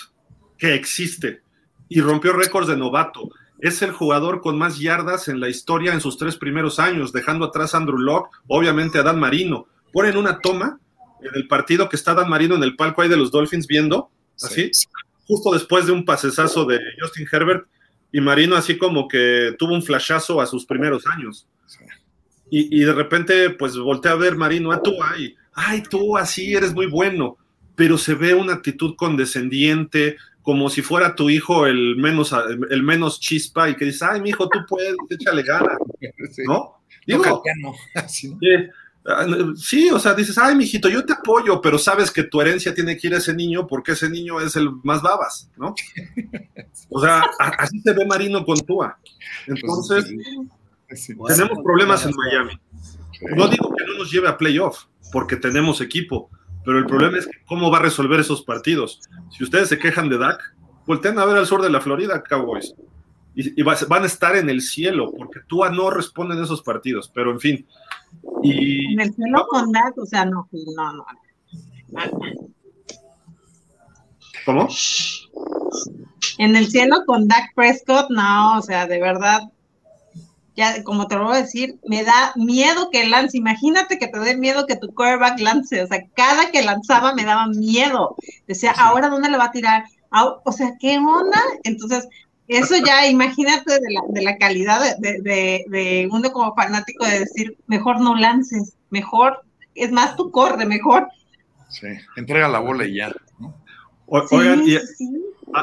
que 0.57 0.73
existe 0.73 1.43
y 1.87 2.01
rompió 2.01 2.33
récords 2.33 2.67
de 2.67 2.75
novato. 2.75 3.29
Es 3.59 3.83
el 3.83 3.91
jugador 3.91 4.41
con 4.41 4.57
más 4.57 4.79
yardas 4.79 5.27
en 5.27 5.39
la 5.39 5.49
historia 5.49 5.93
en 5.93 6.01
sus 6.01 6.17
tres 6.17 6.35
primeros 6.35 6.79
años, 6.79 7.13
dejando 7.13 7.45
atrás 7.45 7.75
a 7.75 7.77
Andrew 7.77 7.99
Locke, 7.99 8.35
obviamente 8.47 8.97
a 8.97 9.03
Dan 9.03 9.19
Marino. 9.19 9.67
Ponen 9.93 10.17
una 10.17 10.39
toma 10.39 10.79
en 11.21 11.35
el 11.35 11.47
partido 11.47 11.89
que 11.89 11.95
está 11.95 12.15
Dan 12.15 12.27
Marino 12.27 12.55
en 12.55 12.63
el 12.63 12.75
palco 12.75 13.03
ahí 13.03 13.09
de 13.09 13.17
los 13.17 13.29
Dolphins 13.29 13.67
viendo, 13.67 14.09
así, 14.41 14.71
justo 15.29 15.53
después 15.53 15.85
de 15.85 15.91
un 15.91 16.03
pasesazo 16.03 16.65
de 16.65 16.79
Justin 16.99 17.27
Herbert 17.31 17.67
y 18.11 18.19
Marino 18.19 18.55
así 18.55 18.79
como 18.79 19.07
que 19.07 19.53
tuvo 19.59 19.75
un 19.75 19.83
flashazo 19.83 20.41
a 20.41 20.47
sus 20.47 20.65
primeros 20.65 21.05
años. 21.05 21.47
Y, 22.51 22.79
de 22.79 22.93
repente 22.93 23.51
pues 23.51 23.77
voltea 23.77 24.13
a 24.13 24.15
ver 24.15 24.35
Marino 24.35 24.71
a 24.71 24.81
tú, 24.81 24.91
ay, 25.03 25.35
ay, 25.53 25.83
tú 25.83 26.17
así 26.17 26.55
eres 26.55 26.73
muy 26.73 26.87
bueno, 26.87 27.37
pero 27.75 27.95
se 27.95 28.15
ve 28.15 28.33
una 28.33 28.53
actitud 28.53 28.95
condescendiente, 28.95 30.17
como 30.41 30.67
si 30.71 30.81
fuera 30.81 31.13
tu 31.13 31.29
hijo 31.29 31.67
el 31.67 31.95
menos, 31.97 32.33
el 32.71 32.81
menos 32.81 33.19
chispa 33.19 33.69
y 33.69 33.75
que 33.75 33.85
dice, 33.85 34.03
ay, 34.09 34.21
mi 34.21 34.29
hijo, 34.29 34.49
tú 34.49 34.61
puedes, 34.67 34.95
échale 35.11 35.43
ganas, 35.43 35.77
¿no? 36.47 36.81
Digo, 37.05 37.23
no, 37.61 37.75
Ah, 37.95 38.07
sí, 39.55 39.89
o 39.89 39.99
sea, 39.99 40.13
dices, 40.13 40.37
ay, 40.37 40.55
mijito, 40.55 40.89
yo 40.89 41.05
te 41.05 41.13
apoyo, 41.13 41.61
pero 41.61 41.77
sabes 41.77 42.11
que 42.11 42.23
tu 42.23 42.41
herencia 42.41 42.73
tiene 42.73 42.97
que 42.97 43.07
ir 43.07 43.13
a 43.13 43.17
ese 43.17 43.33
niño 43.33 43.65
porque 43.65 43.93
ese 43.93 44.09
niño 44.09 44.39
es 44.39 44.55
el 44.55 44.69
más 44.83 45.01
babas, 45.01 45.49
¿no? 45.57 45.73
O 46.91 46.99
sea, 46.99 47.23
así 47.59 47.79
se 47.81 47.93
ve 47.93 48.03
Marino 48.05 48.43
con 48.43 48.57
Tua. 48.61 48.97
Entonces, 49.45 50.05
tenemos 51.27 51.59
problemas 51.63 52.03
en 52.03 52.15
Miami. 52.15 52.59
No 53.35 53.47
digo 53.47 53.73
que 53.75 53.85
no 53.85 53.99
nos 53.99 54.11
lleve 54.11 54.27
a 54.27 54.37
playoff, 54.37 54.85
porque 55.11 55.35
tenemos 55.35 55.81
equipo, 55.81 56.29
pero 56.65 56.79
el 56.79 56.85
problema 56.85 57.17
es 57.17 57.29
cómo 57.45 57.69
va 57.69 57.77
a 57.77 57.81
resolver 57.81 58.19
esos 58.19 58.43
partidos. 58.43 59.01
Si 59.29 59.43
ustedes 59.43 59.69
se 59.69 59.77
quejan 59.77 60.09
de 60.09 60.17
Dak, 60.17 60.41
volteen 60.85 61.19
a 61.19 61.25
ver 61.25 61.37
al 61.37 61.45
sur 61.45 61.61
de 61.61 61.69
la 61.69 61.81
Florida, 61.81 62.23
Cowboys. 62.23 62.73
Y, 63.35 63.61
van 63.61 64.03
a 64.03 64.05
estar 64.05 64.35
en 64.35 64.49
el 64.49 64.61
cielo, 64.61 65.13
porque 65.15 65.39
Tua 65.47 65.69
no 65.69 65.89
responde 65.91 66.35
en 66.35 66.43
esos 66.43 66.61
partidos, 66.61 67.09
pero 67.13 67.31
en 67.31 67.39
fin. 67.39 67.67
Y, 68.43 68.93
en 68.93 68.99
el 68.99 69.13
cielo 69.13 69.45
con 69.49 69.71
Dak, 69.71 69.97
o 69.97 70.05
sea, 70.05 70.25
no, 70.25 70.47
no, 70.51 70.93
no. 70.93 71.05
¿Cómo? 74.45 74.67
En 76.37 76.55
el 76.55 76.67
cielo 76.67 77.03
con 77.05 77.27
Dak 77.27 77.53
Prescott, 77.55 78.09
no, 78.09 78.57
o 78.57 78.61
sea, 78.61 78.87
de 78.87 78.99
verdad, 78.99 79.41
ya 80.55 80.83
como 80.83 81.07
te 81.07 81.15
lo 81.15 81.25
voy 81.25 81.37
a 81.37 81.41
decir, 81.41 81.79
me 81.85 82.03
da 82.03 82.33
miedo 82.35 82.89
que 82.91 83.07
lance. 83.07 83.37
Imagínate 83.37 83.97
que 83.97 84.07
te 84.07 84.19
dé 84.19 84.35
miedo 84.35 84.65
que 84.65 84.75
tu 84.75 84.93
quarterback 84.93 85.39
lance. 85.39 85.83
O 85.83 85.87
sea, 85.87 86.05
cada 86.15 86.51
que 86.51 86.63
lanzaba 86.63 87.13
me 87.13 87.23
daba 87.23 87.47
miedo. 87.47 88.15
Decía, 88.45 88.71
ahora 88.71 89.09
dónde 89.09 89.29
le 89.29 89.37
va 89.37 89.45
a 89.45 89.51
tirar. 89.51 89.85
O 90.43 90.51
sea, 90.51 90.73
¿qué 90.79 90.97
onda? 90.97 91.41
Entonces, 91.63 92.09
eso 92.49 92.75
ya, 92.83 93.07
imagínate 93.07 93.73
de 93.73 93.91
la, 93.91 94.01
de 94.09 94.21
la 94.23 94.37
calidad 94.37 94.97
de, 94.99 95.21
de, 95.21 95.65
de, 95.67 96.09
uno 96.11 96.31
como 96.31 96.55
fanático 96.55 97.05
de 97.05 97.19
decir, 97.19 97.55
mejor 97.67 98.01
no 98.01 98.15
lances, 98.15 98.73
mejor, 98.89 99.43
es 99.75 99.91
más, 99.91 100.15
tú 100.15 100.31
corre, 100.31 100.65
mejor. 100.65 101.07
Sí, 101.69 101.87
entrega 102.17 102.47
la 102.47 102.59
bola 102.59 102.85
y 102.85 102.95
ya. 102.95 103.13
¿no? 103.37 103.55
oigan, 104.07 104.63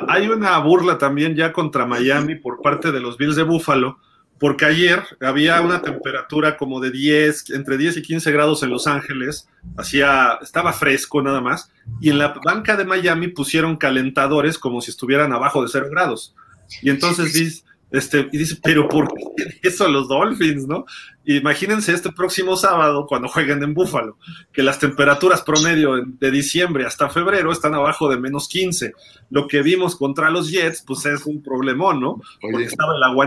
hay 0.09 0.29
una 0.29 0.59
burla 0.59 0.97
también 0.97 1.35
ya 1.35 1.53
contra 1.53 1.87
Miami 1.87 2.37
por 2.37 2.63
parte 2.63 2.93
de 2.93 3.01
los 3.01 3.19
Bills 3.19 3.35
de 3.35 3.43
Buffalo, 3.43 3.99
porque 4.39 4.67
ayer 4.67 5.03
había 5.21 5.61
una 5.63 5.83
temperatura 5.83 6.57
como 6.57 6.79
de 6.79 6.93
10, 6.93 7.51
entre 7.51 7.79
10 7.79 7.97
y 7.97 8.03
15 8.03 8.31
grados 8.31 8.63
en 8.63 8.71
Los 8.71 8.87
Ángeles, 8.87 9.49
hacía, 9.77 10.39
estaba 10.41 10.73
fresco 10.73 11.21
nada 11.23 11.41
más, 11.41 11.73
y 12.01 12.11
en 12.11 12.19
la 12.19 12.35
banca 12.45 12.77
de 12.77 12.85
Miami 12.85 13.29
pusieron 13.29 13.77
calentadores 13.77 14.59
como 14.59 14.81
si 14.81 14.91
estuvieran 14.91 15.33
abajo 15.33 15.63
de 15.63 15.69
0 15.69 15.89
grados. 15.91 16.35
Y 16.83 16.91
entonces 16.91 17.33
dice, 17.33 17.63
este, 17.91 18.29
y 18.33 18.39
dice, 18.39 18.59
pero 18.63 18.89
¿por 18.89 19.09
qué 19.37 19.69
eso 19.69 19.89
los 19.89 20.09
Dolphins, 20.09 20.67
no? 20.67 20.85
Imagínense 21.25 21.93
este 21.93 22.13
próximo 22.13 22.57
sábado 22.57 23.07
cuando 23.09 23.29
jueguen 23.29 23.63
en 23.63 23.75
Búfalo, 23.75 24.19
que 24.53 24.63
las 24.63 24.79
temperaturas 24.79 25.43
promedio 25.43 26.05
de 26.05 26.31
diciembre 26.31 26.85
hasta 26.85 27.09
febrero 27.09 27.53
están 27.53 27.75
abajo 27.75 28.09
de 28.09 28.19
menos 28.19 28.49
15. 28.49 28.93
Lo 29.31 29.47
que 29.47 29.63
vimos 29.63 29.97
contra 29.97 30.31
los 30.31 30.51
Jets, 30.51 30.83
pues 30.87 31.07
es 31.07 31.27
un 31.27 31.43
problemón, 31.43 32.01
¿no? 32.01 32.21
Porque 32.41 32.65
estaba 32.65 32.97
el 32.97 33.03
agua 33.03 33.27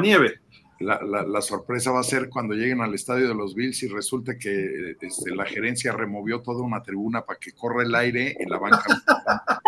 nieve 0.80 1.28
la, 1.28 1.42
sorpresa 1.42 1.92
va 1.92 2.00
a 2.00 2.04
ser 2.04 2.30
cuando 2.30 2.54
lleguen 2.54 2.82
al 2.82 2.94
estadio 2.94 3.28
de 3.28 3.36
los 3.36 3.54
Bills 3.54 3.84
y 3.84 3.88
resulte 3.88 4.38
que 4.38 4.96
este, 5.00 5.36
la 5.36 5.46
gerencia 5.46 5.92
removió 5.92 6.42
toda 6.42 6.64
una 6.64 6.82
tribuna 6.82 7.26
para 7.26 7.40
que 7.40 7.52
corra 7.52 7.84
el 7.84 7.94
aire 7.96 8.36
en 8.40 8.50
la 8.50 8.58
banca. 8.58 8.84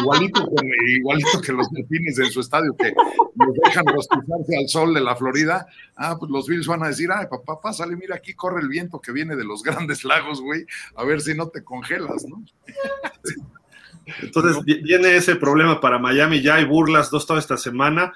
igualito, 0.00 0.48
que, 0.48 0.96
igualito 0.96 1.40
que 1.40 1.52
los 1.52 1.70
delfines 1.70 2.18
en 2.18 2.30
su 2.30 2.40
estadio, 2.40 2.74
que 2.76 2.94
los 3.34 3.54
dejan 3.64 3.86
rostizarse 3.86 4.56
al 4.56 4.68
sol 4.68 4.94
de 4.94 5.00
la 5.00 5.16
Florida. 5.16 5.66
Ah, 5.96 6.16
pues 6.18 6.30
los 6.30 6.46
Bills 6.46 6.66
van 6.66 6.84
a 6.84 6.88
decir, 6.88 7.10
ay, 7.12 7.26
papá, 7.30 7.60
pásale, 7.60 7.96
mira, 7.96 8.16
aquí 8.16 8.34
corre 8.34 8.62
el 8.62 8.68
viento 8.68 9.00
que 9.00 9.12
viene 9.12 9.36
de 9.36 9.44
los 9.44 9.62
grandes 9.62 10.04
lagos, 10.04 10.40
güey, 10.40 10.64
a 10.96 11.04
ver 11.04 11.20
si 11.20 11.34
no 11.34 11.48
te 11.48 11.62
congelas, 11.62 12.24
¿no? 12.26 12.42
Entonces 14.22 14.64
viene 14.64 15.16
ese 15.16 15.36
problema 15.36 15.80
para 15.80 15.98
Miami, 15.98 16.40
ya 16.40 16.56
hay 16.56 16.64
burlas 16.64 17.10
dos 17.10 17.26
toda 17.26 17.38
esta 17.38 17.56
semana. 17.56 18.12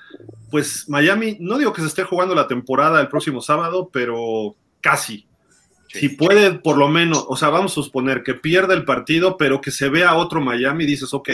Pues 0.51 0.89
Miami, 0.89 1.36
no 1.40 1.59
digo 1.59 1.73
que 1.73 1.81
se 1.81 1.86
esté 1.86 2.05
jugando 2.05 2.35
la 2.35 2.47
temporada 2.47 3.01
el 3.01 3.09
próximo 3.09 3.40
sábado, 3.40 3.90
pero 3.93 4.56
casi. 4.81 5.27
Si 5.89 6.09
puede, 6.09 6.52
por 6.52 6.78
lo 6.78 6.89
menos, 6.89 7.24
o 7.28 7.36
sea, 7.36 7.51
vamos 7.51 7.73
a 7.73 7.82
suponer 7.82 8.23
que 8.23 8.35
pierda 8.35 8.73
el 8.73 8.85
partido, 8.85 9.36
pero 9.36 9.60
que 9.60 9.70
se 9.70 9.90
vea 9.90 10.14
otro 10.14 10.40
Miami, 10.40 10.86
dices, 10.86 11.12
ok. 11.12 11.31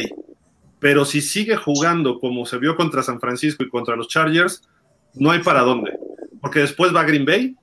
Pero 0.80 1.04
si 1.04 1.20
sigue 1.20 1.56
jugando 1.56 2.18
como 2.18 2.44
se 2.44 2.58
vio 2.58 2.76
contra 2.76 3.02
San 3.02 3.20
Francisco 3.20 3.62
y 3.62 3.68
contra 3.68 3.94
los 3.94 4.08
Chargers, 4.08 4.68
no 5.14 5.30
hay 5.30 5.40
para 5.40 5.60
dónde. 5.60 5.96
Porque 6.40 6.60
después 6.60 6.94
va 6.94 7.02
a 7.02 7.04
Green 7.04 7.24
Bay, 7.24 7.54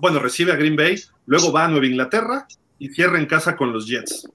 bueno, 0.00 0.20
recibe 0.20 0.52
a 0.52 0.56
Green 0.56 0.76
Bay, 0.76 0.96
luego 1.26 1.52
va 1.52 1.64
a 1.64 1.68
Nueva 1.68 1.86
Inglaterra 1.86 2.46
y 2.78 2.88
cierra 2.88 3.18
en 3.18 3.26
casa 3.26 3.56
con 3.56 3.72
los 3.72 3.86
Jets. 3.86 4.28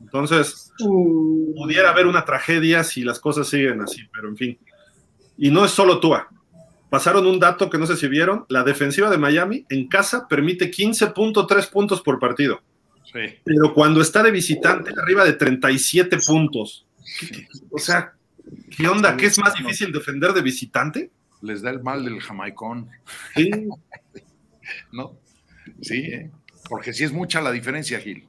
Entonces, 0.00 0.65
mm. 0.80 1.54
pudiera 1.54 1.90
haber 1.90 2.06
una 2.06 2.24
tragedia 2.24 2.84
si 2.84 3.02
las 3.02 3.20
cosas 3.20 3.48
siguen 3.48 3.80
así, 3.80 4.02
pero 4.12 4.28
en 4.28 4.36
fin. 4.36 4.58
Y 5.38 5.50
no 5.50 5.64
es 5.64 5.70
solo 5.70 6.00
Tua. 6.00 6.28
Pasaron 6.90 7.26
un 7.26 7.40
dato 7.40 7.68
que 7.68 7.78
no 7.78 7.86
sé 7.86 7.96
si 7.96 8.08
vieron, 8.08 8.46
la 8.48 8.62
defensiva 8.62 9.10
de 9.10 9.18
Miami 9.18 9.66
en 9.68 9.88
casa 9.88 10.28
permite 10.28 10.70
15.3 10.70 11.70
puntos 11.70 12.00
por 12.00 12.18
partido. 12.18 12.62
Pero 13.44 13.72
cuando 13.72 14.00
está 14.00 14.22
de 14.22 14.30
visitante, 14.30 14.90
arriba 15.00 15.24
de 15.24 15.32
37 15.32 16.18
puntos. 16.26 16.86
O 17.70 17.78
sea, 17.78 18.12
¿qué 18.76 18.88
onda? 18.88 19.16
¿Qué 19.16 19.26
es 19.26 19.38
más 19.38 19.54
difícil 19.54 19.92
defender 19.92 20.32
de 20.32 20.42
visitante? 20.42 21.10
Les 21.42 21.62
da 21.62 21.70
el 21.70 21.82
mal 21.82 22.04
del 22.04 22.20
jamaicón. 22.20 22.88
Sí. 23.34 23.50
¿No? 24.92 25.16
Sí, 25.80 25.98
¿eh? 25.98 26.30
porque 26.68 26.92
sí 26.92 27.04
es 27.04 27.12
mucha 27.12 27.40
la 27.40 27.52
diferencia, 27.52 28.00
Gil. 28.00 28.26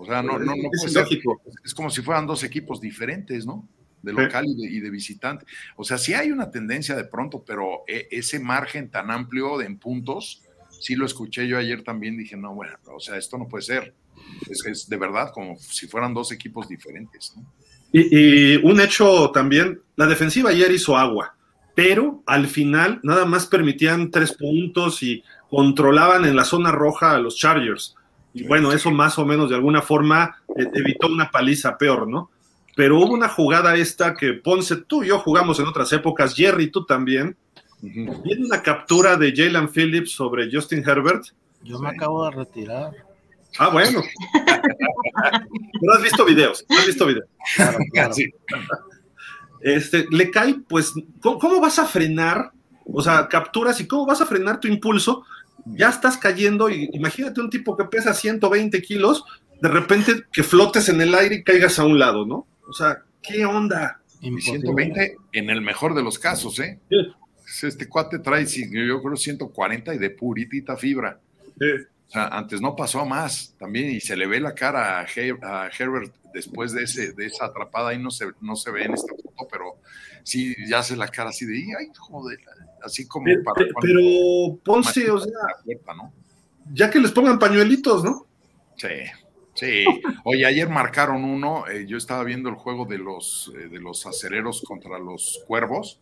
O 0.00 0.04
sea, 0.06 0.22
no, 0.22 0.38
no, 0.38 0.46
no 0.46 0.54
es 0.54 0.80
puede 0.80 0.92
ser. 0.92 1.02
lógico. 1.02 1.42
Es 1.62 1.74
como 1.74 1.90
si 1.90 2.00
fueran 2.00 2.26
dos 2.26 2.42
equipos 2.42 2.80
diferentes, 2.80 3.44
¿no? 3.44 3.68
De 4.02 4.12
local 4.14 4.46
y, 4.48 4.54
de, 4.54 4.72
y 4.76 4.80
de 4.80 4.90
visitante. 4.90 5.44
O 5.76 5.84
sea, 5.84 5.98
sí 5.98 6.14
hay 6.14 6.30
una 6.30 6.50
tendencia 6.50 6.96
de 6.96 7.04
pronto, 7.04 7.44
pero 7.46 7.82
e- 7.86 8.08
ese 8.10 8.40
margen 8.40 8.90
tan 8.90 9.10
amplio 9.10 9.58
de 9.58 9.66
en 9.66 9.78
puntos, 9.78 10.42
sí 10.70 10.94
lo 10.94 11.04
escuché 11.04 11.46
yo 11.46 11.58
ayer 11.58 11.82
también, 11.82 12.16
dije, 12.16 12.34
no, 12.36 12.54
bueno, 12.54 12.78
o 12.86 12.98
sea, 12.98 13.18
esto 13.18 13.36
no 13.36 13.46
puede 13.46 13.62
ser. 13.62 13.94
Es, 14.48 14.64
es 14.64 14.88
de 14.88 14.96
verdad 14.96 15.32
como 15.34 15.56
si 15.58 15.86
fueran 15.86 16.14
dos 16.14 16.32
equipos 16.32 16.66
diferentes, 16.66 17.34
¿no? 17.36 17.44
Y, 17.92 18.54
y 18.54 18.56
un 18.56 18.80
hecho 18.80 19.30
también, 19.32 19.80
la 19.96 20.06
defensiva 20.06 20.48
ayer 20.50 20.70
hizo 20.70 20.96
agua, 20.96 21.36
pero 21.74 22.22
al 22.24 22.46
final 22.46 23.00
nada 23.02 23.26
más 23.26 23.46
permitían 23.46 24.10
tres 24.10 24.32
puntos 24.32 25.02
y 25.02 25.22
controlaban 25.50 26.24
en 26.24 26.36
la 26.36 26.44
zona 26.44 26.70
roja 26.72 27.12
a 27.14 27.18
los 27.18 27.36
Chargers. 27.36 27.96
Y 28.32 28.44
bueno, 28.46 28.72
eso 28.72 28.90
más 28.90 29.18
o 29.18 29.26
menos 29.26 29.50
de 29.50 29.56
alguna 29.56 29.82
forma 29.82 30.36
eh, 30.56 30.68
evitó 30.74 31.08
una 31.08 31.30
paliza 31.30 31.76
peor, 31.76 32.08
¿no? 32.08 32.30
Pero 32.76 32.98
hubo 32.98 33.12
una 33.12 33.28
jugada 33.28 33.74
esta 33.76 34.14
que 34.14 34.34
Ponce, 34.34 34.76
tú 34.76 35.02
y 35.02 35.08
yo 35.08 35.18
jugamos 35.18 35.58
en 35.58 35.66
otras 35.66 35.92
épocas, 35.92 36.34
Jerry, 36.34 36.70
tú 36.70 36.84
también. 36.84 37.36
Viene 37.82 38.44
una 38.44 38.62
captura 38.62 39.16
de 39.16 39.34
Jalen 39.34 39.68
Phillips 39.68 40.12
sobre 40.12 40.50
Justin 40.52 40.86
Herbert. 40.86 41.24
Yo 41.62 41.78
me 41.78 41.88
acabo 41.88 42.24
de 42.24 42.30
retirar. 42.36 42.92
Ah, 43.58 43.68
bueno. 43.70 44.02
Pero 45.80 45.92
has 45.94 46.02
visto 46.02 46.24
videos, 46.24 46.64
has 46.68 46.86
visto 46.86 47.06
videos. 47.06 47.26
Claro, 47.56 47.78
claro. 47.92 48.14
Sí. 48.14 48.30
este, 49.62 50.06
le 50.10 50.30
cae, 50.30 50.56
pues, 50.68 50.92
¿cómo, 51.20 51.38
cómo 51.38 51.60
vas 51.60 51.78
a 51.78 51.86
frenar? 51.86 52.52
O 52.84 53.02
sea, 53.02 53.28
capturas 53.28 53.80
y 53.80 53.86
cómo 53.86 54.06
vas 54.06 54.20
a 54.20 54.26
frenar 54.26 54.60
tu 54.60 54.68
impulso. 54.68 55.24
Ya 55.66 55.88
estás 55.90 56.16
cayendo 56.16 56.68
y 56.70 56.88
imagínate 56.92 57.40
un 57.40 57.50
tipo 57.50 57.76
que 57.76 57.84
pesa 57.84 58.14
120 58.14 58.80
kilos, 58.82 59.24
de 59.60 59.68
repente 59.68 60.24
que 60.32 60.42
flotes 60.42 60.88
en 60.88 61.00
el 61.00 61.14
aire 61.14 61.36
y 61.36 61.42
caigas 61.44 61.78
a 61.78 61.84
un 61.84 61.98
lado, 61.98 62.24
¿no? 62.26 62.46
O 62.68 62.72
sea, 62.72 63.02
¿qué 63.22 63.44
onda? 63.44 64.00
Y 64.20 64.28
Imposible. 64.28 64.60
120 64.60 65.16
en 65.32 65.50
el 65.50 65.60
mejor 65.62 65.94
de 65.94 66.02
los 66.02 66.18
casos, 66.18 66.58
¿eh? 66.60 66.78
Sí. 66.88 67.66
Este 67.66 67.88
cuate 67.88 68.18
trae, 68.20 68.46
sí, 68.46 68.70
yo 68.72 69.02
creo, 69.02 69.16
140 69.16 69.94
y 69.94 69.98
de 69.98 70.10
puritita 70.10 70.76
fibra. 70.76 71.18
O 72.08 72.10
sea, 72.12 72.26
antes 72.28 72.60
no 72.60 72.74
pasó 72.76 73.00
a 73.00 73.04
más 73.04 73.54
también 73.58 73.90
y 73.90 74.00
se 74.00 74.16
le 74.16 74.26
ve 74.26 74.40
la 74.40 74.54
cara 74.54 75.00
a, 75.00 75.06
Her- 75.06 75.42
a 75.44 75.68
Herbert 75.76 76.12
después 76.34 76.72
de, 76.72 76.84
ese, 76.84 77.12
de 77.12 77.26
esa 77.26 77.46
atrapada. 77.46 77.90
Ahí 77.90 77.98
no 77.98 78.10
se, 78.10 78.26
no 78.40 78.56
se 78.56 78.70
ve 78.70 78.84
en 78.84 78.94
esta 78.94 79.12
foto, 79.14 79.48
pero 79.50 79.76
sí 80.22 80.54
ya 80.68 80.78
hace 80.80 80.96
la 80.96 81.08
cara 81.08 81.30
así 81.30 81.44
de, 81.46 81.56
ay, 81.78 81.86
joder, 81.96 82.38
así 82.84 83.06
como 83.06 83.24
Pero, 83.24 83.42
para 83.44 83.66
pero, 83.80 84.58
Ponce, 84.64 85.10
o 85.10 85.18
sea, 85.18 85.32
la 85.32 85.62
puerta, 85.64 85.94
¿no? 85.94 86.12
ya 86.72 86.90
que 86.90 87.00
les 87.00 87.12
pongan 87.12 87.38
pañuelitos, 87.38 88.04
¿no? 88.04 88.26
Sí, 88.76 88.88
sí. 89.54 89.84
Oye, 90.24 90.46
ayer 90.46 90.68
marcaron 90.68 91.24
uno, 91.24 91.66
eh, 91.68 91.86
yo 91.86 91.96
estaba 91.96 92.24
viendo 92.24 92.48
el 92.48 92.54
juego 92.54 92.84
de 92.86 92.98
los, 92.98 93.52
eh, 93.56 93.68
de 93.68 93.80
los 93.80 94.06
acereros 94.06 94.62
contra 94.66 94.98
los 94.98 95.42
cuervos, 95.46 96.00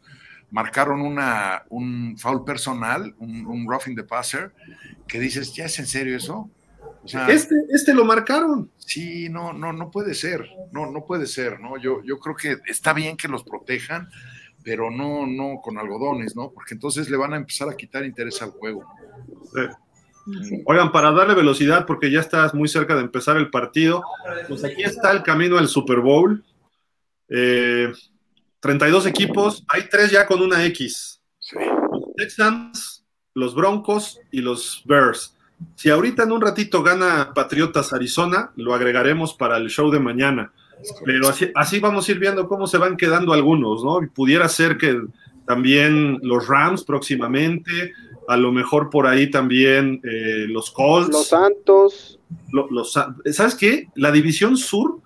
marcaron 0.51 1.01
una, 1.01 1.65
un 1.69 2.17
foul 2.19 2.45
personal, 2.45 3.15
un, 3.19 3.47
un 3.47 3.67
roughing 3.69 3.97
the 3.97 4.05
passer, 4.05 4.53
que 5.07 5.21
dices, 5.21 5.55
¿ya 5.55 5.67
es 5.67 5.79
en 5.79 5.87
serio 5.87 6.17
eso? 6.17 6.51
O 7.05 7.09
sea, 7.09 7.29
Este, 7.29 7.55
este 7.71 7.95
lo 7.95 8.05
marcaron. 8.05 8.71
sí, 8.79 9.29
no, 9.29 9.53
no, 9.53 9.73
no 9.73 9.91
puede 9.91 10.15
ser, 10.15 10.47
no, 10.73 10.91
no 10.91 11.05
puede 11.05 11.27
ser, 11.27 11.61
¿no? 11.61 11.77
Yo, 11.79 12.03
yo 12.03 12.19
creo 12.19 12.35
que 12.37 12.57
está 12.67 12.93
bien 12.93 13.17
que 13.17 13.29
los 13.29 13.45
protejan, 13.45 14.09
pero 14.65 14.91
no, 14.91 15.27
no 15.27 15.61
con 15.63 15.79
algodones, 15.79 16.37
¿no? 16.37 16.51
Porque 16.51 16.75
entonces 16.75 17.09
le 17.11 17.17
van 17.17 17.33
a 17.35 17.37
empezar 17.37 17.69
a 17.69 17.77
quitar 17.77 18.05
interés 18.05 18.41
al 18.43 18.51
juego. 18.51 18.85
Eh, 19.57 19.69
Oigan, 20.67 20.93
para 20.93 21.11
darle 21.13 21.35
velocidad, 21.35 21.87
porque 21.87 22.11
ya 22.11 22.21
estás 22.21 22.53
muy 22.55 22.69
cerca 22.69 22.95
de 22.95 23.01
empezar 23.01 23.37
el 23.37 23.51
partido, 23.51 24.03
pues 24.47 24.63
aquí 24.63 24.83
está 24.83 25.11
el 25.11 25.23
camino 25.23 25.57
al 25.57 25.69
Super 25.69 26.01
Bowl. 26.01 26.45
Eh, 27.29 27.91
32 28.61 29.07
equipos, 29.07 29.65
hay 29.69 29.89
tres 29.89 30.11
ya 30.11 30.27
con 30.27 30.43
una 30.43 30.65
X. 30.67 31.23
Sí. 31.39 31.57
Los 31.91 32.15
Texans, 32.17 33.07
los 33.35 33.55
Broncos 33.55 34.21
y 34.31 34.41
los 34.41 34.83
Bears. 34.85 35.35
Si 35.77 35.89
ahorita 35.89 36.25
en 36.25 36.33
un 36.33 36.41
ratito 36.41 36.83
gana 36.83 37.33
Patriotas 37.35 37.93
Arizona, 37.93 38.53
lo 38.57 38.75
agregaremos 38.75 39.35
para 39.35 39.57
el 39.57 39.71
show 39.71 39.91
de 39.91 39.99
mañana. 39.99 40.53
Pero 41.05 41.29
así, 41.29 41.51
así 41.55 41.81
vamos 41.81 42.09
a 42.09 42.13
ir 42.13 42.19
viendo 42.19 42.47
cómo 42.49 42.67
se 42.67 42.79
van 42.79 42.97
quedando 42.97 43.33
algunos, 43.33 43.85
¿no? 43.85 44.01
Pudiera 44.15 44.49
ser 44.49 44.77
que 44.79 45.01
también 45.47 46.19
los 46.23 46.47
Rams 46.47 46.85
próximamente, 46.85 47.93
a 48.29 48.37
lo 48.37 48.53
mejor 48.53 48.91
por 48.91 49.07
ahí 49.07 49.31
también 49.31 50.01
eh, 50.05 50.47
los 50.49 50.71
Colts. 50.71 51.11
Los 51.11 51.29
Santos. 51.29 52.19
lo- 52.53 52.69
los- 52.71 52.93
¿Sabes 53.33 53.55
qué? 53.55 53.89
La 53.95 54.13
división 54.13 54.57
sur 54.57 55.01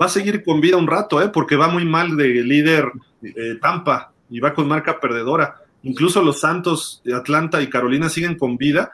va 0.00 0.06
a 0.06 0.08
seguir 0.08 0.44
con 0.44 0.60
vida 0.60 0.76
un 0.76 0.86
rato, 0.86 1.20
¿eh? 1.20 1.28
Porque 1.28 1.56
va 1.56 1.68
muy 1.68 1.84
mal 1.84 2.16
de 2.16 2.28
líder 2.44 2.90
eh, 3.22 3.56
Tampa 3.60 4.12
y 4.30 4.38
va 4.40 4.54
con 4.54 4.68
marca 4.68 5.00
perdedora. 5.00 5.56
Incluso 5.82 6.22
los 6.22 6.40
Santos, 6.40 7.00
de 7.04 7.14
Atlanta 7.14 7.60
y 7.62 7.68
Carolina 7.68 8.08
siguen 8.08 8.36
con 8.38 8.56
vida. 8.56 8.92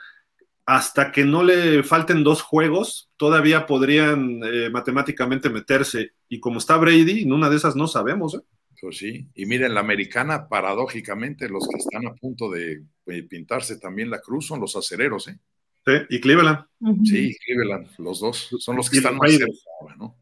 Hasta 0.67 1.13
que 1.13 1.25
no 1.25 1.43
le 1.43 1.83
falten 1.83 2.25
dos 2.25 2.41
juegos, 2.41 3.11
todavía 3.17 3.67
podrían 3.67 4.41
eh, 4.45 4.71
matemáticamente 4.71 5.51
meterse. 5.51 6.13
Y 6.29 6.41
como 6.41 6.59
está 6.59 6.77
Brady, 6.77 7.23
en 7.23 7.33
una 7.33 7.51
de 7.51 7.57
esas 7.57 7.77
no 7.77 7.87
sabemos. 7.87 8.35
¿eh? 8.35 8.41
Pues 8.81 8.99
sí, 8.99 9.29
y 9.35 9.47
miren, 9.47 9.75
la 9.75 9.81
americana, 9.81 10.49
paradójicamente, 10.49 11.49
los 11.49 11.69
que 11.69 11.79
están 11.79 12.07
a 12.07 12.15
punto 12.15 12.51
de 12.51 12.83
eh, 13.07 13.23
pintarse 13.25 13.79
también 13.79 14.11
la 14.11 14.21
cruz 14.21 14.47
son 14.47 14.61
los 14.61 14.75
acereros, 14.77 15.29
¿eh? 15.29 15.39
Sí, 15.87 15.93
Y 16.09 16.21
Cleveland. 16.21 16.65
Sí, 17.05 17.37
Cleveland, 17.45 17.89
los 17.99 18.21
dos 18.21 18.49
son 18.59 18.77
los 18.77 18.89
que 18.89 18.97
Y 18.97 18.99
están 18.99 19.17
más 19.17 19.31
cerca 19.31 19.53
ahora, 19.81 19.97
¿no? 19.97 20.17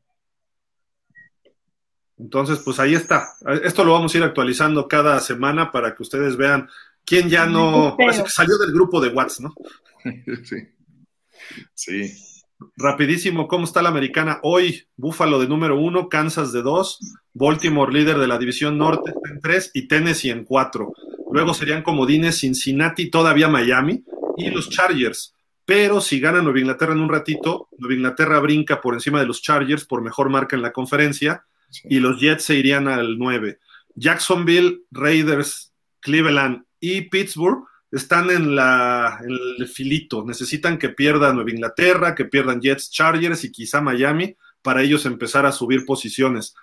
Entonces, 2.19 2.61
pues 2.65 2.79
ahí 2.79 2.95
está. 2.95 3.31
Esto 3.65 3.85
lo 3.85 3.93
vamos 3.93 4.15
a 4.15 4.19
ir 4.19 4.25
actualizando 4.25 4.87
cada 4.87 5.19
semana 5.21 5.73
para 5.73 5.95
que 5.95 6.03
ustedes 6.03 6.37
vean 6.37 6.69
quién 7.05 7.29
ya 7.29 7.47
no 7.47 7.97
salió 8.27 8.59
del 8.59 8.73
grupo 8.73 9.01
de 9.01 9.09
Watts, 9.09 9.41
¿no? 9.41 9.53
sí. 10.45 10.57
Sí, 11.75 12.13
Rapidísimo, 12.77 13.49
¿cómo 13.49 13.65
está 13.65 13.83
la 13.83 13.89
americana 13.89 14.39
hoy? 14.43 14.87
Búfalo 14.97 15.41
de 15.41 15.49
número 15.49 15.79
uno, 15.79 16.09
Kansas 16.09 16.53
de 16.53 16.63
dos, 16.63 16.99
Baltimore 17.33 17.93
líder 17.93 18.19
de 18.19 18.29
la 18.29 18.39
división 18.39 18.79
norte 18.79 19.13
en 19.31 19.41
tres 19.41 19.71
y 19.75 19.89
Tennessee 19.89 20.31
en 20.31 20.45
cuatro. 20.45 20.93
Luego 21.31 21.55
serían 21.55 21.83
comodines 21.83 22.41
Cincinnati, 22.41 23.11
todavía 23.11 23.49
Miami 23.49 24.05
y 24.37 24.51
los 24.51 24.71
Chargers. 24.71 25.35
Pero 25.65 26.01
si 26.01 26.21
gana 26.21 26.43
Nueva 26.43 26.61
Inglaterra 26.61 26.93
en 26.93 27.01
un 27.01 27.09
ratito, 27.09 27.69
Nueva 27.79 27.95
Inglaterra 27.95 28.41
brinca 28.41 28.81
por 28.81 28.95
encima 28.95 29.21
de 29.21 29.27
los 29.27 29.43
Chargers 29.43 29.85
por 29.85 30.03
mejor 30.03 30.29
marca 30.29 30.57
en 30.57 30.63
la 30.63 30.73
conferencia 30.73 31.45
sí. 31.71 31.89
y 31.91 32.01
los 32.01 32.21
Jets 32.21 32.45
se 32.45 32.57
irían 32.57 32.89
al 32.89 33.19
9. 33.19 33.59
Jacksonville, 33.95 34.83
Raiders, 34.91 35.73
Cleveland 36.01 36.65
y 36.81 37.03
Pittsburgh 37.03 37.65
están 37.93 38.31
en, 38.31 38.57
la, 38.57 39.21
el 39.23 39.69
filito. 39.69 40.25
Necesitan 40.25 40.79
que 40.79 40.89
pierda 40.89 41.33
Nueva 41.33 41.51
Inglaterra, 41.51 42.15
que 42.15 42.25
pierdan 42.25 42.61
Jets, 42.61 42.91
Chargers 42.91 43.45
y 43.45 43.53
quizá 43.53 43.83
Miami 43.83 44.35
para 44.63 44.83
ellos 44.83 45.05
empezar 45.05 45.45
a 45.45 45.53
subir 45.53 45.85
posiciones. 45.85 46.55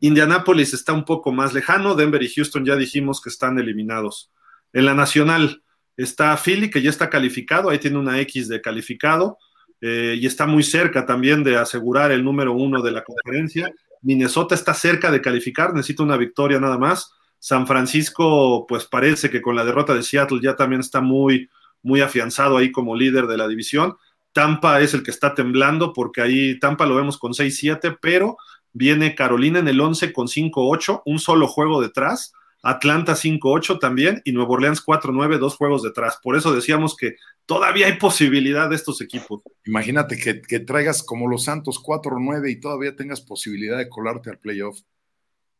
Indianapolis 0.00 0.74
está 0.74 0.92
un 0.92 1.04
poco 1.04 1.32
más 1.32 1.54
lejano, 1.54 1.94
Denver 1.94 2.22
y 2.22 2.28
Houston 2.28 2.64
ya 2.64 2.76
dijimos 2.76 3.20
que 3.20 3.30
están 3.30 3.58
eliminados. 3.58 4.30
En 4.72 4.84
la 4.84 4.94
nacional 4.94 5.62
está 5.96 6.36
Philly, 6.36 6.70
que 6.70 6.82
ya 6.82 6.90
está 6.90 7.08
calificado, 7.08 7.70
ahí 7.70 7.78
tiene 7.78 7.98
una 7.98 8.20
X 8.20 8.48
de 8.48 8.60
calificado, 8.60 9.38
eh, 9.80 10.16
y 10.18 10.26
está 10.26 10.46
muy 10.46 10.62
cerca 10.62 11.06
también 11.06 11.42
de 11.42 11.56
asegurar 11.56 12.12
el 12.12 12.22
número 12.22 12.52
uno 12.52 12.82
de 12.82 12.90
la 12.90 13.04
conferencia. 13.04 13.72
Minnesota 14.02 14.54
está 14.54 14.74
cerca 14.74 15.10
de 15.10 15.20
calificar, 15.20 15.72
necesita 15.72 16.02
una 16.02 16.16
victoria 16.16 16.60
nada 16.60 16.78
más. 16.78 17.10
San 17.44 17.66
Francisco, 17.66 18.66
pues 18.66 18.86
parece 18.86 19.28
que 19.28 19.42
con 19.42 19.54
la 19.54 19.66
derrota 19.66 19.92
de 19.92 20.02
Seattle 20.02 20.40
ya 20.42 20.56
también 20.56 20.80
está 20.80 21.02
muy, 21.02 21.50
muy 21.82 22.00
afianzado 22.00 22.56
ahí 22.56 22.72
como 22.72 22.96
líder 22.96 23.26
de 23.26 23.36
la 23.36 23.46
división. 23.46 23.98
Tampa 24.32 24.80
es 24.80 24.94
el 24.94 25.02
que 25.02 25.10
está 25.10 25.34
temblando 25.34 25.92
porque 25.92 26.22
ahí 26.22 26.58
Tampa 26.58 26.86
lo 26.86 26.94
vemos 26.94 27.18
con 27.18 27.34
6-7, 27.34 27.98
pero 28.00 28.38
viene 28.72 29.14
Carolina 29.14 29.58
en 29.58 29.68
el 29.68 29.78
11 29.78 30.14
con 30.14 30.26
5-8, 30.26 31.02
un 31.04 31.18
solo 31.18 31.46
juego 31.46 31.82
detrás. 31.82 32.32
Atlanta 32.62 33.12
5-8 33.12 33.78
también 33.78 34.22
y 34.24 34.32
Nuevo 34.32 34.54
Orleans 34.54 34.82
4-9, 34.82 35.36
dos 35.36 35.56
juegos 35.56 35.82
detrás. 35.82 36.18
Por 36.22 36.36
eso 36.36 36.54
decíamos 36.54 36.96
que 36.96 37.16
todavía 37.44 37.88
hay 37.88 37.98
posibilidad 37.98 38.70
de 38.70 38.76
estos 38.76 39.02
equipos. 39.02 39.42
Imagínate 39.66 40.16
que, 40.16 40.40
que 40.40 40.60
traigas 40.60 41.02
como 41.02 41.28
los 41.28 41.44
Santos 41.44 41.78
4-9 41.78 42.50
y 42.50 42.58
todavía 42.58 42.96
tengas 42.96 43.20
posibilidad 43.20 43.76
de 43.76 43.90
colarte 43.90 44.30
al 44.30 44.38
playoff. 44.38 44.78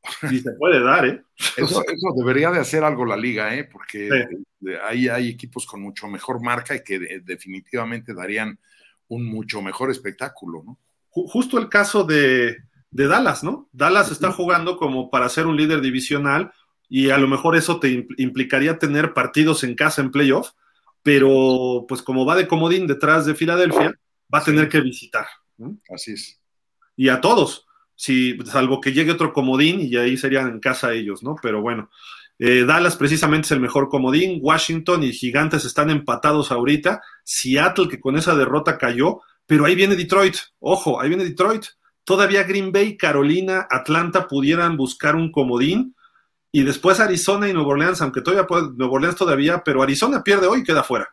Y 0.31 0.39
se 0.41 0.53
puede 0.53 0.83
dar, 0.83 1.07
¿eh? 1.07 1.23
Eso, 1.57 1.83
eso 1.83 2.15
debería 2.17 2.51
de 2.51 2.61
hacer 2.61 2.85
algo 2.85 3.05
la 3.07 3.17
liga, 3.17 3.55
¿eh? 3.55 3.65
Porque 3.65 4.09
Sí. 4.61 4.69
hay 4.83 5.29
equipos 5.29 5.67
con 5.67 5.81
mucho 5.81 6.09
mejor 6.09 6.43
marca 6.43 6.75
y 6.75 6.83
que 6.83 6.99
de- 6.99 7.21
definitivamente 7.25 8.15
darían 8.15 8.59
un 9.09 9.25
mucho 9.27 9.61
mejor 9.63 9.91
espectáculo, 9.91 10.63
¿no? 10.65 10.79
Justo 11.09 11.59
el 11.59 11.69
caso 11.69 12.05
de, 12.05 12.57
de 12.91 13.07
Dallas, 13.07 13.45
¿no? 13.45 13.69
Dallas 13.73 14.11
está 14.11 14.33
jugando 14.33 14.77
como 14.77 15.11
para 15.11 15.29
ser 15.29 15.47
un 15.47 15.57
líder 15.57 15.81
divisional 15.81 16.53
y 16.89 17.11
a 17.11 17.19
lo 17.19 17.29
mejor 17.29 17.57
eso 17.57 17.79
te 17.81 18.07
implicaría 18.19 18.79
tener 18.79 19.13
partidos 19.15 19.63
en 19.65 19.75
casa 19.75 20.03
en 20.03 20.11
playoff, 20.11 20.51
pero 21.03 21.85
pues 21.89 22.03
como 22.03 22.27
va 22.27 22.35
de 22.37 22.49
comodín 22.49 22.87
detrás 22.87 23.27
de 23.27 23.35
Filadelfia, 23.35 23.95
va 24.33 24.39
a 24.39 24.45
tener 24.45 24.69
que 24.69 24.81
visitar. 24.81 25.27
Así 25.95 26.13
es. 26.13 26.41
Y 26.97 27.09
a 27.11 27.21
todos, 27.21 27.64
si, 27.97 28.37
salvo 28.45 28.81
que 28.81 28.93
llegue 28.93 29.13
otro 29.13 29.33
comodín 29.33 29.81
y 29.81 29.97
ahí 29.97 30.17
serían 30.17 30.49
en 30.49 30.61
casa 30.61 30.93
ellos, 30.93 31.23
¿no? 31.23 31.37
Pero 31.41 31.61
bueno, 31.63 31.91
eh, 32.39 32.65
Dallas 32.67 32.97
precisamente 32.97 33.47
es 33.47 33.53
el 33.53 33.61
mejor 33.61 33.89
comodín, 33.89 34.39
Washington 34.43 35.05
y 35.05 35.13
Gigantes 35.13 35.65
están 35.65 35.91
empatados 35.91 36.51
ahorita, 36.51 37.01
Seattle 37.23 37.89
que 37.89 38.01
con 38.01 38.17
esa 38.17 38.35
derrota 38.35 38.77
cayó, 38.77 39.21
pero 39.47 39.65
ahí 39.65 39.75
viene 39.75 39.95
Detroit, 39.95 40.37
ojo, 40.59 41.01
ahí 41.01 41.09
viene 41.09 41.25
Detroit, 41.25 41.65
todavía 42.03 42.43
Green 42.43 42.73
Bay, 42.73 42.97
Carolina, 42.97 43.67
Atlanta 43.71 44.27
pudieran 44.27 44.77
buscar 44.77 45.15
un 45.15 45.31
comodín 45.31 45.95
y 46.51 46.63
después 46.63 47.01
Arizona 47.01 47.49
y 47.49 47.53
Nueva 47.53 47.71
Orleans, 47.71 48.01
aunque 48.01 48.21
todavía 48.21 48.47
puede, 48.47 48.69
Nueva 48.77 48.95
Orleans 48.95 49.17
todavía, 49.17 49.63
pero 49.65 49.83
Arizona 49.83 50.23
pierde 50.23 50.47
hoy 50.47 50.61
y 50.61 50.65
queda 50.65 50.83
fuera. 50.83 51.09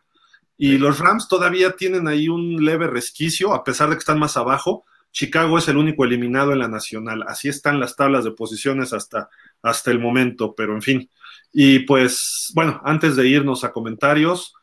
Y 0.56 0.78
los 0.78 1.00
Rams 1.00 1.26
todavía 1.26 1.72
tienen 1.72 2.06
ahí 2.06 2.28
un 2.28 2.64
leve 2.64 2.86
resquicio, 2.86 3.52
a 3.52 3.64
pesar 3.64 3.88
de 3.88 3.96
que 3.96 4.00
están 4.00 4.20
más 4.20 4.36
abajo. 4.36 4.84
Chicago 5.12 5.58
es 5.58 5.68
el 5.68 5.76
único 5.76 6.04
eliminado 6.04 6.52
en 6.52 6.58
la 6.58 6.68
nacional. 6.68 7.24
Así 7.28 7.48
están 7.48 7.78
las 7.78 7.96
tablas 7.96 8.24
de 8.24 8.32
posiciones 8.32 8.92
hasta, 8.92 9.28
hasta 9.62 9.90
el 9.90 10.00
momento, 10.00 10.54
pero 10.54 10.74
en 10.74 10.82
fin. 10.82 11.10
Y 11.52 11.80
pues, 11.80 12.50
bueno, 12.54 12.80
antes 12.84 13.14
de 13.14 13.28
irnos 13.28 13.62
a 13.62 13.72
comentarios, 13.72 14.54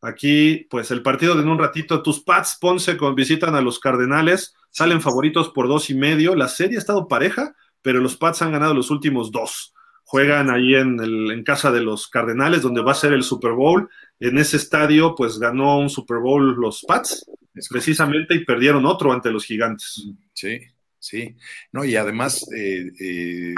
aquí, 0.00 0.66
pues 0.70 0.90
el 0.90 1.02
partido 1.02 1.34
de 1.34 1.42
en 1.42 1.48
un 1.48 1.58
ratito, 1.58 2.02
tus 2.02 2.22
Pats 2.22 2.58
Ponce 2.60 2.96
visitan 3.16 3.54
a 3.54 3.62
los 3.62 3.80
Cardenales, 3.80 4.54
salen 4.70 5.00
favoritos 5.00 5.48
por 5.50 5.68
dos 5.68 5.90
y 5.90 5.94
medio. 5.94 6.36
La 6.36 6.48
serie 6.48 6.76
ha 6.76 6.80
estado 6.80 7.08
pareja, 7.08 7.56
pero 7.82 8.00
los 8.00 8.16
Pats 8.16 8.42
han 8.42 8.52
ganado 8.52 8.74
los 8.74 8.90
últimos 8.90 9.32
dos 9.32 9.74
juegan 10.04 10.50
ahí 10.50 10.74
en, 10.74 11.00
el, 11.00 11.30
en 11.32 11.42
casa 11.42 11.72
de 11.72 11.80
los 11.80 12.08
Cardenales, 12.08 12.62
donde 12.62 12.82
va 12.82 12.92
a 12.92 12.94
ser 12.94 13.12
el 13.12 13.24
Super 13.24 13.52
Bowl. 13.52 13.88
En 14.20 14.38
ese 14.38 14.56
estadio, 14.58 15.14
pues 15.16 15.38
ganó 15.38 15.78
un 15.78 15.90
Super 15.90 16.18
Bowl 16.18 16.54
los 16.56 16.84
Pats, 16.86 17.28
precisamente, 17.68 18.34
y 18.34 18.44
perdieron 18.44 18.86
otro 18.86 19.12
ante 19.12 19.30
los 19.30 19.44
Gigantes. 19.44 20.04
Sí, 20.32 20.60
sí. 20.98 21.36
No, 21.72 21.84
y 21.84 21.96
además 21.96 22.46
eh, 22.54 22.90
eh, 23.00 23.54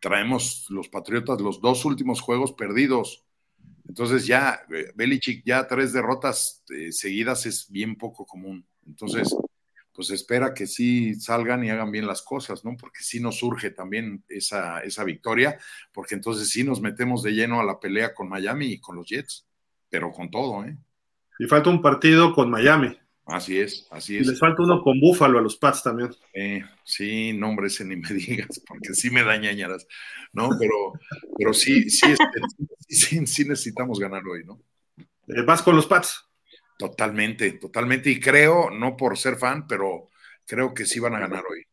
traemos 0.00 0.66
los 0.70 0.88
Patriotas 0.88 1.40
los 1.40 1.60
dos 1.60 1.84
últimos 1.84 2.20
juegos 2.20 2.52
perdidos. 2.52 3.24
Entonces 3.86 4.26
ya, 4.26 4.60
eh, 4.72 4.92
Belichick, 4.94 5.44
ya 5.44 5.66
tres 5.66 5.92
derrotas 5.92 6.64
seguidas 6.90 7.46
es 7.46 7.70
bien 7.70 7.96
poco 7.96 8.24
común. 8.24 8.66
Entonces, 8.86 9.34
pues 9.92 10.10
espera 10.10 10.54
que 10.54 10.66
sí 10.66 11.14
salgan 11.14 11.64
y 11.64 11.70
hagan 11.70 11.90
bien 11.90 12.06
las 12.06 12.22
cosas, 12.22 12.64
¿no? 12.64 12.76
Porque 12.76 13.02
sí 13.02 13.20
nos 13.20 13.38
surge 13.38 13.70
también 13.70 14.24
esa, 14.28 14.80
esa 14.80 15.04
victoria, 15.04 15.58
porque 15.92 16.14
entonces 16.14 16.48
sí 16.48 16.64
nos 16.64 16.80
metemos 16.80 17.22
de 17.22 17.32
lleno 17.32 17.60
a 17.60 17.64
la 17.64 17.78
pelea 17.78 18.14
con 18.14 18.28
Miami 18.28 18.66
y 18.66 18.80
con 18.80 18.96
los 18.96 19.08
Jets, 19.08 19.46
pero 19.88 20.10
con 20.12 20.30
todo, 20.30 20.64
¿eh? 20.64 20.76
Y 21.38 21.46
falta 21.46 21.70
un 21.70 21.82
partido 21.82 22.34
con 22.34 22.50
Miami. 22.50 22.98
Así 23.30 23.60
es, 23.60 23.86
así 23.90 24.16
es. 24.16 24.26
Y 24.26 24.30
les 24.30 24.38
falta 24.40 24.62
uno 24.62 24.82
con 24.82 24.98
Búfalo 24.98 25.38
a 25.38 25.42
los 25.42 25.56
Pats 25.56 25.84
también. 25.84 26.10
Eh, 26.34 26.64
sí, 26.84 27.32
no, 27.32 27.50
hombre, 27.50 27.68
ese 27.68 27.84
ni 27.84 27.96
me 27.96 28.08
digas, 28.14 28.60
porque 28.66 28.92
sí 28.92 29.10
me 29.10 29.22
dañañaras, 29.22 29.86
¿no? 30.32 30.50
Pero, 30.58 30.92
pero 31.38 31.54
sí, 31.54 31.88
sí, 31.90 32.14
sí, 32.88 33.26
sí, 33.26 33.44
necesitamos 33.48 34.00
ganar 34.00 34.26
hoy, 34.26 34.44
¿no? 34.44 34.60
Eh, 35.28 35.42
¿Vas 35.46 35.62
con 35.62 35.76
los 35.76 35.86
Pats? 35.86 36.26
Totalmente, 36.76 37.52
totalmente. 37.52 38.10
Y 38.10 38.18
creo, 38.18 38.70
no 38.70 38.96
por 38.96 39.16
ser 39.16 39.36
fan, 39.36 39.66
pero 39.68 40.10
creo 40.46 40.74
que 40.74 40.84
sí 40.84 40.98
van 40.98 41.14
a 41.14 41.20
ganar 41.20 41.44
hoy. 41.48 41.64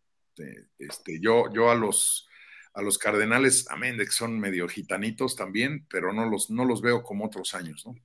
Este, 0.78 1.20
yo, 1.20 1.52
yo 1.52 1.72
a 1.72 1.76
los 1.76 2.28
a 2.76 2.84
los 2.84 3.00
Cardenales, 3.00 3.66
amén, 3.72 3.98
de 3.98 4.06
que 4.06 4.12
son 4.12 4.40
medio 4.40 4.68
gitanitos 4.68 5.36
también, 5.36 5.88
pero 5.90 6.14
no 6.14 6.30
los, 6.30 6.52
no 6.52 6.64
los 6.64 6.80
veo 6.84 7.02
como 7.02 7.26
otros 7.26 7.56
años, 7.56 7.84
¿no? 7.88 7.96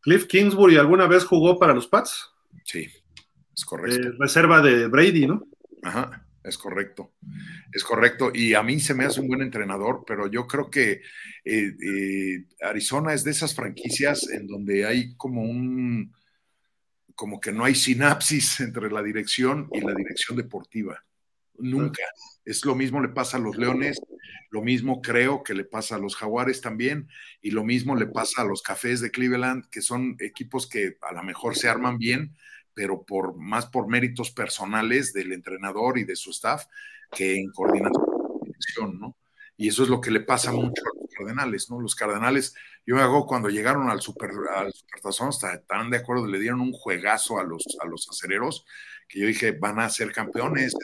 Cliff 0.00 0.26
Kingsbury 0.26 0.78
alguna 0.78 1.06
vez 1.06 1.24
jugó 1.24 1.58
para 1.58 1.74
los 1.74 1.88
Pats. 1.88 2.30
Sí, 2.64 2.88
es 3.54 3.64
correcto. 3.64 4.08
Eh, 4.08 4.12
reserva 4.18 4.60
de 4.60 4.86
Brady, 4.86 5.26
¿no? 5.26 5.46
Ajá, 5.82 6.26
es 6.42 6.58
correcto. 6.58 7.14
Es 7.72 7.84
correcto. 7.84 8.30
Y 8.34 8.54
a 8.54 8.62
mí 8.62 8.80
se 8.80 8.94
me 8.94 9.04
hace 9.04 9.20
un 9.20 9.28
buen 9.28 9.42
entrenador, 9.42 10.04
pero 10.06 10.26
yo 10.30 10.46
creo 10.46 10.70
que 10.70 11.02
eh, 11.44 11.74
eh, 11.82 12.44
Arizona 12.62 13.14
es 13.14 13.24
de 13.24 13.32
esas 13.32 13.54
franquicias 13.54 14.28
en 14.30 14.46
donde 14.46 14.86
hay 14.86 15.14
como 15.16 15.42
un 15.42 16.12
como 17.14 17.40
que 17.40 17.50
no 17.50 17.64
hay 17.64 17.74
sinapsis 17.74 18.60
entre 18.60 18.90
la 18.90 19.02
dirección 19.02 19.68
y 19.72 19.80
la 19.80 19.92
dirección 19.92 20.36
deportiva. 20.36 21.04
Nunca. 21.58 22.02
Es 22.44 22.64
lo 22.64 22.74
mismo 22.74 23.00
le 23.00 23.08
pasa 23.08 23.36
a 23.36 23.40
los 23.40 23.56
Leones, 23.56 24.00
lo 24.50 24.62
mismo 24.62 25.02
creo 25.02 25.42
que 25.42 25.54
le 25.54 25.64
pasa 25.64 25.96
a 25.96 25.98
los 25.98 26.16
Jaguares 26.16 26.60
también, 26.60 27.08
y 27.42 27.50
lo 27.50 27.64
mismo 27.64 27.94
le 27.94 28.06
pasa 28.06 28.42
a 28.42 28.44
los 28.44 28.62
Cafés 28.62 29.00
de 29.00 29.10
Cleveland, 29.10 29.68
que 29.70 29.82
son 29.82 30.16
equipos 30.20 30.68
que 30.68 30.96
a 31.02 31.12
lo 31.12 31.22
mejor 31.22 31.56
se 31.56 31.68
arman 31.68 31.98
bien, 31.98 32.34
pero 32.74 33.04
por 33.04 33.36
más 33.36 33.66
por 33.66 33.88
méritos 33.88 34.30
personales 34.30 35.12
del 35.12 35.32
entrenador 35.32 35.98
y 35.98 36.04
de 36.04 36.16
su 36.16 36.30
staff 36.30 36.64
que 37.10 37.36
en 37.36 37.50
coordinación 37.50 38.06
¿no? 38.98 39.16
Y 39.56 39.68
eso 39.68 39.82
es 39.82 39.88
lo 39.88 40.00
que 40.00 40.10
le 40.10 40.20
pasa 40.20 40.52
mucho 40.52 40.82
a 40.82 41.00
los 41.00 41.10
Cardenales, 41.16 41.70
¿no? 41.70 41.80
Los 41.80 41.96
Cardenales 41.96 42.54
yo 42.86 42.94
me 42.94 43.02
hago 43.02 43.26
cuando 43.26 43.50
llegaron 43.50 43.90
al 43.90 44.00
Super, 44.00 44.30
al 44.54 44.72
Supertazón, 44.72 45.30
estaban 45.30 45.90
de 45.90 45.98
acuerdo, 45.98 46.26
le 46.26 46.38
dieron 46.38 46.60
un 46.60 46.72
juegazo 46.72 47.38
a 47.38 47.44
los, 47.44 47.64
a 47.82 47.86
los 47.86 48.08
acereros, 48.08 48.64
que 49.08 49.20
yo 49.20 49.26
dije, 49.26 49.52
van 49.52 49.80
a 49.80 49.88
ser 49.88 50.12
campeones, 50.12 50.74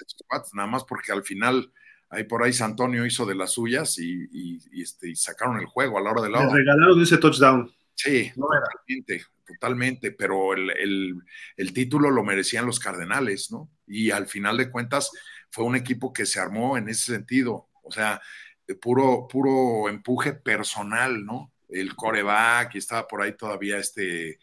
nada 0.55 0.69
más 0.69 0.85
porque 0.85 1.13
al 1.13 1.23
final, 1.23 1.73
ahí 2.09 2.25
por 2.25 2.43
ahí 2.43 2.53
Santonio 2.53 3.05
hizo 3.05 3.27
de 3.27 3.35
las 3.35 3.53
suyas 3.53 3.99
y, 3.99 4.59
este, 4.81 5.15
sacaron 5.15 5.59
el 5.59 5.67
juego 5.67 5.99
a 5.99 6.01
la 6.01 6.11
hora 6.11 6.23
de 6.23 6.31
la 6.31 6.39
hora. 6.39 6.49
Le 6.49 6.59
regalaron 6.59 7.03
ese 7.03 7.19
touchdown. 7.19 7.71
Sí, 7.95 8.33
totalmente, 8.35 9.25
totalmente, 9.47 10.11
pero 10.11 10.55
el, 10.55 11.23
el, 11.57 11.73
título 11.73 12.11
lo 12.11 12.25
merecían 12.25 12.67
los 12.67 12.81
Cardenales, 12.81 13.53
¿no? 13.53 13.71
Y 13.87 14.11
al 14.11 14.27
final 14.27 14.57
de 14.57 14.71
cuentas 14.71 15.13
fue 15.51 15.65
un 15.65 15.77
equipo 15.77 16.13
que 16.13 16.27
se 16.27 16.41
armó 16.41 16.77
en 16.77 16.89
ese 16.89 17.13
sentido, 17.13 17.69
o 17.83 17.93
sea, 17.93 18.21
de 18.67 18.75
puro, 18.75 19.29
puro 19.29 19.89
empuje 19.89 20.33
personal, 20.33 21.25
¿no? 21.25 21.55
el 21.75 21.95
coreback 21.97 22.75
y 22.75 22.79
estaba 22.79 23.07
por 23.07 23.23
ahí 23.23 23.33
todavía 23.37 23.79
este, 23.79 24.31
eh, 24.31 24.39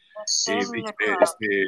este 1.22 1.64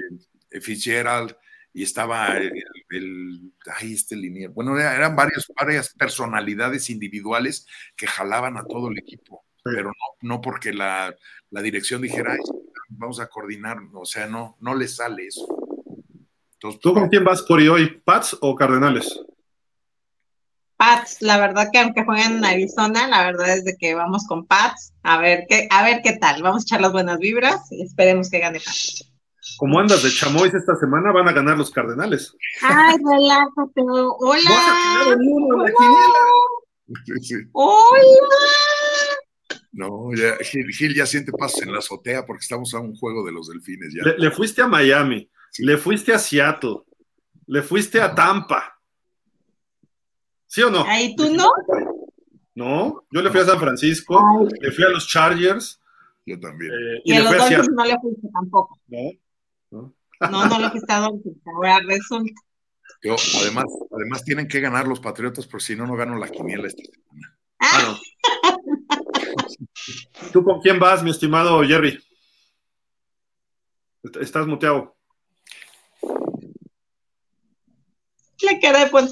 eh, 0.51 0.61
Fitzgerald 0.61 1.35
y 1.73 1.83
estaba 1.83 2.37
el, 2.37 3.53
ahí 3.75 3.93
este 3.93 4.15
linier. 4.15 4.51
Bueno, 4.51 4.79
eran 4.79 5.15
varios, 5.15 5.51
varias 5.59 5.93
personalidades 5.93 6.89
individuales 6.89 7.65
que 7.95 8.07
jalaban 8.07 8.57
a 8.57 8.63
todo 8.63 8.89
el 8.89 8.99
equipo, 8.99 9.43
pero 9.63 9.87
no, 9.87 9.93
no 10.21 10.41
porque 10.41 10.71
la, 10.71 11.15
dirección 11.49 12.01
dijera, 12.01 12.37
vamos 12.89 13.19
a 13.19 13.27
coordinar, 13.27 13.77
o 13.93 14.05
sea, 14.05 14.27
no, 14.27 14.55
no 14.59 14.75
le 14.75 14.87
sale 14.87 15.25
eso. 15.27 15.47
Entonces, 16.53 16.79
¿Tú 16.79 16.93
con 16.93 17.09
quién 17.09 17.23
vas 17.23 17.41
por 17.41 17.59
hoy, 17.59 18.01
Pats 18.05 18.37
o 18.39 18.55
Cardenales? 18.55 19.19
Pats, 20.77 21.21
la 21.21 21.37
verdad 21.37 21.69
que 21.71 21.79
aunque 21.79 22.03
jueguen 22.03 22.37
en 22.37 22.45
Arizona, 22.45 23.07
la 23.07 23.23
verdad 23.23 23.57
es 23.57 23.65
de 23.65 23.75
que 23.77 23.95
vamos 23.95 24.25
con 24.27 24.45
Pats, 24.45 24.93
a 25.01 25.17
ver 25.17 25.45
qué, 25.49 25.67
a 25.71 25.83
ver 25.83 26.01
qué 26.03 26.13
tal, 26.13 26.41
vamos 26.43 26.63
a 26.63 26.65
echar 26.65 26.81
las 26.81 26.91
buenas 26.91 27.19
vibras 27.19 27.71
y 27.71 27.83
esperemos 27.83 28.29
que 28.29 28.39
gane 28.39 28.59
Pats. 28.59 29.12
Como 29.57 29.79
andas 29.79 30.03
de 30.03 30.09
chamois 30.09 30.53
esta 30.53 30.75
semana, 30.75 31.11
van 31.11 31.27
a 31.27 31.33
ganar 31.33 31.57
los 31.57 31.71
Cardenales. 31.71 32.35
Ay, 32.61 32.95
relájate. 32.97 33.81
Hola. 34.19 34.49
Hola. 37.53 38.13
No, 39.73 40.13
ya, 40.15 40.37
Gil, 40.43 40.93
ya 40.93 41.05
siente 41.05 41.31
pasos 41.31 41.63
en 41.63 41.71
la 41.71 41.79
azotea 41.79 42.25
porque 42.25 42.43
estamos 42.43 42.73
a 42.73 42.79
un 42.79 42.95
juego 42.95 43.25
de 43.25 43.31
los 43.31 43.47
delfines. 43.47 43.93
Ya. 43.93 44.13
Le, 44.17 44.31
fuiste 44.31 44.61
a 44.61 44.67
Miami, 44.67 45.29
le 45.59 45.77
fuiste 45.77 46.13
a 46.13 46.19
Seattle, 46.19 46.83
le 47.47 47.61
fuiste 47.63 47.99
a 47.99 48.13
Tampa. 48.13 48.79
¿Sí 50.45 50.61
o 50.61 50.69
no? 50.69 50.83
¿Ahí 50.83 51.15
tú 51.15 51.33
no? 51.33 51.49
No, 52.53 53.03
yo 53.09 53.21
le 53.23 53.31
fui 53.31 53.39
a 53.39 53.45
San 53.45 53.59
Francisco, 53.59 54.47
le 54.61 54.71
fui 54.71 54.83
a 54.83 54.89
los 54.89 55.07
Chargers. 55.07 55.81
Yo 56.25 56.39
también. 56.39 56.71
Eh, 56.71 57.01
y, 57.05 57.13
a 57.13 57.23
los 57.23 57.31
Dolphins 57.35 57.69
no 57.71 57.85
le 57.85 57.99
fuiste 57.99 58.27
tampoco. 58.31 58.79
No, 58.87 58.99
no. 59.73 59.93
No, 60.31 60.71
fuiste 60.71 60.93
a 60.93 60.99
Dolphins. 60.99 61.37
Ahora 61.45 61.79
resulta. 61.85 62.41
Yo, 63.01 63.15
además, 63.41 63.65
además 63.91 64.23
tienen 64.23 64.47
que 64.47 64.61
ganar 64.61 64.87
los 64.87 64.99
Patriotas, 64.99 65.45
porque 65.45 65.65
si 65.65 65.75
no, 65.75 65.85
no 65.85 65.95
gano 65.95 66.17
la 66.17 66.29
quiniela 66.29 66.67
esta 66.67 66.83
semana. 66.83 67.37
Ah. 67.59 67.99
¿Tú 70.31 70.43
con 70.43 70.61
quién 70.61 70.79
vas, 70.79 71.03
mi 71.03 71.11
estimado 71.11 71.61
Jerry? 71.63 71.99
Estás 74.21 74.47
muteado. 74.47 74.95
Le 78.41 78.59
quedé 78.59 78.87
pues 78.89 79.11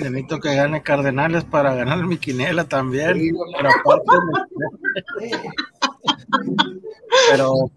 Necesito 0.00 0.40
que 0.40 0.54
gane 0.54 0.82
Cardenales 0.82 1.44
para 1.44 1.74
ganar 1.74 2.04
mi 2.06 2.18
quinela 2.18 2.64
también. 2.64 3.32
Pero 3.56 3.70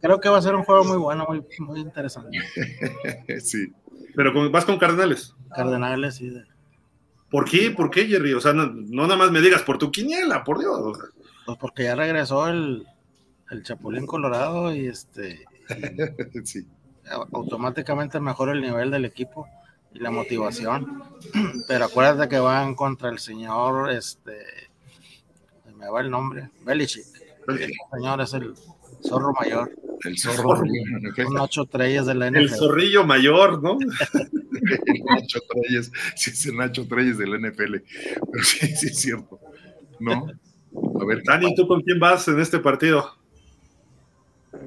creo 0.01 0.19
que 0.19 0.30
va 0.30 0.38
a 0.38 0.41
ser 0.41 0.56
un 0.56 0.64
juego 0.64 0.84
muy 0.84 0.97
bueno, 0.97 1.26
muy, 1.27 1.45
muy 1.60 1.80
interesante. 1.80 2.38
sí. 3.41 3.73
Pero 4.15 4.49
vas 4.51 4.65
con 4.65 4.77
Cardenales. 4.77 5.35
Cardenales, 5.56 6.15
sí. 6.15 6.34
¿Por 7.30 7.49
qué? 7.49 7.72
¿Por 7.72 7.91
qué, 7.91 8.06
Jerry? 8.06 8.34
O 8.34 8.41
sea, 8.41 8.53
no, 8.53 8.72
nada 8.73 9.15
más 9.15 9.31
me 9.31 9.41
digas 9.41 9.61
por 9.61 9.77
tu 9.77 9.91
quiniela, 9.91 10.43
por 10.43 10.60
Dios. 10.60 10.97
Pues 11.45 11.57
porque 11.60 11.84
ya 11.84 11.95
regresó 11.95 12.47
el, 12.47 12.88
el 13.51 13.64
Chapulín 13.64 14.06
Colorado 14.06 14.73
y 14.73 14.88
este. 14.88 15.45
sí. 16.43 16.65
Automáticamente 17.31 18.19
mejora 18.19 18.51
el 18.51 18.61
nivel 18.61 18.91
del 18.91 19.06
equipo 19.06 19.47
y 19.93 19.99
la 19.99 20.11
motivación. 20.11 21.03
Pero 21.68 21.85
acuérdate 21.85 22.30
que 22.30 22.39
van 22.39 22.76
contra 22.76 23.10
el 23.10 23.19
señor, 23.19 23.91
este. 23.91 24.69
Me 25.76 25.89
va 25.89 26.01
el 26.01 26.10
nombre, 26.10 26.49
Belichick. 26.65 27.06
El 27.51 27.71
señor 27.91 28.21
es 28.21 28.34
el 28.34 28.53
zorro 29.07 29.34
mayor. 29.34 29.71
El 30.05 30.17
zorro. 30.17 30.59
Un 30.59 31.38
ocho 31.39 31.65
treyes 31.65 32.05
de 32.05 32.15
la 32.15 32.30
NFL. 32.30 32.38
El 32.38 32.49
zorrillo 32.49 33.05
mayor, 33.05 33.61
¿no? 33.61 33.77
el 33.81 35.03
Nacho 35.05 35.39
Treyes, 35.49 35.91
sí 36.15 36.31
es 36.31 36.45
el 36.45 36.57
Nacho 36.57 36.88
Treyes 36.88 37.17
del 37.17 37.39
NFL. 37.39 37.77
Pero 38.31 38.43
sí, 38.43 38.67
sí 38.76 38.88
es 38.88 38.99
cierto. 38.99 39.39
¿No? 39.99 40.27
A 41.01 41.05
ver, 41.05 41.23
Dani, 41.23 41.53
¿tú 41.55 41.67
con 41.67 41.81
quién 41.81 41.99
vas 41.99 42.27
en 42.27 42.39
este 42.39 42.59
partido? 42.59 43.11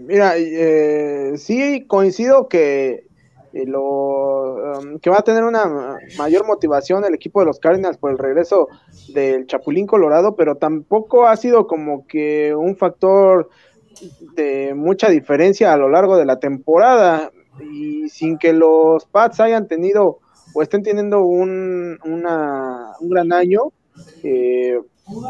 Mira, 0.01 0.35
eh, 0.37 1.35
sí 1.37 1.85
coincido 1.87 2.49
que 2.49 3.07
lo 3.53 4.79
um, 4.79 4.99
que 4.99 5.11
va 5.11 5.19
a 5.19 5.25
tener 5.25 5.45
una 5.45 5.99
mayor 6.17 6.47
motivación 6.47 7.05
el 7.05 7.15
equipo 7.15 7.41
de 7.41 7.47
los 7.47 7.59
Cardinals 7.59 7.99
por 7.99 8.11
el 8.11 8.19
regreso 8.19 8.69
del 9.15 9.47
Chapulín 9.47 9.87
Colorado, 9.87 10.37
pero 10.37 10.57
tampoco 10.57 11.27
ha 11.27 11.37
sido 11.37 11.67
como 11.67 12.07
que 12.07 12.55
un 12.55 12.77
factor 12.77 13.49
de 14.35 14.75
mucha 14.75 15.09
diferencia 15.09 15.73
a 15.73 15.77
lo 15.77 15.89
largo 15.89 16.17
de 16.17 16.25
la 16.25 16.39
temporada 16.39 17.31
y 17.61 18.09
sin 18.09 18.39
que 18.39 18.53
los 18.53 19.05
Pats 19.07 19.41
hayan 19.41 19.69
tenido 19.69 20.19
o 20.55 20.63
estén 20.63 20.83
teniendo 20.83 21.25
un, 21.25 21.99
una, 22.05 22.93
un 23.01 23.09
gran 23.09 23.33
año, 23.33 23.73
eh, 24.23 24.79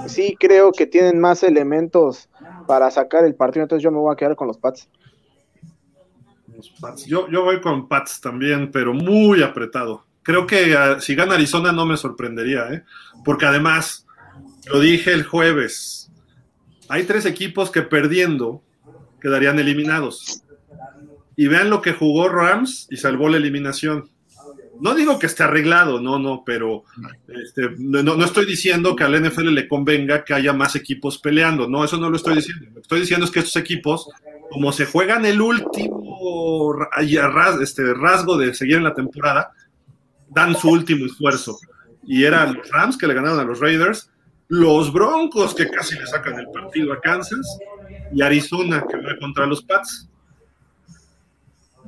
sí 0.07 0.36
creo 0.39 0.73
que 0.73 0.86
tienen 0.86 1.20
más 1.20 1.43
elementos 1.43 2.28
para 2.66 2.90
sacar 2.90 3.24
el 3.24 3.35
partido, 3.35 3.65
entonces 3.65 3.82
yo 3.82 3.90
me 3.90 3.99
voy 3.99 4.12
a 4.12 4.16
quedar 4.16 4.36
con 4.36 4.49
los 4.49 4.59
Pats. 4.59 4.89
Yo, 7.07 7.29
yo 7.31 7.45
voy 7.45 7.61
con 7.61 7.89
Pats 7.89 8.20
también, 8.20 8.70
pero 8.70 8.93
muy 8.93 9.43
apretado. 9.43 10.07
Creo 10.23 10.47
que 10.47 10.74
uh, 10.74 11.01
si 11.01 11.15
gana 11.15 11.35
Arizona 11.35 11.73
no 11.73 11.85
me 11.85 11.97
sorprendería, 11.97 12.73
¿eh? 12.73 12.85
porque 13.24 13.47
además, 13.47 14.07
lo 14.66 14.81
dije 14.81 15.12
el 15.12 15.24
jueves, 15.24 16.11
hay 16.89 17.05
tres 17.05 17.27
equipos 17.27 17.70
que 17.70 17.83
perdiendo 17.83 18.62
quedarían 19.20 19.59
eliminados. 19.59 20.43
Y 21.37 21.47
vean 21.47 21.70
lo 21.70 21.81
que 21.81 21.93
jugó 21.93 22.29
Rams 22.29 22.87
y 22.91 22.97
salvó 22.97 23.29
la 23.29 23.39
eliminación. 23.39 24.11
No 24.81 24.95
digo 24.95 25.19
que 25.19 25.27
esté 25.27 25.45
arreglado, 25.45 26.01
no, 26.01 26.19
no, 26.19 26.43
pero 26.45 26.85
este, 27.29 27.70
no, 27.79 28.03
no, 28.03 28.24
estoy 28.24 28.47
diciendo 28.47 28.97
que 28.97 29.05
al 29.05 29.20
NFL 29.23 29.49
le 29.55 29.69
convenga 29.69 30.24
que 30.24 30.35
haya 30.35 30.53
más 30.53 30.74
equipos 30.74 31.19
peleando, 31.19 31.69
no, 31.69 31.85
eso 31.85 31.99
no 31.99 32.11
lo 32.11 32.16
estoy 32.16 32.37
diciendo. 32.37 32.66
Lo 32.66 32.74
que 32.74 32.81
estoy 32.81 33.01
diciendo 33.01 33.24
es 33.24 33.31
que 33.31 33.41
estos 33.41 33.57
equipos, 33.57 34.09
como 34.51 34.73
se 34.73 34.87
juegan 34.87 35.24
el 35.24 35.41
último 35.41 36.02
este, 37.61 37.94
rasgo 37.94 38.36
de 38.36 38.55
seguir 38.55 38.77
en 38.77 38.85
la 38.85 38.94
temporada, 38.94 39.53
dan 40.28 40.55
su 40.55 40.70
último 40.70 41.07
esfuerzo. 41.07 41.59
Y 42.05 42.24
eran 42.24 42.55
los 42.55 42.69
Rams 42.70 42.97
que 42.97 43.07
le 43.07 43.15
ganaron 43.15 43.39
a 43.39 43.44
los 43.44 43.61
Raiders, 43.61 44.11
los 44.49 44.93
Broncos 44.93 45.55
que 45.55 45.69
casi 45.69 45.99
le 45.99 46.07
sacan 46.07 46.39
el 46.39 46.49
partido 46.51 46.93
a 46.93 47.01
Kansas 47.01 47.59
y 48.12 48.23
Arizona 48.23 48.85
que 48.89 48.97
va 48.97 49.16
contra 49.20 49.47
los 49.47 49.62
Pats. 49.62 50.09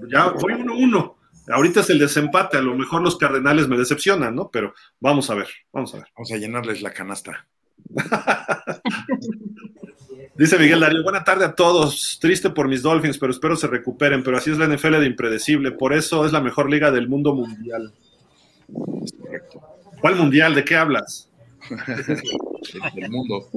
Ya 0.08 0.30
voy 0.30 0.54
1-1. 0.54 1.14
Ahorita 1.48 1.80
es 1.80 1.90
el 1.90 1.98
desempate, 1.98 2.56
a 2.56 2.62
lo 2.62 2.74
mejor 2.74 3.02
los 3.02 3.18
Cardenales 3.18 3.68
me 3.68 3.76
decepcionan, 3.76 4.34
¿no? 4.34 4.48
Pero 4.50 4.72
vamos 4.98 5.28
a 5.28 5.34
ver, 5.34 5.48
vamos 5.72 5.94
a 5.94 5.98
ver. 5.98 6.06
Vamos 6.16 6.32
a 6.32 6.36
llenarles 6.36 6.80
la 6.80 6.92
canasta. 6.92 7.46
Dice 10.36 10.58
Miguel 10.58 10.80
Darío, 10.80 11.02
buena 11.04 11.22
tarde 11.22 11.44
a 11.44 11.54
todos. 11.54 12.18
Triste 12.20 12.50
por 12.50 12.66
mis 12.66 12.82
Dolphins, 12.82 13.18
pero 13.18 13.30
espero 13.30 13.54
se 13.54 13.68
recuperen. 13.68 14.24
Pero 14.24 14.36
así 14.36 14.50
es 14.50 14.58
la 14.58 14.66
NFL 14.66 14.98
de 14.98 15.06
impredecible. 15.06 15.70
Por 15.70 15.92
eso 15.92 16.26
es 16.26 16.32
la 16.32 16.40
mejor 16.40 16.68
liga 16.68 16.90
del 16.90 17.08
mundo 17.08 17.34
mundial. 17.34 17.92
¿Cuál 20.00 20.16
mundial? 20.16 20.54
¿De 20.54 20.64
qué 20.64 20.76
hablas? 20.76 21.30
del 22.94 23.10
mundo. 23.10 23.48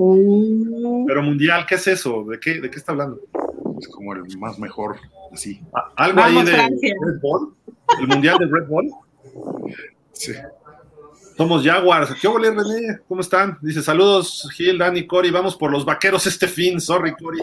Pero 1.08 1.24
mundial, 1.24 1.66
¿qué 1.68 1.76
es 1.76 1.88
eso? 1.88 2.24
¿De 2.26 2.40
qué, 2.40 2.62
de 2.62 2.70
qué 2.70 2.78
está 2.78 2.92
hablando? 2.92 3.22
Es 3.80 3.88
como 3.88 4.14
el 4.14 4.38
más 4.38 4.60
mejor, 4.60 4.98
así. 5.32 5.60
Ah, 5.74 5.92
¿Algo 5.96 6.22
ahí 6.22 6.44
de 6.44 6.52
Red 6.52 7.22
Bull? 7.22 7.56
¿El 8.00 8.08
mundial 8.08 8.38
de 8.38 8.46
Red 8.46 8.68
Bull? 8.68 8.92
Sí. 10.14 10.34
Somos 11.38 11.64
Jaguars. 11.64 12.16
¿Qué 12.20 12.28
huele, 12.28 12.50
René? 12.50 13.00
¿Cómo 13.08 13.22
están? 13.22 13.60
Dice, 13.62 13.84
saludos, 13.84 14.50
Gil, 14.56 14.80
Dani, 14.80 15.06
Cory. 15.06 15.30
Vamos 15.30 15.56
por 15.56 15.72
los 15.72 15.86
vaqueros 15.86 16.26
este 16.26 16.48
fin. 16.48 16.82
Sorry, 16.82 17.14
Cory. 17.14 17.40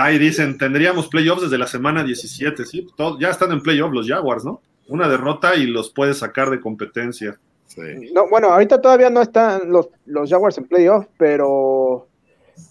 Ahí 0.00 0.18
dicen, 0.18 0.56
tendríamos 0.56 1.08
playoffs 1.08 1.42
desde 1.42 1.58
la 1.58 1.66
semana 1.66 2.04
17, 2.04 2.64
¿sí? 2.64 2.86
ya 3.18 3.30
están 3.30 3.50
en 3.50 3.60
playoffs 3.60 3.92
los 3.92 4.06
Jaguars, 4.06 4.44
¿no? 4.44 4.62
Una 4.86 5.08
derrota 5.08 5.56
y 5.56 5.66
los 5.66 5.90
puedes 5.90 6.18
sacar 6.18 6.50
de 6.50 6.60
competencia. 6.60 7.36
No, 8.12 8.28
bueno, 8.28 8.52
ahorita 8.52 8.80
todavía 8.80 9.10
no 9.10 9.22
están 9.22 9.68
los, 9.68 9.88
los 10.06 10.30
Jaguars 10.30 10.58
en 10.58 10.68
playoff, 10.68 11.06
pero, 11.18 12.06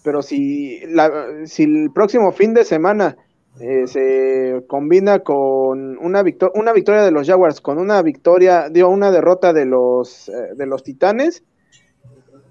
pero 0.02 0.22
si, 0.22 0.80
la, 0.86 1.12
si 1.44 1.64
el 1.64 1.90
próximo 1.92 2.32
fin 2.32 2.54
de 2.54 2.64
semana 2.64 3.18
eh, 3.60 3.86
se 3.86 4.64
combina 4.66 5.20
con 5.20 5.96
una, 5.98 6.22
victoria 6.22 6.60
una 6.60 6.72
victoria 6.72 7.02
de 7.02 7.10
los 7.10 7.26
Jaguars 7.26 7.60
con 7.60 7.78
una 7.78 8.02
victoria, 8.02 8.68
digo, 8.68 8.88
una 8.88 9.10
derrota 9.10 9.52
de 9.52 9.64
los, 9.64 10.28
eh, 10.28 10.54
de 10.56 10.66
los 10.66 10.82
Titanes, 10.82 11.44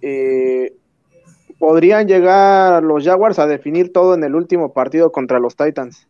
eh, 0.02 0.74
podrían 1.60 2.08
llegar 2.08 2.84
los 2.84 3.04
Jaguars 3.04 3.40
a 3.40 3.48
definir 3.48 3.92
todo 3.92 4.14
en 4.14 4.24
el 4.24 4.36
último 4.36 4.74
partido 4.74 5.12
contra 5.12 5.40
los 5.40 5.56
Titans. 5.56 6.08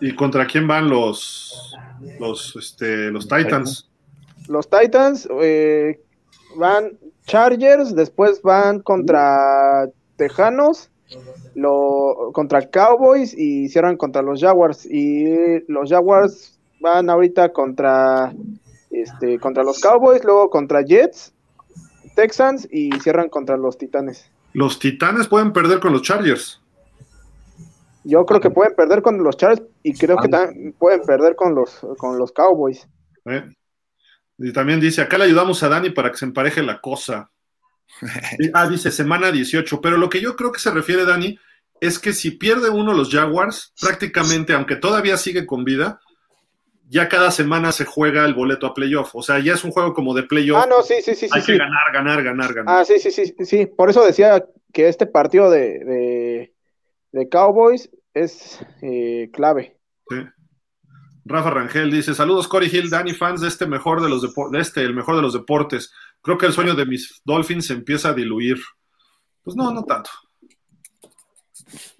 ¿Y 0.00 0.14
contra 0.14 0.46
quién 0.46 0.66
van 0.66 0.88
los, 0.88 1.76
los, 2.18 2.56
este, 2.56 3.10
los 3.10 3.28
Titans? 3.28 3.90
los 4.50 4.68
Titans 4.68 5.28
eh, 5.40 6.00
van 6.56 6.98
Chargers, 7.24 7.94
después 7.94 8.42
van 8.42 8.80
contra 8.80 9.88
Tejanos, 10.16 10.89
lo, 11.54 12.30
contra 12.32 12.68
Cowboys 12.68 13.36
y 13.36 13.68
cierran 13.68 13.96
contra 13.96 14.22
los 14.22 14.40
Jaguars. 14.40 14.86
Y 14.86 15.24
los 15.68 15.90
Jaguars 15.90 16.58
van 16.80 17.10
ahorita 17.10 17.52
contra, 17.52 18.32
este, 18.90 19.38
contra 19.38 19.62
los 19.62 19.80
Cowboys, 19.80 20.24
luego 20.24 20.50
contra 20.50 20.82
Jets, 20.82 21.32
Texans 22.14 22.68
y 22.70 22.90
cierran 23.00 23.28
contra 23.28 23.56
los 23.56 23.78
Titanes. 23.78 24.30
Los 24.52 24.78
Titanes 24.78 25.28
pueden 25.28 25.52
perder 25.52 25.80
con 25.80 25.92
los 25.92 26.02
Chargers. 26.02 26.60
Yo 28.02 28.24
creo 28.24 28.40
que 28.40 28.50
pueden 28.50 28.74
perder 28.74 29.02
con 29.02 29.22
los 29.22 29.36
Chargers 29.36 29.62
y 29.82 29.92
creo 29.94 30.16
que 30.16 30.28
también 30.28 30.72
pueden 30.78 31.02
perder 31.02 31.36
con 31.36 31.54
los, 31.54 31.80
con 31.98 32.18
los 32.18 32.32
Cowboys. 32.32 32.88
¿Eh? 33.26 33.44
Y 34.38 34.52
también 34.52 34.80
dice, 34.80 35.02
acá 35.02 35.18
le 35.18 35.24
ayudamos 35.24 35.62
a 35.62 35.68
Dani 35.68 35.90
para 35.90 36.10
que 36.10 36.16
se 36.16 36.24
empareje 36.24 36.62
la 36.62 36.80
cosa. 36.80 37.30
ah, 38.54 38.68
dice 38.68 38.90
semana 38.90 39.30
18, 39.30 39.80
pero 39.80 39.96
lo 39.96 40.08
que 40.08 40.20
yo 40.20 40.36
creo 40.36 40.52
que 40.52 40.60
se 40.60 40.70
refiere, 40.70 41.04
Dani, 41.04 41.38
es 41.80 41.98
que 41.98 42.12
si 42.12 42.32
pierde 42.32 42.68
uno 42.68 42.92
los 42.92 43.10
Jaguars, 43.10 43.72
prácticamente, 43.80 44.52
aunque 44.52 44.76
todavía 44.76 45.16
sigue 45.16 45.46
con 45.46 45.64
vida, 45.64 46.00
ya 46.90 47.08
cada 47.08 47.30
semana 47.30 47.70
se 47.70 47.84
juega 47.84 48.24
el 48.24 48.34
boleto 48.34 48.66
a 48.66 48.74
playoff. 48.74 49.14
O 49.14 49.22
sea, 49.22 49.38
ya 49.38 49.54
es 49.54 49.64
un 49.64 49.70
juego 49.70 49.94
como 49.94 50.12
de 50.12 50.24
playoff. 50.24 50.62
Ah, 50.62 50.66
no, 50.68 50.82
sí, 50.82 50.96
sí, 51.02 51.14
sí. 51.14 51.28
Hay 51.30 51.42
que 51.42 51.56
ganar, 51.56 51.92
ganar, 51.92 52.22
ganar, 52.22 52.52
ganar. 52.52 52.80
Ah, 52.80 52.84
sí, 52.84 52.98
sí, 52.98 53.12
sí, 53.12 53.32
sí. 53.44 53.66
Por 53.66 53.90
eso 53.90 54.04
decía 54.04 54.44
que 54.72 54.88
este 54.88 55.06
partido 55.06 55.50
de, 55.50 56.50
de, 57.12 57.28
Cowboys 57.28 57.88
es 58.12 58.60
eh, 58.82 59.30
clave. 59.32 59.78
Sí. 60.08 60.16
Rafa 61.24 61.50
Rangel 61.50 61.92
dice: 61.92 62.12
Saludos, 62.12 62.48
Cory 62.48 62.66
Hill, 62.66 62.90
Danny, 62.90 63.14
fans 63.14 63.40
de 63.40 63.48
este 63.48 63.66
mejor 63.66 64.02
de 64.02 64.08
los 64.08 64.22
de 64.22 64.58
este, 64.58 64.82
el 64.82 64.94
mejor 64.94 65.14
de 65.14 65.22
los 65.22 65.32
deportes. 65.32 65.92
Creo 66.22 66.38
que 66.38 66.46
el 66.46 66.52
sueño 66.52 66.74
de 66.74 66.86
mis 66.86 67.20
Dolphins 67.24 67.66
se 67.66 67.74
empieza 67.74 68.10
a 68.10 68.14
diluir. 68.14 68.58
Pues 69.42 69.56
no, 69.56 69.72
no 69.72 69.84
tanto. 69.84 70.10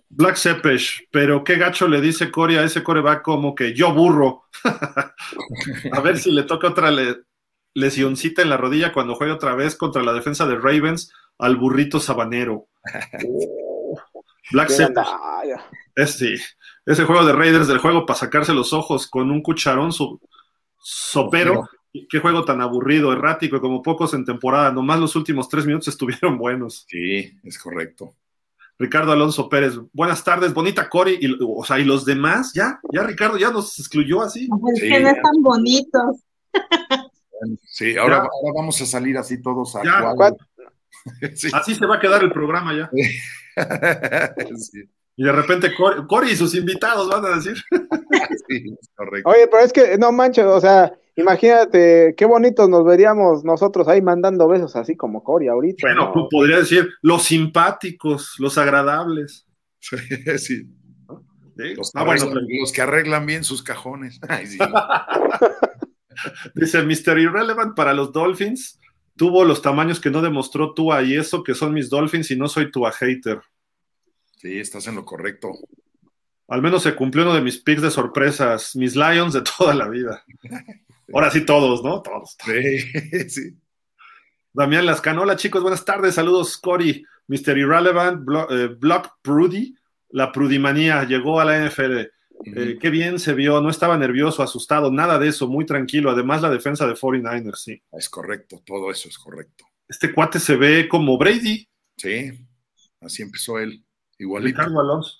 Black 0.08 0.36
Sepesh, 0.36 1.08
pero 1.10 1.44
qué 1.44 1.56
gacho 1.56 1.86
le 1.86 2.00
dice 2.00 2.30
Cory 2.30 2.56
a 2.56 2.64
ese 2.64 2.82
Core 2.82 3.00
va 3.00 3.22
como 3.22 3.54
que 3.54 3.74
yo 3.74 3.94
burro. 3.94 4.44
a 5.92 6.00
ver 6.00 6.18
si 6.18 6.32
le 6.32 6.42
toca 6.42 6.68
otra 6.68 6.90
lesioncita 7.74 8.42
en 8.42 8.50
la 8.50 8.56
rodilla 8.56 8.92
cuando 8.92 9.14
juegue 9.14 9.32
otra 9.32 9.54
vez 9.54 9.76
contra 9.76 10.02
la 10.02 10.12
defensa 10.12 10.46
de 10.46 10.56
Ravens 10.56 11.12
al 11.38 11.56
burrito 11.56 12.00
sabanero. 12.00 12.68
Black 14.52 14.68
Sepesh. 14.68 15.06
Es 15.94 16.18
sí 16.18 16.34
ese 16.86 17.04
juego 17.04 17.24
de 17.24 17.32
Raiders 17.32 17.68
del 17.68 17.78
juego 17.78 18.06
para 18.06 18.18
sacarse 18.18 18.54
los 18.54 18.72
ojos 18.72 19.06
con 19.06 19.30
un 19.30 19.42
cucharón 19.42 19.92
sopero 20.78 21.68
Qué 21.92 22.18
juego 22.20 22.44
tan 22.44 22.60
aburrido, 22.60 23.12
errático 23.12 23.56
y 23.56 23.60
como 23.60 23.82
pocos 23.82 24.14
en 24.14 24.24
temporada. 24.24 24.72
Nomás 24.72 25.00
los 25.00 25.16
últimos 25.16 25.48
tres 25.48 25.66
minutos 25.66 25.88
estuvieron 25.94 26.38
buenos. 26.38 26.86
Sí, 26.88 27.32
es 27.42 27.58
correcto. 27.58 28.14
Ricardo 28.78 29.12
Alonso 29.12 29.48
Pérez, 29.48 29.74
buenas 29.92 30.24
tardes, 30.24 30.54
bonita 30.54 30.88
Cori. 30.88 31.18
Y, 31.20 31.36
o 31.46 31.62
sea, 31.64 31.78
¿y 31.78 31.84
los 31.84 32.04
demás? 32.06 32.52
¿Ya? 32.54 32.80
¿Ya 32.92 33.02
Ricardo 33.02 33.36
ya 33.36 33.50
nos 33.50 33.78
excluyó 33.78 34.22
así? 34.22 34.48
Es 34.74 34.80
que 34.80 35.00
no 35.00 35.08
están 35.10 35.42
bonitos. 35.42 36.16
Sí, 37.66 37.96
ahora, 37.96 38.18
ahora, 38.18 38.52
vamos 38.54 38.80
a 38.80 38.86
salir 38.86 39.16
así 39.18 39.40
todos 39.40 39.76
a 39.76 39.84
ya, 39.84 40.14
sí. 41.34 41.48
Así 41.52 41.74
se 41.74 41.86
va 41.86 41.96
a 41.96 42.00
quedar 42.00 42.22
el 42.22 42.32
programa 42.32 42.74
ya. 42.74 42.90
sí. 44.56 44.88
Y 45.20 45.22
de 45.22 45.32
repente 45.32 45.70
Cori, 46.08 46.30
y 46.30 46.36
sus 46.36 46.54
invitados 46.54 47.06
van 47.10 47.22
a 47.26 47.36
decir. 47.36 47.54
sí, 48.48 48.74
correcto. 48.94 49.28
Oye, 49.28 49.48
pero 49.48 49.62
es 49.62 49.70
que 49.70 49.98
no 49.98 50.12
manches, 50.12 50.46
o 50.46 50.58
sea, 50.62 50.94
imagínate 51.14 52.14
qué 52.16 52.24
bonitos 52.24 52.70
nos 52.70 52.86
veríamos 52.86 53.44
nosotros 53.44 53.86
ahí 53.86 54.00
mandando 54.00 54.48
besos 54.48 54.76
así 54.76 54.96
como 54.96 55.22
Cori 55.22 55.48
ahorita. 55.48 55.86
Bueno, 55.86 56.10
tú 56.14 56.26
podrías 56.30 56.60
decir 56.60 56.88
los 57.02 57.24
simpáticos, 57.24 58.36
los 58.38 58.56
agradables. 58.56 59.46
Sí, 59.78 59.96
sí. 60.38 60.62
Los, 61.76 61.90
ah, 61.96 62.04
bueno, 62.04 62.24
los, 62.58 62.72
que 62.72 62.80
arreglan 62.80 63.26
bien 63.26 63.44
sus 63.44 63.62
cajones. 63.62 64.18
Ay, 64.26 64.46
sí. 64.46 64.58
Dice 66.54 66.82
Mr. 66.82 67.18
Irrelevant 67.18 67.76
para 67.76 67.92
los 67.92 68.10
Dolphins. 68.10 68.80
Tuvo 69.16 69.44
los 69.44 69.60
tamaños 69.60 70.00
que 70.00 70.08
no 70.08 70.22
demostró 70.22 70.72
Tua 70.72 71.02
y 71.02 71.14
eso 71.14 71.42
que 71.42 71.52
son 71.52 71.74
mis 71.74 71.90
Dolphins 71.90 72.30
y 72.30 72.36
no 72.36 72.48
soy 72.48 72.70
Tua 72.70 72.90
hater. 72.90 73.42
Sí, 74.40 74.58
estás 74.58 74.86
en 74.86 74.94
lo 74.94 75.04
correcto. 75.04 75.52
Al 76.48 76.62
menos 76.62 76.82
se 76.82 76.94
cumplió 76.94 77.24
uno 77.24 77.34
de 77.34 77.42
mis 77.42 77.58
picks 77.58 77.82
de 77.82 77.90
sorpresas, 77.90 78.74
mis 78.74 78.96
Lions 78.96 79.34
de 79.34 79.42
toda 79.58 79.74
la 79.74 79.86
vida. 79.86 80.24
Ahora 81.12 81.30
sí 81.30 81.44
todos, 81.44 81.84
¿no? 81.84 82.00
Todos. 82.00 82.38
Sí, 82.42 83.28
sí. 83.28 83.58
Damián 84.54 84.86
Lascano, 84.86 85.22
hola 85.22 85.36
chicos, 85.36 85.60
buenas 85.60 85.84
tardes, 85.84 86.14
saludos 86.14 86.56
Cory, 86.56 87.04
Mr. 87.28 87.58
Irrelevant, 87.58 88.26
eh, 88.50 88.74
Block 88.78 89.18
Prudy, 89.20 89.76
la 90.08 90.32
prudimanía 90.32 91.04
llegó 91.04 91.38
a 91.38 91.44
la 91.44 91.58
NFL. 91.58 91.98
Eh, 92.46 92.78
qué 92.80 92.88
bien 92.88 93.18
se 93.18 93.34
vio, 93.34 93.60
no 93.60 93.68
estaba 93.68 93.98
nervioso, 93.98 94.42
asustado, 94.42 94.90
nada 94.90 95.18
de 95.18 95.28
eso, 95.28 95.48
muy 95.48 95.66
tranquilo. 95.66 96.10
Además, 96.10 96.40
la 96.40 96.48
defensa 96.48 96.86
de 96.86 96.94
49ers, 96.94 97.56
sí. 97.56 97.82
Es 97.92 98.08
correcto, 98.08 98.62
todo 98.64 98.90
eso 98.90 99.06
es 99.10 99.18
correcto. 99.18 99.66
Este 99.86 100.14
cuate 100.14 100.40
se 100.40 100.56
ve 100.56 100.88
como 100.88 101.18
Brady. 101.18 101.68
Sí, 101.98 102.32
así 103.02 103.22
empezó 103.22 103.58
él. 103.58 103.84
Igualito. 104.20 104.58
Ricardo 104.58 104.80
Alonso. 104.80 105.18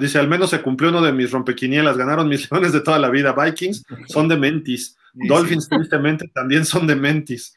dice, 0.00 0.18
al 0.18 0.28
menos 0.28 0.50
se 0.50 0.62
cumplió 0.62 0.90
uno 0.90 1.02
de 1.02 1.12
mis 1.12 1.30
rompequinielas, 1.30 1.96
ganaron 1.96 2.28
millones 2.28 2.72
de 2.72 2.80
toda 2.80 2.98
la 2.98 3.10
vida. 3.10 3.32
Vikings 3.32 3.84
son 4.08 4.28
de 4.28 4.36
mentis. 4.36 4.96
Dolphins, 5.14 5.68
tristemente, 5.68 6.28
también 6.28 6.64
son 6.64 6.86
de 6.86 6.96
mentis. 6.96 7.54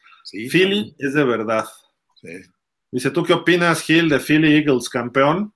Philly 0.50 0.94
es 0.98 1.14
de 1.14 1.24
verdad. 1.24 1.66
Dice, 2.90 3.10
¿tú 3.10 3.22
qué 3.22 3.32
opinas, 3.32 3.82
Gil, 3.82 4.08
de 4.08 4.18
Philly 4.18 4.54
Eagles, 4.56 4.88
campeón? 4.88 5.52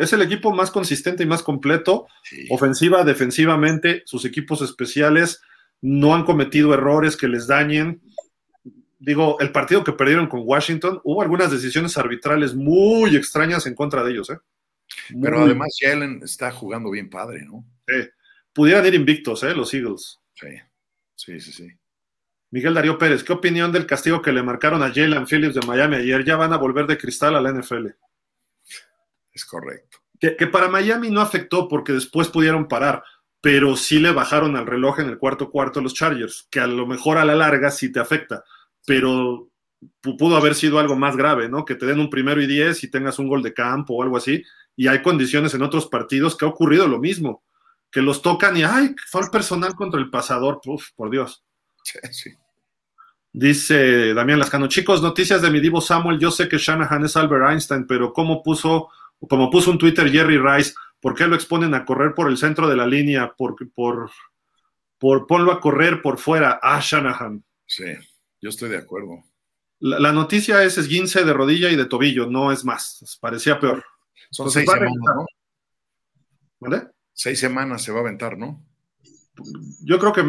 es 0.00 0.12
el 0.12 0.22
equipo 0.22 0.52
más 0.52 0.70
consistente 0.70 1.22
y 1.22 1.26
más 1.26 1.42
completo, 1.42 2.06
ofensiva, 2.50 3.04
defensivamente, 3.04 4.02
sus 4.06 4.24
equipos 4.24 4.62
especiales 4.62 5.42
no 5.80 6.14
han 6.14 6.24
cometido 6.24 6.74
errores 6.74 7.16
que 7.16 7.28
les 7.28 7.46
dañen. 7.46 8.00
Digo, 8.98 9.38
el 9.40 9.52
partido 9.52 9.84
que 9.84 9.92
perdieron 9.92 10.26
con 10.26 10.42
Washington, 10.44 11.00
hubo 11.04 11.22
algunas 11.22 11.50
decisiones 11.50 11.98
arbitrales 11.98 12.54
muy 12.54 13.14
extrañas 13.14 13.66
en 13.66 13.74
contra 13.74 14.02
de 14.02 14.12
ellos, 14.12 14.30
¿eh? 14.30 14.38
Pero 15.20 15.42
además 15.42 15.76
Jalen 15.78 16.20
está 16.22 16.50
jugando 16.50 16.90
bien 16.90 17.10
padre, 17.10 17.44
¿no? 17.44 17.64
Sí. 17.86 18.08
Pudieran 18.52 18.86
ir 18.86 18.94
invictos, 18.94 19.42
¿eh? 19.42 19.54
Los 19.54 19.74
Eagles. 19.74 20.20
Sí, 20.34 20.48
sí, 21.14 21.40
sí, 21.40 21.52
sí. 21.52 21.68
Miguel 22.50 22.74
Darío 22.74 22.96
Pérez, 22.96 23.24
¿qué 23.24 23.32
opinión 23.32 23.72
del 23.72 23.86
castigo 23.86 24.22
que 24.22 24.32
le 24.32 24.42
marcaron 24.42 24.82
a 24.82 24.92
Jalen 24.92 25.26
Phillips 25.26 25.56
de 25.56 25.66
Miami 25.66 25.96
ayer? 25.96 26.24
Ya 26.24 26.36
van 26.36 26.52
a 26.52 26.56
volver 26.56 26.86
de 26.86 26.96
cristal 26.96 27.34
a 27.36 27.40
la 27.40 27.52
NFL. 27.52 27.88
Es 29.32 29.44
correcto. 29.44 29.98
Que, 30.18 30.46
para 30.46 30.68
Miami 30.68 31.10
no 31.10 31.20
afectó 31.20 31.68
porque 31.68 31.92
después 31.92 32.28
pudieron 32.28 32.68
parar, 32.68 33.02
pero 33.42 33.76
sí 33.76 33.98
le 33.98 34.12
bajaron 34.12 34.56
al 34.56 34.66
reloj 34.66 35.00
en 35.00 35.08
el 35.08 35.18
cuarto 35.18 35.50
cuarto 35.50 35.82
los 35.82 35.92
Chargers, 35.92 36.48
que 36.50 36.60
a 36.60 36.66
lo 36.66 36.86
mejor 36.86 37.18
a 37.18 37.24
la 37.24 37.34
larga 37.34 37.70
sí 37.70 37.92
te 37.92 38.00
afecta, 38.00 38.42
pero 38.86 39.50
pudo 40.00 40.36
haber 40.36 40.54
sido 40.54 40.78
algo 40.78 40.96
más 40.96 41.16
grave, 41.16 41.48
¿no? 41.48 41.64
Que 41.66 41.74
te 41.74 41.84
den 41.84 42.00
un 42.00 42.08
primero 42.08 42.40
y 42.40 42.46
diez 42.46 42.82
y 42.82 42.90
tengas 42.90 43.18
un 43.18 43.28
gol 43.28 43.42
de 43.42 43.52
campo 43.52 43.94
o 43.94 44.02
algo 44.02 44.16
así, 44.16 44.42
y 44.74 44.88
hay 44.88 45.02
condiciones 45.02 45.52
en 45.52 45.62
otros 45.62 45.86
partidos 45.86 46.36
que 46.36 46.46
ha 46.46 46.48
ocurrido 46.48 46.88
lo 46.88 46.98
mismo, 46.98 47.42
que 47.90 48.00
los 48.00 48.22
tocan 48.22 48.56
y, 48.56 48.62
ay, 48.62 48.94
fue 49.10 49.20
el 49.22 49.30
personal 49.30 49.74
contra 49.74 50.00
el 50.00 50.08
pasador, 50.08 50.60
Uf, 50.64 50.90
por 50.96 51.10
Dios. 51.10 51.44
Sí, 51.82 51.98
sí. 52.10 52.30
Dice 53.32 54.14
Damián 54.14 54.38
Lascano, 54.38 54.66
chicos, 54.66 55.02
noticias 55.02 55.42
de 55.42 55.50
mi 55.50 55.60
divo 55.60 55.82
Samuel, 55.82 56.18
yo 56.18 56.30
sé 56.30 56.48
que 56.48 56.56
Shanahan 56.56 57.04
es 57.04 57.16
Albert 57.18 57.50
Einstein, 57.50 57.86
pero 57.86 58.14
¿cómo 58.14 58.42
puso 58.42 58.88
como 59.28 59.50
puso 59.50 59.70
un 59.70 59.78
Twitter 59.78 60.10
Jerry 60.10 60.38
Rice, 60.38 60.74
¿por 61.00 61.14
qué 61.14 61.26
lo 61.26 61.34
exponen 61.34 61.74
a 61.74 61.84
correr 61.84 62.14
por 62.14 62.28
el 62.28 62.36
centro 62.36 62.68
de 62.68 62.76
la 62.76 62.86
línea? 62.86 63.32
Por, 63.36 63.56
por, 63.72 64.10
por 64.98 65.26
ponlo 65.26 65.52
a 65.52 65.60
correr 65.60 66.02
por 66.02 66.18
fuera. 66.18 66.60
Ah, 66.62 66.80
Shanahan. 66.82 67.42
Sí, 67.66 67.84
yo 68.40 68.50
estoy 68.50 68.70
de 68.70 68.78
acuerdo. 68.78 69.24
La, 69.78 70.12
noticia 70.12 70.62
es 70.64 70.78
esguince 70.78 71.24
de 71.24 71.32
rodilla 71.32 71.70
y 71.70 71.76
de 71.76 71.84
tobillo, 71.84 72.26
no 72.26 72.50
es 72.50 72.64
más. 72.64 73.18
Parecía 73.20 73.60
peor. 73.60 73.84
Son 74.30 74.50
seis 74.50 74.68
semanas, 74.70 74.94
¿no? 74.96 75.26
¿Vale? 76.60 76.88
Seis 77.12 77.38
semanas 77.38 77.82
se 77.82 77.92
va 77.92 77.98
a 77.98 78.00
aventar, 78.02 78.38
¿no? 78.38 78.64
Yo 79.82 79.98
creo 79.98 80.12
que 80.12 80.22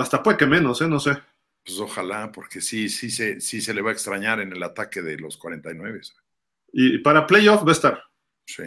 hasta 0.00 0.22
puede 0.22 0.38
que 0.38 0.46
menos, 0.46 0.80
¿eh? 0.80 0.88
No 0.88 0.98
sé. 0.98 1.18
Pues 1.64 1.78
ojalá, 1.78 2.30
porque 2.32 2.60
sí, 2.60 2.88
sí 2.88 3.10
se, 3.10 3.40
sí 3.40 3.60
se 3.60 3.74
le 3.74 3.82
va 3.82 3.90
a 3.90 3.92
extrañar 3.92 4.40
en 4.40 4.52
el 4.52 4.62
ataque 4.62 5.02
de 5.02 5.18
los 5.18 5.36
49. 5.36 6.00
Y 6.72 6.98
para 6.98 7.26
playoff 7.26 7.64
va 7.64 7.70
a 7.70 7.72
estar. 7.72 8.02
Sí. 8.46 8.64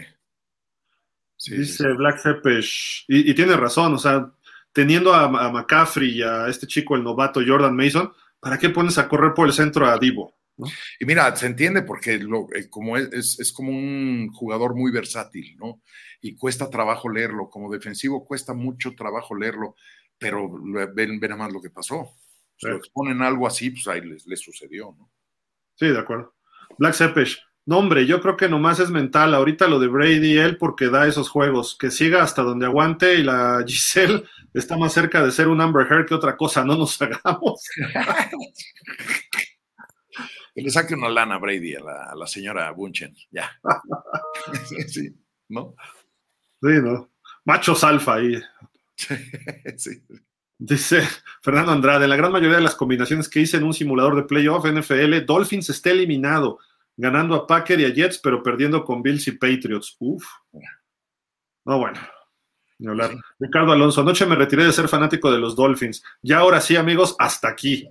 Dice 1.46 1.88
Black 1.94 2.18
Sepesh, 2.18 3.06
y, 3.08 3.34
tiene 3.36 3.56
razón, 3.56 3.94
o 3.94 3.98
sea, 3.98 4.32
teniendo 4.74 5.14
a, 5.14 5.30
McCaffrey 5.30 6.18
y 6.18 6.24
a 6.24 6.48
este 6.48 6.66
chico, 6.66 6.96
el 6.96 7.04
novato 7.04 7.42
Jordan 7.46 7.76
Mason, 7.76 8.12
¿para 8.48 8.60
qué 8.60 8.70
pones 8.70 8.98
a 8.98 9.10
correr 9.10 9.34
por 9.34 9.46
el 9.46 9.52
centro 9.52 9.86
a 9.86 9.98
Divo? 9.98 10.34
Y 11.02 11.06
mira, 11.06 11.36
se 11.36 11.48
entiende 11.48 11.82
porque 11.82 12.18
lo, 12.18 12.48
eh, 12.56 12.70
como 12.70 12.96
es, 12.96 13.38
es, 13.38 13.52
como 13.52 13.72
un 13.72 14.32
jugador 14.34 14.74
muy 14.74 14.90
versátil, 14.90 15.58
¿no? 15.58 15.82
Y 16.22 16.38
cuesta 16.38 16.70
trabajo 16.70 17.10
leerlo, 17.10 17.50
como 17.50 17.70
defensivo 17.70 18.26
cuesta 18.26 18.54
mucho 18.54 18.96
trabajo 18.96 19.36
leerlo, 19.36 19.76
pero 20.18 20.50
ven, 20.96 21.20
ven 21.20 21.32
a 21.34 21.36
más 21.36 21.52
lo 21.52 21.62
que 21.62 21.70
pasó. 21.70 22.16
Si 22.56 22.68
lo 22.68 22.78
exponen 22.78 23.22
algo 23.22 23.46
así, 23.46 23.70
pues 23.70 23.86
ahí 23.90 24.00
les, 24.00 24.26
les 24.26 24.40
sucedió, 24.40 24.96
¿no? 24.98 25.12
Sí, 25.76 25.88
de 25.88 26.00
acuerdo. 26.00 26.34
Black 26.78 26.94
Sepesh, 26.94 27.38
no, 27.68 27.80
hombre, 27.80 28.06
yo 28.06 28.22
creo 28.22 28.38
que 28.38 28.48
nomás 28.48 28.80
es 28.80 28.90
mental. 28.90 29.36
Ahorita 29.36 29.68
lo 29.68 29.78
de 29.78 29.88
Brady, 29.88 30.38
él 30.38 30.56
porque 30.56 30.88
da 30.88 31.06
esos 31.06 31.28
juegos. 31.28 31.76
Que 31.78 31.92
siga 31.92 32.24
hasta 32.24 32.42
donde 32.42 32.66
aguante 32.66 33.16
y 33.16 33.24
la 33.24 33.62
Giselle 33.68 34.24
está 34.54 34.78
más 34.78 34.94
cerca 34.94 35.22
de 35.22 35.34
ser 35.34 35.50
un 35.50 35.60
Amber 35.60 35.86
Heard 35.86 36.06
que 36.06 36.16
otra 36.16 36.38
cosa. 36.38 36.64
No 36.64 36.78
nos 36.78 36.98
hagamos. 37.02 37.62
que 40.56 40.62
le 40.62 40.70
saque 40.70 40.94
una 40.94 41.10
lana 41.10 41.36
a 41.36 41.40
Brady 41.40 41.76
a 41.76 42.16
la, 42.16 42.26
señora 42.26 42.72
Bunchen. 42.72 43.14
Ya. 43.32 43.52
sí, 44.88 45.14
¿no? 45.50 45.76
Sí, 46.62 46.70
¿no? 46.82 47.12
Machos 47.44 47.84
alfa 47.84 48.14
ahí. 48.14 48.42
sí. 49.76 50.02
Dice 50.58 51.02
Fernando 51.42 51.74
Andrade, 51.74 52.08
la 52.08 52.16
gran 52.16 52.32
mayoría 52.32 52.56
de 52.56 52.64
las 52.64 52.76
combinaciones 52.76 53.28
que 53.28 53.42
hice 53.42 53.58
en 53.58 53.66
un 53.66 53.74
simulador 53.74 54.16
de 54.16 54.24
playoff 54.24 54.66
NFL, 54.66 55.26
Dolphins 55.26 55.70
está 55.70 55.92
eliminado 55.92 56.60
ganando 56.98 57.36
a 57.36 57.48
Packer 57.48 57.80
y 57.80 57.86
a 57.86 57.94
Jets, 57.94 58.18
pero 58.18 58.44
perdiendo 58.44 58.84
con 58.84 59.02
Bills 59.02 59.28
y 59.28 59.32
Patriots. 59.34 59.96
Uf. 60.00 60.26
No, 61.64 61.78
bueno. 61.78 62.00
Ni 62.80 62.88
hablar. 62.88 63.12
Ricardo 63.40 63.72
Alonso, 63.72 64.02
anoche 64.02 64.26
me 64.26 64.36
retiré 64.36 64.66
de 64.66 64.74
ser 64.74 64.88
fanático 64.88 65.32
de 65.32 65.40
los 65.40 65.56
Dolphins. 65.56 66.04
Ya 66.22 66.40
ahora 66.40 66.60
sí, 66.60 66.76
amigos, 66.76 67.16
hasta 67.20 67.48
aquí. 67.48 67.88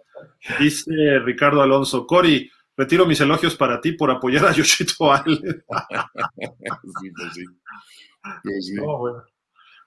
Dice 0.58 1.18
Ricardo 1.24 1.62
Alonso, 1.62 2.06
Cory, 2.06 2.50
retiro 2.76 3.06
mis 3.06 3.20
elogios 3.20 3.56
para 3.56 3.80
ti 3.80 3.92
por 3.92 4.10
apoyar 4.10 4.46
a 4.46 4.52
Yoshito 4.52 5.12
Allen. 5.12 5.64
sí, 7.00 7.10
pues 7.16 7.34
sí. 7.34 7.44
Pues 8.42 8.66
sí. 8.66 8.76
bueno. 8.78 9.24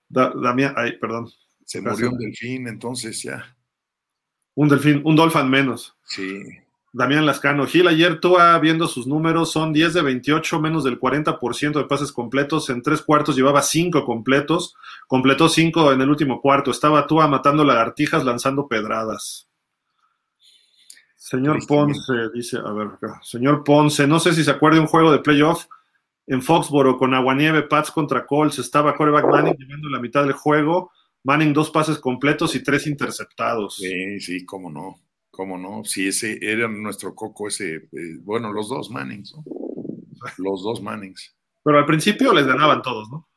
Damián, 0.09 0.73
ay, 0.75 0.97
perdón. 0.97 1.29
Se 1.65 1.81
murió 1.81 2.09
un 2.09 2.17
delfín, 2.17 2.67
entonces 2.67 3.21
ya. 3.21 3.55
Un 4.55 4.69
delfín, 4.69 5.01
un 5.05 5.15
dolphin 5.15 5.49
menos. 5.49 5.95
Sí. 6.03 6.43
Damián 6.91 7.25
Lascano, 7.25 7.67
Gil 7.67 7.87
ayer 7.87 8.19
tú 8.19 8.37
viendo 8.61 8.87
sus 8.87 9.05
números, 9.05 9.51
son 9.51 9.73
10 9.73 9.93
de 9.93 10.01
28, 10.01 10.59
menos 10.59 10.83
del 10.83 10.99
40% 10.99 11.73
de 11.73 11.85
pases 11.85 12.11
completos. 12.11 12.69
En 12.69 12.81
tres 12.81 13.01
cuartos 13.01 13.35
llevaba 13.35 13.61
cinco 13.61 14.05
completos, 14.05 14.75
completó 15.07 15.49
cinco 15.49 15.91
en 15.91 16.01
el 16.01 16.09
último 16.09 16.41
cuarto. 16.41 16.71
Estaba 16.71 17.05
Tua 17.05 17.27
matando 17.27 17.63
lagartijas, 17.63 18.25
lanzando 18.25 18.67
pedradas. 18.67 19.47
Señor 21.15 21.59
Ponce, 21.67 22.13
dice, 22.33 22.57
a 22.57 22.71
ver, 22.71 22.87
señor 23.21 23.63
Ponce, 23.63 24.07
no 24.07 24.19
sé 24.19 24.33
si 24.33 24.43
se 24.43 24.49
acuerda 24.49 24.77
de 24.77 24.81
un 24.81 24.87
juego 24.87 25.11
de 25.11 25.19
playoff 25.19 25.65
en 26.25 26.41
Foxboro 26.41 26.97
con 26.97 27.13
Aguanieve, 27.13 27.63
Pats 27.63 27.91
contra 27.91 28.25
Colts. 28.25 28.57
Estaba 28.57 28.95
Coreback 28.95 29.25
Manning 29.25 29.55
llevando 29.57 29.89
la 29.89 29.99
mitad 29.99 30.23
del 30.23 30.33
juego 30.33 30.91
Manning 31.23 31.53
dos 31.53 31.69
pases 31.69 31.99
completos 31.99 32.55
y 32.55 32.63
tres 32.63 32.87
interceptados. 32.87 33.75
Sí, 33.75 34.19
sí, 34.19 34.45
cómo 34.45 34.69
no, 34.69 34.99
cómo 35.39 35.57
no. 35.57 35.85
Sí, 35.85 36.09
ese 36.09 36.37
era 36.41 36.67
nuestro 36.67 37.15
coco, 37.15 37.47
ese, 37.47 37.75
eh, 37.75 38.17
bueno, 38.19 38.51
los 38.51 38.67
dos 38.67 38.91
Mannings, 38.91 39.33
¿no? 39.33 39.45
Los 40.37 40.63
dos 40.63 40.81
Mannings. 40.81 41.33
Pero 41.63 41.79
al 41.79 41.85
principio 41.85 42.33
les 42.33 42.45
ganaban 42.45 42.81
todos, 42.81 43.09
¿no? 43.09 43.29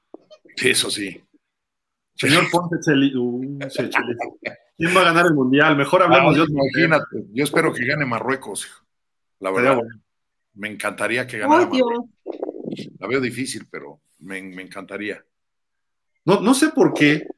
Eso 0.56 0.90
sí. 0.90 1.22
Señor 2.16 2.50
Ponte 2.50 2.74
uh, 3.16 3.58
¿Quién 4.76 4.96
va 4.96 5.02
a 5.02 5.04
ganar 5.04 5.26
el 5.26 5.34
mundial? 5.34 5.76
Mejor 5.76 6.02
hablemos 6.02 6.34
de 6.34 6.42
Imagínate, 6.42 7.24
yo 7.32 7.44
espero 7.44 7.72
que 7.72 7.86
gane 7.86 8.04
Marruecos. 8.04 8.68
La 9.38 9.52
verdad, 9.52 9.80
me 10.54 10.72
encantaría 10.72 11.24
que 11.24 11.38
ganara. 11.38 11.70
La 12.98 13.06
veo 13.06 13.20
difícil, 13.20 13.68
pero 13.70 14.00
me, 14.18 14.38
encantaría. 14.38 15.24
No, 16.24 16.40
no 16.40 16.52
sé 16.52 16.70
por 16.70 16.94
qué 16.94 17.28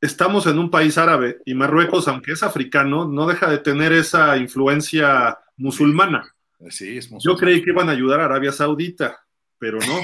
estamos 0.00 0.46
en 0.46 0.58
un 0.58 0.70
país 0.70 0.98
árabe 0.98 1.38
y 1.44 1.54
Marruecos, 1.54 2.08
aunque 2.08 2.32
es 2.32 2.42
africano, 2.42 3.06
no 3.06 3.26
deja 3.26 3.50
de 3.50 3.58
tener 3.58 3.92
esa 3.92 4.36
influencia 4.36 5.38
musulmana. 5.56 6.34
Sí, 6.68 6.98
es 6.98 7.10
Yo 7.22 7.36
creí 7.36 7.62
que 7.62 7.70
iban 7.70 7.88
a 7.88 7.92
ayudar 7.92 8.20
a 8.20 8.26
Arabia 8.26 8.52
Saudita, 8.52 9.18
pero 9.58 9.78
no. 9.78 10.00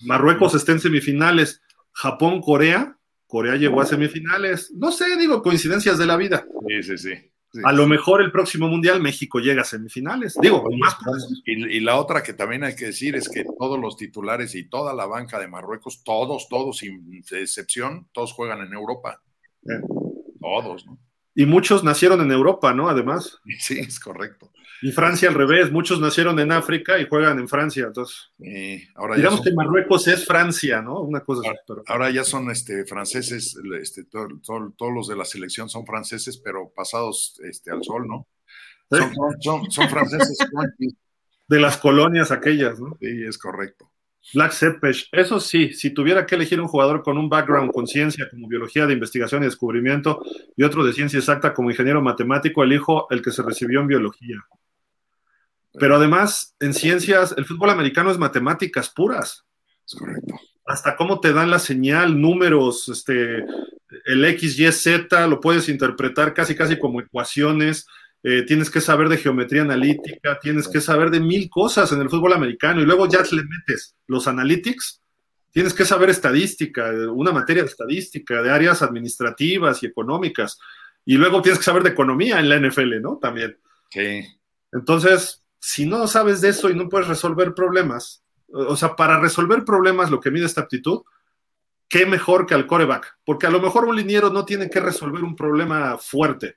Marruecos 0.00 0.54
está 0.54 0.72
en 0.72 0.80
semifinales. 0.80 1.62
Japón, 1.92 2.40
Corea, 2.40 2.96
Corea 3.26 3.56
llegó 3.56 3.80
a 3.80 3.86
semifinales. 3.86 4.72
No 4.72 4.92
sé, 4.92 5.16
digo, 5.16 5.42
coincidencias 5.42 5.98
de 5.98 6.06
la 6.06 6.16
vida. 6.16 6.46
Sí, 6.66 6.82
sí, 6.82 6.98
sí. 6.98 7.30
A 7.64 7.72
lo 7.72 7.86
mejor 7.86 8.20
el 8.20 8.30
próximo 8.30 8.68
mundial 8.68 9.00
México 9.00 9.38
llega 9.38 9.62
a 9.62 9.64
semifinales. 9.64 10.36
Digo, 10.40 10.64
más 10.78 10.96
y, 11.44 11.76
y, 11.76 11.80
la 11.80 11.96
otra 11.96 12.22
que 12.22 12.34
también 12.34 12.64
hay 12.64 12.76
que 12.76 12.86
decir 12.86 13.16
es 13.16 13.28
que 13.28 13.44
todos 13.58 13.78
los 13.78 13.96
titulares 13.96 14.54
y 14.54 14.68
toda 14.68 14.94
la 14.94 15.06
banca 15.06 15.38
de 15.38 15.48
Marruecos, 15.48 16.02
todos, 16.04 16.48
todos, 16.48 16.78
sin 16.78 17.22
excepción, 17.30 18.08
todos 18.12 18.32
juegan 18.32 18.60
en 18.60 18.72
Europa. 18.72 19.22
Todos, 20.40 20.86
¿no? 20.86 20.98
Y 21.34 21.46
muchos 21.46 21.84
nacieron 21.84 22.20
en 22.20 22.32
Europa, 22.32 22.74
¿no? 22.74 22.88
Además. 22.88 23.38
Sí, 23.60 23.78
es 23.78 24.00
correcto. 24.00 24.50
Y 24.80 24.92
Francia 24.92 25.28
al 25.28 25.34
revés, 25.34 25.72
muchos 25.72 26.00
nacieron 26.00 26.38
en 26.38 26.52
África 26.52 26.98
y 26.98 27.08
juegan 27.08 27.38
en 27.38 27.48
Francia, 27.48 27.86
entonces. 27.86 28.30
ahora 28.94 29.16
digamos 29.16 29.40
que 29.40 29.52
Marruecos 29.52 30.06
es 30.06 30.24
Francia, 30.24 30.80
¿no? 30.80 31.00
Una 31.00 31.20
cosa 31.20 31.48
ahora, 31.48 31.60
pero... 31.66 31.82
ahora 31.86 32.10
ya 32.10 32.24
son 32.24 32.50
este, 32.50 32.84
franceses, 32.84 33.56
este, 33.80 34.04
todos 34.04 34.92
los 34.94 35.08
de 35.08 35.16
la 35.16 35.24
selección 35.24 35.68
son 35.68 35.84
franceses, 35.84 36.38
pero 36.38 36.70
pasados 36.74 37.40
este, 37.42 37.70
al 37.70 37.82
sol, 37.82 38.06
¿no? 38.06 38.26
Son, 39.40 39.88
franceses 39.90 40.38
de 41.46 41.60
las 41.60 41.76
colonias 41.76 42.30
aquellas, 42.30 42.80
¿no? 42.80 42.96
Sí, 43.00 43.22
es 43.22 43.36
correcto. 43.36 43.90
Black 44.34 44.52
Sepesh, 44.52 45.08
eso 45.12 45.40
sí, 45.40 45.72
si 45.72 45.90
tuviera 45.90 46.26
que 46.26 46.34
elegir 46.34 46.60
un 46.60 46.68
jugador 46.68 47.02
con 47.02 47.16
un 47.16 47.28
background 47.28 47.72
con 47.72 47.86
ciencia 47.86 48.28
como 48.30 48.46
biología 48.46 48.86
de 48.86 48.92
investigación 48.92 49.42
y 49.42 49.46
descubrimiento 49.46 50.22
y 50.56 50.64
otro 50.64 50.84
de 50.84 50.92
ciencia 50.92 51.18
exacta 51.18 51.54
como 51.54 51.70
ingeniero 51.70 52.02
matemático, 52.02 52.62
elijo 52.62 53.06
el 53.10 53.22
que 53.22 53.30
se 53.30 53.42
recibió 53.42 53.80
en 53.80 53.86
biología. 53.86 54.44
Pero 55.78 55.96
además, 55.96 56.54
en 56.60 56.74
ciencias, 56.74 57.34
el 57.36 57.44
fútbol 57.44 57.70
americano 57.70 58.10
es 58.10 58.18
matemáticas 58.18 58.90
puras. 58.90 59.44
Es 59.86 59.94
correcto. 59.94 60.34
Hasta 60.66 60.96
cómo 60.96 61.20
te 61.20 61.32
dan 61.32 61.50
la 61.50 61.58
señal, 61.58 62.20
números, 62.20 62.88
este, 62.88 63.44
el 64.04 64.24
X, 64.24 64.58
Y, 64.58 64.70
Z, 64.70 65.26
lo 65.26 65.40
puedes 65.40 65.68
interpretar 65.68 66.34
casi, 66.34 66.54
casi 66.54 66.78
como 66.78 67.00
ecuaciones. 67.00 67.86
Eh, 68.22 68.42
tienes 68.42 68.70
que 68.70 68.80
saber 68.80 69.08
de 69.08 69.16
geometría 69.16 69.62
analítica, 69.62 70.38
tienes 70.40 70.68
que 70.68 70.80
saber 70.80 71.10
de 71.10 71.20
mil 71.20 71.48
cosas 71.48 71.92
en 71.92 72.00
el 72.00 72.10
fútbol 72.10 72.32
americano 72.32 72.80
y 72.80 72.84
luego 72.84 73.08
ya 73.08 73.22
le 73.30 73.42
metes 73.44 73.94
los 74.08 74.26
analytics, 74.26 75.00
tienes 75.52 75.72
que 75.72 75.84
saber 75.84 76.10
estadística, 76.10 76.90
una 77.12 77.30
materia 77.30 77.62
de 77.62 77.68
estadística, 77.68 78.42
de 78.42 78.50
áreas 78.50 78.82
administrativas 78.82 79.82
y 79.82 79.86
económicas, 79.86 80.58
y 81.04 81.16
luego 81.16 81.40
tienes 81.42 81.60
que 81.60 81.64
saber 81.64 81.84
de 81.84 81.90
economía 81.90 82.40
en 82.40 82.48
la 82.48 82.58
NFL, 82.58 83.00
¿no? 83.00 83.18
También. 83.18 83.56
Sí. 83.90 84.24
Entonces, 84.72 85.42
si 85.58 85.86
no 85.86 86.06
sabes 86.06 86.40
de 86.40 86.50
eso 86.50 86.70
y 86.70 86.74
no 86.74 86.88
puedes 86.88 87.08
resolver 87.08 87.54
problemas, 87.54 88.22
o 88.48 88.76
sea, 88.76 88.96
para 88.96 89.20
resolver 89.20 89.64
problemas 89.64 90.10
lo 90.10 90.20
que 90.20 90.30
mide 90.30 90.46
esta 90.46 90.62
aptitud, 90.62 91.02
qué 91.88 92.06
mejor 92.06 92.46
que 92.46 92.54
al 92.54 92.66
coreback, 92.66 93.18
porque 93.24 93.46
a 93.46 93.50
lo 93.50 93.60
mejor 93.60 93.84
un 93.84 93.96
liniero 93.96 94.30
no 94.30 94.44
tiene 94.44 94.70
que 94.70 94.80
resolver 94.80 95.22
un 95.24 95.36
problema 95.36 95.98
fuerte, 95.98 96.56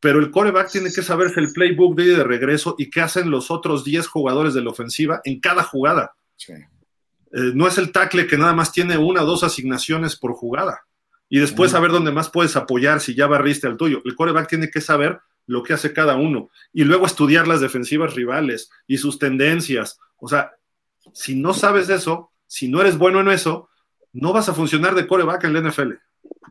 pero 0.00 0.18
el 0.18 0.30
coreback 0.30 0.70
tiene 0.70 0.92
que 0.92 1.02
saberse 1.02 1.40
el 1.40 1.52
playbook 1.52 1.96
de, 1.96 2.16
de 2.16 2.24
regreso 2.24 2.74
y 2.78 2.90
qué 2.90 3.00
hacen 3.00 3.30
los 3.30 3.50
otros 3.50 3.84
10 3.84 4.06
jugadores 4.06 4.54
de 4.54 4.62
la 4.62 4.70
ofensiva 4.70 5.20
en 5.24 5.40
cada 5.40 5.62
jugada. 5.62 6.14
Eh, 6.48 7.52
no 7.54 7.66
es 7.66 7.78
el 7.78 7.92
tackle 7.92 8.26
que 8.26 8.38
nada 8.38 8.52
más 8.52 8.72
tiene 8.72 8.98
una 8.98 9.22
o 9.22 9.26
dos 9.26 9.42
asignaciones 9.42 10.16
por 10.16 10.32
jugada 10.34 10.86
y 11.28 11.40
después 11.40 11.72
saber 11.72 11.90
dónde 11.90 12.12
más 12.12 12.30
puedes 12.30 12.54
apoyar 12.56 13.00
si 13.00 13.14
ya 13.14 13.26
barriste 13.26 13.66
al 13.66 13.76
tuyo. 13.76 14.00
El 14.04 14.14
coreback 14.14 14.48
tiene 14.48 14.70
que 14.70 14.80
saber 14.80 15.20
lo 15.46 15.62
que 15.62 15.72
hace 15.72 15.92
cada 15.92 16.16
uno 16.16 16.50
y 16.72 16.84
luego 16.84 17.06
estudiar 17.06 17.48
las 17.48 17.60
defensivas 17.60 18.14
rivales 18.14 18.70
y 18.86 18.98
sus 18.98 19.18
tendencias. 19.18 19.98
O 20.18 20.28
sea, 20.28 20.52
si 21.12 21.34
no 21.34 21.54
sabes 21.54 21.88
eso, 21.88 22.32
si 22.46 22.68
no 22.68 22.80
eres 22.80 22.98
bueno 22.98 23.20
en 23.20 23.28
eso, 23.28 23.68
no 24.12 24.32
vas 24.32 24.48
a 24.48 24.54
funcionar 24.54 24.94
de 24.94 25.06
coreback 25.06 25.44
en 25.44 25.52
la 25.52 25.60
NFL. 25.60 25.92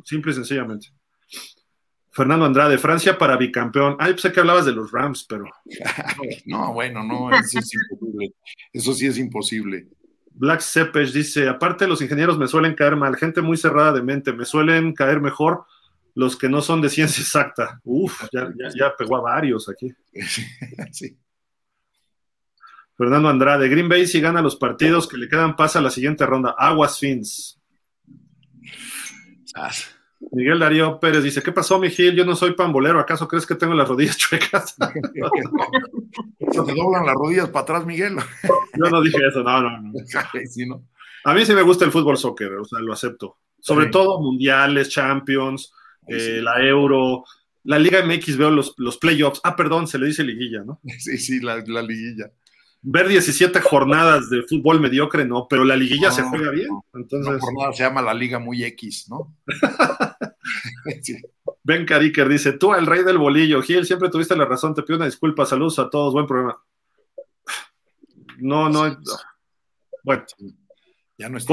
Simple 0.03 0.31
y 0.31 0.35
sencillamente. 0.35 0.87
Fernando 2.11 2.45
Andrade, 2.45 2.77
Francia 2.77 3.17
para 3.17 3.35
bicampeón. 3.35 3.97
Ay, 3.99 4.15
sé 4.17 4.31
que 4.31 4.39
hablabas 4.39 4.65
de 4.65 4.71
los 4.71 4.91
Rams, 4.91 5.25
pero. 5.27 5.45
no, 6.45 6.73
bueno, 6.73 7.03
no, 7.03 7.29
eso 7.31 7.59
es 7.59 7.71
imposible. 7.73 8.33
Eso 8.71 8.93
sí 8.93 9.07
es 9.07 9.17
imposible. 9.17 9.87
Black 10.31 10.61
Sepesh 10.61 11.11
dice: 11.11 11.49
aparte, 11.49 11.87
los 11.87 12.01
ingenieros 12.01 12.37
me 12.37 12.47
suelen 12.47 12.73
caer 12.73 12.95
mal, 12.95 13.17
gente 13.17 13.41
muy 13.41 13.57
cerrada 13.57 13.91
de 13.91 14.01
mente, 14.01 14.31
me 14.31 14.45
suelen 14.45 14.93
caer 14.93 15.19
mejor 15.19 15.65
los 16.15 16.37
que 16.37 16.49
no 16.49 16.61
son 16.61 16.81
de 16.81 16.89
ciencia 16.89 17.21
exacta. 17.21 17.79
Uf, 17.83 18.23
ya, 18.31 18.95
pegó 18.97 19.17
a 19.17 19.21
varios 19.21 19.69
aquí. 19.69 19.93
Sí. 20.91 21.17
Fernando 22.97 23.27
Andrade, 23.27 23.67
Green 23.67 23.89
Bay 23.89 24.07
si 24.07 24.21
gana 24.21 24.41
los 24.41 24.55
partidos 24.55 25.05
que 25.07 25.17
le 25.17 25.27
quedan 25.27 25.57
pasa 25.57 25.79
a 25.79 25.81
la 25.81 25.91
siguiente 25.91 26.25
ronda. 26.25 26.55
Aguas 26.57 26.97
Fins. 26.97 27.59
Miguel 30.31 30.59
Darío 30.59 30.97
Pérez 30.99 31.23
dice, 31.23 31.43
¿qué 31.43 31.51
pasó, 31.51 31.77
Miguel? 31.77 32.15
Yo 32.15 32.25
no 32.25 32.35
soy 32.35 32.53
pambolero, 32.53 32.99
¿acaso 32.99 33.27
crees 33.27 33.45
que 33.45 33.55
tengo 33.55 33.73
las 33.73 33.87
rodillas 33.87 34.17
chuecas? 34.17 34.75
¿Se 36.39 36.63
te 36.63 36.73
doblan 36.73 37.05
las 37.05 37.15
rodillas 37.15 37.49
para 37.49 37.63
atrás, 37.63 37.85
Miguel? 37.85 38.15
Yo 38.73 38.89
no 38.89 39.01
dije 39.01 39.27
eso, 39.27 39.43
no, 39.43 39.61
no, 39.61 39.81
no. 39.81 40.85
A 41.25 41.33
mí 41.33 41.45
sí 41.45 41.53
me 41.53 41.61
gusta 41.61 41.83
el 41.85 41.91
fútbol 41.91 42.17
soccer, 42.17 42.53
o 42.53 42.65
sea, 42.65 42.79
lo 42.79 42.93
acepto. 42.93 43.37
Sobre 43.59 43.87
todo 43.87 44.21
mundiales, 44.21 44.89
champions, 44.89 45.73
eh, 46.07 46.41
la 46.41 46.61
Euro, 46.61 47.23
la 47.63 47.79
Liga 47.79 48.03
MX 48.05 48.37
veo 48.37 48.51
los, 48.51 48.73
los, 48.77 48.97
playoffs. 48.97 49.41
Ah, 49.43 49.55
perdón, 49.55 49.87
se 49.87 49.97
le 49.97 50.07
dice 50.07 50.23
liguilla, 50.23 50.63
¿no? 50.63 50.79
Sí, 50.99 51.17
sí, 51.17 51.39
la, 51.39 51.57
liguilla. 51.57 52.31
Ver 52.81 53.07
17 53.07 53.59
jornadas 53.61 54.29
de 54.29 54.43
fútbol 54.43 54.79
mediocre, 54.79 55.25
no, 55.25 55.47
pero 55.49 55.63
la 55.63 55.75
liguilla 55.75 56.11
se 56.11 56.21
juega 56.21 56.51
bien. 56.51 56.69
Entonces... 56.93 57.41
jornada 57.41 57.73
se 57.73 57.83
llama 57.83 58.03
la 58.03 58.13
Liga 58.13 58.37
muy 58.37 58.63
X, 58.63 59.07
¿no? 59.09 59.35
Ben 61.63 61.83
Cariker 61.83 62.29
dice: 62.29 62.53
Tú, 62.53 62.75
el 62.75 62.85
rey 62.85 63.03
del 63.03 63.17
bolillo, 63.17 63.59
Gil, 63.63 63.87
siempre 63.87 64.11
tuviste 64.11 64.35
la 64.35 64.45
razón. 64.45 64.75
Te 64.75 64.83
pido 64.83 64.97
una 64.97 65.07
disculpa. 65.07 65.47
Saludos 65.47 65.79
a 65.79 65.89
todos. 65.89 66.13
Buen 66.13 66.27
programa. 66.27 66.61
No, 68.37 68.69
no. 68.69 68.95
Bueno, 70.03 70.23
ya 71.17 71.29
no 71.29 71.39
es 71.39 71.45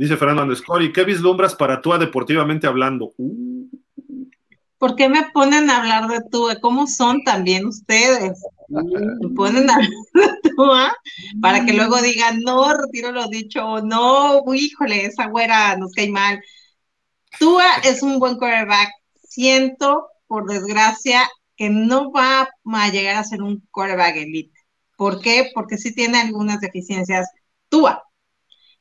Dice 0.00 0.16
Fernando 0.16 0.40
Andescori, 0.40 0.94
¿qué 0.94 1.04
vislumbras 1.04 1.54
para 1.54 1.82
tú 1.82 1.92
deportivamente 1.92 2.66
hablando? 2.66 3.12
Uh. 3.18 3.68
¿Por 4.78 4.96
qué 4.96 5.10
me 5.10 5.24
ponen 5.34 5.68
a 5.68 5.76
hablar 5.76 6.08
de 6.08 6.22
tú? 6.30 6.48
¿Cómo 6.62 6.86
son 6.86 7.22
también 7.22 7.66
ustedes? 7.66 8.42
Me 8.68 9.28
ponen 9.36 9.68
a 9.68 9.74
hablar 9.74 9.90
de 10.14 10.50
tú, 10.56 10.70
Para 11.42 11.66
que 11.66 11.74
luego 11.74 12.00
digan, 12.00 12.40
no, 12.40 12.72
retiro 12.72 13.12
lo 13.12 13.28
dicho, 13.28 13.82
no, 13.82 14.42
híjole, 14.54 15.04
esa 15.04 15.26
güera 15.26 15.76
nos 15.76 15.92
cae 15.92 16.10
mal. 16.10 16.40
Tua 17.38 17.66
es 17.84 18.02
un 18.02 18.18
buen 18.18 18.38
quarterback. 18.38 18.88
Siento, 19.22 20.06
por 20.26 20.46
desgracia, 20.46 21.28
que 21.58 21.68
no 21.68 22.10
va 22.10 22.48
a 22.64 22.88
llegar 22.88 23.16
a 23.16 23.24
ser 23.24 23.42
un 23.42 23.62
quarterback 23.70 24.16
elite. 24.16 24.58
¿Por 24.96 25.20
qué? 25.20 25.50
Porque 25.54 25.76
sí 25.76 25.94
tiene 25.94 26.22
algunas 26.22 26.58
deficiencias. 26.62 27.28
Tua, 27.68 28.02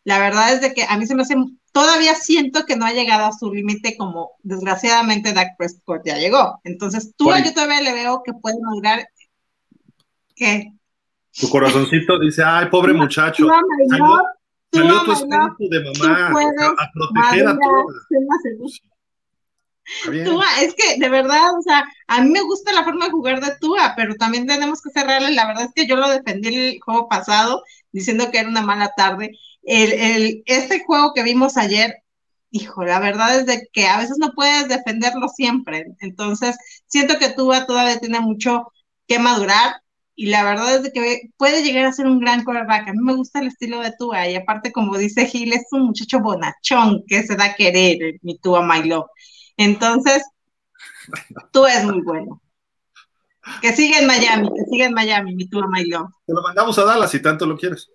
la 0.10 0.18
verdad 0.18 0.52
es 0.53 0.61
de 0.61 0.73
que 0.73 0.86
a 0.90 0.98
mí 0.98 1.06
se 1.06 1.14
me 1.14 1.22
hace, 1.22 1.36
todavía 1.72 2.15
siento 2.15 2.65
que 2.65 2.76
no 2.76 2.84
ha 2.84 2.94
llegado 2.94 3.26
a 3.26 3.31
su 3.31 3.53
límite 3.53 3.95
como 3.95 4.31
desgraciadamente 4.41 5.34
Dak 5.34 5.56
Prescott 5.56 6.02
ya 6.03 6.18
llegó. 6.18 6.60
Entonces, 6.64 7.14
tú 7.15 7.30
yo 7.45 7.53
todavía 7.53 7.81
le 7.81 7.94
veo 7.94 8.23
que 8.26 8.34
puede 8.34 8.57
lograr 8.60 9.07
¿qué? 10.36 10.73
Tu 11.40 11.48
corazoncito 11.48 12.18
dice, 12.18 12.41
ay, 12.44 12.69
pobre 12.72 12.94
muchacho. 13.03 13.45
Salió, 14.72 15.03
tu 15.03 15.11
espíritu 15.11 15.69
de 15.69 15.84
mamá 15.84 16.30
a, 16.30 16.91
proteger 16.91 17.48
a 17.48 17.56
todos. 17.60 18.81
Tua, 20.26 20.45
es 20.61 20.73
que 20.73 20.99
de 20.99 21.10
verdad, 21.10 21.56
o 21.56 21.61
sea, 21.61 21.86
a 22.07 22.22
mí 22.22 22.31
me 22.31 22.41
gusta 22.41 22.72
la 22.72 22.84
forma 22.84 23.06
de 23.06 23.11
jugar 23.11 23.41
de 23.41 23.56
Tua, 23.60 23.94
pero 23.95 24.15
también 24.15 24.48
tenemos 24.48 24.81
que 24.81 24.90
cerrarle. 24.90 25.34
La 25.34 25.45
verdad 25.45 25.65
es 25.65 25.72
que 25.76 25.86
yo 25.86 25.98
lo 25.98 26.10
defendí 26.10 26.48
el 26.48 26.80
juego 26.80 27.07
pasado 27.07 27.61
diciendo 27.91 28.31
que 28.31 28.40
era 28.40 28.49
una 28.49 28.64
mala 28.64 28.91
tarde 28.98 29.38
el, 29.64 29.94
el, 29.94 30.44
este 30.45 30.84
juego 30.86 31.14
que 31.14 31.23
vimos 31.23 31.57
ayer, 31.57 31.95
hijo, 32.52 32.84
la 32.84 32.99
verdad 32.99 33.40
es 33.40 33.45
de 33.45 33.68
que 33.72 33.88
a 33.88 33.99
veces 33.99 34.18
no 34.19 34.31
puedes 34.34 34.68
defenderlo 34.68 35.27
siempre. 35.30 35.86
Entonces, 35.99 36.57
siento 36.88 37.18
que 37.19 37.30
Tua 37.30 37.65
todavía 37.65 37.99
tiene 37.99 38.19
mucho 38.19 38.72
que 39.07 39.19
madurar 39.19 39.76
y 40.15 40.27
la 40.27 40.44
verdad 40.44 40.76
es 40.76 40.84
de 40.84 40.91
que 40.91 41.30
puede 41.38 41.64
llegar 41.64 41.86
a 41.86 41.94
ser 41.94 42.06
un 42.06 42.19
gran 42.19 42.44
quarterback. 42.44 42.90
A 42.90 42.91
mí 42.94 42.99
me 43.02 43.15
gusta 43.15 43.40
el 43.40 43.48
estilo 43.48 43.80
de 43.80 43.94
Tua 43.98 44.27
y 44.27 44.36
aparte, 44.36 44.72
como 44.72 44.98
dice 44.98 45.26
Gil, 45.26 45.53
es 45.53 45.68
un 45.72 45.84
muchacho 45.84 46.19
bonachón 46.19 47.03
que 47.07 47.23
se 47.23 47.36
da 47.36 47.45
a 47.45 47.56
querer, 47.56 48.19
mi 48.22 48.38
Tua 48.38 48.65
My 48.65 48.81
Entonces, 49.57 50.23
tú 51.53 51.65
es 51.65 51.84
muy 51.86 52.02
bueno. 52.02 52.41
Que 53.61 53.72
siga 53.73 53.99
en 53.99 54.07
Miami, 54.07 54.49
que 54.49 54.65
siga 54.69 54.86
en 54.88 54.94
Miami, 54.94 55.36
mi 55.36 55.48
Tua 55.48 55.68
My 55.68 55.84
Te 55.84 56.34
lo 56.34 56.41
mandamos 56.41 56.77
a 56.77 56.84
Dallas 56.84 57.11
si 57.11 57.22
tanto 57.22 57.45
lo 57.45 57.57
quieres. 57.57 57.90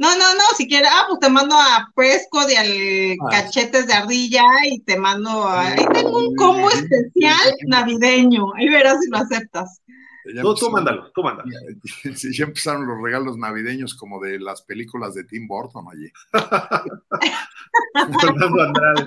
No, 0.00 0.16
no, 0.16 0.34
no, 0.34 0.44
si 0.56 0.66
quieres, 0.66 0.88
ah, 0.90 1.04
pues 1.08 1.20
te 1.20 1.28
mando 1.28 1.54
a 1.54 1.92
Prescott 1.94 2.48
y 2.50 2.56
al 2.56 3.18
ah. 3.20 3.28
Cachetes 3.30 3.86
de 3.86 3.92
Ardilla 3.92 4.46
y 4.70 4.80
te 4.80 4.98
mando 4.98 5.46
a... 5.46 5.72
Ahí 5.72 5.84
tengo 5.92 6.16
un 6.16 6.34
combo 6.36 6.70
especial 6.70 7.54
navideño, 7.66 8.46
ahí 8.56 8.70
verás 8.70 8.98
si 9.02 9.10
lo 9.10 9.18
aceptas. 9.18 9.82
No, 10.24 10.54
tú 10.54 10.70
mándalo, 10.70 11.12
tú 11.14 11.22
mándalo. 11.22 11.50
Sí, 12.16 12.34
ya 12.34 12.46
empezaron 12.46 12.86
los 12.86 12.96
regalos 13.02 13.36
navideños 13.36 13.94
como 13.94 14.18
de 14.20 14.40
las 14.40 14.62
películas 14.62 15.12
de 15.12 15.24
Tim 15.24 15.46
Burton 15.46 15.84
allí. 15.92 16.10
Fernando 18.22 18.62
Andrade. 18.62 19.06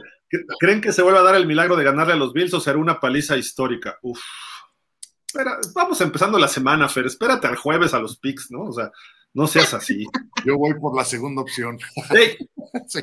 ¿Creen 0.60 0.80
que 0.80 0.94
se 0.94 1.02
vuelva 1.02 1.22
a 1.22 1.24
dar 1.24 1.36
el 1.36 1.48
milagro 1.48 1.76
de 1.76 1.86
ganarle 1.86 2.14
a 2.14 2.18
los 2.18 2.34
Bills 2.34 2.54
o 2.54 2.60
será 2.60 2.78
una 2.78 3.00
paliza 3.00 3.36
histórica? 3.36 3.98
Uf. 4.04 4.22
Espera, 5.26 5.58
vamos 5.74 6.00
empezando 6.02 6.38
la 6.38 6.48
semana, 6.48 6.88
Fer. 6.88 7.08
Espérate 7.08 7.48
al 7.48 7.56
jueves 7.56 7.96
a 7.96 8.00
los 8.00 8.20
picks, 8.20 8.52
¿no? 8.52 8.66
O 8.66 8.74
sea, 8.74 8.92
no 9.34 9.48
seas 9.48 9.74
así. 9.74 10.06
Yo 10.46 10.58
voy 10.58 10.74
por 10.80 10.96
la 10.96 11.06
segunda 11.06 11.42
opción. 11.42 11.80
Sí. 12.88 13.02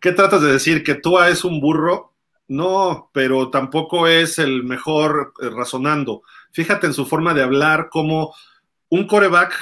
¿Qué 0.00 0.10
tratas 0.10 0.42
de 0.42 0.52
decir? 0.52 0.82
¿Que 0.82 0.96
Tua 0.96 1.28
es 1.28 1.44
un 1.44 1.60
burro? 1.60 2.14
No, 2.48 3.08
pero 3.12 3.50
tampoco 3.50 4.08
es 4.08 4.40
el 4.40 4.64
mejor 4.64 5.32
eh, 5.40 5.48
razonando. 5.50 6.22
Fíjate 6.50 6.88
en 6.88 6.94
su 6.94 7.06
forma 7.06 7.32
de 7.32 7.44
hablar, 7.44 7.88
como 7.88 8.34
un 8.88 9.06
coreback 9.06 9.54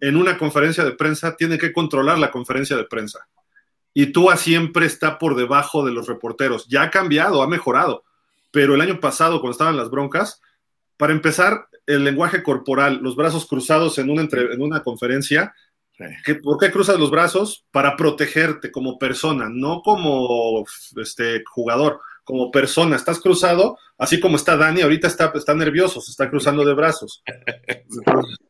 en 0.00 0.16
una 0.16 0.38
conferencia 0.38 0.84
de 0.84 0.92
prensa 0.92 1.34
tiene 1.36 1.58
que 1.58 1.72
controlar 1.72 2.18
la 2.18 2.30
conferencia 2.30 2.76
de 2.76 2.84
prensa. 2.84 3.26
Y 3.92 4.12
Tua 4.12 4.36
siempre 4.36 4.86
está 4.86 5.18
por 5.18 5.34
debajo 5.34 5.84
de 5.84 5.90
los 5.90 6.06
reporteros. 6.06 6.68
Ya 6.68 6.82
ha 6.82 6.90
cambiado, 6.90 7.42
ha 7.42 7.48
mejorado. 7.48 8.04
Pero 8.52 8.76
el 8.76 8.80
año 8.80 9.00
pasado, 9.00 9.40
cuando 9.40 9.52
estaban 9.52 9.76
las 9.76 9.90
broncas, 9.90 10.40
para 10.98 11.12
empezar, 11.12 11.68
el 11.86 12.04
lenguaje 12.04 12.42
corporal, 12.42 13.00
los 13.02 13.16
brazos 13.16 13.46
cruzados 13.46 13.98
en 13.98 14.10
una, 14.10 14.22
en 14.30 14.60
una 14.60 14.82
conferencia. 14.82 15.54
¿Por 16.42 16.58
qué 16.58 16.70
cruzas 16.70 16.98
los 16.98 17.10
brazos? 17.10 17.64
Para 17.70 17.96
protegerte 17.96 18.70
como 18.70 18.98
persona, 18.98 19.48
no 19.50 19.80
como 19.82 20.64
este, 20.96 21.42
jugador, 21.50 22.00
como 22.24 22.50
persona. 22.50 22.94
Estás 22.94 23.20
cruzado, 23.20 23.78
así 23.96 24.20
como 24.20 24.36
está 24.36 24.56
Dani, 24.56 24.82
ahorita 24.82 25.06
está, 25.08 25.32
está 25.34 25.54
nervioso, 25.54 26.00
se 26.00 26.10
está 26.10 26.28
cruzando 26.28 26.64
de 26.64 26.74
brazos. 26.74 27.22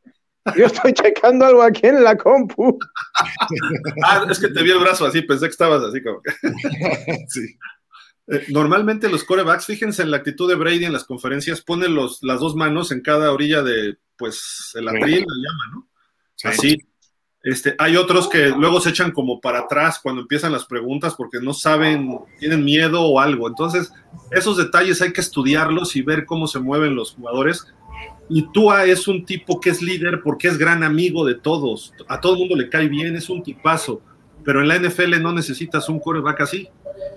Yo 0.57 0.67
estoy 0.67 0.93
checando 0.93 1.45
algo 1.45 1.63
aquí 1.63 1.87
en 1.87 2.03
la 2.03 2.17
compu. 2.17 2.79
ah, 4.05 4.27
es 4.31 4.39
que 4.39 4.49
te 4.49 4.63
vi 4.63 4.71
el 4.71 4.79
brazo 4.79 5.07
así, 5.07 5.23
pensé 5.23 5.47
que 5.47 5.51
estabas 5.51 5.83
así 5.83 6.03
como 6.03 6.21
que. 6.23 6.33
sí. 7.29 7.57
Eh, 8.31 8.47
normalmente 8.49 9.09
los 9.09 9.25
corebacks, 9.25 9.67
fíjense 9.67 10.03
en 10.03 10.11
la 10.11 10.19
actitud 10.19 10.49
de 10.49 10.55
Brady 10.55 10.85
en 10.85 10.93
las 10.93 11.05
conferencias, 11.05 11.63
pone 11.63 11.89
los, 11.89 12.23
las 12.23 12.41
dos 12.41 12.55
manos 12.55 12.93
en 12.93 13.01
cada 13.01 13.33
orilla 13.33 13.63
de, 13.63 13.97
pues, 14.17 14.73
el 14.75 14.89
atril, 14.89 15.25
la 15.27 15.49
llama, 15.49 15.65
¿no? 15.73 15.89
Así. 16.45 16.79
Este, 17.43 17.75
hay 17.79 17.97
otros 17.97 18.29
que 18.29 18.49
luego 18.49 18.81
se 18.81 18.91
echan 18.91 19.13
como 19.13 19.41
para 19.41 19.61
atrás 19.61 20.01
cuando 20.03 20.23
empiezan 20.23 20.53
las 20.53 20.67
preguntas 20.67 21.15
porque 21.17 21.39
no 21.41 21.55
saben, 21.55 22.19
tienen 22.39 22.65
miedo 22.65 23.03
o 23.03 23.21
algo. 23.21 23.49
Entonces, 23.49 23.93
esos 24.31 24.57
detalles 24.57 25.01
hay 25.01 25.13
que 25.13 25.21
estudiarlos 25.21 25.97
y 25.97 26.03
ver 26.03 26.27
cómo 26.27 26.47
se 26.47 26.59
mueven 26.59 26.95
los 26.95 27.13
jugadores. 27.13 27.67
Y 28.29 28.51
Tua 28.53 28.85
es 28.85 29.09
un 29.09 29.25
tipo 29.25 29.61
que 29.61 29.71
es 29.71 29.81
líder 29.81 30.21
porque 30.23 30.49
es 30.49 30.59
gran 30.59 30.83
amigo 30.83 31.25
de 31.25 31.37
todos. 31.37 31.95
A 32.09 32.21
todo 32.21 32.35
el 32.35 32.41
mundo 32.41 32.57
le 32.57 32.69
cae 32.69 32.89
bien, 32.89 33.17
es 33.17 33.31
un 33.31 33.43
tipazo. 33.43 34.03
Pero 34.45 34.61
en 34.61 34.69
la 34.69 34.79
NFL 34.79 35.23
no 35.23 35.33
necesitas 35.33 35.89
un 35.89 36.01
coreback 36.01 36.43
así. 36.43 36.69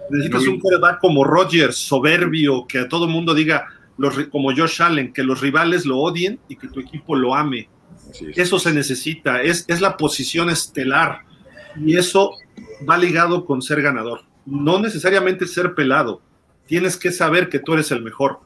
Necesitas 0.10 0.48
un 0.48 0.60
quarterback 0.60 1.00
como 1.00 1.24
Rodgers, 1.24 1.78
soberbio, 1.78 2.66
que 2.68 2.80
a 2.80 2.90
todo 2.90 3.06
el 3.06 3.12
mundo 3.12 3.34
diga, 3.34 3.68
los, 3.98 4.18
como 4.28 4.56
Josh 4.56 4.82
Allen, 4.82 5.14
que 5.14 5.24
los 5.24 5.42
rivales 5.42 5.86
lo 5.86 6.00
odien 6.00 6.40
y 6.48 6.56
que 6.56 6.68
tu 6.68 6.80
equipo 6.80 7.16
lo 7.16 7.36
ame. 7.36 7.70
Eso 8.36 8.60
se 8.60 8.74
necesita, 8.74 9.42
es, 9.42 9.66
es 9.68 9.80
la 9.80 9.96
posición 9.96 10.50
estelar 10.50 11.22
y 11.80 11.98
eso 11.98 12.32
va 12.90 12.98
ligado 12.98 13.46
con 13.46 13.62
ser 13.62 13.82
ganador. 13.82 14.22
No 14.46 14.80
necesariamente 14.80 15.48
ser 15.48 15.76
pelado, 15.76 16.22
tienes 16.66 16.98
que 16.98 17.12
saber 17.12 17.48
que 17.50 17.60
tú 17.60 17.74
eres 17.74 17.92
el 17.92 18.02
mejor. 18.02 18.40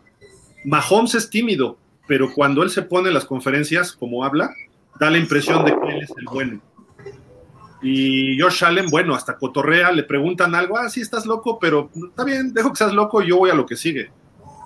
Mahomes 0.65 1.15
es 1.15 1.30
tímido, 1.30 1.77
pero 2.07 2.34
cuando 2.34 2.63
él 2.63 2.69
se 2.69 2.81
pone 2.81 3.07
en 3.07 3.13
las 3.13 3.26
conferencias, 3.26 3.93
como 3.93 4.23
habla, 4.23 4.51
da 4.99 5.09
la 5.09 5.17
impresión 5.17 5.65
de 5.65 5.72
que 5.72 5.95
él 5.95 6.03
es 6.03 6.11
el 6.17 6.26
bueno. 6.26 6.61
Y 7.88 8.40
Josh 8.40 8.64
Allen, 8.64 8.88
bueno, 8.90 9.14
hasta 9.14 9.38
cotorrea, 9.38 9.91
le 9.91 10.02
preguntan 10.02 10.56
algo, 10.56 10.76
ah, 10.76 10.90
sí, 10.90 11.02
estás 11.02 11.28
loco, 11.28 11.60
pero 11.60 11.91
está 12.10 12.24
bien, 12.24 12.52
dejo 12.52 12.72
que 12.72 12.78
seas 12.78 12.94
loco, 12.94 13.22
yo 13.22 13.38
voy 13.38 13.52
a 13.52 13.53
lo 13.53 13.68
que 13.68 13.76
sigue. 13.76 14.10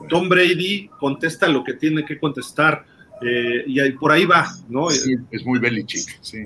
Tom 0.08 0.30
Brady 0.30 0.90
contesta 1.02 1.50
lo 1.50 1.66
que 1.66 1.74
tiene 1.74 2.06
que 2.06 2.18
contestar, 2.18 2.86
eh, 3.22 3.66
y 3.68 3.91
por 3.91 4.14
ahí 4.14 4.24
va, 4.24 4.48
¿no? 4.70 4.90
Sí, 4.90 5.16
es 5.32 5.46
muy 5.46 5.60
Belichick, 5.60 6.18
sí. 6.22 6.46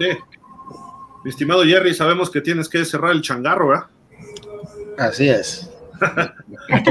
Sí. 0.00 0.06
Mi 1.24 1.30
estimado 1.30 1.62
Jerry, 1.62 1.92
sabemos 1.92 2.30
que 2.30 2.40
tienes 2.40 2.70
que 2.70 2.82
cerrar 2.86 3.12
el 3.12 3.20
changarro, 3.20 3.68
¿verdad? 3.68 3.84
Así 4.96 5.28
es. 5.28 5.73
Me, 6.68 6.82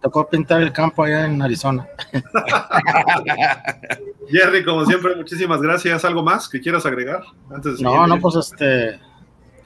tocó 0.00 0.28
pintar 0.28 0.62
el, 0.62 0.72
campo 0.72 1.02
allá 1.02 1.26
en 1.26 1.42
Arizona. 1.42 1.86
Jerry, 4.30 4.64
como 4.64 4.84
siempre, 4.84 5.16
muchísimas 5.16 5.60
gracias. 5.60 6.04
¿Algo 6.04 6.22
más 6.22 6.48
que 6.48 6.60
quieras 6.60 6.86
agregar? 6.86 7.22
Antes 7.50 7.80
no, 7.80 8.06
no, 8.06 8.20
pues 8.20 8.36
este 8.36 9.00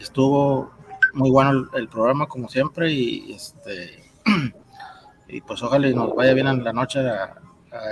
estuvo 0.01 0.73
muy 1.15 1.31
bueno 1.31 1.69
el, 1.75 1.89
programa 1.89 2.27
como 2.27 2.49
siempre 2.49 2.91
y 2.91 3.33
este 3.33 4.03
y 5.29 5.41
pues 5.43 5.63
ojalá 5.63 5.89
nos 5.91 6.15
vaya 6.15 6.35
bien 6.35 6.49
en 6.49 6.65
la 6.65 6.73
noche 6.73 7.01
a, 7.01 7.35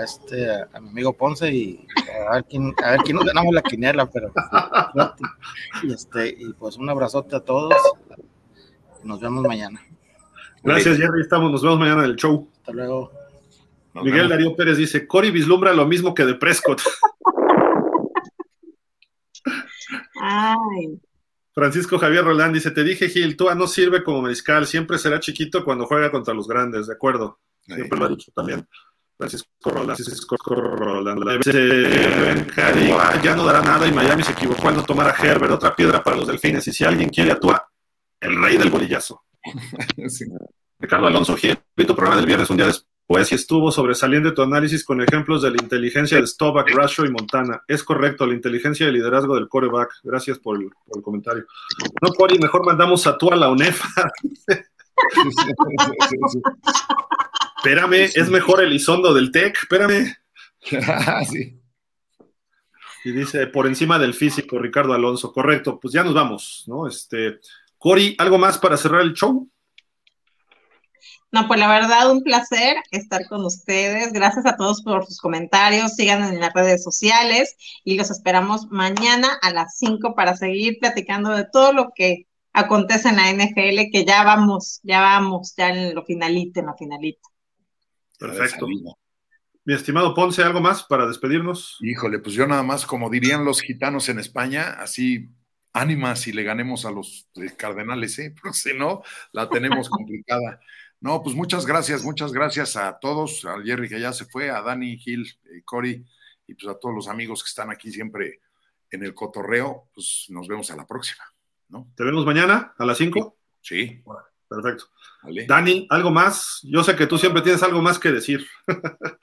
este 0.03 0.51
a, 0.51 0.81
mi 0.81 0.89
amigo 0.89 1.13
Ponce 1.13 1.53
y 1.53 1.87
a 2.29 2.35
ver 2.35 2.45
quién 2.45 2.75
a 2.83 2.93
ver 2.93 3.01
quién 3.01 3.17
nos 3.17 3.27
ganamos 3.27 3.55
la 3.55 3.63
quinela 3.63 4.07
pero 4.07 4.33
y 5.83 5.93
este 5.93 6.29
y 6.29 6.53
pues 6.55 6.77
un 6.77 6.89
abrazote 6.89 7.37
a 7.37 7.41
todos 7.41 7.75
nos 9.05 9.21
vemos 9.21 9.45
mañana 9.45 9.81
Gracias, 10.63 10.99
Jerry. 10.99 11.23
Estamos, 11.23 11.51
nos 11.51 11.63
vemos 11.63 11.79
mañana 11.79 12.05
en 12.05 12.11
el 12.11 12.17
show. 12.17 12.49
Hasta 12.59 12.73
luego. 12.73 13.13
Miguel 13.95 14.29
Darío 14.29 14.55
Pérez 14.55 14.77
dice: 14.77 15.07
Cory 15.07 15.31
vislumbra 15.31 15.73
lo 15.73 15.87
mismo 15.87 16.15
que 16.15 16.25
de 16.25 16.35
Prescott. 16.35 16.83
Ay. 20.23 21.01
Francisco 21.53 21.99
Javier 21.99 22.25
Roland 22.25 22.55
dice: 22.55 22.71
Te 22.71 22.85
dije, 22.85 23.09
Gil, 23.09 23.37
Tua 23.37 23.55
no 23.55 23.67
sirve 23.67 24.05
como 24.05 24.23
mariscal, 24.23 24.67
siempre 24.67 24.99
será 24.99 25.19
chiquito 25.19 25.65
cuando 25.65 25.87
juega 25.87 26.11
contra 26.11 26.35
los 26.35 26.47
grandes, 26.47 26.87
de 26.87 26.93
acuerdo. 26.95 27.41
Siempre 27.63 27.99
lo 27.99 28.05
ha 28.05 28.09
dicho 28.09 28.31
también. 28.35 28.67
Francisco 29.17 29.51
Roland, 29.65 29.97
Francisco 29.97 30.37
Roland. 30.47 31.43
Ya 33.23 33.37
no 33.37 33.45
dará 33.45 33.61
nada 33.61 33.87
y 33.87 33.93
Miami 33.93 34.23
se 34.23 34.33
equivocó 34.33 34.69
al 34.69 34.77
no 34.77 34.83
tomar 34.83 35.09
a 35.09 35.15
Herbert, 35.15 35.53
otra 35.53 35.77
piedra 35.77 36.03
para 36.03 36.17
los 36.17 36.27
delfines. 36.27 36.67
Y 36.69 36.73
si 36.73 36.85
alguien 36.85 37.11
quiere 37.11 37.33
a 37.33 37.39
Tua, 37.39 37.71
el 38.19 38.43
rey 38.43 38.57
del 38.57 38.71
bolillazo. 38.71 39.23
Ricardo 40.79 41.07
Alonso 41.07 41.37
Gil, 41.37 41.59
vi 41.77 41.85
tu 41.85 41.95
programa 41.95 42.17
del 42.17 42.27
viernes 42.27 42.49
un 42.51 42.57
día 42.57 42.67
después 42.67 43.33
y 43.33 43.35
estuvo 43.35 43.71
sobresaliendo 43.73 44.33
tu 44.33 44.43
análisis 44.43 44.85
con 44.85 45.03
ejemplos 45.03 45.43
de 45.43 45.51
la 45.51 45.57
inteligencia 45.61 46.19
de 46.21 46.27
Stovak, 46.27 46.71
Rasho 46.71 47.05
y 47.05 47.11
Montana. 47.11 47.63
Es 47.67 47.83
correcto, 47.83 48.27
la 48.27 48.35
inteligencia 48.35 48.85
y 48.85 48.89
el 48.89 48.95
liderazgo 48.95 49.35
del 49.35 49.49
coreback. 49.49 49.91
Gracias 50.05 50.39
por 50.39 50.57
el, 50.57 50.71
comentario. 51.03 51.45
No, 52.01 52.11
Cori, 52.13 52.39
mejor 52.39 52.65
mandamos 52.65 53.07
a 53.07 53.19
tú 53.19 53.31
a 53.33 53.37
la 53.37 53.51
UNEFA. 53.51 54.11
espérame, 57.57 58.11
es 58.15 58.31
mejor 58.31 58.63
el 58.63 58.73
Isondo 58.73 59.13
del 59.13 59.31
TEC, 59.31 59.57
espérame. 59.63 60.17
Y 63.03 63.13
dice, 63.13 63.47
por 63.47 63.67
encima 63.67 63.99
del 63.99 64.13
físico, 64.13 64.59
Ricardo 64.59 64.93
Alonso. 64.93 65.33
Correcto, 65.33 65.81
pues 65.81 65.95
ya 65.95 66.05
nos 66.05 66.13
vamos, 66.13 66.65
¿no? 66.67 66.87
Este, 66.87 67.39
Cori, 67.81 68.15
¿algo 68.19 68.37
más 68.37 68.59
para 68.59 68.77
cerrar 68.77 69.01
el 69.01 69.15
show? 69.15 69.51
No, 71.33 71.49
pues 71.49 71.59
la 71.59 71.67
verdad, 71.67 72.13
un 72.13 72.23
placer 72.23 72.77
estar 72.91 73.27
con 73.27 73.43
ustedes. 73.43 74.13
Gracias 74.13 74.45
a 74.45 74.59
todos 74.59 74.83
por 74.83 75.07
sus 75.07 75.19
comentarios. 75.19 75.95
Síganos 75.95 76.31
en 76.31 76.41
las 76.41 76.53
redes 76.53 76.85
sociales 76.85 77.57
y 77.83 77.97
los 77.97 78.11
esperamos 78.11 78.67
mañana 78.71 79.31
a 79.41 79.51
las 79.51 79.79
5 79.79 80.15
para 80.15 80.37
seguir 80.37 80.77
platicando 80.79 81.31
de 81.31 81.47
todo 81.51 81.73
lo 81.73 81.93
que 81.95 82.27
acontece 82.53 83.09
en 83.09 83.17
la 83.17 83.31
NFL, 83.31 83.91
que 83.91 84.05
ya 84.07 84.25
vamos, 84.25 84.81
ya 84.83 85.01
vamos, 85.01 85.55
ya 85.57 85.71
en 85.71 85.95
lo 85.95 86.05
finalito, 86.05 86.61
en 86.61 86.67
lo 86.67 86.75
finalito. 86.77 87.31
Perfecto. 88.19 88.67
Mi 89.65 89.73
estimado 89.73 90.15
Ponce, 90.15 90.43
¿algo 90.43 90.61
más 90.61 90.83
para 90.83 91.07
despedirnos? 91.07 91.79
Híjole, 91.81 92.19
pues 92.19 92.35
yo 92.35 92.47
nada 92.47 92.63
más, 92.63 92.85
como 92.85 93.09
dirían 93.09 93.47
los 93.47 93.63
gitanos 93.63 94.11
en 94.11 94.19
España, 94.19 94.77
así 94.79 95.31
ánimas 95.73 96.27
y 96.27 96.33
le 96.33 96.43
ganemos 96.43 96.85
a 96.85 96.91
los 96.91 97.29
eh, 97.37 97.55
Cardenales, 97.57 98.19
¿eh? 98.19 98.35
Porque 98.43 98.59
si 98.59 98.75
no, 98.75 99.03
la 99.33 99.49
tenemos 99.49 99.89
complicada. 99.91 100.61
No, 101.01 101.23
pues 101.23 101.35
muchas 101.35 101.65
gracias, 101.65 102.05
muchas 102.05 102.33
gracias 102.33 102.77
a 102.77 102.99
todos, 102.99 103.45
a 103.47 103.63
Jerry 103.63 103.89
que 103.89 104.01
ya 104.01 104.13
se 104.13 104.27
fue, 104.27 104.51
a 104.51 104.61
Dani, 104.61 104.99
Gil, 104.99 105.27
eh, 105.45 105.63
Cory, 105.65 106.05
y 106.47 106.55
pues 106.55 106.69
a 106.69 106.79
todos 106.79 106.95
los 106.95 107.09
amigos 107.09 107.43
que 107.43 107.49
están 107.49 107.71
aquí 107.71 107.91
siempre 107.91 108.41
en 108.91 109.05
el 109.05 109.15
cotorreo, 109.15 109.89
pues 109.95 110.27
nos 110.29 110.47
vemos 110.47 110.71
a 110.71 110.77
la 110.77 110.87
próxima, 110.87 111.25
¿no? 111.69 111.91
¿Te 111.97 112.05
vemos 112.05 112.27
mañana 112.27 112.75
a 112.77 112.85
las 112.85 112.99
5? 112.99 113.37
Sí. 113.63 114.03
perfecto. 114.49 114.87
Dani, 115.47 115.87
¿algo 115.91 116.11
más? 116.11 116.61
Yo 116.65 116.83
sé 116.83 116.97
que 116.97 117.07
tú 117.07 117.17
siempre 117.17 117.43
tienes 117.43 117.63
algo 117.63 117.81
más 117.81 117.99
que 117.99 118.11
decir. 118.11 118.47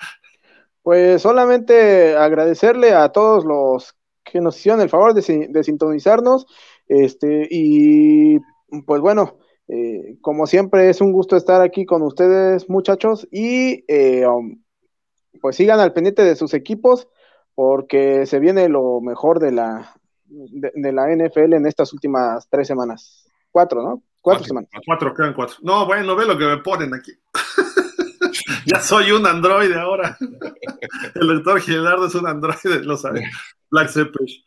pues 0.81 1.21
solamente 1.21 2.15
agradecerle 2.15 2.93
a 2.93 3.09
todos 3.09 3.43
los 3.45 3.93
que 4.31 4.41
nos 4.41 4.57
hicieron 4.57 4.81
el 4.81 4.89
favor 4.89 5.13
de, 5.13 5.63
sintonizarnos, 5.63 6.45
este, 6.87 7.47
y 7.49 8.39
pues 8.85 9.01
bueno, 9.01 9.37
eh, 9.67 10.17
como 10.21 10.47
siempre 10.47 10.89
es 10.89 11.01
un 11.01 11.11
gusto 11.11 11.35
estar 11.35 11.61
aquí 11.61 11.85
con 11.85 12.01
ustedes 12.01 12.69
muchachos 12.69 13.27
y 13.31 13.83
eh, 13.87 14.25
um, 14.25 14.61
pues 15.41 15.57
sigan 15.57 15.79
al 15.79 15.93
pendiente 15.93 16.23
de 16.23 16.35
sus 16.35 16.53
equipos 16.53 17.07
porque 17.53 18.25
se 18.25 18.39
viene 18.39 18.69
lo 18.69 19.01
mejor 19.01 19.39
de 19.39 19.51
la, 19.51 19.95
de, 20.27 20.91
la 20.91 21.07
NFL 21.07 21.53
en 21.53 21.65
estas 21.65 21.91
últimas 21.91 22.47
tres 22.49 22.67
semanas. 22.67 23.27
Cuatro, 23.51 23.81
¿no? 23.81 24.03
Cuatro, 24.21 24.43
semanas. 24.43 24.69
Cuatro, 24.85 25.13
quedan 25.13 25.33
cuatro. 25.33 25.57
No, 25.63 25.85
bueno, 25.85 26.15
ve 26.15 26.25
lo 26.25 26.37
que 26.37 26.45
me 26.45 26.57
ponen 26.57 26.93
aquí. 26.93 27.13
ya 28.65 28.79
soy 28.79 29.11
un 29.11 29.25
androide 29.25 29.79
ahora. 29.79 30.17
El 31.15 31.27
doctor 31.27 31.59
Gilardo 31.61 32.07
es 32.07 32.15
un 32.15 32.27
androide, 32.27 32.83
lo 32.83 32.97
sabe. 32.97 33.23
Black 33.69 33.89
Zeppelin. 33.89 34.43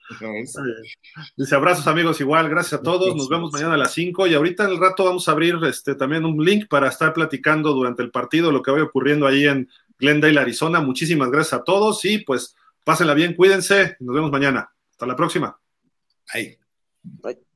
Dice 1.36 1.54
abrazos 1.54 1.86
amigos 1.86 2.20
igual, 2.20 2.48
gracias 2.48 2.80
a 2.80 2.82
todos, 2.82 3.14
nos 3.14 3.28
vemos 3.28 3.52
mañana 3.52 3.74
a 3.74 3.78
las 3.78 3.92
5 3.92 4.26
y 4.26 4.34
ahorita 4.34 4.64
en 4.64 4.70
el 4.70 4.78
rato 4.78 5.04
vamos 5.04 5.28
a 5.28 5.32
abrir 5.32 5.56
este, 5.64 5.94
también 5.94 6.24
un 6.24 6.42
link 6.44 6.68
para 6.68 6.88
estar 6.88 7.12
platicando 7.12 7.72
durante 7.72 8.02
el 8.02 8.10
partido 8.10 8.50
lo 8.50 8.62
que 8.62 8.70
vaya 8.70 8.84
ocurriendo 8.84 9.26
ahí 9.26 9.46
en 9.46 9.68
Glendale, 9.98 10.40
Arizona. 10.40 10.80
Muchísimas 10.80 11.30
gracias 11.30 11.60
a 11.60 11.64
todos 11.64 12.04
y 12.04 12.18
pues 12.18 12.56
pásenla 12.84 13.14
bien, 13.14 13.34
cuídense, 13.34 13.96
nos 14.00 14.14
vemos 14.14 14.30
mañana. 14.30 14.72
Hasta 14.90 15.06
la 15.06 15.16
próxima. 15.16 15.58
Bye. 16.32 16.58
Bye. 17.02 17.49